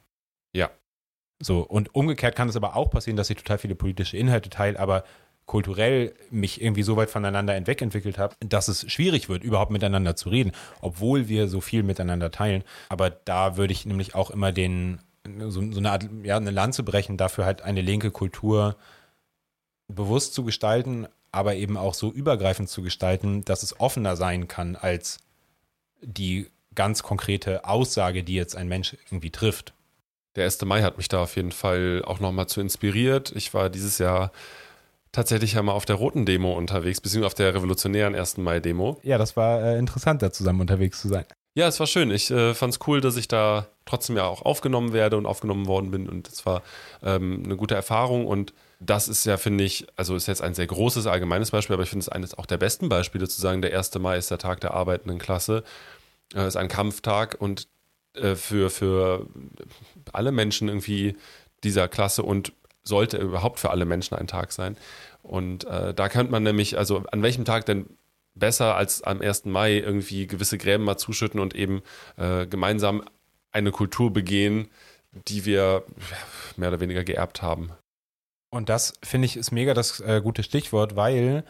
Ja. 0.54 0.70
So, 1.42 1.60
und 1.60 1.94
umgekehrt 1.94 2.34
kann 2.36 2.48
es 2.48 2.56
aber 2.56 2.76
auch 2.76 2.90
passieren, 2.90 3.16
dass 3.16 3.30
ich 3.30 3.36
total 3.36 3.58
viele 3.58 3.74
politische 3.74 4.16
Inhalte 4.16 4.48
teile, 4.48 4.78
aber 4.78 5.04
kulturell 5.46 6.14
mich 6.30 6.60
irgendwie 6.60 6.82
so 6.82 6.96
weit 6.96 7.10
voneinander 7.10 7.54
entwickelt 7.54 8.18
habe, 8.18 8.36
dass 8.40 8.68
es 8.68 8.90
schwierig 8.90 9.28
wird, 9.28 9.42
überhaupt 9.42 9.70
miteinander 9.70 10.14
zu 10.14 10.28
reden, 10.28 10.52
obwohl 10.80 11.28
wir 11.28 11.48
so 11.48 11.60
viel 11.60 11.82
miteinander 11.82 12.30
teilen. 12.30 12.62
Aber 12.90 13.10
da 13.10 13.56
würde 13.56 13.72
ich 13.72 13.86
nämlich 13.86 14.14
auch 14.14 14.30
immer 14.30 14.52
den 14.52 15.00
so, 15.26 15.72
so 15.72 15.78
eine 15.78 15.90
Art, 15.90 16.08
ja, 16.22 16.36
eine 16.36 16.50
Lanze 16.50 16.82
brechen, 16.82 17.16
dafür 17.16 17.44
halt 17.44 17.62
eine 17.62 17.82
linke 17.82 18.10
Kultur 18.10 18.76
bewusst 19.88 20.34
zu 20.34 20.44
gestalten, 20.44 21.06
aber 21.32 21.54
eben 21.56 21.76
auch 21.76 21.94
so 21.94 22.12
übergreifend 22.12 22.68
zu 22.68 22.82
gestalten, 22.82 23.44
dass 23.44 23.62
es 23.62 23.78
offener 23.80 24.16
sein 24.16 24.48
kann 24.48 24.76
als 24.76 25.18
die 26.00 26.50
ganz 26.74 27.02
konkrete 27.02 27.64
Aussage, 27.64 28.22
die 28.22 28.34
jetzt 28.34 28.56
ein 28.56 28.68
Mensch 28.68 28.96
irgendwie 29.06 29.30
trifft. 29.30 29.74
Der 30.36 30.44
1. 30.44 30.62
Mai 30.62 30.82
hat 30.82 30.96
mich 30.96 31.08
da 31.08 31.22
auf 31.22 31.36
jeden 31.36 31.52
Fall 31.52 32.02
auch 32.06 32.20
nochmal 32.20 32.46
zu 32.46 32.60
inspiriert. 32.60 33.32
Ich 33.34 33.52
war 33.54 33.70
dieses 33.70 33.98
Jahr 33.98 34.30
tatsächlich 35.10 35.54
ja 35.54 35.62
mal 35.62 35.72
auf 35.72 35.84
der 35.84 35.96
roten 35.96 36.26
Demo 36.26 36.56
unterwegs, 36.56 37.00
beziehungsweise 37.00 37.26
auf 37.26 37.34
der 37.34 37.54
revolutionären 37.54 38.14
1. 38.14 38.36
Mai-Demo. 38.36 39.00
Ja, 39.02 39.18
das 39.18 39.36
war 39.36 39.62
äh, 39.62 39.78
interessant, 39.78 40.22
da 40.22 40.30
zusammen 40.30 40.60
unterwegs 40.60 41.00
zu 41.00 41.08
sein. 41.08 41.24
Ja, 41.58 41.66
es 41.66 41.80
war 41.80 41.88
schön. 41.88 42.12
Ich 42.12 42.30
äh, 42.30 42.54
fand 42.54 42.74
es 42.74 42.86
cool, 42.86 43.00
dass 43.00 43.16
ich 43.16 43.26
da 43.26 43.66
trotzdem 43.84 44.16
ja 44.16 44.26
auch 44.26 44.42
aufgenommen 44.42 44.92
werde 44.92 45.16
und 45.16 45.26
aufgenommen 45.26 45.66
worden 45.66 45.90
bin. 45.90 46.08
Und 46.08 46.28
es 46.28 46.46
war 46.46 46.62
ähm, 47.02 47.42
eine 47.44 47.56
gute 47.56 47.74
Erfahrung. 47.74 48.28
Und 48.28 48.54
das 48.78 49.08
ist 49.08 49.26
ja, 49.26 49.36
finde 49.38 49.64
ich, 49.64 49.84
also 49.96 50.14
ist 50.14 50.28
jetzt 50.28 50.40
ein 50.40 50.54
sehr 50.54 50.68
großes 50.68 51.08
allgemeines 51.08 51.50
Beispiel, 51.50 51.74
aber 51.74 51.82
ich 51.82 51.90
finde 51.90 52.04
es 52.04 52.08
eines 52.08 52.38
auch 52.38 52.46
der 52.46 52.58
besten 52.58 52.88
Beispiele 52.88 53.26
zu 53.26 53.40
sagen, 53.40 53.60
der 53.60 53.76
1. 53.76 53.92
Mai 53.98 54.18
ist 54.18 54.30
der 54.30 54.38
Tag 54.38 54.60
der 54.60 54.72
arbeitenden 54.74 55.18
Klasse. 55.18 55.64
Äh, 56.32 56.46
ist 56.46 56.54
ein 56.54 56.68
Kampftag 56.68 57.38
und 57.40 57.66
äh, 58.14 58.36
für, 58.36 58.70
für 58.70 59.26
alle 60.12 60.30
Menschen 60.30 60.68
irgendwie 60.68 61.16
dieser 61.64 61.88
Klasse 61.88 62.22
und 62.22 62.52
sollte 62.84 63.16
überhaupt 63.16 63.58
für 63.58 63.70
alle 63.70 63.84
Menschen 63.84 64.14
ein 64.16 64.28
Tag 64.28 64.52
sein. 64.52 64.76
Und 65.24 65.64
äh, 65.64 65.92
da 65.92 66.08
könnte 66.08 66.30
man 66.30 66.44
nämlich, 66.44 66.78
also 66.78 67.02
an 67.10 67.24
welchem 67.24 67.44
Tag 67.44 67.66
denn 67.66 67.97
besser 68.38 68.76
als 68.76 69.02
am 69.02 69.20
1. 69.20 69.46
Mai 69.46 69.74
irgendwie 69.78 70.26
gewisse 70.26 70.58
Gräben 70.58 70.84
mal 70.84 70.96
zuschütten 70.96 71.40
und 71.40 71.54
eben 71.54 71.82
äh, 72.16 72.46
gemeinsam 72.46 73.02
eine 73.52 73.70
Kultur 73.70 74.12
begehen, 74.12 74.68
die 75.12 75.44
wir 75.44 75.84
mehr 76.56 76.68
oder 76.68 76.80
weniger 76.80 77.04
geerbt 77.04 77.42
haben. 77.42 77.70
Und 78.50 78.68
das 78.68 78.94
finde 79.02 79.26
ich 79.26 79.36
ist 79.36 79.50
mega 79.50 79.74
das 79.74 80.00
äh, 80.00 80.20
gute 80.22 80.42
Stichwort, 80.42 80.96
weil 80.96 81.44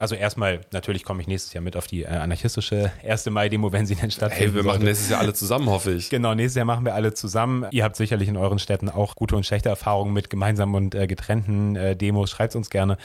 also 0.00 0.14
erstmal, 0.14 0.60
natürlich 0.70 1.02
komme 1.02 1.20
ich 1.22 1.26
nächstes 1.26 1.52
Jahr 1.52 1.62
mit 1.62 1.76
auf 1.76 1.88
die 1.88 2.04
äh, 2.04 2.06
anarchistische 2.06 2.92
1. 3.04 3.26
Mai-Demo, 3.30 3.72
wenn 3.72 3.84
sie 3.84 3.96
denn 3.96 4.12
stattfindet. 4.12 4.50
Hey, 4.50 4.54
wir 4.54 4.62
machen 4.62 4.84
nächstes 4.84 5.08
Jahr 5.08 5.18
alle 5.18 5.34
zusammen, 5.34 5.68
hoffe 5.68 5.90
ich. 5.90 6.08
Genau, 6.08 6.34
nächstes 6.36 6.54
Jahr 6.54 6.66
machen 6.66 6.84
wir 6.84 6.94
alle 6.94 7.14
zusammen. 7.14 7.66
Ihr 7.72 7.82
habt 7.82 7.96
sicherlich 7.96 8.28
in 8.28 8.36
euren 8.36 8.60
Städten 8.60 8.88
auch 8.88 9.16
gute 9.16 9.34
und 9.34 9.44
schlechte 9.44 9.68
Erfahrungen 9.68 10.12
mit 10.12 10.30
gemeinsamen 10.30 10.76
und 10.76 10.94
äh, 10.94 11.08
getrennten 11.08 11.74
äh, 11.74 11.96
Demos. 11.96 12.30
Schreibt 12.30 12.54
uns 12.54 12.70
gerne. 12.70 12.96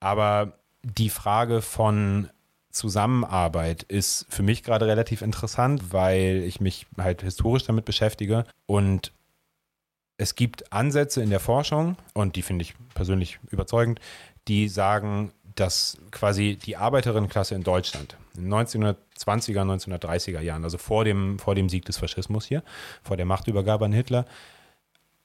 Aber 0.00 0.58
die 0.82 1.10
Frage 1.10 1.60
von 1.60 2.30
Zusammenarbeit 2.74 3.84
ist 3.84 4.26
für 4.28 4.42
mich 4.42 4.62
gerade 4.62 4.86
relativ 4.86 5.22
interessant, 5.22 5.92
weil 5.92 6.42
ich 6.46 6.60
mich 6.60 6.86
halt 6.98 7.22
historisch 7.22 7.64
damit 7.64 7.84
beschäftige. 7.84 8.44
Und 8.66 9.12
es 10.18 10.34
gibt 10.34 10.72
Ansätze 10.72 11.22
in 11.22 11.30
der 11.30 11.40
Forschung 11.40 11.96
und 12.12 12.36
die 12.36 12.42
finde 12.42 12.62
ich 12.62 12.74
persönlich 12.94 13.38
überzeugend, 13.50 14.00
die 14.48 14.68
sagen, 14.68 15.32
dass 15.54 15.98
quasi 16.10 16.56
die 16.56 16.76
Arbeiterinnenklasse 16.76 17.54
in 17.54 17.62
Deutschland 17.62 18.16
in 18.36 18.50
den 18.50 18.52
1920er, 18.52 19.62
1930er 19.62 20.40
Jahren, 20.40 20.64
also 20.64 20.78
vor 20.78 21.04
dem, 21.04 21.38
vor 21.38 21.54
dem 21.54 21.68
Sieg 21.68 21.84
des 21.84 21.98
Faschismus 21.98 22.44
hier, 22.46 22.64
vor 23.02 23.16
der 23.16 23.26
Machtübergabe 23.26 23.84
an 23.84 23.92
Hitler, 23.92 24.26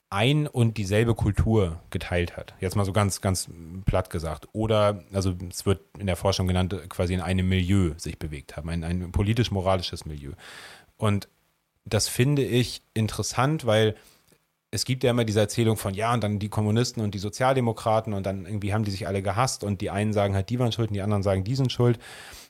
ein 0.10 0.48
und 0.48 0.78
dieselbe 0.78 1.14
Kultur 1.14 1.82
geteilt 1.92 2.36
hat. 2.36 2.56
Jetzt 2.60 2.76
mal 2.76 2.86
so 2.86 2.94
ganz, 2.94 3.22
ganz 3.22 3.48
platt 3.86 4.10
gesagt. 4.10 4.48
Oder, 4.54 5.04
also 5.14 5.36
es 5.50 5.66
wird 5.66 5.82
in 6.00 6.08
der 6.08 6.16
Forschung 6.16 6.48
genannt, 6.48 6.76
quasi 6.90 7.14
in 7.14 7.22
einem 7.22 7.48
Milieu 7.48 7.92
sich 7.98 8.18
bewegt 8.18 8.58
haben, 8.58 8.70
ein, 8.70 8.84
ein 8.84 9.12
politisch-moralisches 9.12 10.06
Milieu. 10.06 10.32
Und 10.98 11.28
das 11.86 12.08
finde 12.08 12.44
ich 12.44 12.82
interessant, 12.94 13.66
weil 13.66 13.96
es 14.72 14.86
gibt 14.86 15.04
ja 15.04 15.12
immer 15.12 15.26
diese 15.26 15.40
Erzählung 15.40 15.78
von, 15.78 15.94
ja, 15.94 16.14
und 16.14 16.24
dann 16.24 16.40
die 16.40 16.50
Kommunisten 16.50 17.04
und 17.04 17.14
die 17.16 17.20
Sozialdemokraten 17.20 18.14
und 18.14 18.26
dann 18.26 18.46
irgendwie 18.46 18.74
haben 18.74 18.84
die 18.84 18.92
sich 18.92 19.08
alle 19.08 19.22
gehasst 19.22 19.64
und 19.64 19.82
die 19.82 19.90
einen 19.90 20.14
sagen 20.14 20.36
halt, 20.36 20.50
die 20.50 20.60
waren 20.60 20.72
schuld 20.72 20.90
und 20.90 20.94
die 20.96 21.02
anderen 21.02 21.24
sagen, 21.24 21.44
die 21.44 21.56
sind 21.56 21.72
schuld. 21.72 22.00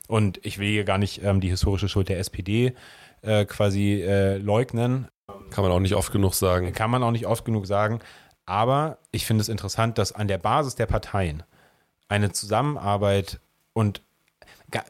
Und 0.08 0.44
ich 0.44 0.58
will 0.58 0.68
hier 0.68 0.84
gar 0.84 0.98
nicht 0.98 1.22
ähm, 1.22 1.40
die 1.40 1.48
historische 1.48 1.88
Schuld 1.88 2.08
der 2.08 2.18
SPD 2.18 2.74
äh, 3.22 3.44
quasi 3.44 4.02
äh, 4.02 4.36
leugnen. 4.38 5.08
Kann 5.50 5.64
man 5.64 5.72
auch 5.72 5.80
nicht 5.80 5.94
oft 5.94 6.12
genug 6.12 6.34
sagen. 6.34 6.72
Kann 6.72 6.90
man 6.90 7.02
auch 7.02 7.10
nicht 7.10 7.26
oft 7.26 7.44
genug 7.44 7.66
sagen. 7.66 8.00
Aber 8.46 8.98
ich 9.12 9.26
finde 9.26 9.42
es 9.42 9.48
interessant, 9.48 9.98
dass 9.98 10.12
an 10.12 10.28
der 10.28 10.38
Basis 10.38 10.74
der 10.74 10.86
Parteien 10.86 11.42
eine 12.08 12.32
Zusammenarbeit 12.32 13.40
und 13.72 14.02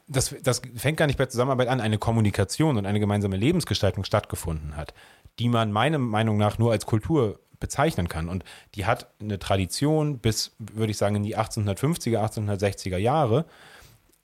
das, 0.07 0.35
das 0.43 0.61
fängt 0.75 0.97
gar 0.97 1.07
nicht 1.07 1.17
bei 1.17 1.25
Zusammenarbeit 1.25 1.67
an, 1.67 1.81
eine 1.81 1.97
Kommunikation 1.97 2.77
und 2.77 2.85
eine 2.85 2.99
gemeinsame 2.99 3.35
Lebensgestaltung 3.35 4.03
stattgefunden 4.03 4.77
hat 4.77 4.93
die 5.39 5.49
man 5.49 5.71
meiner 5.71 5.97
Meinung 5.97 6.37
nach 6.37 6.57
nur 6.57 6.71
als 6.71 6.85
Kultur 6.85 7.39
bezeichnen 7.59 8.07
kann. 8.07 8.27
Und 8.27 8.43
die 8.75 8.85
hat 8.85 9.07
eine 9.19 9.39
Tradition 9.39 10.19
bis, 10.19 10.55
würde 10.57 10.91
ich 10.91 10.97
sagen, 10.97 11.15
in 11.15 11.23
die 11.23 11.37
1850er, 11.37 12.19
1860er 12.19 12.97
Jahre, 12.97 13.45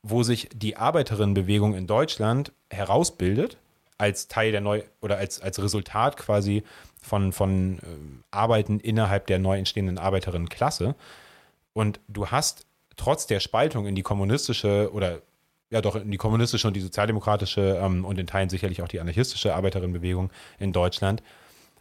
wo 0.01 0.23
sich 0.23 0.49
die 0.53 0.77
Arbeiterinnenbewegung 0.77 1.75
in 1.75 1.87
Deutschland 1.87 2.51
herausbildet 2.69 3.57
als 3.97 4.27
Teil 4.27 4.51
der 4.51 4.61
neu 4.61 4.83
oder 5.01 5.17
als, 5.17 5.41
als 5.41 5.61
Resultat 5.61 6.17
quasi 6.17 6.63
von, 7.01 7.31
von 7.31 7.79
äh, 7.79 7.81
Arbeiten 8.31 8.79
innerhalb 8.79 9.27
der 9.27 9.39
neu 9.39 9.57
entstehenden 9.57 9.97
Arbeiterinnenklasse. 9.97 10.95
Und 11.73 11.99
du 12.07 12.27
hast 12.27 12.65
trotz 12.95 13.27
der 13.27 13.39
Spaltung 13.39 13.85
in 13.85 13.95
die 13.95 14.03
kommunistische 14.03 14.91
oder 14.91 15.21
ja 15.69 15.81
doch 15.81 15.95
in 15.95 16.11
die 16.11 16.17
kommunistische 16.17 16.67
und 16.67 16.75
die 16.75 16.81
sozialdemokratische 16.81 17.79
ähm, 17.81 18.05
und 18.05 18.17
in 18.17 18.27
Teilen 18.27 18.49
sicherlich 18.49 18.81
auch 18.81 18.87
die 18.87 18.99
anarchistische 18.99 19.53
Arbeiterinnenbewegung 19.53 20.31
in 20.59 20.73
Deutschland, 20.73 21.23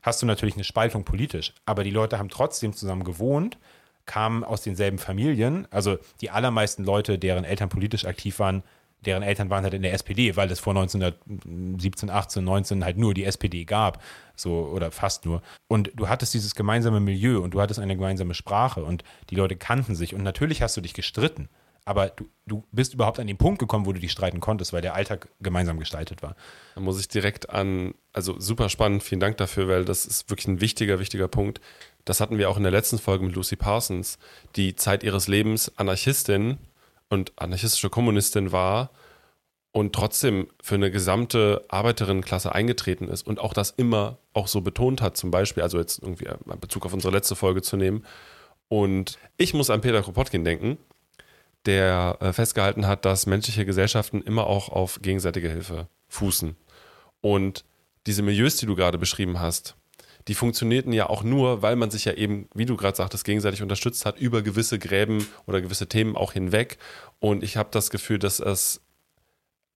hast 0.02 0.22
du 0.22 0.26
natürlich 0.26 0.54
eine 0.54 0.64
Spaltung 0.64 1.04
politisch. 1.04 1.54
Aber 1.66 1.84
die 1.84 1.90
Leute 1.90 2.18
haben 2.18 2.28
trotzdem 2.28 2.72
zusammen 2.72 3.04
gewohnt, 3.04 3.58
kamen 4.04 4.44
aus 4.44 4.62
denselben 4.62 4.98
Familien. 4.98 5.66
Also 5.70 5.98
die 6.20 6.30
allermeisten 6.30 6.84
Leute, 6.84 7.18
deren 7.18 7.44
Eltern 7.44 7.68
politisch 7.68 8.04
aktiv 8.04 8.38
waren, 8.38 8.62
deren 9.04 9.22
Eltern 9.22 9.50
waren 9.50 9.62
halt 9.62 9.74
in 9.74 9.82
der 9.82 9.92
SPD, 9.92 10.36
weil 10.36 10.50
es 10.50 10.58
vor 10.58 10.74
1917, 10.74 12.10
18, 12.10 12.44
19 12.44 12.84
halt 12.84 12.96
nur 12.96 13.14
die 13.14 13.24
SPD 13.24 13.64
gab, 13.64 14.02
so 14.34 14.68
oder 14.72 14.90
fast 14.90 15.24
nur. 15.26 15.42
Und 15.68 15.92
du 15.94 16.08
hattest 16.08 16.34
dieses 16.34 16.54
gemeinsame 16.54 17.00
Milieu 17.00 17.40
und 17.40 17.54
du 17.54 17.60
hattest 17.60 17.78
eine 17.78 17.94
gemeinsame 17.94 18.34
Sprache 18.34 18.84
und 18.84 19.04
die 19.30 19.36
Leute 19.36 19.56
kannten 19.56 19.94
sich 19.94 20.14
und 20.14 20.22
natürlich 20.22 20.62
hast 20.62 20.76
du 20.76 20.80
dich 20.80 20.94
gestritten 20.94 21.48
aber 21.86 22.08
du, 22.08 22.28
du 22.46 22.64
bist 22.72 22.94
überhaupt 22.94 23.20
an 23.20 23.28
den 23.28 23.38
Punkt 23.38 23.60
gekommen, 23.60 23.86
wo 23.86 23.92
du 23.92 24.00
dich 24.00 24.10
streiten 24.10 24.40
konntest, 24.40 24.72
weil 24.72 24.82
der 24.82 24.94
Alltag 24.94 25.28
gemeinsam 25.40 25.78
gestaltet 25.78 26.20
war. 26.20 26.34
Da 26.74 26.80
muss 26.80 26.98
ich 26.98 27.06
direkt 27.06 27.48
an, 27.48 27.94
also 28.12 28.38
super 28.40 28.68
spannend, 28.68 29.04
vielen 29.04 29.20
Dank 29.20 29.36
dafür, 29.36 29.68
weil 29.68 29.84
das 29.84 30.04
ist 30.04 30.28
wirklich 30.28 30.48
ein 30.48 30.60
wichtiger, 30.60 30.98
wichtiger 30.98 31.28
Punkt. 31.28 31.60
Das 32.04 32.20
hatten 32.20 32.38
wir 32.38 32.50
auch 32.50 32.56
in 32.56 32.64
der 32.64 32.72
letzten 32.72 32.98
Folge 32.98 33.24
mit 33.24 33.36
Lucy 33.36 33.54
Parsons, 33.54 34.18
die 34.56 34.74
Zeit 34.74 35.04
ihres 35.04 35.28
Lebens 35.28 35.72
Anarchistin 35.76 36.58
und 37.08 37.32
anarchistische 37.36 37.90
Kommunistin 37.90 38.52
war 38.52 38.90
und 39.72 39.94
trotzdem 39.94 40.48
für 40.62 40.76
eine 40.76 40.90
gesamte 40.90 41.64
Arbeiterinnenklasse 41.68 42.54
eingetreten 42.54 43.08
ist 43.08 43.26
und 43.26 43.40
auch 43.40 43.52
das 43.52 43.70
immer 43.70 44.18
auch 44.32 44.48
so 44.48 44.62
betont 44.62 45.02
hat, 45.02 45.16
zum 45.16 45.30
Beispiel, 45.30 45.62
also 45.62 45.78
jetzt 45.78 45.98
irgendwie 45.98 46.26
in 46.26 46.60
Bezug 46.60 46.86
auf 46.86 46.92
unsere 46.92 47.12
letzte 47.12 47.36
Folge 47.36 47.62
zu 47.62 47.76
nehmen. 47.76 48.04
Und 48.68 49.18
ich 49.36 49.54
muss 49.54 49.70
an 49.70 49.82
Peter 49.82 50.02
Kropotkin 50.02 50.44
denken, 50.44 50.78
der 51.66 52.16
äh, 52.20 52.32
festgehalten 52.32 52.86
hat, 52.86 53.04
dass 53.04 53.26
menschliche 53.26 53.66
Gesellschaften 53.66 54.22
immer 54.22 54.46
auch 54.46 54.70
auf 54.70 55.00
gegenseitige 55.02 55.50
Hilfe 55.50 55.88
fußen. 56.08 56.56
Und 57.20 57.64
diese 58.06 58.22
Milieus, 58.22 58.56
die 58.56 58.66
du 58.66 58.76
gerade 58.76 58.98
beschrieben 58.98 59.40
hast, 59.40 59.76
die 60.28 60.34
funktionierten 60.34 60.92
ja 60.92 61.08
auch 61.08 61.22
nur, 61.22 61.62
weil 61.62 61.76
man 61.76 61.90
sich 61.90 62.04
ja 62.04 62.12
eben, 62.12 62.48
wie 62.54 62.66
du 62.66 62.76
gerade 62.76 62.96
sagtest, 62.96 63.24
gegenseitig 63.24 63.62
unterstützt 63.62 64.04
hat, 64.04 64.18
über 64.18 64.42
gewisse 64.42 64.78
Gräben 64.78 65.26
oder 65.46 65.60
gewisse 65.60 65.88
Themen 65.88 66.16
auch 66.16 66.32
hinweg. 66.32 66.78
Und 67.20 67.44
ich 67.44 67.56
habe 67.56 67.68
das 67.70 67.90
Gefühl, 67.90 68.18
dass 68.18 68.40
es 68.40 68.80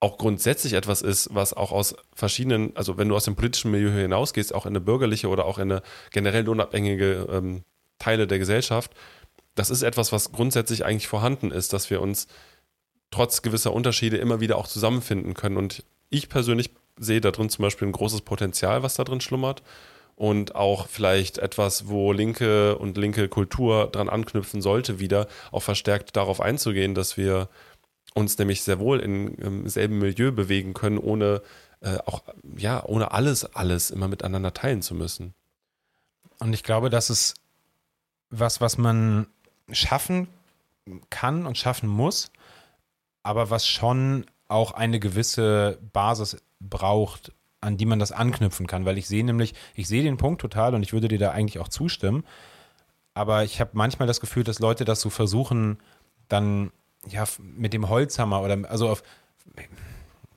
auch 0.01 0.17
grundsätzlich 0.17 0.73
etwas 0.73 1.03
ist, 1.03 1.29
was 1.33 1.53
auch 1.53 1.73
aus 1.73 1.95
verschiedenen, 2.15 2.75
also 2.75 2.97
wenn 2.97 3.09
du 3.09 3.17
aus 3.17 3.25
dem 3.25 3.37
politischen 3.37 3.71
Milieu 3.71 3.91
hinausgehst, 3.91 4.55
auch 4.55 4.65
in 4.65 4.71
eine 4.71 4.81
bürgerliche 4.81 5.29
oder 5.29 5.45
auch 5.45 5.59
in 5.59 5.71
eine 5.71 5.83
generell 6.11 6.49
unabhängige 6.49 7.29
ähm, 7.31 7.65
Teile 7.99 8.27
der 8.27 8.39
Gesellschaft, 8.39 8.93
das 9.55 9.71
ist 9.71 9.83
etwas, 9.83 10.11
was 10.11 10.33
grundsätzlich 10.33 10.85
eigentlich 10.85 11.07
vorhanden 11.07 11.51
ist, 11.51 11.73
dass 11.75 11.91
wir 11.91 12.01
uns 12.01 12.29
trotz 13.11 13.43
gewisser 13.43 13.75
Unterschiede 13.75 14.17
immer 14.17 14.41
wieder 14.41 14.57
auch 14.57 14.67
zusammenfinden 14.67 15.35
können. 15.35 15.59
Und 15.59 15.85
ich 16.09 16.29
persönlich 16.29 16.71
sehe 16.99 17.21
da 17.21 17.31
drin 17.31 17.51
zum 17.51 17.63
Beispiel 17.63 17.89
ein 17.89 17.93
großes 17.93 18.23
Potenzial, 18.23 18.83
was 18.83 18.95
da 18.95 19.05
drin 19.05 19.21
schlummert. 19.21 19.63
Und 20.21 20.55
auch 20.55 20.87
vielleicht 20.87 21.39
etwas, 21.39 21.89
wo 21.89 22.13
linke 22.13 22.77
und 22.77 22.99
linke 22.99 23.27
Kultur 23.31 23.87
dran 23.91 24.11
anknüpfen 24.11 24.61
sollte, 24.61 25.01
wieder 25.01 25.27
auch 25.51 25.63
verstärkt 25.63 26.15
darauf 26.15 26.43
einzugehen, 26.43 26.95
dass 26.95 27.17
wir 27.17 27.49
uns 28.13 28.37
nämlich 28.37 28.61
sehr 28.63 28.79
wohl 28.79 29.01
in, 29.01 29.35
im 29.37 29.67
selben 29.67 29.99
Milieu 29.99 30.31
bewegen 30.31 30.75
können, 30.75 30.99
ohne 30.99 31.41
äh, 31.81 31.97
auch, 32.05 32.23
ja, 32.55 32.85
ohne 32.85 33.13
alles, 33.13 33.47
alles 33.55 33.91
immer 33.91 34.09
miteinander 34.09 34.53
teilen 34.53 34.83
zu 34.83 34.95
müssen. 34.95 35.33
Und 36.39 36.53
ich 36.53 36.65
glaube, 36.65 36.91
das 36.91 37.09
ist 37.09 37.37
was, 38.29 38.61
was 38.61 38.77
man 38.77 39.27
schaffen 39.73 40.29
kann 41.09 41.47
und 41.47 41.57
schaffen 41.57 41.89
muss, 41.89 42.31
aber 43.23 43.49
was 43.49 43.67
schon 43.67 44.27
auch 44.49 44.73
eine 44.73 45.01
gewisse 45.01 45.79
Basis 45.95 46.37
braucht, 46.61 47.33
an 47.61 47.77
die 47.77 47.87
man 47.87 47.99
das 47.99 48.13
anknüpfen 48.13 48.67
kann, 48.67 48.85
weil 48.85 48.99
ich 48.99 49.07
sehe 49.07 49.25
nämlich, 49.25 49.55
ich 49.75 49.89
sehe 49.89 50.03
den 50.03 50.17
Punkt 50.17 50.41
total 50.41 50.75
und 50.75 50.83
ich 50.83 50.93
würde 50.93 51.09
dir 51.09 51.19
da 51.19 51.31
eigentlich 51.31 51.59
auch 51.59 51.69
zustimmen, 51.69 52.25
aber 53.15 53.45
ich 53.45 53.61
habe 53.61 53.71
manchmal 53.75 54.09
das 54.09 54.21
Gefühl, 54.21 54.45
dass 54.45 54.61
Leute 54.61 54.85
das 54.85 55.01
so 55.01 55.11
versuchen, 55.11 55.79
dann 56.29 56.71
ja 57.09 57.25
mit 57.39 57.73
dem 57.73 57.89
Holzhammer 57.89 58.43
oder 58.43 58.71
also 58.71 58.89
auf 58.89 59.03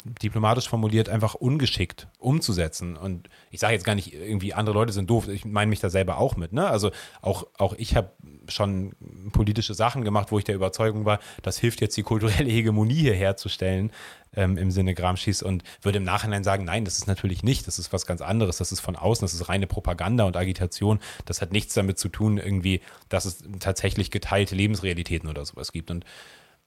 diplomatisch 0.03 0.67
formuliert 0.67 1.09
einfach 1.09 1.35
ungeschickt 1.35 2.07
umzusetzen. 2.17 2.97
Und 2.97 3.29
ich 3.51 3.59
sage 3.59 3.73
jetzt 3.73 3.85
gar 3.85 3.95
nicht, 3.95 4.13
irgendwie 4.13 4.53
andere 4.53 4.73
Leute 4.73 4.93
sind 4.93 5.09
doof. 5.09 5.27
Ich 5.27 5.45
meine 5.45 5.69
mich 5.69 5.79
da 5.79 5.89
selber 5.89 6.17
auch 6.17 6.35
mit. 6.35 6.53
Ne? 6.53 6.67
Also 6.67 6.91
auch, 7.21 7.47
auch 7.57 7.73
ich 7.73 7.95
habe 7.95 8.11
schon 8.49 8.93
politische 9.31 9.73
Sachen 9.73 10.03
gemacht, 10.03 10.31
wo 10.31 10.37
ich 10.37 10.43
der 10.43 10.55
Überzeugung 10.55 11.05
war, 11.05 11.19
das 11.41 11.57
hilft 11.57 11.81
jetzt 11.81 11.95
die 11.95 12.03
kulturelle 12.03 12.49
Hegemonie 12.49 12.95
hier 12.95 13.13
herzustellen 13.13 13.91
ähm, 14.35 14.57
im 14.57 14.71
Sinne 14.71 14.93
Gramsci's 14.93 15.41
und 15.41 15.63
würde 15.81 15.97
im 15.97 16.03
Nachhinein 16.03 16.43
sagen, 16.43 16.65
nein, 16.65 16.85
das 16.85 16.97
ist 16.97 17.07
natürlich 17.07 17.43
nicht. 17.43 17.67
Das 17.67 17.79
ist 17.79 17.93
was 17.93 18.05
ganz 18.05 18.21
anderes. 18.21 18.57
Das 18.57 18.71
ist 18.71 18.81
von 18.81 18.95
außen. 18.95 19.23
Das 19.23 19.33
ist 19.33 19.47
reine 19.49 19.67
Propaganda 19.67 20.25
und 20.25 20.35
Agitation. 20.35 20.99
Das 21.25 21.41
hat 21.41 21.51
nichts 21.51 21.73
damit 21.73 21.97
zu 21.97 22.09
tun, 22.09 22.37
irgendwie, 22.37 22.81
dass 23.09 23.25
es 23.25 23.43
tatsächlich 23.59 24.11
geteilte 24.11 24.55
Lebensrealitäten 24.55 25.29
oder 25.29 25.45
sowas 25.45 25.71
gibt. 25.71 25.91
Und 25.91 26.05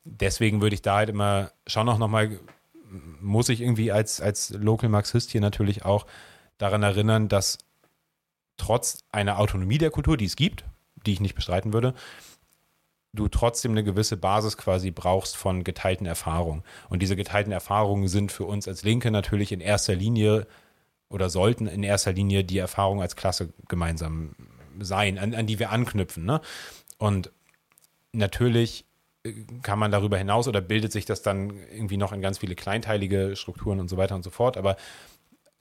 deswegen 0.05 0.61
würde 0.63 0.75
ich 0.75 0.83
da 0.83 0.97
halt 0.97 1.11
immer 1.11 1.51
schon 1.67 1.89
auch 1.89 1.99
nochmal 1.99 2.39
muss 3.21 3.49
ich 3.49 3.61
irgendwie 3.61 3.93
als, 3.93 4.21
als 4.21 4.51
Local 4.51 4.89
Marxist 4.89 5.31
hier 5.31 5.41
natürlich 5.41 5.85
auch 5.85 6.07
daran 6.59 6.83
erinnern, 6.83 7.29
dass 7.29 7.59
trotz 8.57 9.05
einer 9.11 9.39
Autonomie 9.39 9.79
der 9.79 9.91
Kultur, 9.91 10.17
die 10.17 10.25
es 10.25 10.37
gibt, 10.37 10.65
die 11.05 11.13
ich 11.13 11.21
nicht 11.21 11.35
bestreiten 11.35 11.73
würde, 11.73 11.95
du 13.13 13.29
trotzdem 13.29 13.73
eine 13.73 13.85
gewisse 13.85 14.17
Basis 14.17 14.57
quasi 14.57 14.91
brauchst 14.91 15.37
von 15.37 15.65
geteilten 15.65 16.07
Erfahrungen. 16.07 16.63
Und 16.89 17.01
diese 17.01 17.17
geteilten 17.17 17.53
Erfahrungen 17.53 18.09
sind 18.09 18.33
für 18.33 18.45
uns 18.45 18.69
als 18.69 18.83
Linke 18.83 19.11
natürlich 19.11 19.53
in 19.53 19.61
erster 19.61 19.95
Linie 19.95 20.47
oder 21.09 21.31
sollten 21.31 21.67
in 21.67 21.83
erster 21.83 22.13
Linie 22.13 22.45
die 22.45 22.59
Erfahrung 22.59 23.01
als 23.01 23.17
Klasse 23.17 23.53
gemeinsam 23.69 24.35
sein, 24.79 25.19
an, 25.19 25.35
an 25.35 25.47
die 25.47 25.59
wir 25.59 25.71
anknüpfen. 25.71 26.25
Ne? 26.25 26.41
Und 26.99 27.31
natürlich 28.13 28.86
kann 29.63 29.79
man 29.79 29.91
darüber 29.91 30.19
hinaus 30.19 30.49
oder 30.49 30.61
bildet 30.61 30.93
sich 30.93 31.05
das 31.05 31.23
dann 31.23 31.51
irgendwie 31.71 31.97
noch 31.97 32.13
in 32.13 32.21
ganz 32.21 32.39
viele 32.39 32.55
kleinteilige 32.55 33.37
Strukturen 33.37 33.81
und 33.81 33.89
so 33.89 33.97
weiter 33.97 34.15
und 34.15 34.23
so 34.23 34.31
fort. 34.31 34.57
Aber 34.57 34.77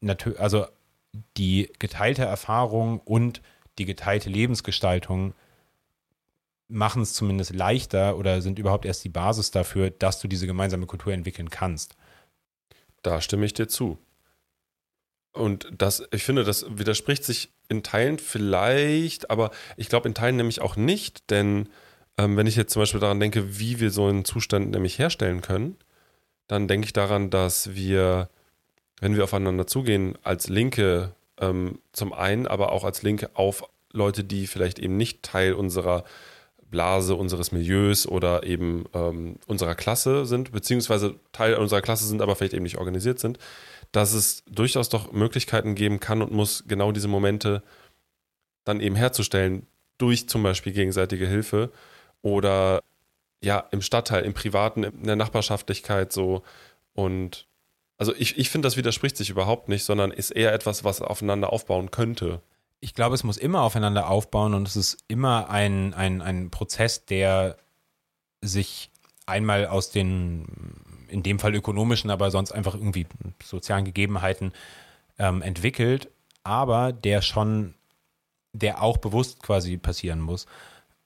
natürlich, 0.02 0.40
also 0.40 0.66
die 1.38 1.72
geteilte 1.80 2.24
Erfahrung 2.24 3.00
und 3.00 3.42
die 3.78 3.86
geteilte 3.86 4.30
Lebensgestaltung 4.30 5.34
machen 6.68 7.02
es 7.02 7.14
zumindest 7.14 7.54
leichter 7.54 8.18
oder 8.18 8.42
sind 8.42 8.60
überhaupt 8.60 8.86
erst 8.86 9.04
die 9.04 9.10
Basis 9.10 9.52
dafür, 9.52 9.92
dass 9.92 10.20
du 10.20 10.28
diese 10.28 10.48
gemeinsame 10.48 10.88
Kultur 10.88 11.14
entwickeln 11.14 11.50
kannst. 11.50 11.96
Da 13.02 13.22
stimme 13.22 13.46
ich 13.46 13.54
dir 13.54 13.68
zu. 13.68 14.00
Und 15.32 15.68
das, 15.78 16.08
ich 16.12 16.24
finde, 16.24 16.44
das 16.44 16.66
widerspricht 16.78 17.24
sich 17.24 17.50
in 17.68 17.84
Teilen 17.84 18.20
vielleicht, 18.20 19.30
aber 19.30 19.52
ich 19.76 19.90
glaube 19.90 20.08
in 20.08 20.16
Teilen 20.16 20.38
nämlich 20.38 20.62
auch 20.62 20.76
nicht, 20.76 21.30
denn 21.30 21.70
ähm, 22.18 22.38
wenn 22.38 22.48
ich 22.48 22.56
jetzt 22.56 22.74
zum 22.74 22.82
Beispiel 22.82 23.00
daran 23.00 23.20
denke, 23.20 23.60
wie 23.60 23.80
wir 23.80 23.92
so 23.92 24.06
einen 24.08 24.26
Zustand 24.26 24.72
nämlich 24.72 25.00
herstellen 25.00 25.42
können, 25.42 25.78
dann 26.48 26.68
denke 26.68 26.86
ich 26.86 26.94
daran, 26.94 27.30
dass 27.30 27.76
wir, 27.76 28.30
wenn 29.00 29.16
wir 29.16 29.24
aufeinander 29.24 29.68
zugehen, 29.68 30.18
als 30.24 30.48
Linke 30.48 31.14
ähm, 31.40 31.80
zum 31.92 32.14
einen, 32.14 32.48
aber 32.48 32.72
auch 32.72 32.84
als 32.84 33.02
Linke 33.02 33.32
auf 33.34 33.64
Leute, 33.92 34.24
die 34.24 34.48
vielleicht 34.48 34.80
eben 34.80 34.98
nicht 34.98 35.24
Teil 35.24 35.54
unserer 35.54 36.04
Blase, 36.70 37.16
unseres 37.16 37.52
Milieus 37.52 38.08
oder 38.08 38.44
eben 38.44 38.86
ähm, 38.94 39.38
unserer 39.48 39.76
Klasse 39.76 40.26
sind, 40.26 40.52
beziehungsweise 40.52 41.16
Teil 41.32 41.56
unserer 41.56 41.82
Klasse 41.82 42.06
sind, 42.06 42.22
aber 42.22 42.36
vielleicht 42.36 42.54
eben 42.54 42.64
nicht 42.64 42.78
organisiert 42.78 43.20
sind, 43.20 43.40
dass 43.92 44.14
es 44.14 44.44
durchaus 44.50 44.90
doch 44.90 45.12
Möglichkeiten 45.12 45.76
geben 45.76 46.00
kann 46.00 46.22
und 46.22 46.32
muss, 46.32 46.66
genau 46.68 46.92
diese 46.92 47.08
Momente 47.08 47.64
dann 48.64 48.82
eben 48.82 48.96
herzustellen, 48.96 49.68
durch 49.98 50.28
zum 50.28 50.44
Beispiel 50.44 50.74
gegenseitige 50.74 51.28
Hilfe 51.28 51.72
oder 52.26 52.82
ja, 53.44 53.60
im 53.70 53.84
Stadtteil, 53.84 54.24
im 54.24 54.34
Privaten, 54.34 54.84
in 54.84 55.04
der 55.04 55.16
Nachbarschaftlichkeit 55.16 56.12
so. 56.12 56.42
Und 56.96 57.46
also 58.00 58.16
ich, 58.16 58.40
ich 58.40 58.50
finde, 58.50 58.66
das 58.66 58.78
widerspricht 58.78 59.16
sich 59.16 59.30
überhaupt 59.30 59.70
nicht, 59.70 59.84
sondern 59.84 60.10
ist 60.10 60.32
eher 60.32 60.52
etwas, 60.52 60.84
was 60.84 61.04
aufeinander 61.04 61.54
aufbauen 61.54 61.92
könnte. 61.92 62.42
Ich 62.80 62.96
glaube, 62.96 63.14
es 63.14 63.24
muss 63.24 63.38
immer 63.38 63.62
aufeinander 63.62 64.10
aufbauen 64.10 64.56
und 64.56 64.68
es 64.68 64.76
ist 64.76 64.98
immer 65.08 65.52
ein, 65.52 65.94
ein, 65.94 66.24
ein 66.24 66.50
Prozess, 66.50 67.06
der 67.06 67.58
sich 68.42 68.90
einmal 69.28 69.68
aus 69.68 69.92
den, 69.92 70.48
in 71.08 71.22
dem 71.22 71.38
Fall 71.38 71.54
ökonomischen, 71.54 72.10
aber 72.10 72.32
sonst 72.32 72.54
einfach 72.54 72.74
irgendwie 72.74 73.06
sozialen 73.44 73.86
Gegebenheiten 73.86 74.52
ähm, 75.20 75.44
entwickelt, 75.44 76.10
aber 76.44 76.92
der 76.92 77.22
schon, 77.22 77.76
der 78.52 78.82
auch 78.82 78.98
bewusst 78.98 79.44
quasi 79.44 79.78
passieren 79.78 80.22
muss. 80.22 80.48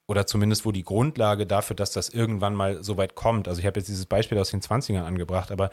Oder 0.09 0.25
zumindest, 0.25 0.65
wo 0.65 0.71
die 0.71 0.83
Grundlage 0.83 1.45
dafür, 1.45 1.75
dass 1.75 1.91
das 1.91 2.09
irgendwann 2.09 2.55
mal 2.55 2.83
so 2.83 2.97
weit 2.97 3.13
kommt. 3.13 3.47
Also 3.47 3.59
ich 3.59 3.67
habe 3.67 3.79
jetzt 3.79 3.89
dieses 3.89 4.07
Beispiel 4.07 4.39
aus 4.39 4.49
den 4.49 4.59
20ern 4.59 5.03
angebracht, 5.03 5.51
aber 5.51 5.69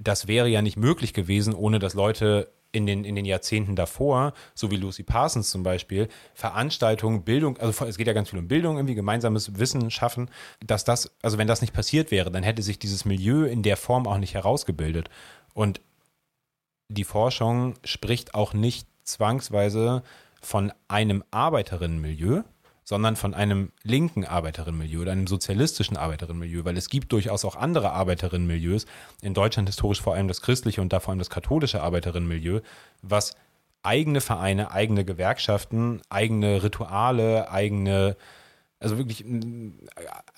das 0.00 0.26
wäre 0.26 0.48
ja 0.48 0.62
nicht 0.62 0.76
möglich 0.76 1.14
gewesen, 1.14 1.54
ohne 1.54 1.78
dass 1.78 1.94
Leute 1.94 2.50
in 2.72 2.86
den, 2.86 3.04
in 3.04 3.14
den 3.14 3.24
Jahrzehnten 3.24 3.76
davor, 3.76 4.32
so 4.56 4.72
wie 4.72 4.76
Lucy 4.76 5.04
Parsons 5.04 5.48
zum 5.48 5.62
Beispiel, 5.62 6.08
Veranstaltungen, 6.34 7.22
Bildung, 7.22 7.56
also 7.58 7.84
es 7.84 7.96
geht 7.96 8.08
ja 8.08 8.14
ganz 8.14 8.30
viel 8.30 8.40
um 8.40 8.48
Bildung, 8.48 8.78
irgendwie 8.78 8.96
gemeinsames 8.96 9.56
Wissen 9.60 9.92
schaffen, 9.92 10.28
dass 10.66 10.82
das, 10.82 11.14
also 11.22 11.38
wenn 11.38 11.46
das 11.46 11.60
nicht 11.60 11.72
passiert 11.72 12.10
wäre, 12.10 12.32
dann 12.32 12.42
hätte 12.42 12.62
sich 12.62 12.80
dieses 12.80 13.04
Milieu 13.04 13.44
in 13.44 13.62
der 13.62 13.76
Form 13.76 14.08
auch 14.08 14.18
nicht 14.18 14.34
herausgebildet. 14.34 15.08
Und 15.54 15.80
die 16.88 17.04
Forschung 17.04 17.74
spricht 17.84 18.34
auch 18.34 18.54
nicht 18.54 18.88
zwangsweise 19.04 20.02
von 20.42 20.72
einem 20.88 21.22
Arbeiterinnenmilieu, 21.30 22.42
sondern 22.86 23.16
von 23.16 23.34
einem 23.34 23.72
linken 23.82 24.24
Arbeiterinnenmilieu 24.24 25.02
oder 25.02 25.10
einem 25.10 25.26
sozialistischen 25.26 25.96
Arbeiterinnenmilieu, 25.96 26.64
weil 26.64 26.76
es 26.76 26.88
gibt 26.88 27.10
durchaus 27.10 27.44
auch 27.44 27.56
andere 27.56 27.90
Arbeiterinnenmilieus, 27.90 28.86
in 29.20 29.34
Deutschland 29.34 29.68
historisch 29.68 30.00
vor 30.00 30.14
allem 30.14 30.28
das 30.28 30.40
christliche 30.40 30.80
und 30.80 30.92
da 30.92 31.00
vor 31.00 31.10
allem 31.10 31.18
das 31.18 31.28
katholische 31.28 31.82
Arbeiterinnenmilieu, 31.82 32.60
was 33.02 33.34
eigene 33.82 34.20
Vereine, 34.20 34.70
eigene 34.70 35.04
Gewerkschaften, 35.04 36.00
eigene 36.10 36.62
Rituale, 36.62 37.50
eigene, 37.50 38.16
also 38.78 38.98
wirklich, 38.98 39.24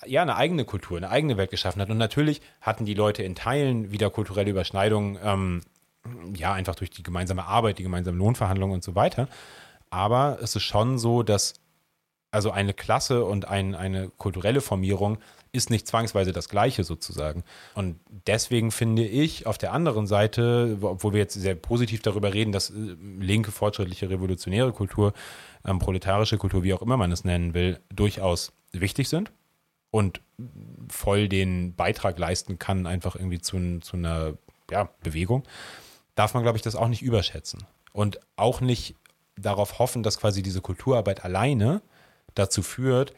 ja, 0.07 0.23
eine 0.23 0.35
eigene 0.35 0.65
Kultur, 0.65 0.97
eine 0.97 1.11
eigene 1.11 1.37
Welt 1.37 1.51
geschaffen 1.51 1.83
hat. 1.83 1.91
Und 1.91 1.99
natürlich 1.99 2.41
hatten 2.61 2.85
die 2.85 2.95
Leute 2.95 3.21
in 3.21 3.35
Teilen 3.35 3.91
wieder 3.91 4.09
kulturelle 4.09 4.49
Überschneidungen, 4.49 5.19
ähm, 5.23 5.61
ja, 6.35 6.53
einfach 6.53 6.73
durch 6.73 6.89
die 6.89 7.03
gemeinsame 7.03 7.45
Arbeit, 7.45 7.77
die 7.77 7.83
gemeinsamen 7.83 8.17
Lohnverhandlungen 8.17 8.73
und 8.73 8.83
so 8.83 8.95
weiter. 8.95 9.27
Aber 9.91 10.39
es 10.41 10.55
ist 10.55 10.63
schon 10.63 10.97
so, 10.97 11.21
dass 11.21 11.58
also 12.31 12.51
eine 12.51 12.73
Klasse 12.73 13.25
und 13.25 13.47
ein, 13.47 13.75
eine 13.75 14.09
kulturelle 14.09 14.61
Formierung 14.61 15.17
ist 15.51 15.69
nicht 15.71 15.87
zwangsweise 15.87 16.31
das 16.31 16.47
Gleiche 16.47 16.83
sozusagen. 16.83 17.43
Und 17.73 17.99
deswegen 18.27 18.71
finde 18.71 19.03
ich 19.03 19.47
auf 19.47 19.57
der 19.57 19.73
anderen 19.73 20.05
Seite, 20.05 20.77
obwohl 20.81 21.13
wir 21.13 21.19
jetzt 21.19 21.33
sehr 21.33 21.55
positiv 21.55 22.01
darüber 22.01 22.33
reden, 22.33 22.51
dass 22.51 22.69
äh, 22.69 22.73
linke, 23.19 23.51
fortschrittliche, 23.51 24.09
revolutionäre 24.09 24.71
Kultur, 24.71 25.13
ähm, 25.65 25.79
proletarische 25.79 26.37
Kultur, 26.37 26.63
wie 26.63 26.73
auch 26.73 26.83
immer 26.83 26.97
man 26.97 27.11
es 27.11 27.23
nennen 27.23 27.53
will, 27.53 27.79
durchaus 27.89 28.51
wichtig 28.71 29.09
sind 29.09 29.31
und 29.89 30.21
voll 30.89 31.27
den 31.29 31.75
Beitrag 31.75 32.19
leisten 32.19 32.59
kann, 32.59 32.85
einfach 32.85 33.15
irgendwie 33.15 33.39
zu, 33.39 33.79
zu 33.79 33.97
einer 33.97 34.33
ja, 34.69 34.89
Bewegung, 35.01 35.43
darf 36.13 36.35
man, 36.35 36.43
glaube 36.43 36.57
ich, 36.57 36.61
das 36.61 36.75
auch 36.75 36.87
nicht 36.87 37.01
überschätzen. 37.01 37.65
Und 37.91 38.19
auch 38.35 38.61
nicht 38.61 38.95
darauf 39.35 39.79
hoffen, 39.79 40.03
dass 40.03 40.19
quasi 40.19 40.43
diese 40.43 40.61
Kulturarbeit 40.61 41.23
alleine 41.25 41.81
dazu 42.35 42.61
führt, 42.61 43.13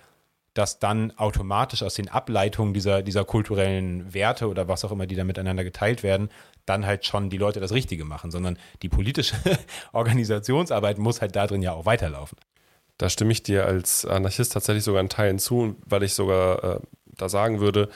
dass 0.53 0.79
dann 0.79 1.11
automatisch 1.17 1.81
aus 1.81 1.93
den 1.93 2.09
Ableitungen 2.09 2.73
dieser, 2.73 3.01
dieser 3.01 3.23
kulturellen 3.23 4.13
Werte 4.13 4.49
oder 4.49 4.67
was 4.67 4.83
auch 4.83 4.91
immer, 4.91 5.07
die 5.07 5.15
da 5.15 5.23
miteinander 5.23 5.63
geteilt 5.63 6.03
werden, 6.03 6.29
dann 6.65 6.85
halt 6.85 7.05
schon 7.05 7.29
die 7.29 7.37
Leute 7.37 7.59
das 7.59 7.71
Richtige 7.71 8.03
machen, 8.03 8.31
sondern 8.31 8.57
die 8.81 8.89
politische 8.89 9.35
Organisationsarbeit 9.93 10.97
muss 10.97 11.21
halt 11.21 11.35
da 11.35 11.47
drin 11.47 11.61
ja 11.61 11.71
auch 11.71 11.85
weiterlaufen. 11.85 12.37
Da 12.97 13.09
stimme 13.09 13.31
ich 13.31 13.43
dir 13.43 13.65
als 13.65 14.05
Anarchist 14.05 14.53
tatsächlich 14.53 14.83
sogar 14.83 15.01
in 15.01 15.09
Teilen 15.09 15.39
zu, 15.39 15.75
weil 15.85 16.03
ich 16.03 16.13
sogar 16.13 16.63
äh, 16.63 16.79
da 17.05 17.29
sagen 17.29 17.59
würde, 17.59 17.89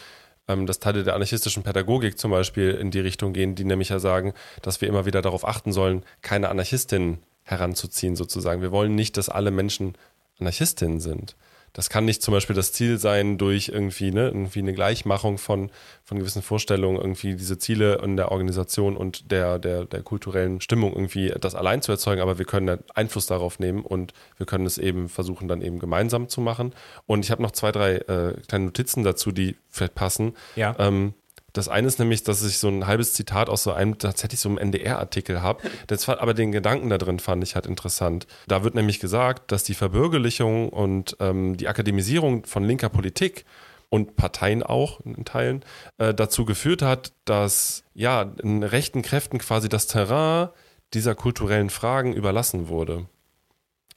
ähm, 0.48 0.66
dass 0.66 0.80
Teile 0.80 1.04
der 1.04 1.16
anarchistischen 1.16 1.64
Pädagogik 1.64 2.18
zum 2.18 2.32
Beispiel 2.32 2.72
in 2.72 2.90
die 2.90 3.02
Richtung 3.02 3.34
gehen, 3.34 3.56
die 3.56 3.66
nämlich 3.66 3.90
ja 3.90 4.00
sagen, 4.00 4.34
dass 4.62 4.82
wir 4.82 4.88
immer 4.88 5.06
wieder 5.06 5.22
darauf 5.22 5.48
achten 5.48 5.72
sollen, 5.74 6.04
keine 6.22 6.50
Anarchistinnen 6.50 7.20
heranzuziehen 7.44 8.16
sozusagen. 8.16 8.62
Wir 8.62 8.72
wollen 8.72 8.96
nicht, 8.96 9.18
dass 9.18 9.30
alle 9.30 9.52
Menschen 9.52 9.94
Anarchistinnen 10.40 11.00
sind. 11.00 11.36
Das 11.76 11.90
kann 11.90 12.06
nicht 12.06 12.22
zum 12.22 12.34
Beispiel 12.34 12.56
das 12.56 12.72
Ziel 12.72 12.98
sein, 12.98 13.38
durch 13.38 13.68
irgendwie, 13.68 14.12
ne, 14.12 14.28
irgendwie 14.28 14.60
eine 14.60 14.74
Gleichmachung 14.74 15.38
von, 15.38 15.70
von 16.06 16.18
gewissen 16.18 16.42
Vorstellungen, 16.42 16.96
irgendwie 16.96 17.36
diese 17.36 17.58
Ziele 17.58 17.96
in 18.02 18.16
der 18.16 18.32
Organisation 18.32 18.96
und 18.96 19.30
der, 19.30 19.60
der, 19.60 19.84
der 19.84 20.02
kulturellen 20.02 20.62
Stimmung 20.62 20.94
irgendwie 20.94 21.34
das 21.38 21.54
allein 21.54 21.82
zu 21.82 21.92
erzeugen, 21.92 22.22
aber 22.22 22.38
wir 22.38 22.46
können 22.46 22.80
Einfluss 22.94 23.26
darauf 23.26 23.60
nehmen 23.60 23.82
und 23.82 24.14
wir 24.38 24.46
können 24.46 24.66
es 24.66 24.78
eben 24.78 25.10
versuchen, 25.10 25.50
dann 25.50 25.62
eben 25.62 25.80
gemeinsam 25.80 26.30
zu 26.30 26.40
machen. 26.40 26.74
Und 27.08 27.26
ich 27.26 27.32
habe 27.32 27.44
noch 27.44 27.52
zwei, 27.52 27.74
drei 27.74 27.96
äh, 27.96 28.36
kleine 28.48 28.66
Notizen 28.66 29.04
dazu, 29.04 29.34
die 29.34 29.58
vielleicht 29.70 29.96
passen. 29.96 30.34
Ja. 30.56 30.78
Ähm, 30.80 31.14
das 31.58 31.70
eine 31.70 31.88
ist 31.88 32.00
nämlich, 32.00 32.24
dass 32.24 32.44
ich 32.44 32.58
so 32.58 32.68
ein 32.68 32.86
halbes 32.86 33.14
Zitat 33.14 33.50
aus 33.50 33.64
so 33.64 33.72
einem 33.72 33.98
tatsächlich 33.98 34.40
so 34.40 34.50
einem 34.50 34.58
NDR-Artikel 34.58 35.42
habe. 35.42 35.64
aber 36.08 36.34
den 36.34 36.52
Gedanken 36.52 36.90
da 36.90 36.98
drin 36.98 37.20
fand 37.20 37.44
ich 37.44 37.56
halt 37.56 37.66
interessant. 37.66 38.28
Da 38.48 38.64
wird 38.64 38.76
nämlich 38.76 39.00
gesagt, 39.00 39.52
dass 39.52 39.64
die 39.64 39.74
Verbürgerlichung 39.74 40.70
und 40.70 41.16
ähm, 41.20 41.56
die 41.58 41.68
Akademisierung 41.68 42.46
von 42.46 42.64
linker 42.64 42.90
Politik 42.90 43.46
und 43.90 44.16
Parteien 44.18 44.64
auch 44.64 45.00
in 45.02 45.24
Teilen 45.24 45.64
äh, 45.98 46.14
dazu 46.14 46.44
geführt 46.44 46.82
hat, 46.82 47.14
dass 47.24 47.84
ja 47.94 48.34
in 48.44 48.64
rechten 48.64 49.02
Kräften 49.02 49.38
quasi 49.38 49.70
das 49.70 49.88
Terrain 49.88 50.50
dieser 50.94 51.16
kulturellen 51.16 51.70
Fragen 51.70 52.14
überlassen 52.14 52.68
wurde. 52.68 53.06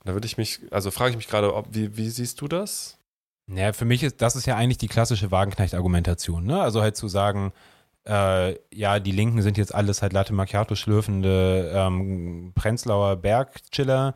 Da 0.05 0.13
würde 0.13 0.27
ich 0.27 0.39
mich, 0.39 0.61
also 0.71 0.91
frage 0.91 1.11
ich 1.11 1.17
mich 1.17 1.29
gerade, 1.29 1.55
ob, 1.55 1.75
wie, 1.75 1.97
wie 1.97 2.09
siehst 2.09 2.41
du 2.41 2.49
das? 2.49 2.98
Naja, 3.49 3.73
für 3.73 3.87
mich 3.87 4.03
ist 4.03 4.21
das 4.21 4.37
ist 4.37 4.47
ja 4.47 4.57
eigentlich 4.57 4.79
die 4.79 4.89
klassische 4.89 5.31
Wagenknecht-Argumentation. 5.31 6.45
Ne? 6.45 6.61
Also 6.61 6.83
halt 6.83 6.97
zu 6.97 7.09
sagen, 7.09 7.53
äh, 8.07 8.57
ja, 8.73 9.01
die 9.01 9.13
Linken 9.13 9.41
sind 9.41 9.57
jetzt 9.57 9.75
alles 9.75 10.03
halt 10.03 10.13
Latte 10.13 10.35
Macchiato 10.35 10.75
schlürfende 10.75 11.73
ähm, 11.75 12.53
Prenzlauer 12.55 13.17
Bergchiller 13.17 14.15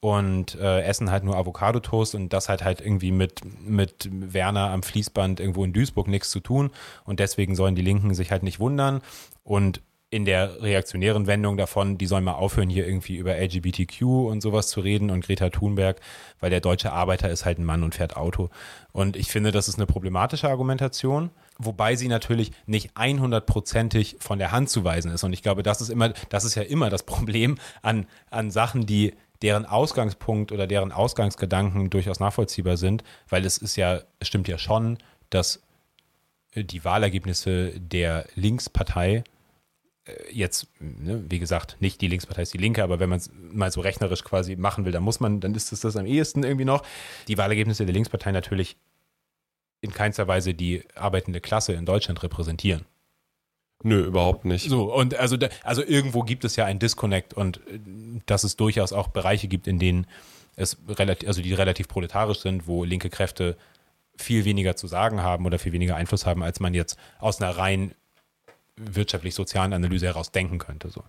und 0.00 0.54
äh, 0.54 0.80
essen 0.82 1.10
halt 1.10 1.24
nur 1.24 1.36
Avocado-Toast 1.36 2.14
und 2.14 2.32
das 2.32 2.48
hat 2.48 2.64
halt 2.64 2.80
irgendwie 2.80 3.12
mit, 3.12 3.42
mit 3.62 4.08
Werner 4.10 4.70
am 4.70 4.82
Fließband 4.82 5.40
irgendwo 5.40 5.62
in 5.62 5.74
Duisburg 5.74 6.08
nichts 6.08 6.30
zu 6.30 6.40
tun 6.40 6.70
und 7.04 7.20
deswegen 7.20 7.54
sollen 7.54 7.74
die 7.74 7.82
Linken 7.82 8.14
sich 8.14 8.30
halt 8.30 8.42
nicht 8.42 8.60
wundern 8.60 9.02
und 9.44 9.82
in 10.10 10.24
der 10.24 10.60
reaktionären 10.60 11.28
Wendung 11.28 11.56
davon, 11.56 11.96
die 11.96 12.06
sollen 12.06 12.24
mal 12.24 12.32
aufhören, 12.32 12.68
hier 12.68 12.84
irgendwie 12.84 13.16
über 13.16 13.36
LGBTQ 13.36 14.02
und 14.02 14.40
sowas 14.40 14.68
zu 14.68 14.80
reden 14.80 15.08
und 15.08 15.24
Greta 15.24 15.50
Thunberg, 15.50 16.00
weil 16.40 16.50
der 16.50 16.60
deutsche 16.60 16.92
Arbeiter 16.92 17.30
ist 17.30 17.44
halt 17.44 17.58
ein 17.58 17.64
Mann 17.64 17.84
und 17.84 17.94
fährt 17.94 18.16
Auto. 18.16 18.50
Und 18.90 19.16
ich 19.16 19.28
finde, 19.28 19.52
das 19.52 19.68
ist 19.68 19.76
eine 19.76 19.86
problematische 19.86 20.48
Argumentation, 20.48 21.30
wobei 21.58 21.94
sie 21.94 22.08
natürlich 22.08 22.50
nicht 22.66 22.96
100%ig 22.96 24.16
von 24.18 24.40
der 24.40 24.50
Hand 24.50 24.68
zu 24.68 24.82
weisen 24.82 25.12
ist. 25.12 25.22
Und 25.22 25.32
ich 25.32 25.42
glaube, 25.42 25.62
das 25.62 25.80
ist 25.80 25.90
immer, 25.90 26.08
das 26.28 26.44
ist 26.44 26.56
ja 26.56 26.62
immer 26.62 26.90
das 26.90 27.04
Problem 27.04 27.58
an, 27.82 28.06
an 28.30 28.50
Sachen, 28.50 28.86
die 28.86 29.14
deren 29.42 29.64
Ausgangspunkt 29.64 30.50
oder 30.50 30.66
deren 30.66 30.90
Ausgangsgedanken 30.90 31.88
durchaus 31.88 32.18
nachvollziehbar 32.18 32.76
sind, 32.76 33.04
weil 33.28 33.46
es 33.46 33.58
ist 33.58 33.76
ja, 33.76 34.00
es 34.18 34.26
stimmt 34.26 34.48
ja 34.48 34.58
schon, 34.58 34.98
dass 35.30 35.62
die 36.56 36.84
Wahlergebnisse 36.84 37.78
der 37.78 38.26
Linkspartei 38.34 39.18
äh, 39.18 39.22
jetzt, 40.30 40.68
ne, 40.80 41.24
wie 41.28 41.38
gesagt, 41.38 41.76
nicht 41.80 42.00
die 42.00 42.08
Linkspartei 42.08 42.42
ist 42.42 42.54
die 42.54 42.58
Linke, 42.58 42.82
aber 42.82 43.00
wenn 43.00 43.08
man 43.08 43.18
es 43.18 43.30
mal 43.52 43.70
so 43.70 43.80
rechnerisch 43.80 44.24
quasi 44.24 44.56
machen 44.56 44.84
will, 44.84 44.92
dann 44.92 45.02
muss 45.02 45.20
man, 45.20 45.40
dann 45.40 45.54
ist 45.54 45.72
es 45.72 45.80
das 45.80 45.96
am 45.96 46.06
ehesten 46.06 46.42
irgendwie 46.42 46.64
noch. 46.64 46.82
Die 47.28 47.38
Wahlergebnisse 47.38 47.84
der 47.84 47.94
Linkspartei 47.94 48.32
natürlich 48.32 48.76
in 49.80 49.92
keinster 49.92 50.28
Weise 50.28 50.54
die 50.54 50.84
arbeitende 50.94 51.40
Klasse 51.40 51.72
in 51.72 51.86
Deutschland 51.86 52.22
repräsentieren. 52.22 52.84
Nö, 53.82 54.04
überhaupt 54.04 54.44
nicht. 54.44 54.68
So, 54.68 54.94
und 54.94 55.14
also, 55.14 55.36
da, 55.36 55.48
also 55.62 55.82
irgendwo 55.82 56.22
gibt 56.22 56.44
es 56.44 56.56
ja 56.56 56.66
einen 56.66 56.78
Disconnect 56.78 57.32
und 57.34 57.58
äh, 57.68 57.80
dass 58.26 58.44
es 58.44 58.56
durchaus 58.56 58.92
auch 58.92 59.08
Bereiche 59.08 59.48
gibt, 59.48 59.66
in 59.66 59.78
denen 59.78 60.06
es 60.56 60.76
relativ, 60.88 61.26
also 61.28 61.40
die 61.40 61.54
relativ 61.54 61.88
proletarisch 61.88 62.40
sind, 62.40 62.66
wo 62.66 62.84
linke 62.84 63.08
Kräfte 63.08 63.56
viel 64.16 64.44
weniger 64.44 64.76
zu 64.76 64.86
sagen 64.86 65.22
haben 65.22 65.46
oder 65.46 65.58
viel 65.58 65.72
weniger 65.72 65.96
Einfluss 65.96 66.26
haben, 66.26 66.42
als 66.42 66.60
man 66.60 66.74
jetzt 66.74 66.98
aus 67.18 67.40
einer 67.40 67.56
rein 67.56 67.94
wirtschaftlich-sozialen 68.80 69.72
Analyse 69.72 70.06
heraus 70.06 70.32
denken 70.32 70.58
könnte. 70.58 70.90
So. 70.90 71.02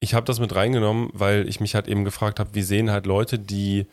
Ich 0.00 0.14
habe 0.14 0.26
das 0.26 0.40
mit 0.40 0.54
reingenommen, 0.54 1.10
weil 1.12 1.48
ich 1.48 1.60
mich 1.60 1.74
halt 1.74 1.88
eben 1.88 2.04
gefragt 2.04 2.40
habe, 2.40 2.54
wie 2.54 2.62
sehen 2.62 2.90
halt 2.90 3.06
Leute, 3.06 3.38
die 3.38 3.86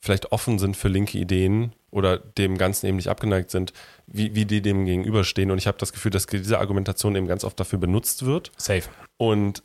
vielleicht 0.00 0.32
offen 0.32 0.58
sind 0.58 0.76
für 0.76 0.88
linke 0.88 1.16
Ideen 1.16 1.72
oder 1.92 2.18
dem 2.18 2.58
Ganzen 2.58 2.86
eben 2.86 2.96
nicht 2.96 3.08
abgeneigt 3.08 3.50
sind, 3.50 3.72
wie, 4.06 4.34
wie 4.34 4.44
die 4.44 4.60
dem 4.60 4.84
gegenüberstehen. 4.84 5.50
Und 5.50 5.58
ich 5.58 5.68
habe 5.68 5.78
das 5.78 5.92
Gefühl, 5.92 6.10
dass 6.10 6.26
diese 6.26 6.58
Argumentation 6.58 7.14
eben 7.14 7.28
ganz 7.28 7.44
oft 7.44 7.58
dafür 7.60 7.78
benutzt 7.78 8.24
wird. 8.24 8.50
Safe. 8.56 8.88
Und 9.16 9.62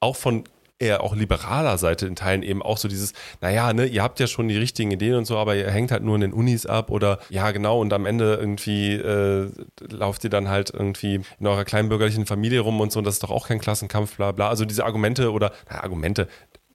auch 0.00 0.16
von 0.16 0.44
eher 0.78 1.02
auch 1.02 1.14
liberaler 1.14 1.78
Seite 1.78 2.06
in 2.06 2.16
Teilen 2.16 2.42
eben 2.42 2.62
auch 2.62 2.78
so 2.78 2.88
dieses, 2.88 3.12
naja, 3.40 3.72
ne, 3.72 3.86
ihr 3.86 4.02
habt 4.02 4.20
ja 4.20 4.26
schon 4.26 4.48
die 4.48 4.56
richtigen 4.56 4.90
Ideen 4.90 5.14
und 5.14 5.24
so, 5.24 5.38
aber 5.38 5.56
ihr 5.56 5.70
hängt 5.70 5.90
halt 5.90 6.02
nur 6.02 6.14
in 6.16 6.20
den 6.20 6.32
Unis 6.32 6.66
ab 6.66 6.90
oder 6.90 7.18
ja, 7.30 7.50
genau, 7.50 7.80
und 7.80 7.92
am 7.92 8.04
Ende 8.04 8.34
irgendwie 8.34 8.92
äh, 8.92 9.50
lauft 9.88 10.24
ihr 10.24 10.30
dann 10.30 10.48
halt 10.48 10.70
irgendwie 10.70 11.20
in 11.38 11.46
eurer 11.46 11.64
kleinbürgerlichen 11.64 12.26
Familie 12.26 12.60
rum 12.60 12.80
und 12.80 12.92
so, 12.92 12.98
und 12.98 13.04
das 13.04 13.14
ist 13.14 13.22
doch 13.22 13.30
auch 13.30 13.48
kein 13.48 13.60
Klassenkampf, 13.60 14.16
bla 14.16 14.32
bla. 14.32 14.48
Also 14.48 14.64
diese 14.64 14.84
Argumente 14.84 15.32
oder, 15.32 15.52
na, 15.70 15.82
Argumente, 15.82 16.28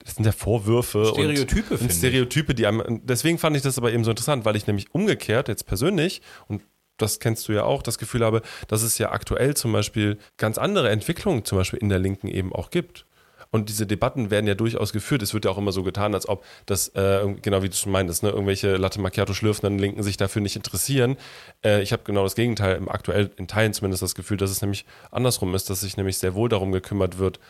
das 0.04 0.16
sind 0.16 0.26
ja 0.26 0.32
Vorwürfe 0.32 1.06
Stereotype, 1.14 1.76
und, 1.76 1.82
und 1.82 1.94
Stereotype, 1.94 2.56
die 2.56 2.66
einem, 2.66 3.02
deswegen 3.04 3.38
fand 3.38 3.56
ich 3.56 3.62
das 3.62 3.78
aber 3.78 3.92
eben 3.92 4.04
so 4.04 4.10
interessant, 4.10 4.46
weil 4.46 4.56
ich 4.56 4.66
nämlich 4.66 4.94
umgekehrt 4.96 5.48
jetzt 5.48 5.68
persönlich 5.68 6.24
und 6.48 6.64
das 6.98 7.20
kennst 7.20 7.48
du 7.48 7.54
ja 7.54 7.64
auch, 7.64 7.82
das 7.82 7.98
Gefühl 7.98 8.24
habe, 8.24 8.42
dass 8.68 8.84
es 8.84 8.98
ja 8.98 9.12
aktuell 9.12 9.56
zum 9.56 9.72
Beispiel 9.72 10.18
ganz 10.38 10.58
andere 10.58 10.90
Entwicklungen 10.90 11.46
zum 11.46 11.58
Beispiel 11.58 11.80
in 11.80 11.90
der 11.90 12.00
Linken 12.00 12.28
eben 12.28 12.54
auch 12.54 12.70
gibt. 12.70 13.06
Und 13.54 13.68
diese 13.68 13.86
Debatten 13.86 14.32
werden 14.32 14.48
ja 14.48 14.56
durchaus 14.56 14.94
geführt. 14.94 15.22
Es 15.22 15.34
wird 15.34 15.44
ja 15.44 15.52
auch 15.52 15.58
immer 15.58 15.74
so 15.74 15.84
getan, 15.84 16.14
als 16.14 16.28
ob 16.28 16.46
das, 16.66 16.88
äh, 16.90 17.36
genau 17.42 17.62
wie 17.62 17.70
du 17.70 17.76
schon 17.76 17.92
meintest, 17.92 18.24
ne, 18.24 18.30
irgendwelche 18.30 18.78
Latte 18.78 19.02
Macchiato 19.02 19.34
schlürfenden 19.34 19.78
Linken 19.78 20.04
sich 20.04 20.16
dafür 20.16 20.42
nicht 20.42 20.56
interessieren. 20.56 21.18
Äh, 21.64 21.82
ich 21.82 21.92
habe 21.92 22.04
genau 22.06 22.24
das 22.24 22.36
Gegenteil, 22.36 22.78
im 22.78 22.88
aktuell 22.88 23.30
in 23.36 23.48
Teilen 23.48 23.74
zumindest 23.74 24.04
das 24.04 24.16
Gefühl, 24.16 24.38
dass 24.38 24.52
es 24.52 24.62
nämlich 24.62 24.86
andersrum 25.12 25.54
ist, 25.54 25.70
dass 25.70 25.82
sich 25.82 25.98
nämlich 25.98 26.18
sehr 26.18 26.34
wohl 26.34 26.48
darum 26.48 26.72
gekümmert 26.72 27.18
wird, 27.18 27.42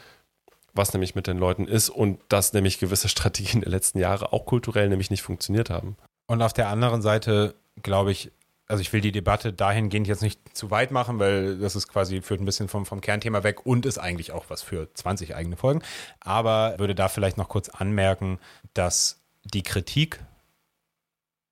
was 0.74 0.92
nämlich 0.92 1.14
mit 1.14 1.28
den 1.28 1.38
Leuten 1.38 1.68
ist 1.68 1.90
und 1.90 2.20
dass 2.30 2.54
nämlich 2.54 2.80
gewisse 2.80 3.08
Strategien 3.08 3.62
der 3.62 3.70
letzten 3.70 4.00
Jahre 4.00 4.34
auch 4.34 4.48
kulturell 4.48 4.90
nämlich 4.90 5.12
nicht 5.12 5.22
funktioniert 5.22 5.70
haben. 5.70 5.98
Und 6.26 6.42
auf 6.42 6.54
der 6.54 6.70
anderen 6.70 7.04
Seite, 7.04 7.54
glaube 7.84 8.12
ich, 8.12 8.32
also 8.72 8.80
ich 8.80 8.94
will 8.94 9.02
die 9.02 9.12
Debatte 9.12 9.52
dahingehend 9.52 10.08
jetzt 10.08 10.22
nicht 10.22 10.40
zu 10.58 10.72
weit 10.72 10.92
machen, 10.92 11.20
weil 11.20 11.58
das 11.58 11.76
ist 11.76 11.90
quasi, 11.90 12.22
führt 12.22 12.40
ein 12.40 12.46
bisschen 12.46 12.70
vom, 12.70 12.86
vom 12.86 13.02
Kernthema 13.02 13.44
weg 13.44 13.66
und 13.66 13.86
ist 13.86 13.98
eigentlich 13.98 14.32
auch 14.32 14.46
was 14.48 14.62
für 14.62 14.88
20 14.94 15.36
eigene 15.36 15.58
Folgen. 15.58 15.82
Aber 16.22 16.80
würde 16.80 16.96
da 16.96 17.10
vielleicht 17.10 17.38
noch 17.38 17.50
kurz 17.50 17.68
anmerken, 17.68 18.40
dass 18.74 19.20
die 19.44 19.62
Kritik 19.62 20.22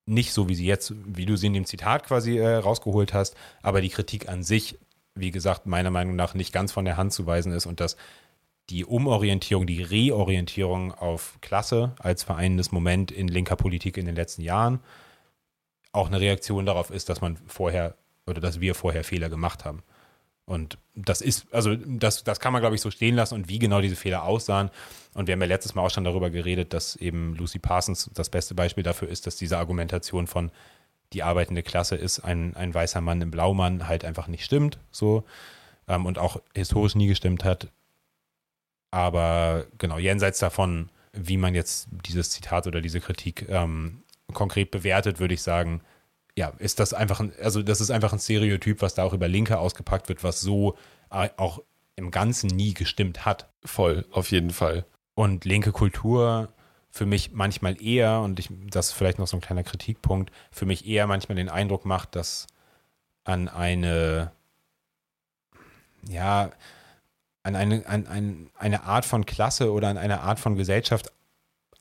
nicht 0.05 0.31
so, 0.31 0.47
wie 0.47 0.55
sie 0.55 0.65
jetzt, 0.65 0.93
wie 1.05 1.25
du 1.25 1.35
sie 1.35 1.47
in 1.47 1.53
dem 1.53 1.65
Zitat 1.65 2.05
quasi 2.05 2.37
äh, 2.37 2.55
rausgeholt 2.55 3.13
hast, 3.13 3.35
aber 3.61 3.81
die 3.81 3.89
Kritik 3.89 4.29
an 4.29 4.41
sich, 4.41 4.79
wie 5.13 5.31
gesagt, 5.31 5.65
meiner 5.65 5.91
Meinung 5.91 6.15
nach 6.15 6.35
nicht 6.35 6.53
ganz 6.53 6.71
von 6.71 6.85
der 6.85 6.95
Hand 6.95 7.11
zu 7.11 7.27
weisen 7.27 7.51
ist 7.51 7.65
und 7.65 7.81
dass 7.81 7.97
die 8.69 8.85
Umorientierung, 8.85 9.67
die 9.67 9.83
Reorientierung 9.83 10.93
auf 10.93 11.37
Klasse 11.41 11.95
als 11.99 12.23
vereinendes 12.23 12.71
Moment 12.71 13.11
in 13.11 13.27
linker 13.27 13.57
Politik 13.57 13.97
in 13.97 14.05
den 14.05 14.15
letzten 14.15 14.41
Jahren 14.41 14.79
auch 15.91 16.07
eine 16.07 16.19
Reaktion 16.19 16.65
darauf 16.65 16.89
ist, 16.91 17.09
dass 17.09 17.21
man 17.21 17.37
vorher 17.47 17.95
oder 18.25 18.41
dass 18.41 18.59
wir 18.59 18.75
vorher 18.75 19.03
Fehler 19.03 19.29
gemacht 19.29 19.65
haben. 19.65 19.83
Und 20.45 20.79
das 20.95 21.21
ist, 21.21 21.45
also 21.53 21.75
das, 21.75 22.23
das 22.23 22.39
kann 22.39 22.53
man, 22.53 22.61
glaube 22.61 22.75
ich, 22.75 22.81
so 22.81 22.89
stehen 22.89 23.15
lassen 23.15 23.35
und 23.35 23.49
wie 23.49 23.59
genau 23.59 23.81
diese 23.81 23.95
Fehler 23.95 24.23
aussahen. 24.23 24.71
Und 25.13 25.27
wir 25.27 25.33
haben 25.33 25.41
ja 25.41 25.47
letztes 25.47 25.75
Mal 25.75 25.83
auch 25.83 25.91
schon 25.91 26.03
darüber 26.03 26.31
geredet, 26.31 26.73
dass 26.73 26.95
eben 26.95 27.35
Lucy 27.35 27.59
Parsons 27.59 28.09
das 28.15 28.29
beste 28.29 28.55
Beispiel 28.55 28.83
dafür 28.83 29.09
ist, 29.09 29.27
dass 29.27 29.35
diese 29.35 29.59
Argumentation 29.59 30.25
von 30.25 30.51
die 31.13 31.21
arbeitende 31.21 31.61
Klasse 31.61 31.95
ist 31.95 32.19
ein, 32.21 32.55
ein 32.55 32.73
weißer 32.73 33.01
Mann 33.01 33.21
im 33.21 33.31
Blaumann 33.31 33.87
halt 33.87 34.05
einfach 34.05 34.27
nicht 34.27 34.43
stimmt, 34.43 34.79
so. 34.91 35.23
Ähm, 35.87 36.07
und 36.07 36.17
auch 36.17 36.41
historisch 36.55 36.95
nie 36.95 37.07
gestimmt 37.07 37.43
hat. 37.43 37.67
Aber 38.91 39.65
genau, 39.77 39.99
jenseits 39.99 40.39
davon, 40.39 40.89
wie 41.13 41.37
man 41.37 41.53
jetzt 41.53 41.89
dieses 42.05 42.31
Zitat 42.31 42.65
oder 42.65 42.81
diese 42.81 43.01
Kritik 43.01 43.47
ähm, 43.49 44.03
konkret 44.33 44.71
bewertet, 44.71 45.19
würde 45.19 45.33
ich 45.33 45.41
sagen, 45.41 45.81
ja, 46.35 46.53
ist 46.59 46.79
das 46.79 46.93
einfach 46.93 47.19
ein, 47.19 47.33
also 47.41 47.61
das 47.61 47.81
ist 47.81 47.91
einfach 47.91 48.13
ein 48.13 48.19
Stereotyp, 48.19 48.81
was 48.81 48.93
da 48.93 49.03
auch 49.03 49.13
über 49.13 49.27
Linke 49.27 49.59
ausgepackt 49.59 50.09
wird, 50.09 50.23
was 50.23 50.41
so 50.41 50.77
äh, 51.11 51.29
auch 51.37 51.61
im 51.95 52.11
Ganzen 52.11 52.47
nie 52.47 52.73
gestimmt 52.73 53.25
hat. 53.25 53.49
Voll, 53.65 54.05
auf 54.11 54.31
jeden 54.31 54.51
Fall. 54.51 54.85
Und 55.15 55.43
linke 55.43 55.73
Kultur 55.73 56.53
für 56.91 57.05
mich 57.05 57.31
manchmal 57.33 57.81
eher, 57.81 58.21
und 58.21 58.39
ich, 58.39 58.49
das 58.69 58.87
ist 58.87 58.93
vielleicht 58.93 59.19
noch 59.19 59.27
so 59.27 59.37
ein 59.37 59.41
kleiner 59.41 59.63
Kritikpunkt, 59.63 60.31
für 60.51 60.65
mich 60.65 60.87
eher 60.87 61.07
manchmal 61.07 61.35
den 61.35 61.49
Eindruck 61.49 61.85
macht, 61.85 62.15
dass 62.15 62.47
an 63.25 63.47
eine, 63.47 64.31
ja, 66.07 66.51
an 67.43 67.55
eine, 67.55 67.85
an, 67.85 68.07
an 68.07 68.49
eine 68.57 68.83
Art 68.83 69.05
von 69.05 69.25
Klasse 69.25 69.71
oder 69.71 69.89
an 69.89 69.97
eine 69.97 70.21
Art 70.21 70.39
von 70.39 70.55
Gesellschaft 70.55 71.11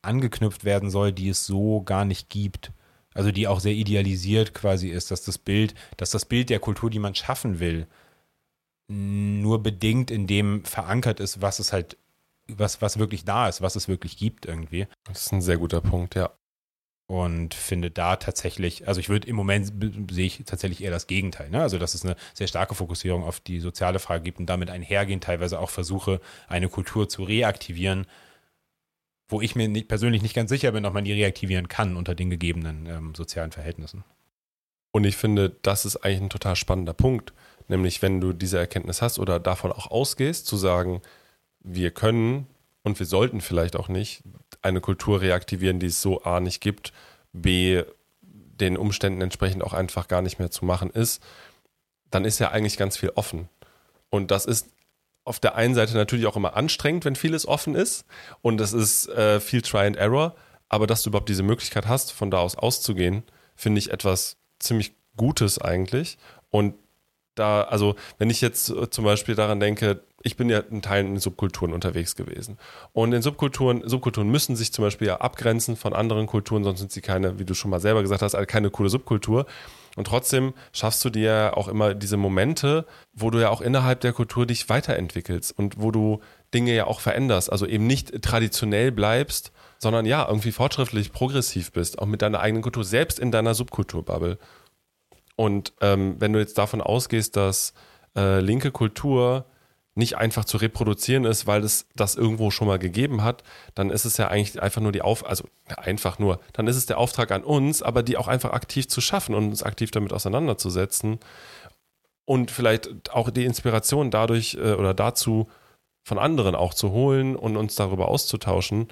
angeknüpft 0.02 0.64
werden 0.64 0.90
soll, 0.90 1.12
die 1.12 1.28
es 1.28 1.46
so 1.46 1.82
gar 1.82 2.04
nicht 2.04 2.28
gibt. 2.28 2.72
Also 3.14 3.32
die 3.32 3.48
auch 3.48 3.60
sehr 3.60 3.72
idealisiert 3.72 4.54
quasi 4.54 4.88
ist, 4.88 5.10
dass 5.10 5.24
das 5.24 5.38
Bild, 5.38 5.74
dass 5.96 6.10
das 6.10 6.24
Bild 6.24 6.50
der 6.50 6.60
Kultur, 6.60 6.90
die 6.90 7.00
man 7.00 7.14
schaffen 7.14 7.58
will, 7.58 7.86
nur 8.88 9.62
bedingt 9.62 10.10
in 10.10 10.26
dem 10.26 10.64
verankert 10.64 11.20
ist, 11.20 11.42
was 11.42 11.58
es 11.58 11.72
halt, 11.72 11.96
was, 12.46 12.80
was 12.80 12.98
wirklich 12.98 13.24
da 13.24 13.48
ist, 13.48 13.60
was 13.60 13.76
es 13.76 13.88
wirklich 13.88 14.16
gibt 14.16 14.46
irgendwie. 14.46 14.86
Das 15.04 15.26
ist 15.26 15.32
ein 15.32 15.42
sehr 15.42 15.58
guter 15.58 15.80
Punkt, 15.80 16.14
ja. 16.14 16.30
Und 17.10 17.54
finde 17.54 17.90
da 17.90 18.16
tatsächlich, 18.16 18.86
also 18.86 19.00
ich 19.00 19.08
würde 19.08 19.26
im 19.28 19.36
Moment 19.36 19.72
sehe 20.10 20.26
ich 20.26 20.42
tatsächlich 20.44 20.82
eher 20.82 20.90
das 20.90 21.06
Gegenteil. 21.06 21.48
Ne? 21.48 21.62
Also 21.62 21.78
dass 21.78 21.94
es 21.94 22.04
eine 22.04 22.16
sehr 22.34 22.48
starke 22.48 22.74
Fokussierung 22.74 23.24
auf 23.24 23.40
die 23.40 23.60
soziale 23.60 23.98
Frage 23.98 24.24
gibt 24.24 24.40
und 24.40 24.46
damit 24.46 24.68
einhergehend 24.68 25.24
teilweise 25.24 25.58
auch 25.58 25.70
versuche, 25.70 26.20
eine 26.48 26.68
Kultur 26.68 27.08
zu 27.08 27.24
reaktivieren, 27.24 28.06
wo 29.28 29.40
ich 29.40 29.54
mir 29.54 29.68
nicht, 29.68 29.88
persönlich 29.88 30.22
nicht 30.22 30.34
ganz 30.34 30.50
sicher 30.50 30.72
bin, 30.72 30.86
ob 30.86 30.94
man 30.94 31.04
die 31.04 31.12
reaktivieren 31.12 31.68
kann 31.68 31.96
unter 31.96 32.14
den 32.14 32.30
gegebenen 32.30 32.86
ähm, 32.86 33.14
sozialen 33.14 33.52
Verhältnissen. 33.52 34.04
Und 34.90 35.04
ich 35.04 35.16
finde, 35.16 35.54
das 35.62 35.84
ist 35.84 35.96
eigentlich 35.96 36.22
ein 36.22 36.30
total 36.30 36.56
spannender 36.56 36.94
Punkt. 36.94 37.32
Nämlich, 37.68 38.00
wenn 38.00 38.20
du 38.20 38.32
diese 38.32 38.58
Erkenntnis 38.58 39.02
hast 39.02 39.18
oder 39.18 39.38
davon 39.38 39.70
auch 39.70 39.90
ausgehst, 39.90 40.46
zu 40.46 40.56
sagen, 40.56 41.02
wir 41.60 41.90
können 41.90 42.46
und 42.82 42.98
wir 42.98 43.06
sollten 43.06 43.42
vielleicht 43.42 43.76
auch 43.76 43.88
nicht 43.88 44.22
eine 44.62 44.80
Kultur 44.80 45.20
reaktivieren, 45.20 45.78
die 45.78 45.86
es 45.86 46.00
so 46.00 46.22
A 46.22 46.40
nicht 46.40 46.60
gibt, 46.60 46.92
B 47.32 47.82
den 48.22 48.76
Umständen 48.76 49.20
entsprechend 49.20 49.62
auch 49.62 49.74
einfach 49.74 50.08
gar 50.08 50.22
nicht 50.22 50.38
mehr 50.38 50.50
zu 50.50 50.64
machen 50.64 50.90
ist, 50.90 51.22
dann 52.10 52.24
ist 52.24 52.38
ja 52.38 52.50
eigentlich 52.50 52.76
ganz 52.76 52.96
viel 52.96 53.12
offen. 53.14 53.48
Und 54.10 54.30
das 54.30 54.46
ist 54.46 54.68
auf 55.28 55.40
der 55.40 55.54
einen 55.54 55.74
Seite 55.74 55.94
natürlich 55.94 56.26
auch 56.26 56.36
immer 56.36 56.56
anstrengend, 56.56 57.04
wenn 57.04 57.16
vieles 57.16 57.46
offen 57.46 57.74
ist 57.74 58.04
und 58.42 58.60
es 58.60 58.72
ist 58.72 59.08
äh, 59.08 59.40
viel 59.40 59.62
Try 59.62 59.86
and 59.86 59.96
Error, 59.96 60.34
aber 60.68 60.86
dass 60.86 61.02
du 61.02 61.10
überhaupt 61.10 61.28
diese 61.28 61.42
Möglichkeit 61.42 61.86
hast, 61.86 62.12
von 62.12 62.30
da 62.30 62.38
aus 62.38 62.56
auszugehen, 62.56 63.22
finde 63.54 63.78
ich 63.78 63.92
etwas 63.92 64.36
ziemlich 64.58 64.94
Gutes 65.16 65.60
eigentlich. 65.60 66.18
Und 66.50 66.74
da, 67.34 67.62
also 67.62 67.94
wenn 68.18 68.30
ich 68.30 68.40
jetzt 68.40 68.70
äh, 68.70 68.90
zum 68.90 69.04
Beispiel 69.04 69.34
daran 69.34 69.60
denke, 69.60 70.02
ich 70.22 70.36
bin 70.36 70.50
ja 70.50 70.58
in 70.58 70.82
Teilen 70.82 71.08
in 71.08 71.18
Subkulturen 71.20 71.72
unterwegs 71.72 72.16
gewesen. 72.16 72.58
Und 72.92 73.12
in 73.12 73.22
Subkulturen, 73.22 73.88
Subkulturen 73.88 74.28
müssen 74.28 74.56
sich 74.56 74.72
zum 74.72 74.84
Beispiel 74.84 75.06
ja 75.06 75.18
abgrenzen 75.18 75.76
von 75.76 75.92
anderen 75.92 76.26
Kulturen, 76.26 76.64
sonst 76.64 76.80
sind 76.80 76.90
sie 76.90 77.00
keine, 77.00 77.38
wie 77.38 77.44
du 77.44 77.54
schon 77.54 77.70
mal 77.70 77.80
selber 77.80 78.02
gesagt 78.02 78.22
hast, 78.22 78.36
keine 78.48 78.70
coole 78.70 78.88
Subkultur. 78.88 79.46
Und 79.98 80.06
trotzdem 80.06 80.54
schaffst 80.72 81.04
du 81.04 81.10
dir 81.10 81.54
auch 81.56 81.66
immer 81.66 81.92
diese 81.92 82.16
Momente, 82.16 82.86
wo 83.12 83.30
du 83.30 83.40
ja 83.40 83.50
auch 83.50 83.60
innerhalb 83.60 84.00
der 84.00 84.12
Kultur 84.12 84.46
dich 84.46 84.68
weiterentwickelst 84.68 85.58
und 85.58 85.82
wo 85.82 85.90
du 85.90 86.20
Dinge 86.54 86.72
ja 86.72 86.86
auch 86.86 87.00
veränderst. 87.00 87.50
Also 87.50 87.66
eben 87.66 87.88
nicht 87.88 88.22
traditionell 88.22 88.92
bleibst, 88.92 89.50
sondern 89.78 90.06
ja, 90.06 90.24
irgendwie 90.26 90.52
fortschrittlich, 90.52 91.10
progressiv 91.10 91.72
bist, 91.72 91.98
auch 91.98 92.06
mit 92.06 92.22
deiner 92.22 92.38
eigenen 92.38 92.62
Kultur, 92.62 92.84
selbst 92.84 93.18
in 93.18 93.32
deiner 93.32 93.54
Subkulturbubble. 93.54 94.38
Und 95.34 95.72
ähm, 95.80 96.14
wenn 96.20 96.32
du 96.32 96.38
jetzt 96.38 96.58
davon 96.58 96.80
ausgehst, 96.80 97.34
dass 97.34 97.74
äh, 98.16 98.38
linke 98.38 98.70
Kultur 98.70 99.46
nicht 99.98 100.16
einfach 100.16 100.44
zu 100.44 100.58
reproduzieren 100.58 101.24
ist, 101.24 101.46
weil 101.48 101.64
es 101.64 101.86
das 101.96 102.14
irgendwo 102.14 102.52
schon 102.52 102.68
mal 102.68 102.78
gegeben 102.78 103.24
hat, 103.24 103.42
dann 103.74 103.90
ist 103.90 104.04
es 104.04 104.16
ja 104.16 104.28
eigentlich 104.28 104.62
einfach 104.62 104.80
nur 104.80 104.92
die 104.92 105.02
Auf, 105.02 105.26
also 105.26 105.44
einfach 105.66 106.20
nur, 106.20 106.40
dann 106.52 106.68
ist 106.68 106.76
es 106.76 106.86
der 106.86 106.98
Auftrag 106.98 107.32
an 107.32 107.42
uns, 107.42 107.82
aber 107.82 108.04
die 108.04 108.16
auch 108.16 108.28
einfach 108.28 108.52
aktiv 108.52 108.88
zu 108.88 109.00
schaffen 109.00 109.34
und 109.34 109.48
uns 109.48 109.64
aktiv 109.64 109.90
damit 109.90 110.12
auseinanderzusetzen 110.12 111.18
und 112.24 112.52
vielleicht 112.52 113.10
auch 113.10 113.30
die 113.30 113.44
Inspiration 113.44 114.12
dadurch 114.12 114.54
äh, 114.54 114.74
oder 114.74 114.94
dazu 114.94 115.48
von 116.04 116.18
anderen 116.18 116.54
auch 116.54 116.74
zu 116.74 116.92
holen 116.92 117.34
und 117.34 117.56
uns 117.56 117.74
darüber 117.74 118.08
auszutauschen, 118.08 118.88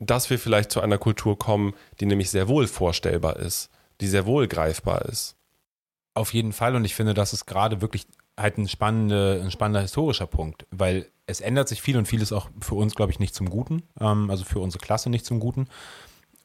dass 0.00 0.28
wir 0.28 0.40
vielleicht 0.40 0.72
zu 0.72 0.80
einer 0.80 0.98
Kultur 0.98 1.38
kommen, 1.38 1.72
die 2.00 2.06
nämlich 2.06 2.30
sehr 2.30 2.48
wohl 2.48 2.66
vorstellbar 2.66 3.36
ist, 3.36 3.70
die 4.00 4.08
sehr 4.08 4.26
wohl 4.26 4.48
greifbar 4.48 5.02
ist. 5.02 5.36
Auf 6.14 6.34
jeden 6.34 6.52
Fall 6.52 6.74
und 6.74 6.84
ich 6.84 6.96
finde, 6.96 7.14
das 7.14 7.32
ist 7.32 7.46
gerade 7.46 7.80
wirklich 7.80 8.06
halt 8.36 8.58
ein, 8.58 8.68
spannende, 8.68 9.40
ein 9.42 9.50
spannender 9.50 9.80
historischer 9.80 10.26
Punkt, 10.26 10.66
weil 10.70 11.06
es 11.26 11.40
ändert 11.40 11.68
sich 11.68 11.82
viel 11.82 11.96
und 11.96 12.06
vieles 12.06 12.32
auch 12.32 12.48
für 12.60 12.74
uns, 12.74 12.94
glaube 12.94 13.12
ich, 13.12 13.18
nicht 13.18 13.34
zum 13.34 13.50
Guten, 13.50 13.82
ähm, 14.00 14.30
also 14.30 14.44
für 14.44 14.60
unsere 14.60 14.84
Klasse 14.84 15.10
nicht 15.10 15.24
zum 15.24 15.40
Guten. 15.40 15.68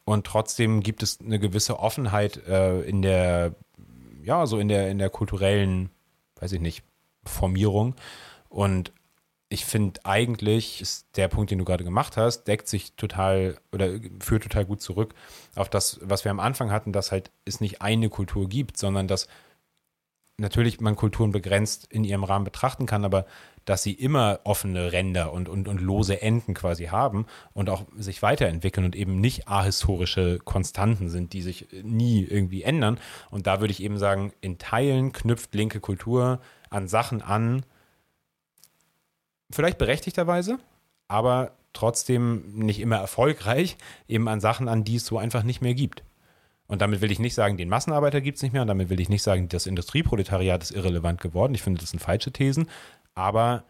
Und 0.06 0.26
trotzdem 0.26 0.82
gibt 0.82 1.04
es 1.04 1.20
eine 1.20 1.40
gewisse 1.40 1.80
Offenheit 1.80 2.38
äh, 2.48 2.82
in 2.82 3.02
der, 3.02 3.56
ja, 4.24 4.46
so 4.48 4.58
in 4.60 4.68
der, 4.68 4.90
in 4.90 4.98
der 4.98 5.10
kulturellen, 5.10 5.90
weiß 6.40 6.54
ich 6.54 6.62
nicht, 6.62 6.84
Formierung. 7.24 7.96
Und 8.50 8.92
ich 9.52 9.66
finde 9.66 10.00
eigentlich 10.06 10.82
ist 10.82 11.06
der 11.18 11.28
Punkt, 11.28 11.52
den 11.52 11.60
du 11.60 11.66
gerade 11.66 11.84
gemacht 11.84 12.16
hast, 12.16 12.46
deckt 12.46 12.68
sich 12.68 12.94
total 12.94 13.58
oder 13.74 14.00
führt 14.20 14.44
total 14.44 14.66
gut 14.66 14.82
zurück 14.82 15.14
auf 15.56 15.70
das, 15.70 16.00
was 16.02 16.24
wir 16.24 16.32
am 16.32 16.40
Anfang 16.40 16.72
hatten, 16.72 16.94
dass 16.94 17.12
halt 17.12 17.32
es 17.44 17.60
nicht 17.60 17.82
eine 17.82 18.10
Kultur 18.10 18.48
gibt, 18.48 18.78
sondern 18.78 19.08
dass 19.08 19.28
natürlich 20.38 20.82
man 20.82 20.96
Kulturen 20.96 21.32
begrenzt 21.32 21.88
in 21.90 22.04
ihrem 22.04 22.24
Rahmen 22.24 22.46
betrachten 22.46 22.86
kann, 22.86 23.06
aber 23.06 23.26
dass 23.66 23.84
sie 23.84 23.94
immer 23.94 24.40
offene 24.44 24.92
Ränder 24.92 25.32
und, 25.32 25.48
und, 25.48 25.68
und 25.68 25.80
lose 25.80 26.22
Enden 26.22 26.54
quasi 26.54 26.86
haben 26.86 27.28
und 27.54 27.70
auch 27.70 27.86
sich 27.96 28.22
weiterentwickeln 28.22 28.86
und 28.86 28.96
eben 28.96 29.22
nicht 29.22 29.48
ahistorische 29.48 30.40
Konstanten 30.40 31.10
sind, 31.10 31.34
die 31.34 31.42
sich 31.42 31.68
nie 31.84 32.24
irgendwie 32.24 32.64
ändern. 32.64 33.00
Und 33.30 33.46
da 33.46 33.60
würde 33.62 33.72
ich 33.72 33.84
eben 33.84 34.00
sagen, 34.00 34.34
in 34.42 34.58
Teilen 34.58 35.12
knüpft 35.12 35.54
linke 35.54 35.80
Kultur 35.80 36.42
an 36.70 36.88
Sachen 36.88 37.22
an, 37.22 37.64
vielleicht 39.52 39.78
berechtigterweise, 39.78 40.58
aber 41.08 41.52
trotzdem 41.74 42.56
nicht 42.56 42.80
immer 42.80 42.98
erfolgreich, 42.98 43.78
eben 44.08 44.28
an 44.28 44.42
Sachen 44.42 44.68
an, 44.68 44.84
die 44.84 44.96
es 44.96 45.06
so 45.06 45.18
einfach 45.18 45.44
nicht 45.44 45.62
mehr 45.62 45.74
gibt. 45.74 46.04
Und 46.72 46.82
damit 46.82 47.02
will 47.02 47.12
ich 47.12 47.20
nicht 47.20 47.34
sagen, 47.34 47.58
den 47.58 47.68
Massenarbeiter 47.68 48.22
gibt 48.22 48.38
es 48.38 48.44
nicht 48.44 48.54
mehr. 48.54 48.62
Und 48.62 48.70
damit 48.70 48.88
will 48.88 49.02
ich 49.02 49.10
nicht 49.10 49.24
sagen, 49.24 49.50
das 49.50 49.68
Industrieproletariat 49.68 50.64
ist 50.64 50.72
irrelevant 50.72 51.20
geworden. 51.20 51.54
Ich 51.54 51.64
finde, 51.64 51.82
das 51.82 51.90
sind 51.90 52.00
falsche 52.00 52.32
Thesen. 52.32 52.70
Aber 53.14 53.66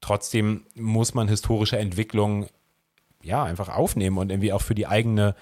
trotzdem 0.00 0.62
muss 0.76 1.14
man 1.14 1.26
historische 1.26 1.78
Entwicklungen 1.78 2.46
ja 3.24 3.42
einfach 3.42 3.68
aufnehmen 3.68 4.18
und 4.18 4.30
irgendwie 4.30 4.52
auch 4.52 4.62
für 4.62 4.76
die 4.76 4.86
eigene, 4.86 5.34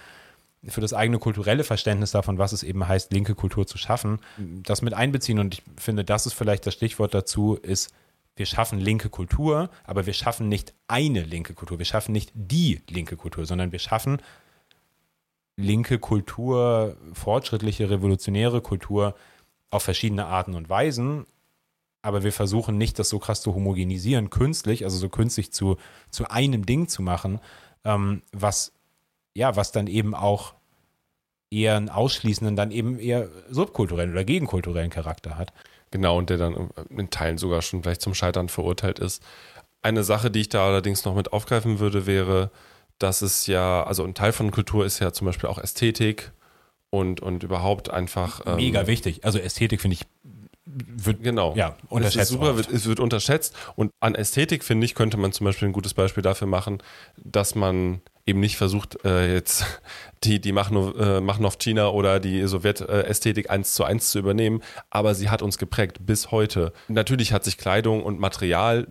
für 0.64 0.80
das 0.80 0.94
eigene 0.94 1.18
kulturelle 1.18 1.64
Verständnis 1.64 2.12
davon, 2.12 2.38
was 2.38 2.52
es 2.52 2.62
eben 2.62 2.88
heißt, 2.88 3.12
linke 3.12 3.34
Kultur 3.34 3.66
zu 3.66 3.76
schaffen, 3.76 4.18
das 4.38 4.80
mit 4.80 4.94
einbeziehen. 4.94 5.38
Und 5.38 5.52
ich 5.52 5.62
finde, 5.76 6.02
das 6.02 6.24
ist 6.24 6.32
vielleicht 6.32 6.66
das 6.66 6.72
Stichwort 6.72 7.12
dazu, 7.12 7.56
ist, 7.56 7.92
wir 8.36 8.46
schaffen 8.46 8.78
linke 8.78 9.10
Kultur, 9.10 9.68
aber 9.84 10.06
wir 10.06 10.14
schaffen 10.14 10.48
nicht 10.48 10.72
eine 10.88 11.24
linke 11.24 11.52
Kultur, 11.52 11.78
wir 11.78 11.84
schaffen 11.84 12.12
nicht 12.12 12.32
die 12.32 12.80
linke 12.88 13.18
Kultur, 13.18 13.44
sondern 13.44 13.70
wir 13.70 13.78
schaffen 13.78 14.22
linke 15.60 15.98
Kultur, 15.98 16.96
fortschrittliche, 17.12 17.90
revolutionäre 17.90 18.60
Kultur 18.60 19.14
auf 19.70 19.82
verschiedene 19.82 20.26
Arten 20.26 20.54
und 20.54 20.68
Weisen. 20.68 21.26
Aber 22.02 22.24
wir 22.24 22.32
versuchen 22.32 22.78
nicht, 22.78 22.98
das 22.98 23.08
so 23.08 23.18
krass 23.18 23.42
zu 23.42 23.54
homogenisieren, 23.54 24.30
künstlich, 24.30 24.84
also 24.84 24.96
so 24.96 25.08
künstlich 25.08 25.52
zu, 25.52 25.76
zu 26.10 26.30
einem 26.30 26.64
Ding 26.64 26.88
zu 26.88 27.02
machen, 27.02 27.40
ähm, 27.84 28.22
was, 28.32 28.72
ja, 29.34 29.54
was 29.56 29.70
dann 29.72 29.86
eben 29.86 30.14
auch 30.14 30.54
eher 31.50 31.76
einen 31.76 31.90
ausschließenden, 31.90 32.56
dann 32.56 32.70
eben 32.70 32.98
eher 32.98 33.28
subkulturellen 33.50 34.12
oder 34.12 34.24
gegenkulturellen 34.24 34.90
Charakter 34.90 35.36
hat. 35.36 35.52
Genau, 35.90 36.16
und 36.16 36.30
der 36.30 36.38
dann 36.38 36.70
in 36.90 37.10
Teilen 37.10 37.36
sogar 37.36 37.62
schon 37.62 37.82
vielleicht 37.82 38.00
zum 38.00 38.14
Scheitern 38.14 38.48
verurteilt 38.48 38.98
ist. 38.98 39.22
Eine 39.82 40.04
Sache, 40.04 40.30
die 40.30 40.42
ich 40.42 40.48
da 40.48 40.66
allerdings 40.66 41.04
noch 41.04 41.14
mit 41.14 41.32
aufgreifen 41.32 41.80
würde, 41.80 42.06
wäre, 42.06 42.50
dass 43.00 43.22
es 43.22 43.46
ja, 43.46 43.82
also 43.82 44.04
ein 44.04 44.14
Teil 44.14 44.32
von 44.32 44.50
Kultur 44.50 44.86
ist 44.86 45.00
ja 45.00 45.12
zum 45.12 45.26
Beispiel 45.26 45.48
auch 45.48 45.58
Ästhetik 45.58 46.32
und, 46.90 47.20
und 47.20 47.42
überhaupt 47.42 47.90
einfach. 47.90 48.42
Ähm, 48.46 48.56
Mega 48.56 48.86
wichtig. 48.86 49.24
Also 49.24 49.38
Ästhetik 49.38 49.80
finde 49.80 49.96
ich 49.96 50.06
wird 50.72 51.22
genau 51.22 51.54
ja 51.56 51.76
unterschätzt. 51.88 52.22
Es 52.22 52.28
super, 52.28 52.56
wird, 52.56 52.70
es 52.70 52.86
wird 52.86 53.00
unterschätzt 53.00 53.56
und 53.74 53.90
an 53.98 54.14
Ästhetik 54.14 54.62
finde 54.62 54.84
ich 54.84 54.94
könnte 54.94 55.16
man 55.16 55.32
zum 55.32 55.46
Beispiel 55.46 55.68
ein 55.68 55.72
gutes 55.72 55.94
Beispiel 55.94 56.22
dafür 56.22 56.46
machen, 56.46 56.82
dass 57.16 57.56
man 57.56 58.02
eben 58.26 58.38
nicht 58.40 58.56
versucht 58.56 59.04
äh, 59.04 59.32
jetzt 59.32 59.64
die 60.22 60.40
die 60.40 60.52
Machno, 60.52 60.92
äh, 60.92 61.20
Machnov-China 61.20 61.88
oder 61.88 62.20
die 62.20 62.46
Sowjetästhetik 62.46 63.50
eins 63.50 63.74
zu 63.74 63.84
eins 63.84 64.10
zu 64.10 64.18
übernehmen, 64.18 64.62
aber 64.90 65.14
sie 65.14 65.28
hat 65.28 65.42
uns 65.42 65.58
geprägt 65.58 66.06
bis 66.06 66.30
heute. 66.30 66.72
Natürlich 66.88 67.32
hat 67.32 67.44
sich 67.44 67.58
Kleidung 67.58 68.04
und 68.04 68.20
Material 68.20 68.86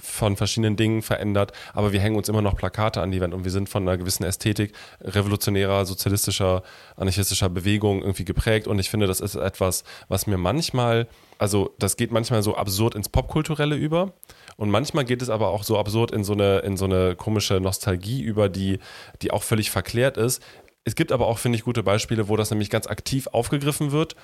von 0.00 0.36
verschiedenen 0.36 0.76
Dingen 0.76 1.02
verändert, 1.02 1.52
aber 1.72 1.92
wir 1.92 2.00
hängen 2.00 2.16
uns 2.16 2.28
immer 2.28 2.42
noch 2.42 2.56
Plakate 2.56 3.00
an 3.00 3.10
die 3.10 3.20
Wand 3.20 3.34
und 3.34 3.44
wir 3.44 3.50
sind 3.50 3.68
von 3.68 3.82
einer 3.82 3.96
gewissen 3.96 4.24
Ästhetik 4.24 4.72
revolutionärer, 5.00 5.86
sozialistischer, 5.86 6.62
anarchistischer 6.96 7.48
Bewegung 7.48 8.02
irgendwie 8.02 8.24
geprägt 8.24 8.66
und 8.66 8.78
ich 8.78 8.90
finde, 8.90 9.06
das 9.06 9.20
ist 9.20 9.34
etwas, 9.34 9.84
was 10.08 10.26
mir 10.26 10.38
manchmal, 10.38 11.08
also 11.38 11.74
das 11.78 11.96
geht 11.96 12.12
manchmal 12.12 12.42
so 12.42 12.56
absurd 12.56 12.94
ins 12.94 13.08
Popkulturelle 13.08 13.76
über 13.76 14.12
und 14.56 14.70
manchmal 14.70 15.04
geht 15.04 15.22
es 15.22 15.30
aber 15.30 15.48
auch 15.48 15.64
so 15.64 15.78
absurd 15.78 16.10
in 16.10 16.24
so 16.24 16.32
eine, 16.32 16.58
in 16.58 16.76
so 16.76 16.84
eine 16.84 17.16
komische 17.16 17.60
Nostalgie 17.60 18.22
über, 18.22 18.48
die, 18.48 18.78
die 19.22 19.30
auch 19.30 19.42
völlig 19.42 19.70
verklärt 19.70 20.16
ist. 20.16 20.42
Es 20.84 20.94
gibt 20.94 21.12
aber 21.12 21.26
auch, 21.26 21.38
finde 21.38 21.56
ich, 21.56 21.64
gute 21.64 21.82
Beispiele, 21.82 22.28
wo 22.28 22.36
das 22.36 22.50
nämlich 22.50 22.70
ganz 22.70 22.86
aktiv 22.86 23.26
aufgegriffen 23.28 23.90
wird, 23.90 24.16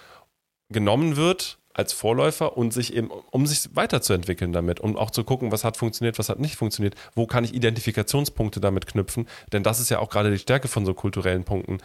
genommen 0.69 1.17
wird 1.17 1.60
als 1.75 1.93
Vorläufer 1.93 2.57
und 2.57 2.73
sich 2.73 2.95
eben, 2.95 3.11
um 3.31 3.47
sich 3.47 3.71
weiterzuentwickeln 3.75 4.53
damit, 4.53 4.81
um 4.81 4.97
auch 4.97 5.11
zu 5.11 5.25
gucken, 5.25 5.53
was 5.53 5.65
hat 5.65 5.77
funktioniert, 5.77 6.19
was 6.19 6.29
hat 6.29 6.41
nicht 6.41 6.57
funktioniert, 6.57 6.95
wo 7.15 7.27
kann 7.27 7.45
ich 7.45 7.55
Identifikationspunkte 7.55 8.61
damit 8.61 8.87
knüpfen, 8.87 9.29
denn 9.53 9.63
das 9.63 9.81
ist 9.81 9.89
ja 9.89 10.01
auch 10.01 10.11
gerade 10.11 10.31
die 10.31 10.39
Stärke 10.39 10.69
von 10.69 10.85
so 10.85 10.95
kulturellen 10.95 11.45
Punkten, 11.45 11.79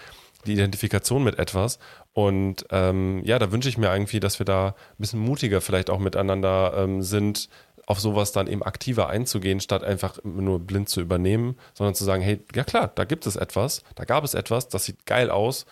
die 0.45 0.53
Identifikation 0.53 1.23
mit 1.23 1.39
etwas. 1.39 1.79
Und 2.13 2.65
ähm, 2.71 3.21
ja, 3.25 3.39
da 3.39 3.51
wünsche 3.51 3.69
ich 3.69 3.77
mir 3.77 3.91
irgendwie, 3.91 4.19
dass 4.19 4.39
wir 4.39 4.45
da 4.45 4.69
ein 4.69 4.73
bisschen 4.97 5.19
mutiger 5.19 5.61
vielleicht 5.61 5.89
auch 5.89 5.99
miteinander 5.99 6.73
ähm, 6.77 7.01
sind, 7.01 7.49
auf 7.87 7.99
sowas 7.99 8.31
dann 8.31 8.47
eben 8.47 8.63
aktiver 8.63 9.09
einzugehen, 9.09 9.59
statt 9.59 9.83
einfach 9.83 10.17
nur 10.23 10.59
blind 10.59 10.89
zu 10.89 11.01
übernehmen, 11.01 11.55
sondern 11.73 11.93
zu 11.93 12.03
sagen, 12.03 12.23
hey, 12.23 12.43
ja 12.55 12.63
klar, 12.63 12.91
da 12.93 13.03
gibt 13.03 13.27
es 13.27 13.35
etwas, 13.35 13.83
da 13.95 14.05
gab 14.05 14.23
es 14.23 14.33
etwas, 14.33 14.69
das 14.69 14.85
sieht 14.85 15.05
geil 15.05 15.29
aus, 15.29 15.65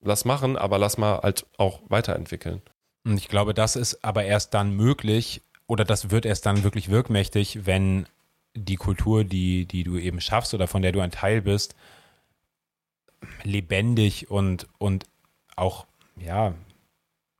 lass 0.00 0.24
machen, 0.24 0.56
aber 0.56 0.78
lass 0.78 0.98
mal 0.98 1.18
halt 1.22 1.46
auch 1.56 1.80
weiterentwickeln. 1.88 2.62
Und 3.10 3.16
ich 3.16 3.26
glaube, 3.26 3.54
das 3.54 3.74
ist 3.74 4.04
aber 4.04 4.24
erst 4.24 4.54
dann 4.54 4.70
möglich 4.70 5.42
oder 5.66 5.84
das 5.84 6.10
wird 6.10 6.24
erst 6.24 6.46
dann 6.46 6.62
wirklich 6.62 6.90
wirkmächtig, 6.90 7.66
wenn 7.66 8.06
die 8.54 8.76
Kultur, 8.76 9.24
die, 9.24 9.66
die 9.66 9.82
du 9.82 9.98
eben 9.98 10.20
schaffst 10.20 10.54
oder 10.54 10.68
von 10.68 10.80
der 10.80 10.92
du 10.92 11.00
ein 11.00 11.10
Teil 11.10 11.42
bist, 11.42 11.74
lebendig 13.42 14.30
und, 14.30 14.68
und 14.78 15.06
auch, 15.56 15.86
ja, 16.16 16.54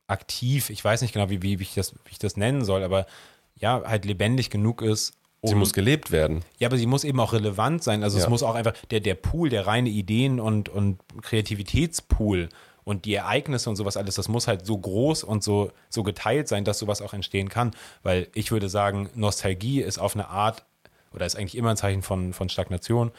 aktiv, 0.08 0.70
ich 0.70 0.84
weiß 0.84 1.02
nicht 1.02 1.12
genau, 1.12 1.30
wie, 1.30 1.40
wie, 1.40 1.54
ich 1.54 1.74
das, 1.74 1.94
wie 2.04 2.10
ich 2.10 2.18
das 2.18 2.36
nennen 2.36 2.64
soll, 2.64 2.82
aber 2.82 3.06
ja, 3.54 3.82
halt 3.86 4.04
lebendig 4.04 4.50
genug 4.50 4.82
ist. 4.82 5.12
Um, 5.40 5.50
sie 5.50 5.54
muss 5.54 5.72
gelebt 5.72 6.10
werden. 6.10 6.42
Ja, 6.58 6.66
aber 6.66 6.78
sie 6.78 6.86
muss 6.86 7.04
eben 7.04 7.20
auch 7.20 7.32
relevant 7.32 7.84
sein. 7.84 8.02
Also 8.02 8.18
ja. 8.18 8.24
es 8.24 8.28
muss 8.28 8.42
auch 8.42 8.56
einfach, 8.56 8.72
der, 8.90 8.98
der 8.98 9.14
Pool, 9.14 9.50
der 9.50 9.68
reine 9.68 9.88
Ideen 9.88 10.40
und, 10.40 10.68
und 10.68 10.98
Kreativitätspool 11.22 12.48
und 12.85 13.05
die 13.05 13.14
Ereignisse 13.14 13.70
und 13.70 13.76
sowas 13.76 13.97
alles, 13.97 14.14
das 14.14 14.28
muss 14.28 14.47
halt 14.47 14.66
so 14.66 14.78
groß 14.78 15.24
und 15.24 15.43
so, 15.43 15.72
so 15.89 16.03
geteilt 16.03 16.49
sein, 16.49 16.64
dass 16.64 16.78
sowas 16.78 17.03
auch 17.03 17.14
entstehen 17.14 17.49
kann. 17.49 17.72
Weil 18.03 18.28
ich 18.35 18.51
würde 18.51 18.68
sagen, 18.68 19.11
Nostalgie 19.14 19.81
ist 19.81 19.99
auf 19.99 20.14
eine 20.14 20.28
Art, 20.28 20.64
oder 21.12 21.26
ist 21.26 21.37
eigentlich 21.37 21.57
immer 21.57 21.70
ein 21.70 21.76
Zeichen 21.76 22.03
von, 22.03 22.33
von 22.33 22.49
Stagnation. 22.49 23.11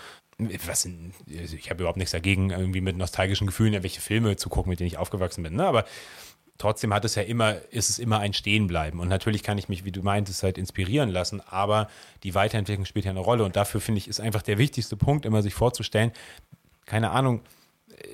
Was, 0.65 0.87
also 0.87 1.55
ich 1.55 1.69
habe 1.69 1.81
überhaupt 1.81 1.97
nichts 1.97 2.11
dagegen, 2.11 2.49
irgendwie 2.49 2.81
mit 2.81 2.97
nostalgischen 2.97 3.47
Gefühlen 3.47 3.73
irgendwelche 3.73 4.01
Filme 4.01 4.35
zu 4.37 4.49
gucken, 4.49 4.69
mit 4.69 4.79
denen 4.79 4.87
ich 4.87 4.97
aufgewachsen 4.97 5.43
bin. 5.43 5.55
Ne? 5.55 5.65
Aber 5.65 5.85
trotzdem 6.57 6.93
hat 6.93 7.05
es 7.05 7.15
ja 7.15 7.21
immer, 7.21 7.57
ist 7.71 7.89
es 7.89 7.99
immer 7.99 8.19
ein 8.19 8.33
Stehenbleiben. 8.33 8.99
Und 8.99 9.07
natürlich 9.07 9.43
kann 9.43 9.57
ich 9.57 9.69
mich, 9.69 9.85
wie 9.85 9.91
du 9.91 10.01
meintest, 10.01 10.41
halt 10.41 10.57
inspirieren 10.57 11.09
lassen, 11.09 11.41
aber 11.41 11.89
die 12.23 12.33
Weiterentwicklung 12.33 12.85
spielt 12.85 13.05
ja 13.05 13.11
eine 13.11 13.19
Rolle. 13.19 13.43
Und 13.43 13.55
dafür 13.55 13.81
finde 13.81 13.99
ich, 13.99 14.07
ist 14.07 14.19
einfach 14.19 14.41
der 14.41 14.57
wichtigste 14.57 14.95
Punkt, 14.95 15.25
immer 15.25 15.41
sich 15.41 15.53
vorzustellen, 15.53 16.11
keine 16.85 17.11
Ahnung, 17.11 17.41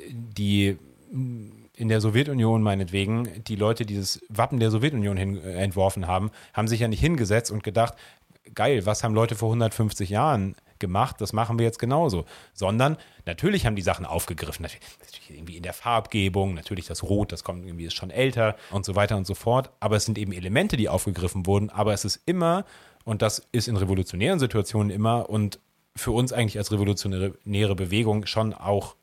die 0.09 0.77
in 1.11 1.87
der 1.89 2.01
Sowjetunion 2.01 2.61
meinetwegen, 2.61 3.43
die 3.45 3.55
Leute, 3.55 3.85
die 3.85 3.93
dieses 3.93 4.21
Wappen 4.29 4.59
der 4.59 4.71
Sowjetunion 4.71 5.17
hin, 5.17 5.41
äh, 5.41 5.53
entworfen 5.55 6.07
haben, 6.07 6.31
haben 6.53 6.67
sich 6.67 6.79
ja 6.79 6.87
nicht 6.87 6.99
hingesetzt 6.99 7.51
und 7.51 7.63
gedacht, 7.63 7.93
geil, 8.53 8.85
was 8.85 9.03
haben 9.03 9.13
Leute 9.13 9.35
vor 9.35 9.49
150 9.49 10.09
Jahren 10.09 10.55
gemacht, 10.79 11.19
das 11.19 11.33
machen 11.33 11.57
wir 11.57 11.65
jetzt 11.65 11.79
genauso. 11.79 12.25
Sondern 12.53 12.97
natürlich 13.25 13.65
haben 13.65 13.75
die 13.75 13.81
Sachen 13.81 14.05
aufgegriffen, 14.05 14.63
natürlich 14.63 15.29
irgendwie 15.29 15.57
in 15.57 15.63
der 15.63 15.73
Farbgebung, 15.73 16.53
natürlich 16.53 16.85
das 16.85 17.03
Rot, 17.03 17.31
das 17.31 17.43
kommt 17.43 17.65
irgendwie 17.65 17.85
ist 17.85 17.95
schon 17.95 18.11
älter 18.11 18.55
und 18.71 18.85
so 18.85 18.95
weiter 18.95 19.17
und 19.17 19.25
so 19.25 19.33
fort. 19.33 19.71
Aber 19.79 19.95
es 19.95 20.05
sind 20.05 20.17
eben 20.17 20.31
Elemente, 20.31 20.77
die 20.77 20.89
aufgegriffen 20.89 21.45
wurden, 21.45 21.69
aber 21.69 21.93
es 21.93 22.05
ist 22.05 22.21
immer 22.25 22.65
Und 23.07 23.21
das 23.21 23.47
ist 23.53 23.69
in 23.69 23.77
revolutionären 23.77 24.37
Situationen 24.37 24.89
immer 24.89 25.29
und 25.29 25.61
für 25.95 26.11
uns 26.11 26.33
eigentlich 26.33 26.57
als 26.57 26.73
revolutionäre 26.73 27.73
Bewegung 27.73 28.25
schon 28.25 28.53
auch 28.53 28.96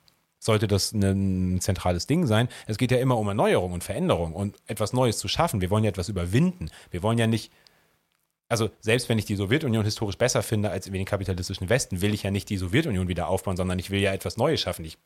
sollte 0.45 0.69
das 0.69 0.93
ein 0.93 1.61
zentrales 1.61 2.07
Ding 2.07 2.27
sein. 2.27 2.49
Es 2.67 2.77
geht 2.77 2.91
ja 2.91 2.99
immer 2.99 3.17
um 3.17 3.27
Erneuerung 3.29 3.73
und 3.73 3.83
Veränderung 3.83 4.35
und 4.35 4.57
etwas 4.67 4.93
Neues 4.93 5.17
zu 5.17 5.27
schaffen. 5.27 5.63
Wir 5.63 5.71
wollen 5.71 5.85
ja 5.85 5.91
etwas 5.91 6.11
überwinden. 6.11 6.71
Wir 6.91 7.03
wollen 7.03 7.17
ja 7.17 7.27
nicht, 7.27 7.51
also 8.49 8.69
selbst 8.81 9.09
wenn 9.09 9.19
ich 9.19 9.25
die 9.25 9.37
Sowjetunion 9.37 9.85
historisch 9.85 10.19
besser 10.19 10.43
finde 10.43 10.71
als 10.71 10.85
den 10.85 11.05
kapitalistischen 11.07 11.71
Westen, 11.71 12.03
will 12.03 12.13
ich 12.13 12.25
ja 12.25 12.31
nicht 12.31 12.51
die 12.51 12.59
Sowjetunion 12.59 13.09
wieder 13.09 13.29
aufbauen, 13.29 13.57
sondern 13.57 13.79
ich 13.79 13.91
will 13.91 14.01
ja 14.01 14.13
etwas 14.13 14.37
Neues 14.37 14.61
schaffen. 14.61 14.85
Ich 14.85 14.99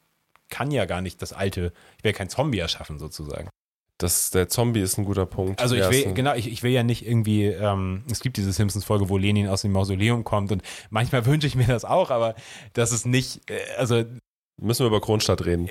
kann 0.49 0.73
ja 0.73 0.87
gar 0.87 1.03
nicht 1.03 1.23
das 1.23 1.33
alte, 1.33 1.73
ich 1.99 2.05
will 2.05 2.13
kein 2.13 2.29
Zombie 2.29 2.59
erschaffen 2.59 2.99
sozusagen. 2.99 3.49
Das, 3.99 4.31
der 4.31 4.49
Zombie 4.49 4.81
ist 4.81 4.97
ein 4.97 5.05
guter 5.05 5.27
Punkt. 5.27 5.61
Also 5.61 5.75
ich 5.75 5.89
will, 5.91 6.15
genau, 6.15 6.35
ich, 6.35 6.51
ich 6.51 6.63
will 6.63 6.71
ja 6.71 6.85
nicht 6.85 7.07
irgendwie, 7.07 7.45
ähm, 7.47 8.05
es 8.11 8.21
gibt 8.21 8.37
diese 8.37 8.53
Simpsons-Folge, 8.53 9.09
wo 9.09 9.19
Lenin 9.19 9.49
aus 9.49 9.63
dem 9.63 9.73
Mausoleum 9.73 10.25
kommt 10.25 10.51
und 10.51 10.63
manchmal 10.91 11.27
wünsche 11.27 11.47
ich 11.47 11.55
mir 11.55 11.67
das 11.67 11.85
auch, 11.85 12.11
aber 12.11 12.35
das 12.73 12.93
ist 12.93 13.07
nicht, 13.07 13.51
äh, 13.51 13.59
also 13.77 14.05
Müssen 14.59 14.83
wir 14.83 14.89
über 14.89 15.01
Kronstadt 15.01 15.45
reden. 15.45 15.69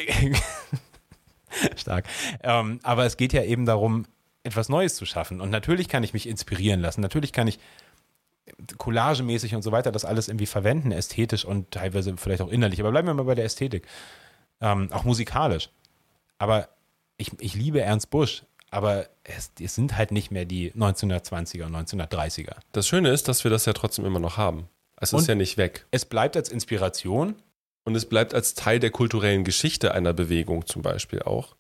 Stark. 1.76 2.06
Ähm, 2.44 2.80
aber 2.84 3.06
es 3.06 3.18
geht 3.18 3.34
ja 3.34 3.44
eben 3.44 3.66
darum, 3.66 4.06
etwas 4.44 4.70
Neues 4.70 4.96
zu 4.96 5.06
schaffen. 5.06 5.42
Und 5.42 5.50
natürlich 5.50 5.90
kann 5.90 6.04
ich 6.04 6.14
mich 6.14 6.28
inspirieren 6.28 6.80
lassen. 6.80 7.02
Natürlich 7.02 7.34
kann 7.34 7.48
ich 7.48 7.60
collagemäßig 8.78 9.56
und 9.56 9.62
so 9.62 9.72
weiter 9.72 9.92
das 9.92 10.06
alles 10.06 10.28
irgendwie 10.30 10.46
verwenden, 10.46 10.92
ästhetisch 10.92 11.46
und 11.46 11.72
teilweise 11.72 12.16
vielleicht 12.18 12.42
auch 12.42 12.50
innerlich. 12.50 12.80
Aber 12.80 12.92
bleiben 12.92 13.08
wir 13.08 13.14
mal 13.14 13.24
bei 13.24 13.36
der 13.36 13.46
Ästhetik. 13.46 13.86
Ähm, 14.62 14.92
auch 14.92 15.04
musikalisch. 15.04 15.70
Aber 16.38 16.70
ich, 17.18 17.32
ich 17.40 17.56
liebe 17.56 17.82
Ernst 17.82 18.10
Busch, 18.10 18.44
aber 18.70 19.08
es, 19.24 19.52
es, 19.60 19.76
sind 19.76 19.98
halt 19.98 20.12
nicht 20.12 20.32
mehr 20.32 20.46
die 20.46 20.72
1920er 20.72 21.66
und 21.66 21.76
1930er. 21.76 22.56
Das 22.72 22.88
Schöne 22.88 23.10
ist, 23.10 23.28
dass 23.28 23.44
wir 23.44 23.52
das 23.52 23.66
ja 23.66 23.74
trotzdem 23.74 24.06
immer 24.06 24.20
noch 24.20 24.38
haben. 24.38 24.70
Es 25.00 25.14
ist 25.14 25.20
und 25.20 25.28
ja 25.28 25.36
nicht 25.36 25.58
weg. 25.58 25.86
Es 25.92 26.06
bleibt 26.06 26.36
als 26.36 26.50
Inspiration 26.50 27.36
und 27.88 27.96
es 27.96 28.04
bleibt 28.04 28.34
als 28.34 28.54
Teil 28.54 28.82
der 28.82 28.90
kulturellen 28.90 29.46
Geschichte 29.46 29.94
einer 29.94 30.12
Bewegung 30.12 30.66
zum 30.66 30.82
Beispiel 30.82 31.22
auch. 31.22 31.56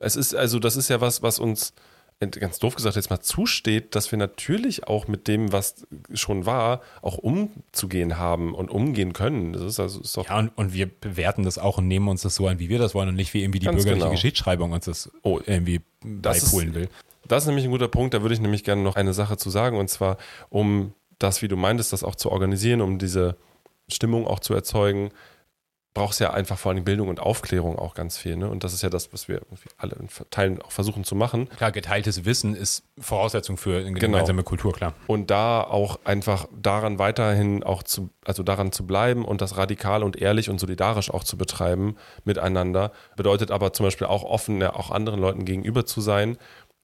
Es 0.00 0.16
ist 0.16 0.34
also, 0.34 0.58
das 0.58 0.76
ist 0.76 0.90
ja 0.90 1.00
was, 1.00 1.22
was 1.22 1.38
uns 1.38 1.72
ganz 2.20 2.58
doof 2.58 2.74
gesagt 2.74 2.94
jetzt 2.94 3.08
mal 3.08 3.20
zusteht, 3.20 3.94
dass 3.94 4.12
wir 4.12 4.18
natürlich 4.18 4.86
auch 4.86 5.08
mit 5.08 5.28
dem, 5.28 5.50
was 5.50 5.86
schon 6.12 6.44
war, 6.44 6.82
auch 7.00 7.16
umzugehen 7.16 8.18
haben 8.18 8.54
und 8.54 8.70
umgehen 8.70 9.14
können. 9.14 9.54
Das 9.54 9.62
ist 9.62 9.80
also 9.80 10.02
ist 10.02 10.14
doch 10.14 10.28
ja, 10.28 10.40
und, 10.40 10.50
und, 10.56 10.74
wir 10.74 10.86
bewerten 10.86 11.42
das 11.42 11.56
auch 11.56 11.78
und 11.78 11.88
nehmen 11.88 12.06
uns 12.08 12.20
das 12.20 12.34
so 12.34 12.46
an, 12.46 12.58
wie 12.58 12.68
wir 12.68 12.78
das 12.78 12.94
wollen 12.94 13.08
und 13.08 13.16
nicht 13.16 13.32
wie 13.32 13.42
irgendwie 13.42 13.60
die 13.60 13.66
bürgerliche 13.66 13.94
genau. 13.94 14.10
Geschichtsschreibung 14.10 14.72
uns 14.72 14.84
das 14.84 15.10
oh, 15.22 15.40
irgendwie 15.46 15.80
beipulen 16.04 16.74
will. 16.74 16.90
Das 17.26 17.44
ist 17.44 17.46
nämlich 17.46 17.64
ein 17.64 17.70
guter 17.70 17.88
Punkt, 17.88 18.12
da 18.12 18.20
würde 18.20 18.34
ich 18.34 18.42
nämlich 18.42 18.62
gerne 18.62 18.82
noch 18.82 18.96
eine 18.96 19.14
Sache 19.14 19.38
zu 19.38 19.48
sagen 19.48 19.78
und 19.78 19.88
zwar, 19.88 20.18
um 20.50 20.92
das, 21.18 21.40
wie 21.40 21.48
du 21.48 21.56
meintest, 21.56 21.94
das 21.94 22.04
auch 22.04 22.14
zu 22.14 22.30
organisieren, 22.30 22.82
um 22.82 22.98
diese 22.98 23.36
Stimmung 23.88 24.26
auch 24.26 24.40
zu 24.40 24.52
erzeugen, 24.52 25.10
brauchst 25.94 26.20
ja 26.20 26.32
einfach 26.32 26.58
vor 26.58 26.72
allem 26.72 26.84
Bildung 26.84 27.08
und 27.08 27.20
Aufklärung 27.20 27.78
auch 27.78 27.94
ganz 27.94 28.16
viel. 28.16 28.36
Ne? 28.36 28.48
Und 28.48 28.64
das 28.64 28.72
ist 28.72 28.82
ja 28.82 28.88
das, 28.88 29.12
was 29.12 29.28
wir 29.28 29.42
alle 29.76 29.94
in 29.96 30.08
Teilen 30.30 30.62
auch 30.62 30.72
versuchen 30.72 31.04
zu 31.04 31.14
machen. 31.14 31.48
Klar, 31.50 31.70
geteiltes 31.70 32.24
Wissen 32.24 32.54
ist 32.54 32.84
Voraussetzung 32.98 33.58
für 33.58 33.78
eine 33.78 33.92
genau. 33.92 34.00
gemeinsame 34.00 34.38
genau. 34.38 34.48
Kultur, 34.48 34.72
klar. 34.72 34.94
Und 35.06 35.30
da 35.30 35.62
auch 35.62 36.00
einfach 36.04 36.46
daran 36.58 36.98
weiterhin 36.98 37.62
auch 37.62 37.82
zu, 37.82 38.10
also 38.24 38.42
daran 38.42 38.72
zu 38.72 38.86
bleiben 38.86 39.24
und 39.24 39.40
das 39.42 39.56
radikal 39.56 40.02
und 40.02 40.20
ehrlich 40.20 40.48
und 40.48 40.58
solidarisch 40.58 41.10
auch 41.10 41.24
zu 41.24 41.36
betreiben 41.36 41.96
miteinander, 42.24 42.92
bedeutet 43.16 43.50
aber 43.50 43.72
zum 43.72 43.84
Beispiel 43.84 44.06
auch 44.06 44.24
offen, 44.24 44.60
ja, 44.60 44.74
auch 44.74 44.90
anderen 44.90 45.20
Leuten 45.20 45.44
gegenüber 45.44 45.84
zu 45.84 46.00
sein 46.00 46.38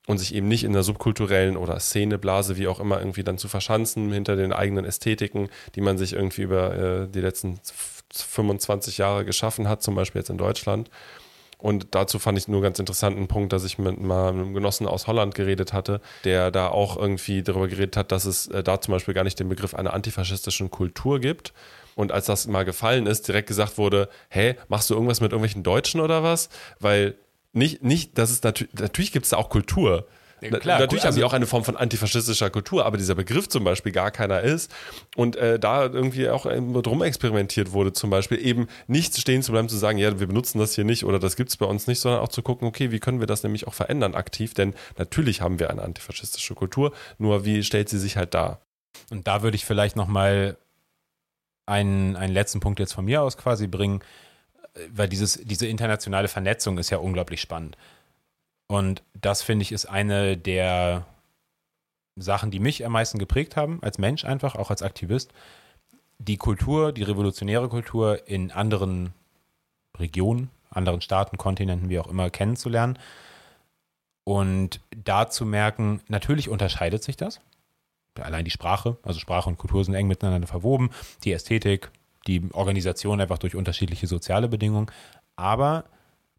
und 0.07 0.19
sich 0.19 0.35
eben 0.35 0.49
nicht 0.49 0.65
in 0.65 0.73
der 0.73 0.83
subkulturellen 0.83 1.57
oder 1.57 1.79
Szeneblase, 1.79 2.57
wie 2.57 2.67
auch 2.67 2.81
immer, 2.81 2.99
irgendwie 2.99 3.25
dann 3.25 3.37
zu 3.37 3.47
verschanzen 3.47 4.11
hinter 4.11 4.37
den 4.37 4.53
eigenen 4.53 4.87
Ästhetiken, 4.87 5.49
die 5.75 5.83
man 5.83 5.99
sich 5.99 6.15
irgendwie 6.15 6.43
über 6.43 6.75
äh, 6.75 7.09
die 7.09 7.21
letzten 7.21 7.61
25 8.13 8.99
Jahre 8.99 9.25
geschaffen 9.25 9.69
hat, 9.69 9.83
zum 9.83 9.95
Beispiel 9.95 10.21
jetzt 10.21 10.31
in 10.31 10.39
Deutschland. 10.39 10.91
Und 11.59 11.89
dazu 11.91 12.21
fand 12.21 12.39
ich 12.39 12.47
nur 12.47 12.63
ganz 12.63 12.79
interessanten 12.79 13.27
Punkt, 13.27 13.53
dass 13.53 13.65
ich 13.65 13.79
mit 13.79 14.01
mal 14.01 14.29
einem 14.29 14.55
Genossen 14.55 14.87
aus 14.87 15.09
Holland 15.09 15.35
geredet 15.35 15.73
hatte, 15.73 16.01
der 16.23 16.53
da 16.53 16.69
auch 16.69 16.97
irgendwie 16.97 17.43
darüber 17.43 17.67
geredet 17.67 17.97
hat, 17.97 18.13
dass 18.13 18.27
es 18.27 18.47
äh, 18.47 18.63
da 18.63 18.81
zum 18.81 18.93
Beispiel 18.93 19.13
gar 19.13 19.25
nicht 19.25 19.41
den 19.41 19.49
Begriff 19.49 19.75
einer 19.75 19.93
antifaschistischen 19.93 20.71
Kultur 20.71 21.19
gibt. 21.19 21.53
Und 21.97 22.13
als 22.13 22.27
das 22.27 22.47
mal 22.47 22.65
gefallen 22.65 23.07
ist, 23.07 23.27
direkt 23.27 23.49
gesagt 23.49 23.77
wurde, 23.77 24.09
hey, 24.29 24.55
machst 24.69 24.89
du 24.89 24.95
irgendwas 24.95 25.21
mit 25.21 25.33
irgendwelchen 25.33 25.65
Deutschen 25.65 26.01
oder 26.01 26.23
was? 26.23 26.49
Weil 26.79 27.17
nicht, 27.53 27.83
nicht, 27.83 28.17
das 28.19 28.31
ist 28.31 28.45
natürlich, 28.45 28.73
natürlich 28.75 29.11
gibt 29.11 29.25
es 29.25 29.31
da 29.31 29.37
auch 29.37 29.49
Kultur. 29.49 30.07
Klar, 30.41 30.79
Natürlich 30.79 31.05
also, 31.05 31.07
haben 31.07 31.17
die 31.17 31.25
auch 31.25 31.33
eine 31.33 31.47
Form 31.47 31.65
von 31.65 31.77
antifaschistischer 31.77 32.51
Kultur, 32.51 32.87
aber 32.87 32.97
dieser 32.97 33.15
Begriff 33.15 33.49
zum 33.49 33.65
Beispiel 33.65 33.93
gar 33.93 34.11
keiner 34.11 34.41
ist. 34.41 34.73
Und 35.17 35.37
äh, 35.37 35.59
da 35.59 35.85
irgendwie 35.87 36.29
auch 36.29 36.47
drum 36.47 37.03
experimentiert 37.03 37.73
wurde, 37.73 37.93
zum 37.93 38.11
Beispiel 38.11 38.45
eben 38.45 38.69
nicht 38.87 39.17
stehen 39.17 39.43
zu 39.43 39.53
bleiben, 39.53 39.69
zu 39.69 39.77
sagen, 39.77 39.99
ja, 39.99 40.19
wir 40.21 40.27
benutzen 40.27 40.59
das 40.59 40.75
hier 40.75 40.85
nicht 40.85 41.05
oder 41.05 41.19
das 41.19 41.37
gibt 41.37 41.51
es 41.51 41.57
bei 41.57 41.67
uns 41.67 41.87
nicht, 41.87 42.01
sondern 42.01 42.21
auch 42.21 42.29
zu 42.29 42.43
gucken, 42.43 42.69
okay, 42.69 42.91
wie 42.91 43.01
können 43.01 43.21
wir 43.21 43.27
das 43.27 43.43
nämlich 43.43 43.67
auch 43.67 43.75
verändern 43.75 44.15
aktiv? 44.15 44.55
Denn 44.55 44.75
natürlich 44.97 45.41
haben 45.41 45.59
wir 45.59 45.71
eine 45.71 45.83
antifaschistische 45.83 46.55
Kultur, 46.55 46.93
nur 47.19 47.45
wie 47.45 47.63
stellt 47.63 47.89
sie 47.89 47.99
sich 47.99 48.17
halt 48.17 48.35
dar? 48.35 48.61
Und 49.11 49.27
da 49.27 49.43
würde 49.43 49.57
ich 49.57 49.65
vielleicht 49.65 49.97
nochmal 49.97 50.57
einen, 51.67 52.17
einen 52.17 52.33
letzten 52.33 52.61
Punkt 52.61 52.81
jetzt 52.81 52.93
von 52.93 53.05
mir 53.05 53.23
aus 53.23 53.37
quasi 53.37 53.67
bringen, 53.67 54.01
weil 54.91 55.09
dieses, 55.09 55.41
diese 55.45 55.67
internationale 55.67 56.29
Vernetzung 56.29 56.79
ist 56.79 56.91
ja 56.91 56.99
unglaublich 56.99 57.41
spannend. 57.41 57.77
Und 58.69 59.03
das 59.15 59.43
finde 59.43 59.63
ich 59.63 59.73
ist 59.73 59.87
eine 59.87 60.37
der 60.37 61.07
Sachen, 62.17 62.51
die 62.51 62.61
mich 62.61 62.85
am 62.85 62.93
meisten 62.93 63.19
geprägt 63.19 63.57
haben, 63.57 63.83
als 63.83 63.99
Mensch 63.99 64.25
einfach, 64.25 64.55
auch 64.55 64.71
als 64.71 64.83
Aktivist. 64.83 65.33
Die 66.19 66.37
Kultur, 66.37 66.93
die 66.93 67.03
revolutionäre 67.03 67.69
Kultur 67.69 68.29
in 68.29 68.51
anderen 68.51 69.15
Regionen, 69.97 70.51
anderen 70.71 71.01
Staaten, 71.01 71.39
Kontinenten, 71.39 71.89
wie 71.89 71.99
auch 71.99 72.09
immer, 72.09 72.29
kennenzulernen. 72.31 72.99
Und 74.25 74.81
da 74.91 75.31
zu 75.31 75.47
merken, 75.47 76.03
natürlich 76.09 76.49
unterscheidet 76.49 77.03
sich 77.03 77.17
das. 77.17 77.41
Allein 78.21 78.45
die 78.45 78.51
Sprache, 78.51 78.99
also 79.03 79.21
Sprache 79.21 79.49
und 79.49 79.59
Kultur 79.59 79.85
sind 79.85 79.95
eng 79.95 80.09
miteinander 80.09 80.47
verwoben, 80.47 80.91
die 81.25 81.33
Ästhetik, 81.33 81.91
die 82.27 82.43
Organisation 82.53 83.21
einfach 83.21 83.39
durch 83.39 83.55
unterschiedliche 83.55 84.09
soziale 84.09 84.49
Bedingungen. 84.49 84.91
Aber 85.37 85.85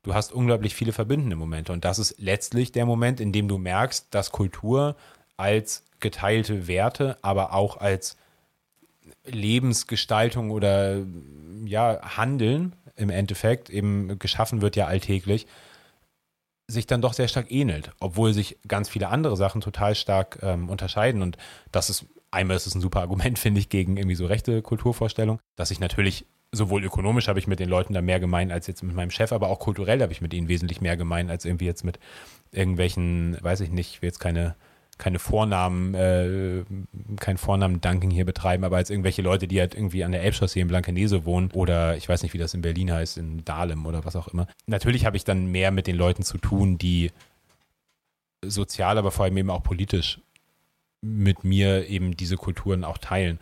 du 0.03 0.13
hast 0.13 0.31
unglaublich 0.31 0.75
viele 0.75 0.93
verbindende 0.93 1.35
Momente. 1.35 1.73
Und 1.73 1.85
das 1.85 1.99
ist 1.99 2.15
letztlich 2.19 2.71
der 2.71 2.85
Moment, 2.85 3.19
in 3.19 3.31
dem 3.31 3.47
du 3.47 3.57
merkst, 3.57 4.07
dass 4.11 4.31
Kultur 4.31 4.95
als 5.37 5.83
geteilte 5.99 6.67
Werte, 6.67 7.17
aber 7.21 7.53
auch 7.53 7.77
als 7.77 8.17
Lebensgestaltung 9.25 10.51
oder 10.51 11.01
ja, 11.65 11.99
Handeln 12.17 12.75
im 12.95 13.09
Endeffekt 13.09 13.69
eben 13.69 14.19
geschaffen 14.19 14.61
wird 14.61 14.75
ja 14.75 14.87
alltäglich, 14.87 15.47
sich 16.67 16.85
dann 16.85 17.01
doch 17.01 17.13
sehr 17.13 17.27
stark 17.27 17.51
ähnelt, 17.51 17.91
obwohl 17.99 18.33
sich 18.33 18.57
ganz 18.67 18.89
viele 18.89 19.09
andere 19.09 19.35
Sachen 19.37 19.61
total 19.61 19.95
stark 19.95 20.39
ähm, 20.41 20.69
unterscheiden. 20.69 21.21
Und 21.21 21.37
das 21.71 21.89
ist, 21.89 22.05
einmal 22.31 22.57
ist 22.57 22.67
es 22.67 22.75
ein 22.75 22.81
super 22.81 22.99
Argument, 23.01 23.39
finde 23.39 23.59
ich, 23.59 23.69
gegen 23.69 23.97
irgendwie 23.97 24.15
so 24.15 24.25
rechte 24.25 24.61
Kulturvorstellungen, 24.61 25.41
dass 25.55 25.71
ich 25.71 25.79
natürlich 25.79 26.25
sowohl 26.51 26.83
ökonomisch 26.83 27.27
habe 27.27 27.39
ich 27.39 27.47
mit 27.47 27.59
den 27.59 27.69
Leuten 27.69 27.93
da 27.93 28.01
mehr 28.01 28.19
gemein 28.19 28.51
als 28.51 28.67
jetzt 28.67 28.83
mit 28.83 28.95
meinem 28.95 29.11
Chef, 29.11 29.31
aber 29.31 29.49
auch 29.49 29.59
kulturell 29.59 30.01
habe 30.01 30.11
ich 30.11 30.21
mit 30.21 30.33
ihnen 30.33 30.47
wesentlich 30.47 30.81
mehr 30.81 30.97
gemein 30.97 31.29
als 31.29 31.45
irgendwie 31.45 31.65
jetzt 31.65 31.83
mit 31.83 31.99
irgendwelchen, 32.51 33.37
weiß 33.41 33.61
ich 33.61 33.69
nicht, 33.69 33.91
ich 33.93 34.01
will 34.01 34.07
jetzt 34.07 34.19
keine, 34.19 34.55
keine 34.97 35.19
Vornamen, 35.19 35.93
äh, 35.93 36.63
kein 37.19 37.37
Vornamen-Dunking 37.37 38.09
hier 38.09 38.25
betreiben, 38.25 38.63
aber 38.63 38.77
als 38.77 38.89
irgendwelche 38.89 39.21
Leute, 39.21 39.47
die 39.47 39.59
halt 39.59 39.75
irgendwie 39.75 40.03
an 40.03 40.11
der 40.11 40.23
Elbchaussee 40.23 40.59
in 40.59 40.67
Blankenese 40.67 41.25
wohnen 41.25 41.51
oder 41.51 41.95
ich 41.95 42.09
weiß 42.09 42.23
nicht, 42.23 42.33
wie 42.33 42.39
das 42.39 42.55
in 42.55 42.61
Berlin 42.61 42.91
heißt, 42.91 43.17
in 43.17 43.45
Dahlem 43.45 43.85
oder 43.85 44.03
was 44.03 44.15
auch 44.15 44.27
immer. 44.27 44.47
Natürlich 44.65 45.05
habe 45.05 45.17
ich 45.17 45.23
dann 45.23 45.51
mehr 45.51 45.71
mit 45.71 45.85
den 45.85 45.95
Leuten 45.95 46.23
zu 46.23 46.39
tun, 46.39 46.79
die 46.79 47.11
sozial, 48.43 48.97
aber 48.97 49.11
vor 49.11 49.25
allem 49.25 49.37
eben 49.37 49.49
auch 49.49 49.63
politisch 49.63 50.19
mit 51.01 51.43
mir 51.43 51.87
eben 51.87 52.17
diese 52.17 52.35
Kulturen 52.37 52.83
auch 52.83 52.97
teilen. 52.97 53.39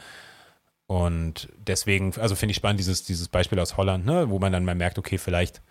Und 0.88 1.50
deswegen, 1.58 2.14
also 2.18 2.36
finde 2.36 2.52
ich 2.52 2.58
spannend, 2.58 2.80
dieses, 2.80 3.04
dieses 3.04 3.28
Beispiel 3.28 3.60
aus 3.60 3.76
Holland, 3.76 4.06
ne, 4.06 4.30
wo 4.30 4.40
man 4.40 4.54
dann 4.54 4.66
mal 4.66 4.76
merkt, 4.76 4.98
okay, 4.98 5.18
vielleicht 5.18 5.62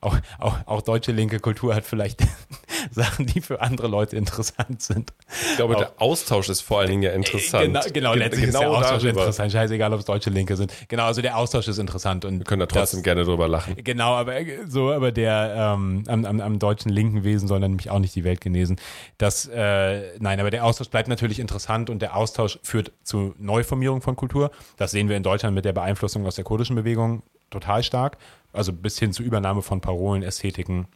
auch, 0.00 0.16
auch, 0.38 0.58
auch 0.66 0.82
deutsche 0.82 1.12
linke 1.12 1.40
Kultur 1.40 1.74
hat 1.74 1.84
vielleicht 1.84 2.20
Sachen, 2.90 3.26
die 3.26 3.40
für 3.40 3.60
andere 3.60 3.88
Leute 3.88 4.16
interessant 4.16 4.82
sind. 4.82 5.12
Ich 5.50 5.56
glaube, 5.56 5.74
auch, 5.74 5.78
der 5.78 5.92
Austausch 5.98 6.48
ist 6.48 6.60
vor 6.60 6.80
allen 6.80 6.90
Dingen 6.90 7.02
ja 7.02 7.10
äh, 7.10 7.16
interessant. 7.16 7.66
Genau, 7.66 7.80
genau 7.92 8.14
letztlich 8.14 8.46
genau 8.46 8.58
ist 8.58 8.62
der 8.62 8.70
Austausch 8.70 9.02
darüber. 9.02 9.20
interessant. 9.20 9.52
Scheißegal, 9.52 9.92
ob 9.92 10.00
es 10.00 10.04
deutsche 10.04 10.30
Linke 10.30 10.56
sind. 10.56 10.72
Genau, 10.88 11.04
also 11.04 11.22
der 11.22 11.36
Austausch 11.36 11.68
ist 11.68 11.78
interessant. 11.78 12.24
Und 12.24 12.38
Wir 12.38 12.44
können 12.44 12.60
da 12.60 12.66
trotzdem 12.66 12.98
das, 12.98 13.04
gerne 13.04 13.24
drüber 13.24 13.48
lachen. 13.48 13.76
Genau, 13.82 14.14
aber 14.14 14.34
so, 14.66 14.92
aber 14.92 15.12
der 15.12 15.74
ähm, 15.74 16.04
am, 16.06 16.24
am, 16.24 16.40
am 16.40 16.58
deutschen 16.58 16.90
linken 16.90 17.24
Wesen 17.24 17.48
soll 17.48 17.60
dann 17.60 17.72
nämlich 17.72 17.90
auch 17.90 17.98
nicht 17.98 18.14
die 18.14 18.24
Welt 18.24 18.40
genesen. 18.40 18.76
Das, 19.18 19.46
äh, 19.46 20.18
nein, 20.18 20.40
aber 20.40 20.50
der 20.50 20.64
Austausch 20.64 20.88
bleibt 20.88 21.08
natürlich 21.08 21.40
interessant 21.40 21.90
und 21.90 22.00
der 22.00 22.16
Austausch 22.16 22.58
führt 22.62 22.92
zu 23.02 23.34
Neuformierung 23.38 24.00
von 24.02 24.16
Kultur. 24.16 24.50
Das 24.76 24.90
sehen 24.90 25.08
wir 25.08 25.16
in 25.16 25.22
Deutschland 25.22 25.54
mit 25.54 25.64
der 25.64 25.72
Beeinflussung 25.72 26.26
aus 26.26 26.36
der 26.36 26.44
kurdischen 26.44 26.76
Bewegung 26.76 27.22
total 27.50 27.82
stark. 27.82 28.18
Also 28.52 28.72
bis 28.72 28.98
hin 28.98 29.12
zur 29.12 29.26
Übernahme 29.26 29.62
von 29.62 29.80
Parolen, 29.80 30.22
Ästhetiken 30.22 30.86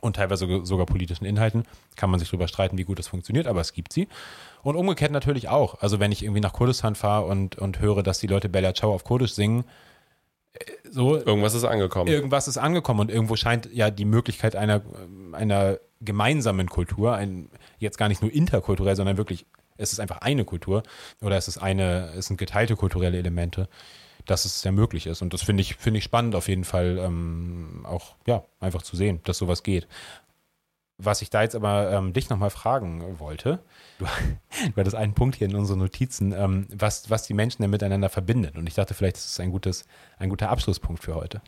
und 0.00 0.16
teilweise 0.16 0.64
sogar 0.64 0.86
politischen 0.86 1.24
Inhalten. 1.24 1.64
Kann 1.96 2.10
man 2.10 2.20
sich 2.20 2.28
darüber 2.28 2.48
streiten, 2.48 2.76
wie 2.78 2.84
gut 2.84 2.98
das 2.98 3.08
funktioniert, 3.08 3.46
aber 3.46 3.60
es 3.60 3.72
gibt 3.72 3.92
sie. 3.92 4.08
Und 4.62 4.76
umgekehrt 4.76 5.12
natürlich 5.12 5.48
auch. 5.48 5.80
Also 5.80 6.00
wenn 6.00 6.12
ich 6.12 6.22
irgendwie 6.22 6.40
nach 6.40 6.52
Kurdistan 6.52 6.94
fahre 6.94 7.26
und, 7.26 7.56
und 7.56 7.80
höre, 7.80 8.02
dass 8.02 8.18
die 8.18 8.26
Leute 8.26 8.48
Bella 8.48 8.74
Ciao 8.74 8.92
auf 8.92 9.04
Kurdisch 9.04 9.32
singen, 9.32 9.64
äh, 10.52 10.64
so. 10.90 11.16
Irgendwas 11.16 11.54
ist 11.54 11.64
angekommen. 11.64 12.10
Irgendwas 12.10 12.48
ist 12.48 12.58
angekommen 12.58 13.00
und 13.00 13.10
irgendwo 13.10 13.36
scheint 13.36 13.72
ja 13.72 13.90
die 13.90 14.04
Möglichkeit 14.04 14.56
einer, 14.56 14.82
einer 15.32 15.78
gemeinsamen 16.00 16.68
Kultur, 16.68 17.14
ein, 17.14 17.48
jetzt 17.78 17.98
gar 17.98 18.08
nicht 18.08 18.22
nur 18.22 18.32
interkulturell, 18.32 18.96
sondern 18.96 19.16
wirklich, 19.16 19.46
es 19.76 19.92
ist 19.92 20.00
einfach 20.00 20.18
eine 20.18 20.44
Kultur 20.44 20.82
oder 21.20 21.36
es 21.36 21.48
ist 21.48 21.58
eine, 21.58 22.12
es 22.16 22.26
sind 22.26 22.36
geteilte 22.36 22.76
kulturelle 22.76 23.18
Elemente, 23.18 23.68
dass 24.26 24.44
es 24.44 24.60
sehr 24.60 24.72
möglich 24.72 25.06
ist. 25.06 25.22
Und 25.22 25.34
das 25.34 25.42
finde 25.42 25.60
ich, 25.60 25.76
finde 25.76 25.98
ich 25.98 26.04
spannend 26.04 26.34
auf 26.34 26.48
jeden 26.48 26.64
Fall, 26.64 26.98
ähm, 26.98 27.84
auch, 27.84 28.14
ja, 28.26 28.44
einfach 28.60 28.82
zu 28.82 28.96
sehen, 28.96 29.20
dass 29.24 29.38
sowas 29.38 29.62
geht. 29.62 29.86
Was 30.96 31.22
ich 31.22 31.30
da 31.30 31.42
jetzt 31.42 31.56
aber 31.56 31.90
ähm, 31.90 32.12
dich 32.12 32.30
nochmal 32.30 32.50
fragen 32.50 33.18
wollte, 33.18 33.58
du, 33.98 34.04
du 34.04 34.76
hattest 34.76 34.96
einen 34.96 35.14
Punkt 35.14 35.36
hier 35.36 35.48
in 35.48 35.56
unseren 35.56 35.80
Notizen, 35.80 36.32
ähm, 36.32 36.66
was, 36.72 37.10
was 37.10 37.24
die 37.24 37.34
Menschen 37.34 37.62
denn 37.62 37.70
miteinander 37.70 38.08
verbindet. 38.08 38.56
Und 38.56 38.66
ich 38.66 38.74
dachte, 38.74 38.94
vielleicht 38.94 39.16
ist 39.16 39.26
es 39.26 39.40
ein, 39.40 39.52
ein 40.18 40.28
guter 40.30 40.50
Abschlusspunkt 40.50 41.02
für 41.02 41.14
heute. 41.14 41.42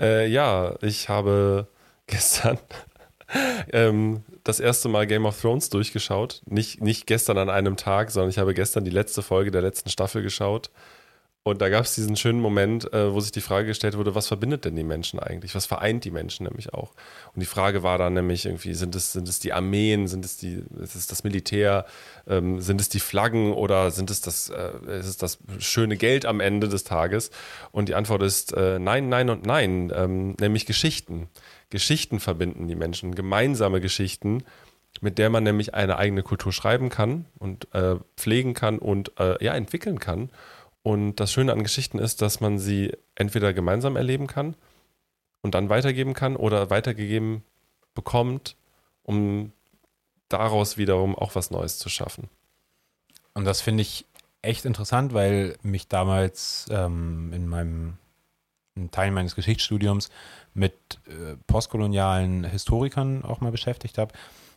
Äh, 0.00 0.28
ja, 0.28 0.76
ich 0.82 1.08
habe 1.08 1.68
gestern 2.06 2.58
ähm, 3.72 4.22
das 4.44 4.60
erste 4.60 4.88
Mal 4.88 5.06
Game 5.06 5.26
of 5.26 5.40
Thrones 5.40 5.70
durchgeschaut. 5.70 6.42
Nicht, 6.46 6.80
nicht 6.80 7.06
gestern 7.06 7.38
an 7.38 7.50
einem 7.50 7.76
Tag, 7.76 8.10
sondern 8.10 8.30
ich 8.30 8.38
habe 8.38 8.54
gestern 8.54 8.84
die 8.84 8.90
letzte 8.90 9.22
Folge 9.22 9.50
der 9.50 9.62
letzten 9.62 9.90
Staffel 9.90 10.22
geschaut. 10.22 10.70
Und 11.46 11.60
da 11.60 11.68
gab 11.68 11.84
es 11.84 11.94
diesen 11.94 12.16
schönen 12.16 12.40
Moment, 12.40 12.90
äh, 12.94 13.12
wo 13.12 13.20
sich 13.20 13.30
die 13.30 13.42
Frage 13.42 13.66
gestellt 13.66 13.98
wurde, 13.98 14.14
was 14.14 14.28
verbindet 14.28 14.64
denn 14.64 14.76
die 14.76 14.82
Menschen 14.82 15.20
eigentlich? 15.20 15.54
Was 15.54 15.66
vereint 15.66 16.02
die 16.04 16.10
Menschen 16.10 16.44
nämlich 16.44 16.72
auch? 16.72 16.94
Und 17.34 17.40
die 17.40 17.46
Frage 17.46 17.82
war 17.82 17.98
dann 17.98 18.14
nämlich 18.14 18.46
irgendwie, 18.46 18.72
sind 18.72 18.94
es, 18.94 19.12
sind 19.12 19.28
es 19.28 19.40
die 19.40 19.52
Armeen, 19.52 20.08
sind 20.08 20.24
es, 20.24 20.38
die, 20.38 20.64
ist 20.82 20.94
es 20.94 21.06
das 21.06 21.22
Militär, 21.22 21.84
ähm, 22.26 22.62
sind 22.62 22.80
es 22.80 22.88
die 22.88 22.98
Flaggen 22.98 23.52
oder 23.52 23.90
sind 23.90 24.10
es 24.10 24.22
das, 24.22 24.48
äh, 24.48 24.98
ist 24.98 25.06
es 25.06 25.18
das 25.18 25.38
schöne 25.58 25.98
Geld 25.98 26.24
am 26.24 26.40
Ende 26.40 26.70
des 26.70 26.82
Tages? 26.82 27.30
Und 27.72 27.90
die 27.90 27.94
Antwort 27.94 28.22
ist 28.22 28.54
äh, 28.54 28.78
nein, 28.78 29.10
nein 29.10 29.28
und 29.28 29.44
nein, 29.44 29.92
ähm, 29.94 30.36
nämlich 30.40 30.64
Geschichten. 30.64 31.28
Geschichten 31.68 32.20
verbinden 32.20 32.68
die 32.68 32.74
Menschen, 32.74 33.14
gemeinsame 33.14 33.82
Geschichten, 33.82 34.44
mit 35.02 35.18
der 35.18 35.28
man 35.28 35.44
nämlich 35.44 35.74
eine 35.74 35.98
eigene 35.98 36.22
Kultur 36.22 36.54
schreiben 36.54 36.88
kann 36.88 37.26
und 37.38 37.68
äh, 37.74 37.96
pflegen 38.16 38.54
kann 38.54 38.78
und 38.78 39.12
äh, 39.18 39.44
ja, 39.44 39.54
entwickeln 39.54 39.98
kann. 39.98 40.30
Und 40.84 41.16
das 41.16 41.32
Schöne 41.32 41.50
an 41.52 41.62
Geschichten 41.62 41.98
ist, 41.98 42.20
dass 42.20 42.40
man 42.40 42.58
sie 42.58 42.92
entweder 43.14 43.54
gemeinsam 43.54 43.96
erleben 43.96 44.26
kann 44.26 44.54
und 45.40 45.54
dann 45.54 45.70
weitergeben 45.70 46.12
kann 46.12 46.36
oder 46.36 46.68
weitergegeben 46.68 47.42
bekommt, 47.94 48.54
um 49.02 49.50
daraus 50.28 50.76
wiederum 50.76 51.16
auch 51.16 51.34
was 51.36 51.50
Neues 51.50 51.78
zu 51.78 51.88
schaffen. 51.88 52.28
Und 53.32 53.46
das 53.46 53.62
finde 53.62 53.80
ich 53.80 54.04
echt 54.42 54.66
interessant, 54.66 55.14
weil 55.14 55.56
mich 55.62 55.88
damals 55.88 56.66
ähm, 56.70 57.32
in 57.32 57.48
meinem 57.48 57.96
in 58.76 58.90
Teil 58.90 59.10
meines 59.10 59.36
Geschichtsstudiums 59.36 60.10
mit 60.52 60.74
äh, 61.06 61.36
postkolonialen 61.46 62.44
Historikern 62.44 63.24
auch 63.24 63.40
mal 63.40 63.52
beschäftigt 63.52 63.96
habe. 63.96 64.12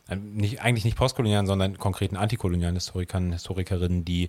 Äh, 0.08 0.16
nicht, 0.16 0.60
eigentlich 0.60 0.84
nicht 0.84 0.98
postkolonialen, 0.98 1.46
sondern 1.46 1.78
konkreten 1.78 2.16
antikolonialen 2.16 2.76
Historikern, 2.76 3.32
Historikerinnen, 3.32 4.04
die 4.04 4.28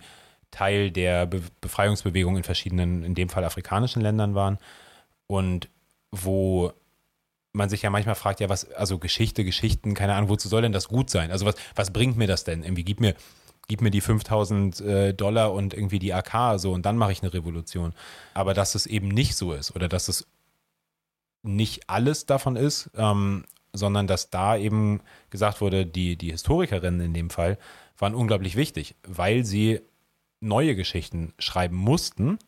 Teil 0.52 0.92
der 0.92 1.26
Be 1.26 1.42
Befreiungsbewegung 1.62 2.38
in 2.38 2.44
verschiedenen, 2.44 3.04
in 3.04 3.16
dem 3.16 3.30
Fall 3.30 3.44
afrikanischen 3.44 4.02
Ländern 4.02 4.36
waren. 4.36 4.58
Und 5.28 5.70
wo 6.12 6.74
man 7.54 7.70
sich 7.70 7.82
ja 7.82 7.90
manchmal 7.90 8.16
fragt, 8.16 8.40
ja, 8.40 8.50
was, 8.50 8.72
also 8.72 9.00
Geschichte, 9.00 9.44
Geschichten, 9.44 9.94
keine 9.94 10.14
Ahnung, 10.16 10.30
wozu 10.30 10.48
soll 10.48 10.62
denn 10.62 10.72
das 10.72 10.88
gut 10.88 11.10
sein? 11.10 11.32
Also 11.32 11.46
was, 11.46 11.56
was 11.76 11.92
bringt 11.92 12.18
mir 12.18 12.28
das 12.28 12.44
denn? 12.44 12.64
Irgendwie 12.64 12.84
gib 12.84 13.00
mir, 13.00 13.16
gib 13.68 13.82
mir 13.82 13.92
die 13.92 14.02
5000 14.02 14.82
äh, 14.82 15.14
Dollar 15.14 15.54
und 15.54 15.74
irgendwie 15.74 16.00
die 16.00 16.14
AK 16.14 16.60
so 16.60 16.74
und 16.74 16.86
dann 16.86 16.98
mache 16.98 17.12
ich 17.12 17.22
eine 17.22 17.34
Revolution. 17.34 17.94
Aber 18.34 18.54
dass 18.54 18.76
es 18.76 18.86
eben 18.86 19.08
nicht 19.08 19.36
so 19.36 19.54
ist 19.54 19.76
oder 19.76 19.88
dass 19.88 20.08
es 20.08 20.28
nicht 21.42 21.90
alles 21.90 22.26
davon 22.26 22.56
ist, 22.56 22.90
ähm, 22.96 23.46
sondern 23.74 24.08
dass 24.08 24.30
da 24.30 24.58
eben 24.58 25.02
gesagt 25.30 25.62
wurde, 25.62 25.86
die, 25.86 26.18
die 26.18 26.32
Historikerinnen 26.32 27.02
in 27.02 27.14
dem 27.14 27.30
Fall 27.30 27.58
waren 27.98 28.16
unglaublich 28.16 28.56
wichtig, 28.56 28.96
weil 29.08 29.44
sie 29.46 29.82
neue 30.40 30.76
Geschichten 30.76 31.34
schreiben 31.40 31.76
mussten. 31.76 32.40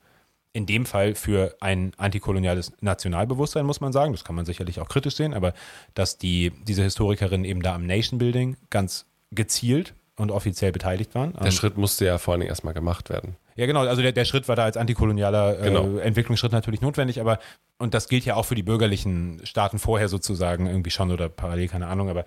In 0.53 0.65
dem 0.65 0.85
Fall 0.85 1.15
für 1.15 1.55
ein 1.61 1.93
antikoloniales 1.97 2.73
Nationalbewusstsein, 2.81 3.65
muss 3.65 3.79
man 3.79 3.93
sagen. 3.93 4.11
Das 4.11 4.25
kann 4.25 4.35
man 4.35 4.45
sicherlich 4.45 4.79
auch 4.79 4.89
kritisch 4.89 5.15
sehen, 5.15 5.33
aber 5.33 5.53
dass 5.93 6.17
die, 6.17 6.51
diese 6.67 6.83
Historikerinnen 6.83 7.45
eben 7.45 7.61
da 7.61 7.73
am 7.73 7.85
Nation 7.85 8.19
Building 8.19 8.57
ganz 8.69 9.05
gezielt 9.31 9.93
und 10.17 10.29
offiziell 10.29 10.71
beteiligt 10.71 11.15
waren. 11.15 11.33
Der 11.33 11.51
Schritt 11.51 11.77
musste 11.77 12.05
ja 12.05 12.17
vor 12.17 12.33
allen 12.33 12.41
Dingen 12.41 12.49
erstmal 12.49 12.73
gemacht 12.73 13.09
werden. 13.09 13.37
Ja, 13.55 13.65
genau. 13.65 13.81
Also 13.81 14.01
der, 14.01 14.11
der 14.11 14.25
Schritt 14.25 14.47
war 14.47 14.55
da 14.55 14.63
als 14.63 14.77
antikolonialer 14.77 15.59
äh, 15.59 15.63
genau. 15.63 15.97
Entwicklungsschritt 15.97 16.51
natürlich 16.51 16.81
notwendig, 16.81 17.19
aber 17.19 17.39
und 17.77 17.93
das 17.93 18.07
gilt 18.07 18.25
ja 18.25 18.35
auch 18.35 18.45
für 18.45 18.55
die 18.55 18.63
bürgerlichen 18.63 19.41
Staaten 19.43 19.79
vorher 19.79 20.07
sozusagen 20.07 20.67
irgendwie 20.67 20.91
schon 20.91 21.11
oder 21.11 21.29
parallel, 21.29 21.67
keine 21.67 21.87
Ahnung, 21.87 22.09
aber 22.09 22.25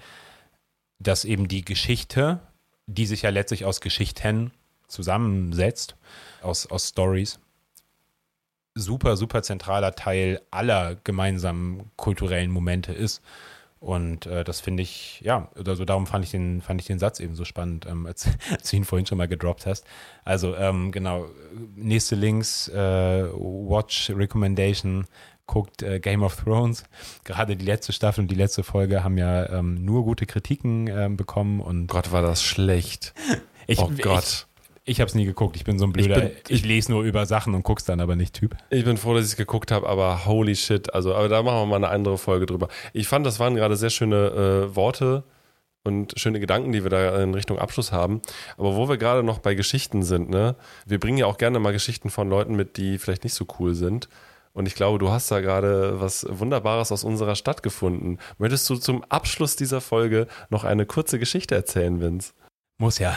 dass 0.98 1.24
eben 1.24 1.48
die 1.48 1.64
Geschichte, 1.64 2.40
die 2.86 3.06
sich 3.06 3.22
ja 3.22 3.30
letztlich 3.30 3.64
aus 3.64 3.80
Geschichten 3.80 4.50
zusammensetzt, 4.88 5.96
aus, 6.42 6.66
aus 6.66 6.88
Stories, 6.88 7.38
super, 8.74 9.16
super 9.16 9.42
zentraler 9.42 9.94
Teil 9.94 10.40
aller 10.50 10.96
gemeinsamen 10.96 11.90
kulturellen 11.96 12.50
Momente 12.50 12.92
ist. 12.92 13.22
Und 13.84 14.24
äh, 14.24 14.44
das 14.44 14.60
finde 14.60 14.82
ich, 14.82 15.20
ja, 15.20 15.50
also 15.54 15.84
darum 15.84 16.06
fand 16.06 16.24
ich 16.24 16.30
den, 16.30 16.62
fand 16.62 16.80
ich 16.80 16.86
den 16.86 16.98
Satz 16.98 17.20
eben 17.20 17.36
so 17.36 17.44
spannend, 17.44 17.84
ähm, 17.86 18.06
als, 18.06 18.26
als, 18.50 18.70
du 18.70 18.76
ihn 18.76 18.84
vorhin 18.84 19.04
schon 19.04 19.18
mal 19.18 19.28
gedroppt 19.28 19.66
hast. 19.66 19.84
Also 20.24 20.56
ähm, 20.56 20.90
genau, 20.90 21.26
nächste 21.76 22.14
Links, 22.14 22.68
äh, 22.68 23.24
Watch 23.30 24.10
Recommendation, 24.10 25.06
guckt 25.46 25.82
äh, 25.82 26.00
Game 26.00 26.22
of 26.22 26.36
Thrones. 26.36 26.84
Gerade 27.24 27.56
die 27.56 27.64
letzte 27.66 27.92
Staffel 27.92 28.22
und 28.22 28.30
die 28.30 28.36
letzte 28.36 28.62
Folge 28.62 29.04
haben 29.04 29.18
ja 29.18 29.50
ähm, 29.50 29.84
nur 29.84 30.04
gute 30.04 30.24
Kritiken 30.24 30.86
ähm, 30.86 31.18
bekommen 31.18 31.60
und 31.60 31.86
Gott 31.86 32.10
war 32.10 32.22
das 32.22 32.42
schlecht. 32.42 33.12
ich, 33.66 33.80
oh 33.80 33.92
Gott. 34.00 34.46
Ich 34.48 34.53
habe 35.00 35.08
es 35.08 35.14
nie 35.14 35.24
geguckt. 35.24 35.56
Ich 35.56 35.64
bin 35.64 35.78
so 35.78 35.86
ein 35.86 35.92
blöder. 35.92 36.16
Ich, 36.16 36.22
bin, 36.22 36.32
ich, 36.48 36.50
ich, 36.50 36.64
lese 36.64 36.92
nur 36.92 37.04
über 37.04 37.24
Sachen 37.26 37.54
und 37.54 37.62
guck's 37.62 37.84
dann 37.84 38.00
aber 38.00 38.16
nicht 38.16 38.34
Typ. 38.34 38.54
Ich 38.70 38.84
bin 38.84 38.96
froh, 38.96 39.14
dass 39.14 39.24
ich 39.24 39.32
es 39.32 39.36
geguckt 39.36 39.70
habe, 39.70 39.88
aber 39.88 40.26
holy 40.26 40.54
shit. 40.54 40.92
Also, 40.92 41.14
aber 41.14 41.28
da 41.28 41.42
machen 41.42 41.60
wir 41.60 41.66
mal 41.66 41.76
eine 41.76 41.88
andere 41.88 42.18
Folge 42.18 42.46
drüber. 42.46 42.68
Ich 42.92 43.08
fand, 43.08 43.24
das 43.24 43.40
waren 43.40 43.54
gerade 43.54 43.76
sehr 43.76 43.90
schöne 43.90 44.68
äh, 44.70 44.76
Worte 44.76 45.24
und 45.84 46.12
schöne 46.18 46.40
Gedanken, 46.40 46.72
die 46.72 46.82
wir 46.82 46.90
da 46.90 47.22
in 47.22 47.34
Richtung 47.34 47.58
Abschluss 47.58 47.92
haben. 47.92 48.20
Aber 48.58 48.76
wo 48.76 48.88
wir 48.88 48.98
gerade 48.98 49.22
noch 49.22 49.38
bei 49.38 49.54
Geschichten 49.54 50.02
sind, 50.02 50.28
ne? 50.28 50.56
Wir 50.86 51.00
bringen 51.00 51.18
ja 51.18 51.26
auch 51.26 51.38
gerne 51.38 51.58
mal 51.60 51.72
Geschichten 51.72 52.10
von 52.10 52.28
Leuten 52.28 52.54
mit, 52.54 52.76
die 52.76 52.98
vielleicht 52.98 53.24
nicht 53.24 53.34
so 53.34 53.46
cool 53.58 53.74
sind. 53.74 54.08
Und 54.52 54.66
ich 54.66 54.74
glaube, 54.74 54.98
du 54.98 55.10
hast 55.10 55.30
da 55.30 55.40
gerade 55.40 56.00
was 56.00 56.26
Wunderbares 56.28 56.92
aus 56.92 57.04
unserer 57.04 57.34
Stadt 57.34 57.62
gefunden. 57.62 58.18
Möchtest 58.38 58.70
du 58.70 58.76
zum 58.76 59.02
Abschluss 59.04 59.56
dieser 59.56 59.80
Folge 59.80 60.28
noch 60.48 60.64
eine 60.64 60.86
kurze 60.86 61.18
Geschichte 61.18 61.54
erzählen, 61.54 62.00
Vince? 62.00 62.32
Muss 62.78 62.98
ja. 62.98 63.16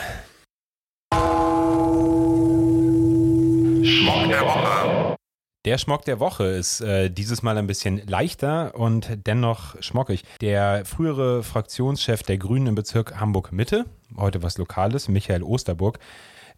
Schmock 3.88 4.28
der 4.28 4.42
Woche. 4.42 5.16
Der 5.64 5.78
Schmock 5.78 6.04
der 6.04 6.20
Woche 6.20 6.44
ist 6.44 6.82
äh, 6.82 7.10
dieses 7.10 7.42
Mal 7.42 7.56
ein 7.56 7.66
bisschen 7.66 8.06
leichter 8.06 8.74
und 8.74 9.08
dennoch 9.26 9.80
schmockig. 9.82 10.24
Der 10.42 10.84
frühere 10.84 11.42
Fraktionschef 11.42 12.22
der 12.22 12.36
Grünen 12.36 12.66
im 12.66 12.74
Bezirk 12.74 13.18
Hamburg-Mitte, 13.18 13.86
heute 14.16 14.42
was 14.42 14.58
Lokales, 14.58 15.08
Michael 15.08 15.42
Osterburg, 15.42 15.98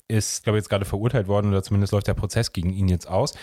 ist, 0.08 0.42
glaube 0.42 0.58
ich, 0.58 0.62
jetzt 0.62 0.70
gerade 0.70 0.84
verurteilt 0.84 1.28
worden 1.28 1.52
oder 1.52 1.62
zumindest 1.62 1.92
läuft 1.92 2.08
der 2.08 2.14
Prozess 2.14 2.52
gegen 2.52 2.72
ihn 2.72 2.88
jetzt 2.88 3.08
aus. 3.08 3.34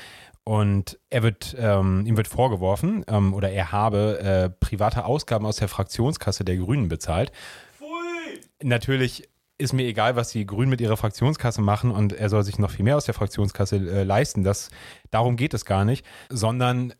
Und 0.44 1.00
er 1.10 1.24
wird, 1.24 1.56
ähm, 1.58 2.06
ihm 2.06 2.18
wird 2.18 2.28
vorgeworfen, 2.28 3.06
ähm, 3.08 3.34
oder 3.34 3.52
er 3.52 3.72
habe 3.72 4.20
äh, 4.20 4.50
private 4.50 5.06
Ausgaben 5.06 5.46
aus 5.46 5.58
der 5.58 5.70
Fraktionskasse 5.70 6.44
der 6.44 6.58
Grünen 6.58 6.90
bezahlt. 6.90 7.32
Pfui! 7.78 8.42
Natürlich 8.64 9.30
ist 9.58 9.74
mir 9.74 9.86
egal, 9.86 10.16
was 10.16 10.30
die 10.30 10.46
Grünen 10.46 10.70
mit 10.70 10.82
ihrer 10.82 10.98
Fraktionskasse 10.98 11.62
machen 11.62 11.92
und 11.92 12.14
er 12.14 12.30
soll 12.30 12.44
sich 12.44 12.60
noch 12.60 12.72
viel 12.72 12.86
mehr 12.86 12.98
aus 12.98 13.06
der 13.06 13.14
Fraktionskasse 13.14 13.78
äh, 13.78 14.04
leisten. 14.04 14.44
Das, 14.44 14.70
darum 15.10 15.36
geht 15.36 15.54
es 15.54 15.66
gar 15.66 15.86
nicht, 15.86 16.06
sondern 16.30 16.94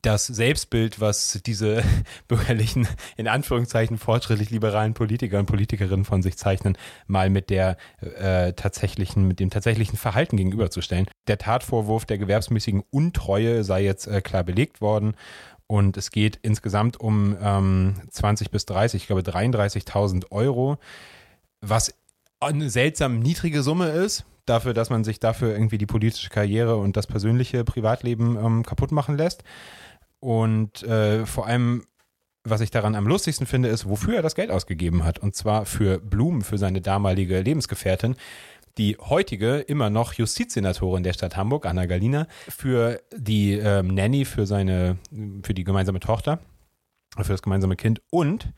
das 0.00 0.26
Selbstbild, 0.26 1.00
was 1.00 1.40
diese 1.44 1.82
bürgerlichen, 2.28 2.88
in 3.16 3.28
Anführungszeichen 3.28 3.98
fortschrittlich 3.98 4.50
liberalen 4.50 4.94
Politiker 4.94 5.38
und 5.38 5.46
Politikerinnen 5.46 6.06
von 6.06 6.22
sich 6.22 6.38
zeichnen, 6.38 6.78
mal 7.06 7.28
mit 7.28 7.50
der 7.50 7.76
äh, 8.00 8.54
tatsächlichen, 8.54 9.28
mit 9.28 9.40
dem 9.40 9.50
tatsächlichen 9.50 9.98
Verhalten 9.98 10.36
gegenüberzustellen. 10.36 11.06
Der 11.26 11.38
Tatvorwurf 11.38 12.06
der 12.06 12.18
gewerbsmäßigen 12.18 12.82
Untreue 12.90 13.62
sei 13.62 13.84
jetzt 13.84 14.06
äh, 14.06 14.22
klar 14.22 14.44
belegt 14.44 14.80
worden. 14.80 15.14
Und 15.66 15.96
es 15.96 16.10
geht 16.10 16.38
insgesamt 16.42 17.00
um 17.00 17.36
ähm, 17.40 17.94
20 18.10 18.50
bis 18.50 18.66
30, 18.66 19.02
ich 19.02 19.06
glaube 19.06 19.22
33.000 19.22 20.30
Euro 20.30 20.78
was 21.64 21.94
eine 22.40 22.70
seltsam 22.70 23.18
niedrige 23.18 23.62
Summe 23.62 23.88
ist, 23.88 24.24
dafür, 24.46 24.74
dass 24.74 24.90
man 24.90 25.04
sich 25.04 25.20
dafür 25.20 25.52
irgendwie 25.52 25.78
die 25.78 25.86
politische 25.86 26.28
Karriere 26.28 26.76
und 26.76 26.96
das 26.96 27.06
persönliche 27.06 27.64
Privatleben 27.64 28.36
ähm, 28.36 28.62
kaputt 28.64 28.92
machen 28.92 29.16
lässt. 29.16 29.42
Und 30.20 30.82
äh, 30.82 31.26
vor 31.26 31.46
allem 31.46 31.84
was 32.44 32.60
ich 32.60 32.70
daran 32.70 32.94
am 32.94 33.06
lustigsten 33.06 33.46
finde, 33.46 33.70
ist, 33.70 33.88
wofür 33.88 34.16
er 34.16 34.22
das 34.22 34.34
Geld 34.34 34.50
ausgegeben 34.50 35.04
hat. 35.04 35.18
Und 35.18 35.34
zwar 35.34 35.64
für 35.64 35.98
Blumen 35.98 36.42
für 36.42 36.58
seine 36.58 36.82
damalige 36.82 37.40
Lebensgefährtin, 37.40 38.16
die 38.76 38.96
heutige 38.98 39.58
immer 39.58 39.88
noch 39.88 40.12
Justizsenatorin 40.12 41.04
der 41.04 41.14
Stadt 41.14 41.36
Hamburg, 41.36 41.64
Anna 41.64 41.86
Galina, 41.86 42.26
für 42.48 43.00
die 43.16 43.52
ähm, 43.52 43.94
Nanny, 43.94 44.24
für 44.24 44.46
seine, 44.46 44.98
für 45.42 45.54
die 45.54 45.64
gemeinsame 45.64 46.00
Tochter, 46.00 46.40
für 47.16 47.32
das 47.32 47.42
gemeinsame 47.42 47.76
Kind 47.76 48.02
und 48.10 48.52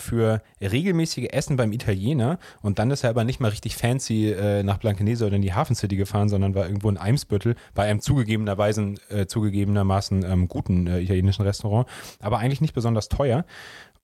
für 0.00 0.42
regelmäßige 0.60 1.28
Essen 1.30 1.56
beim 1.56 1.72
Italiener 1.72 2.38
und 2.62 2.78
dann 2.78 2.90
ist 2.90 3.04
er 3.04 3.10
aber 3.10 3.24
nicht 3.24 3.40
mal 3.40 3.48
richtig 3.48 3.76
fancy 3.76 4.30
äh, 4.30 4.62
nach 4.62 4.78
Blankenese 4.78 5.26
oder 5.26 5.36
in 5.36 5.42
die 5.42 5.54
Hafen 5.54 5.76
City 5.76 5.96
gefahren, 5.96 6.28
sondern 6.28 6.54
war 6.54 6.66
irgendwo 6.66 6.88
in 6.88 6.98
Eimsbüttel 6.98 7.54
bei 7.74 7.84
einem 7.84 8.00
zugegebenerweise, 8.00 8.94
äh, 9.08 9.26
zugegebenermaßen 9.26 10.24
ähm, 10.24 10.48
guten 10.48 10.86
äh, 10.86 11.00
italienischen 11.00 11.42
Restaurant, 11.42 11.88
aber 12.20 12.38
eigentlich 12.38 12.60
nicht 12.60 12.74
besonders 12.74 13.08
teuer. 13.08 13.44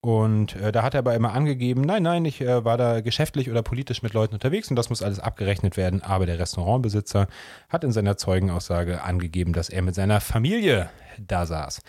Und 0.06 0.54
äh, 0.56 0.70
da 0.70 0.84
hat 0.84 0.94
er 0.94 0.98
aber 0.98 1.14
immer 1.14 1.32
angegeben, 1.32 1.80
nein, 1.80 2.04
nein, 2.04 2.24
ich 2.24 2.40
äh, 2.40 2.64
war 2.64 2.76
da 2.76 3.00
geschäftlich 3.00 3.50
oder 3.50 3.62
politisch 3.62 4.02
mit 4.02 4.14
Leuten 4.14 4.34
unterwegs 4.34 4.70
und 4.70 4.76
das 4.76 4.88
muss 4.88 5.02
alles 5.02 5.18
abgerechnet 5.18 5.76
werden. 5.76 6.00
Aber 6.00 6.26
der 6.26 6.38
Restaurantbesitzer 6.38 7.26
hat 7.68 7.82
in 7.82 7.90
seiner 7.90 8.16
Zeugenaussage 8.16 9.02
angegeben, 9.02 9.52
dass 9.52 9.68
er 9.68 9.82
mit 9.82 9.96
seiner 9.96 10.20
Familie 10.20 10.90
da 11.18 11.44
saß. 11.44 11.82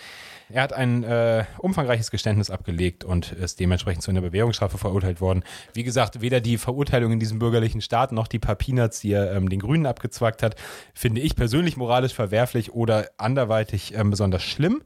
Er 0.49 0.61
hat 0.61 0.71
ein 0.71 1.03
äh, 1.03 1.43
umfangreiches 1.57 2.09
Geständnis 2.09 2.49
abgelegt 2.49 3.03
und 3.03 3.33
ist 3.33 3.59
dementsprechend 3.59 4.03
zu 4.03 4.11
einer 4.11 4.21
Bewährungsstrafe 4.21 4.77
verurteilt 4.77 5.19
worden. 5.19 5.43
Wie 5.73 5.83
gesagt, 5.83 6.21
weder 6.21 6.39
die 6.39 6.57
Verurteilung 6.57 7.11
in 7.11 7.19
diesem 7.19 7.39
bürgerlichen 7.39 7.81
Staat 7.81 8.13
noch 8.13 8.27
die 8.27 8.39
paar 8.39 8.55
Peanuts, 8.55 9.01
die 9.01 9.11
er 9.11 9.33
ähm, 9.33 9.49
den 9.49 9.59
Grünen 9.59 9.85
abgezwackt 9.85 10.43
hat, 10.43 10.55
finde 10.93 11.21
ich 11.21 11.35
persönlich 11.35 11.75
moralisch 11.75 12.13
verwerflich 12.13 12.73
oder 12.73 13.09
anderweitig 13.17 13.93
ähm, 13.93 14.09
besonders 14.09 14.43
schlimm. 14.43 14.83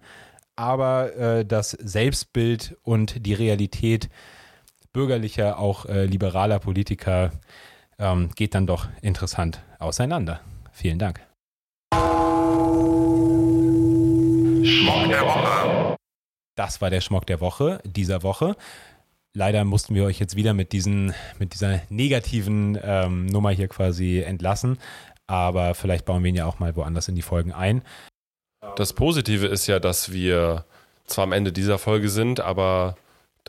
Aber 0.56 1.16
äh, 1.16 1.46
das 1.46 1.72
Selbstbild 1.72 2.78
und 2.82 3.26
die 3.26 3.34
Realität 3.34 4.10
bürgerlicher, 4.94 5.60
auch 5.60 5.86
äh, 5.86 6.06
liberaler 6.06 6.60
Politiker 6.60 7.32
ähm, 8.00 8.32
geht 8.36 8.56
dann 8.56 8.68
doch 8.68 8.88
interessant 9.02 9.62
auseinander. 9.80 10.42
Vielen 10.72 11.00
Dank. 11.00 11.22
Schmuck 14.66 15.10
der 15.10 15.22
Woche. 15.22 15.96
Das 16.56 16.82
war 16.82 16.90
der 16.90 17.02
Schmock 17.02 17.26
der 17.26 17.42
Woche 17.42 17.82
dieser 17.84 18.24
Woche. 18.24 18.56
Leider 19.34 19.64
mussten 19.64 19.96
wir 19.96 20.04
euch 20.04 20.20
jetzt 20.20 20.36
wieder 20.36 20.54
mit, 20.54 20.74
diesen, 20.74 21.14
mit 21.40 21.54
dieser 21.54 21.82
negativen 21.90 22.78
ähm, 22.84 23.26
Nummer 23.28 23.52
hier 23.52 23.68
quasi 23.68 24.20
entlassen. 24.20 24.78
Aber 25.28 25.74
vielleicht 25.74 26.06
bauen 26.06 26.24
wir 26.24 26.30
ihn 26.30 26.36
ja 26.36 26.46
auch 26.46 26.60
mal 26.60 26.76
woanders 26.76 27.08
in 27.08 27.16
die 27.16 27.22
Folgen 27.22 27.54
ein. 27.54 27.82
Das 28.76 28.94
Positive 28.94 29.48
ist 29.48 29.68
ja, 29.68 29.80
dass 29.80 30.12
wir 30.12 30.66
zwar 31.06 31.24
am 31.24 31.32
Ende 31.32 31.52
dieser 31.52 31.78
Folge 31.78 32.10
sind, 32.10 32.42
aber 32.42 32.96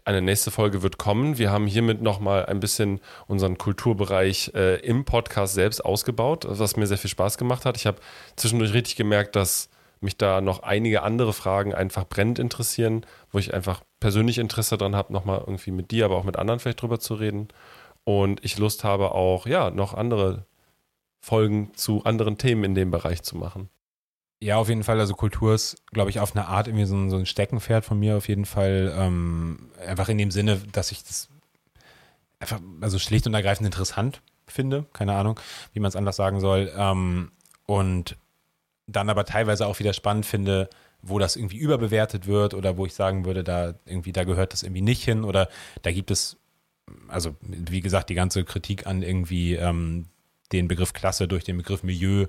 eine 0.04 0.22
nächste 0.22 0.50
Folge 0.50 0.82
wird 0.82 0.98
kommen. 0.98 1.38
Wir 1.38 1.50
haben 1.50 1.66
hiermit 1.66 2.00
nochmal 2.00 2.46
ein 2.46 2.60
bisschen 2.60 3.00
unseren 3.26 3.58
Kulturbereich 3.58 4.52
äh, 4.54 4.76
im 4.80 5.04
Podcast 5.04 5.54
selbst 5.54 5.84
ausgebaut, 5.84 6.46
was 6.48 6.76
mir 6.76 6.86
sehr 6.86 6.98
viel 6.98 7.10
Spaß 7.10 7.38
gemacht 7.38 7.64
hat. 7.64 7.76
Ich 7.76 7.86
habe 7.86 7.98
zwischendurch 8.36 8.72
richtig 8.72 8.96
gemerkt, 8.96 9.36
dass 9.36 9.68
mich 10.02 10.16
da 10.16 10.40
noch 10.40 10.62
einige 10.62 11.02
andere 11.02 11.32
Fragen 11.32 11.74
einfach 11.74 12.08
brennend 12.08 12.38
interessieren, 12.38 13.06
wo 13.30 13.38
ich 13.38 13.54
einfach 13.54 13.82
persönlich 14.00 14.38
Interesse 14.38 14.76
daran 14.76 14.96
habe, 14.96 15.12
nochmal 15.12 15.38
irgendwie 15.40 15.70
mit 15.70 15.90
dir, 15.90 16.04
aber 16.04 16.16
auch 16.16 16.24
mit 16.24 16.36
anderen 16.36 16.60
vielleicht 16.60 16.82
drüber 16.82 17.00
zu 17.00 17.14
reden. 17.14 17.48
Und 18.04 18.44
ich 18.44 18.58
Lust 18.58 18.84
habe 18.84 19.12
auch, 19.12 19.46
ja, 19.46 19.70
noch 19.70 19.94
andere 19.94 20.46
Folgen 21.20 21.72
zu 21.74 22.04
anderen 22.04 22.36
Themen 22.36 22.64
in 22.64 22.74
dem 22.74 22.90
Bereich 22.90 23.22
zu 23.22 23.36
machen. 23.36 23.68
Ja, 24.42 24.56
auf 24.56 24.68
jeden 24.68 24.82
Fall. 24.82 24.98
Also 24.98 25.14
Kultur 25.14 25.54
ist, 25.54 25.76
glaube 25.92 26.10
ich, 26.10 26.18
auf 26.18 26.34
eine 26.34 26.48
Art 26.48 26.66
irgendwie 26.66 26.84
so 26.84 26.96
ein, 26.96 27.10
so 27.10 27.16
ein 27.16 27.26
Steckenpferd 27.26 27.84
von 27.84 27.98
mir 27.98 28.16
auf 28.16 28.26
jeden 28.26 28.44
Fall. 28.44 28.92
Ähm, 28.96 29.70
einfach 29.86 30.08
in 30.08 30.18
dem 30.18 30.32
Sinne, 30.32 30.60
dass 30.72 30.90
ich 30.90 31.04
das 31.04 31.28
einfach, 32.40 32.60
also 32.80 32.98
schlicht 32.98 33.28
und 33.28 33.34
ergreifend 33.34 33.66
interessant 33.66 34.20
finde. 34.48 34.84
Keine 34.92 35.14
Ahnung, 35.14 35.38
wie 35.72 35.78
man 35.78 35.88
es 35.88 35.96
anders 35.96 36.16
sagen 36.16 36.40
soll. 36.40 36.72
Ähm, 36.76 37.30
und 37.66 38.16
dann 38.92 39.10
aber 39.10 39.24
teilweise 39.24 39.66
auch 39.66 39.78
wieder 39.78 39.92
spannend 39.92 40.26
finde, 40.26 40.68
wo 41.02 41.18
das 41.18 41.36
irgendwie 41.36 41.58
überbewertet 41.58 42.26
wird 42.26 42.54
oder 42.54 42.76
wo 42.76 42.86
ich 42.86 42.94
sagen 42.94 43.24
würde, 43.24 43.42
da 43.42 43.74
irgendwie, 43.86 44.12
da 44.12 44.24
gehört 44.24 44.52
das 44.52 44.62
irgendwie 44.62 44.82
nicht 44.82 45.04
hin 45.04 45.24
oder 45.24 45.48
da 45.82 45.90
gibt 45.90 46.10
es, 46.10 46.36
also 47.08 47.34
wie 47.42 47.80
gesagt, 47.80 48.10
die 48.10 48.14
ganze 48.14 48.44
Kritik 48.44 48.86
an 48.86 49.02
irgendwie 49.02 49.54
ähm, 49.54 50.06
den 50.52 50.68
Begriff 50.68 50.92
Klasse 50.92 51.26
durch 51.26 51.44
den 51.44 51.56
Begriff 51.56 51.82
Milieu 51.82 52.26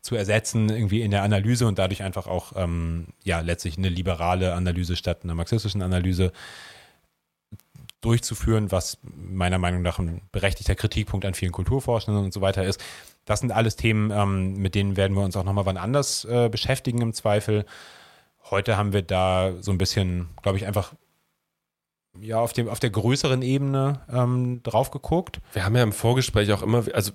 zu 0.00 0.16
ersetzen, 0.16 0.68
irgendwie 0.68 1.00
in 1.00 1.10
der 1.10 1.22
Analyse 1.22 1.66
und 1.66 1.78
dadurch 1.78 2.02
einfach 2.02 2.26
auch, 2.26 2.52
ähm, 2.56 3.08
ja, 3.22 3.40
letztlich 3.40 3.78
eine 3.78 3.88
liberale 3.88 4.54
Analyse 4.54 4.96
statt 4.96 5.20
einer 5.24 5.34
marxistischen 5.34 5.82
Analyse 5.82 6.32
durchzuführen, 8.02 8.70
was 8.70 8.98
meiner 9.02 9.58
Meinung 9.58 9.80
nach 9.80 9.98
ein 9.98 10.20
berechtigter 10.30 10.74
Kritikpunkt 10.74 11.24
an 11.24 11.32
vielen 11.32 11.52
Kulturforschenden 11.52 12.22
und 12.22 12.34
so 12.34 12.42
weiter 12.42 12.64
ist. 12.64 12.82
Das 13.24 13.40
sind 13.40 13.52
alles 13.52 13.76
Themen, 13.76 14.10
ähm, 14.10 14.54
mit 14.54 14.74
denen 14.74 14.96
werden 14.96 15.16
wir 15.16 15.24
uns 15.24 15.36
auch 15.36 15.44
nochmal 15.44 15.66
wann 15.66 15.76
anders 15.76 16.24
äh, 16.24 16.48
beschäftigen 16.48 17.00
im 17.00 17.12
Zweifel. 17.12 17.64
Heute 18.50 18.76
haben 18.76 18.92
wir 18.92 19.02
da 19.02 19.52
so 19.60 19.70
ein 19.70 19.78
bisschen, 19.78 20.28
glaube 20.42 20.58
ich, 20.58 20.66
einfach 20.66 20.94
ja, 22.20 22.38
auf, 22.38 22.52
dem, 22.52 22.68
auf 22.68 22.80
der 22.80 22.90
größeren 22.90 23.42
Ebene 23.42 24.00
ähm, 24.12 24.62
drauf 24.62 24.90
geguckt. 24.90 25.40
Wir 25.52 25.64
haben 25.64 25.76
ja 25.76 25.82
im 25.82 25.92
Vorgespräch 25.92 26.52
auch 26.52 26.62
immer, 26.62 26.84
also 26.92 27.12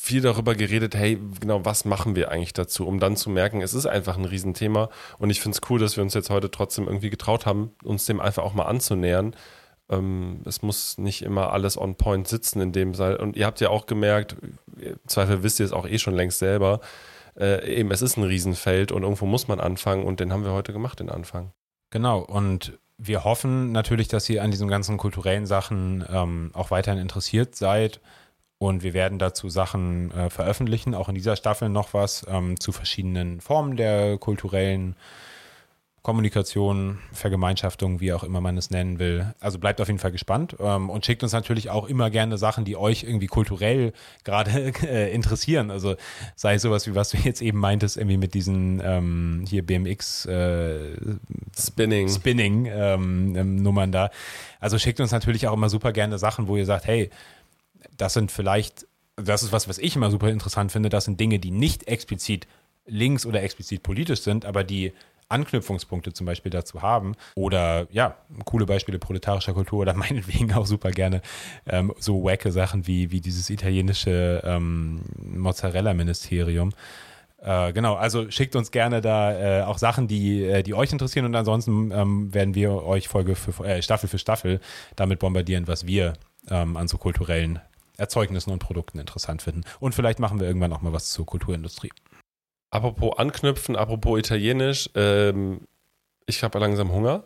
viel 0.00 0.20
darüber 0.20 0.54
geredet, 0.54 0.94
hey, 0.94 1.18
genau, 1.40 1.64
was 1.64 1.84
machen 1.84 2.14
wir 2.14 2.30
eigentlich 2.30 2.52
dazu, 2.52 2.86
um 2.86 3.00
dann 3.00 3.16
zu 3.16 3.30
merken, 3.30 3.60
es 3.60 3.74
ist 3.74 3.86
einfach 3.86 4.16
ein 4.16 4.24
Riesenthema. 4.24 4.90
Und 5.18 5.30
ich 5.30 5.40
finde 5.40 5.58
es 5.60 5.70
cool, 5.70 5.80
dass 5.80 5.96
wir 5.96 6.04
uns 6.04 6.14
jetzt 6.14 6.30
heute 6.30 6.50
trotzdem 6.50 6.86
irgendwie 6.86 7.10
getraut 7.10 7.46
haben, 7.46 7.72
uns 7.82 8.06
dem 8.06 8.20
einfach 8.20 8.44
auch 8.44 8.54
mal 8.54 8.66
anzunähern. 8.66 9.34
Ähm, 9.90 10.40
es 10.44 10.62
muss 10.62 10.98
nicht 10.98 11.22
immer 11.22 11.52
alles 11.52 11.78
on 11.78 11.94
point 11.94 12.28
sitzen 12.28 12.60
in 12.60 12.72
dem 12.72 12.94
Fall. 12.94 13.16
Und 13.16 13.36
ihr 13.36 13.46
habt 13.46 13.60
ja 13.60 13.70
auch 13.70 13.86
gemerkt, 13.86 14.36
im 14.76 14.98
Zweifel 15.06 15.42
wisst 15.42 15.60
ihr 15.60 15.66
es 15.66 15.72
auch 15.72 15.86
eh 15.86 15.98
schon 15.98 16.14
längst 16.14 16.38
selber, 16.38 16.80
äh, 17.38 17.78
eben 17.78 17.90
es 17.90 18.02
ist 18.02 18.16
ein 18.16 18.24
Riesenfeld 18.24 18.92
und 18.92 19.02
irgendwo 19.02 19.26
muss 19.26 19.48
man 19.48 19.60
anfangen 19.60 20.04
und 20.04 20.20
den 20.20 20.32
haben 20.32 20.44
wir 20.44 20.52
heute 20.52 20.72
gemacht, 20.72 21.00
den 21.00 21.10
Anfang. 21.10 21.52
Genau, 21.90 22.20
und 22.20 22.78
wir 22.98 23.24
hoffen 23.24 23.72
natürlich, 23.72 24.08
dass 24.08 24.28
ihr 24.28 24.42
an 24.42 24.50
diesen 24.50 24.68
ganzen 24.68 24.98
kulturellen 24.98 25.46
Sachen 25.46 26.04
ähm, 26.10 26.50
auch 26.52 26.70
weiterhin 26.70 27.00
interessiert 27.00 27.54
seid 27.54 28.00
und 28.58 28.82
wir 28.82 28.92
werden 28.92 29.20
dazu 29.20 29.48
Sachen 29.48 30.10
äh, 30.10 30.30
veröffentlichen, 30.30 30.94
auch 30.94 31.08
in 31.08 31.14
dieser 31.14 31.36
Staffel 31.36 31.68
noch 31.68 31.94
was 31.94 32.26
ähm, 32.28 32.58
zu 32.58 32.72
verschiedenen 32.72 33.40
Formen 33.40 33.76
der 33.76 34.18
kulturellen 34.18 34.96
Kommunikation, 36.08 37.00
Vergemeinschaftung, 37.12 38.00
wie 38.00 38.14
auch 38.14 38.24
immer 38.24 38.40
man 38.40 38.56
es 38.56 38.70
nennen 38.70 38.98
will. 38.98 39.34
Also 39.40 39.58
bleibt 39.58 39.78
auf 39.78 39.88
jeden 39.88 40.00
Fall 40.00 40.10
gespannt 40.10 40.56
ähm, 40.58 40.88
und 40.88 41.04
schickt 41.04 41.22
uns 41.22 41.32
natürlich 41.32 41.68
auch 41.68 41.86
immer 41.86 42.08
gerne 42.08 42.38
Sachen, 42.38 42.64
die 42.64 42.78
euch 42.78 43.02
irgendwie 43.02 43.26
kulturell 43.26 43.92
gerade 44.24 44.72
äh, 44.88 45.12
interessieren. 45.12 45.70
Also 45.70 45.96
sei 46.34 46.56
sowas 46.56 46.86
wie 46.86 46.94
was 46.94 47.10
du 47.10 47.18
jetzt 47.18 47.42
eben 47.42 47.58
meintest, 47.58 47.98
irgendwie 47.98 48.16
mit 48.16 48.32
diesen 48.32 48.80
ähm, 48.82 49.44
hier 49.46 49.66
BMX 49.66 50.24
äh, 50.24 50.96
Spinning, 51.54 52.08
Spinning 52.08 52.64
ähm, 52.64 53.36
ähm, 53.36 53.56
Nummern 53.56 53.92
da. 53.92 54.08
Also 54.60 54.78
schickt 54.78 55.00
uns 55.00 55.12
natürlich 55.12 55.46
auch 55.46 55.52
immer 55.52 55.68
super 55.68 55.92
gerne 55.92 56.16
Sachen, 56.16 56.48
wo 56.48 56.56
ihr 56.56 56.64
sagt, 56.64 56.86
hey, 56.86 57.10
das 57.98 58.14
sind 58.14 58.32
vielleicht, 58.32 58.86
das 59.16 59.42
ist 59.42 59.52
was, 59.52 59.68
was 59.68 59.76
ich 59.76 59.94
immer 59.94 60.10
super 60.10 60.30
interessant 60.30 60.72
finde, 60.72 60.88
das 60.88 61.04
sind 61.04 61.20
Dinge, 61.20 61.38
die 61.38 61.50
nicht 61.50 61.86
explizit 61.86 62.46
links 62.86 63.26
oder 63.26 63.42
explizit 63.42 63.82
politisch 63.82 64.22
sind, 64.22 64.46
aber 64.46 64.64
die 64.64 64.94
Anknüpfungspunkte 65.28 66.12
zum 66.12 66.26
Beispiel 66.26 66.50
dazu 66.50 66.82
haben. 66.82 67.14
Oder 67.34 67.86
ja, 67.90 68.16
coole 68.44 68.66
Beispiele 68.66 68.98
proletarischer 68.98 69.54
Kultur 69.54 69.80
oder 69.80 69.94
meinetwegen 69.94 70.52
auch 70.54 70.66
super 70.66 70.90
gerne 70.90 71.22
ähm, 71.66 71.92
so 71.98 72.24
wacke 72.24 72.52
Sachen 72.52 72.86
wie, 72.86 73.10
wie 73.10 73.20
dieses 73.20 73.50
italienische 73.50 74.42
ähm, 74.44 75.02
Mozzarella-Ministerium. 75.16 76.72
Äh, 77.40 77.72
genau, 77.72 77.94
also 77.94 78.30
schickt 78.30 78.56
uns 78.56 78.70
gerne 78.70 79.00
da 79.00 79.60
äh, 79.60 79.62
auch 79.62 79.78
Sachen, 79.78 80.08
die, 80.08 80.42
äh, 80.42 80.62
die 80.62 80.74
euch 80.74 80.92
interessieren 80.92 81.24
und 81.24 81.36
ansonsten 81.36 81.92
ähm, 81.92 82.34
werden 82.34 82.54
wir 82.54 82.82
euch 82.84 83.06
Folge 83.08 83.36
für 83.36 83.64
äh, 83.64 83.80
Staffel 83.80 84.08
für 84.08 84.18
Staffel 84.18 84.60
damit 84.96 85.20
bombardieren, 85.20 85.68
was 85.68 85.86
wir 85.86 86.14
ähm, 86.50 86.76
an 86.76 86.88
so 86.88 86.98
kulturellen 86.98 87.60
Erzeugnissen 87.96 88.50
und 88.50 88.58
Produkten 88.60 88.98
interessant 88.98 89.42
finden. 89.42 89.62
Und 89.78 89.94
vielleicht 89.94 90.18
machen 90.18 90.40
wir 90.40 90.46
irgendwann 90.46 90.72
auch 90.72 90.82
mal 90.82 90.92
was 90.92 91.10
zur 91.10 91.26
Kulturindustrie. 91.26 91.90
Apropos 92.70 93.18
anknüpfen, 93.18 93.76
apropos 93.76 94.18
Italienisch, 94.18 94.90
ähm, 94.94 95.60
ich 96.26 96.42
habe 96.42 96.58
langsam 96.58 96.92
Hunger. 96.92 97.24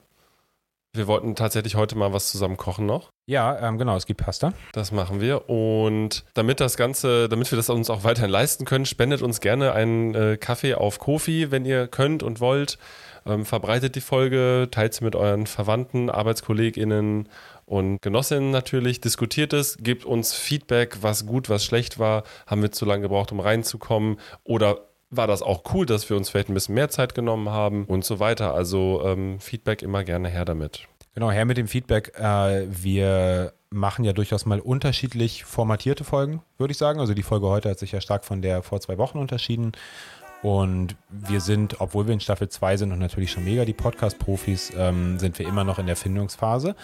Wir 0.95 1.07
wollten 1.07 1.35
tatsächlich 1.35 1.75
heute 1.75 1.97
mal 1.97 2.13
was 2.13 2.31
zusammen 2.31 2.59
kochen 2.59 2.85
noch. 2.85 3.13
Ja, 3.27 3.67
ähm, 3.67 3.79
genau, 3.79 3.97
es 3.97 4.05
gibt 4.05 4.21
Pasta. 4.21 4.53
Das 4.73 4.93
machen 4.93 5.23
wir. 5.23 5.49
Und 5.49 6.25
damit 6.35 6.61
das 6.61 6.77
Ganze, 6.77 7.31
damit 7.31 7.51
wir 7.51 7.57
das 7.57 7.71
uns 7.71 7.89
auch 7.89 8.05
weiterhin 8.05 8.31
leisten 8.31 8.67
können, 8.67 8.85
spendet 8.85 9.23
uns 9.23 9.41
gerne 9.41 9.73
einen 9.73 10.15
äh, 10.15 10.37
Kaffee 10.37 10.75
auf 10.75 10.99
Kofi, 10.99 11.51
wenn 11.51 11.65
ihr 11.65 11.89
könnt 11.89 12.23
und 12.23 12.41
wollt. 12.41 12.77
Ähm, 13.25 13.47
verbreitet 13.47 13.95
die 13.95 14.03
Folge, 14.03 14.69
teilt 14.71 14.93
sie 14.93 15.05
mit 15.05 15.17
euren 15.17 15.47
Verwandten, 15.47 16.11
ArbeitskollegInnen 16.11 17.29
und 17.65 18.03
Genossinnen 18.03 18.51
natürlich. 18.51 19.01
Diskutiert 19.01 19.55
es, 19.55 19.79
gebt 19.81 20.05
uns 20.05 20.35
Feedback, 20.35 20.99
was 21.01 21.25
gut, 21.25 21.49
was 21.49 21.65
schlecht 21.65 21.99
war. 21.99 22.25
Haben 22.47 22.61
wir 22.61 22.73
zu 22.73 22.85
lange 22.85 23.03
gebraucht, 23.03 23.33
um 23.33 23.41
reinzukommen? 23.41 24.19
Oder 24.45 24.92
war 25.13 25.27
das 25.27 25.43
auch 25.43 25.63
cool, 25.73 25.87
dass 25.87 26.09
wir 26.11 26.17
uns 26.17 26.31
vielleicht 26.31 26.49
ein 26.49 26.55
bisschen 26.55 26.75
mehr 26.75 26.89
Zeit 26.89 27.15
genommen 27.15 27.51
haben 27.51 27.85
und 27.85 28.05
so 28.05 28.19
weiter. 28.19 28.55
Also 28.55 29.03
ähm, 29.05 29.39
Feedback 29.39 29.83
immer 29.83 30.03
gerne 30.03 30.29
her 30.29 30.45
damit. 30.45 30.89
Genau, 31.15 31.31
her 31.31 31.45
mit 31.45 31.59
dem 31.59 31.69
Feedback. 31.69 32.19
Äh, 32.19 32.67
wir 32.71 33.53
machen 33.71 34.05
ja 34.05 34.13
durchaus 34.13 34.47
mal 34.47 34.61
unterschiedlich 34.61 35.45
formatierte 35.45 36.05
Folgen, 36.05 36.43
würde 36.57 36.73
ich 36.73 36.79
sagen. 36.79 36.99
Also 36.99 37.15
die 37.15 37.23
Folge 37.23 37.47
heute 37.49 37.71
hat 37.71 37.79
sich 37.79 37.93
ja 37.93 38.01
stark 38.01 38.25
von 38.25 38.43
der 38.43 38.63
vor 38.63 38.81
zwei 38.81 38.99
Wochen 38.99 39.19
unterschieden. 39.19 39.73
Und 40.43 40.97
wir 41.09 41.41
sind, 41.41 41.81
obwohl 41.81 42.07
wir 42.07 42.15
in 42.15 42.21
Staffel 42.21 42.49
2 42.49 42.79
sind 42.79 42.93
und 42.93 42.99
natürlich 42.99 43.31
schon 43.31 43.45
mega 43.45 43.65
die 43.65 43.75
Podcast-Profis, 43.75 44.73
ähm, 44.77 45.19
sind 45.21 45.39
wir 45.39 45.47
immer 45.47 45.63
noch 45.63 45.79
in 45.79 45.87
der 45.87 45.95
Findungsphase 45.95 46.75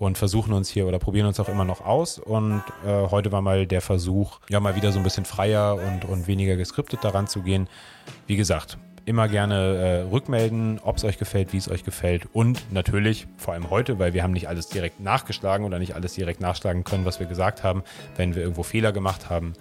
und 0.00 0.16
versuchen 0.16 0.54
uns 0.54 0.70
hier 0.70 0.86
oder 0.86 0.98
probieren 0.98 1.26
uns 1.26 1.38
auch 1.38 1.48
immer 1.48 1.66
noch 1.66 1.84
aus. 1.84 2.18
Und 2.18 2.62
äh, 2.86 2.88
heute 3.10 3.30
war 3.32 3.42
mal 3.42 3.66
der 3.66 3.82
Versuch, 3.82 4.40
ja 4.48 4.58
mal 4.58 4.74
wieder 4.74 4.92
so 4.92 4.98
ein 4.98 5.04
bisschen 5.04 5.26
freier 5.26 5.74
und, 5.74 6.06
und 6.06 6.26
weniger 6.26 6.56
geskriptet 6.56 7.04
daran 7.04 7.26
zu 7.28 7.42
gehen. 7.42 7.68
Wie 8.26 8.36
gesagt, 8.36 8.78
immer 9.04 9.28
gerne 9.28 9.76
äh, 9.76 10.00
rückmelden, 10.10 10.80
ob 10.82 10.96
es 10.96 11.04
euch 11.04 11.18
gefällt, 11.18 11.52
wie 11.52 11.58
es 11.58 11.70
euch 11.70 11.84
gefällt. 11.84 12.28
Und 12.32 12.72
natürlich, 12.72 13.26
vor 13.36 13.52
allem 13.52 13.68
heute, 13.68 13.98
weil 13.98 14.14
wir 14.14 14.22
haben 14.22 14.32
nicht 14.32 14.48
alles 14.48 14.68
direkt 14.68 15.00
nachgeschlagen 15.00 15.66
oder 15.66 15.78
nicht 15.78 15.94
alles 15.94 16.14
direkt 16.14 16.40
nachschlagen 16.40 16.82
können, 16.82 17.04
was 17.04 17.20
wir 17.20 17.26
gesagt 17.26 17.62
haben. 17.62 17.82
Wenn 18.16 18.34
wir 18.34 18.40
irgendwo 18.40 18.62
Fehler 18.62 18.92
gemacht 18.92 19.28
haben, 19.28 19.52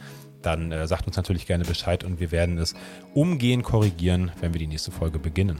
dann 0.41 0.72
äh, 0.72 0.88
sagt 0.88 1.06
uns 1.06 1.18
natürlich 1.18 1.48
gerne 1.48 1.66
Bescheid 1.66 2.06
und 2.06 2.22
wir 2.22 2.32
werden 2.32 2.57
es 2.60 2.76
umgehend 3.14 3.66
korrigieren, 3.66 4.32
wenn 4.40 4.53
wir 4.53 4.60
die 4.60 4.68
nächste 4.68 4.91
Folge 4.91 5.20
beginnen. 5.20 5.60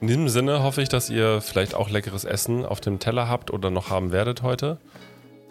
In 0.00 0.06
diesem 0.06 0.28
Sinne 0.28 0.62
hoffe 0.62 0.80
ich, 0.80 0.88
dass 0.88 1.10
ihr 1.10 1.40
vielleicht 1.40 1.74
auch 1.74 1.90
leckeres 1.90 2.24
Essen 2.24 2.64
auf 2.64 2.80
dem 2.80 3.00
Teller 3.00 3.28
habt 3.28 3.50
oder 3.50 3.70
noch 3.70 3.90
haben 3.90 4.12
werdet 4.12 4.42
heute. 4.42 4.78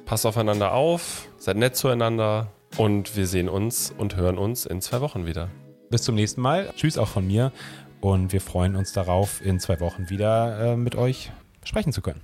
Passt 0.06 0.26
aufeinander 0.26 0.72
auf, 0.72 1.28
seid 1.38 1.58
nett 1.58 1.76
zueinander 1.76 2.48
und 2.78 3.18
wir 3.18 3.28
sehen 3.28 3.50
uns 3.50 3.94
und 3.98 4.16
hören 4.16 4.38
uns 4.38 4.66
in 4.66 4.82
zwei 4.82 5.02
Wochen 5.02 5.26
wieder. 5.26 5.50
Bis 5.90 6.04
zum 6.04 6.16
nächsten 6.16 6.40
Mal. 6.40 6.74
Tschüss 6.78 6.98
auch 6.98 7.10
von 7.10 7.28
mir 7.28 7.52
und 8.00 8.32
wir 8.32 8.40
freuen 8.40 8.78
uns 8.78 8.94
darauf, 8.94 9.46
in 9.46 9.60
zwei 9.60 9.82
Wochen 9.82 10.10
wieder 10.10 10.74
äh, 10.74 10.78
mit 10.78 10.96
euch 10.96 11.30
sprechen 11.66 11.92
zu 11.92 12.02
können. 12.02 12.22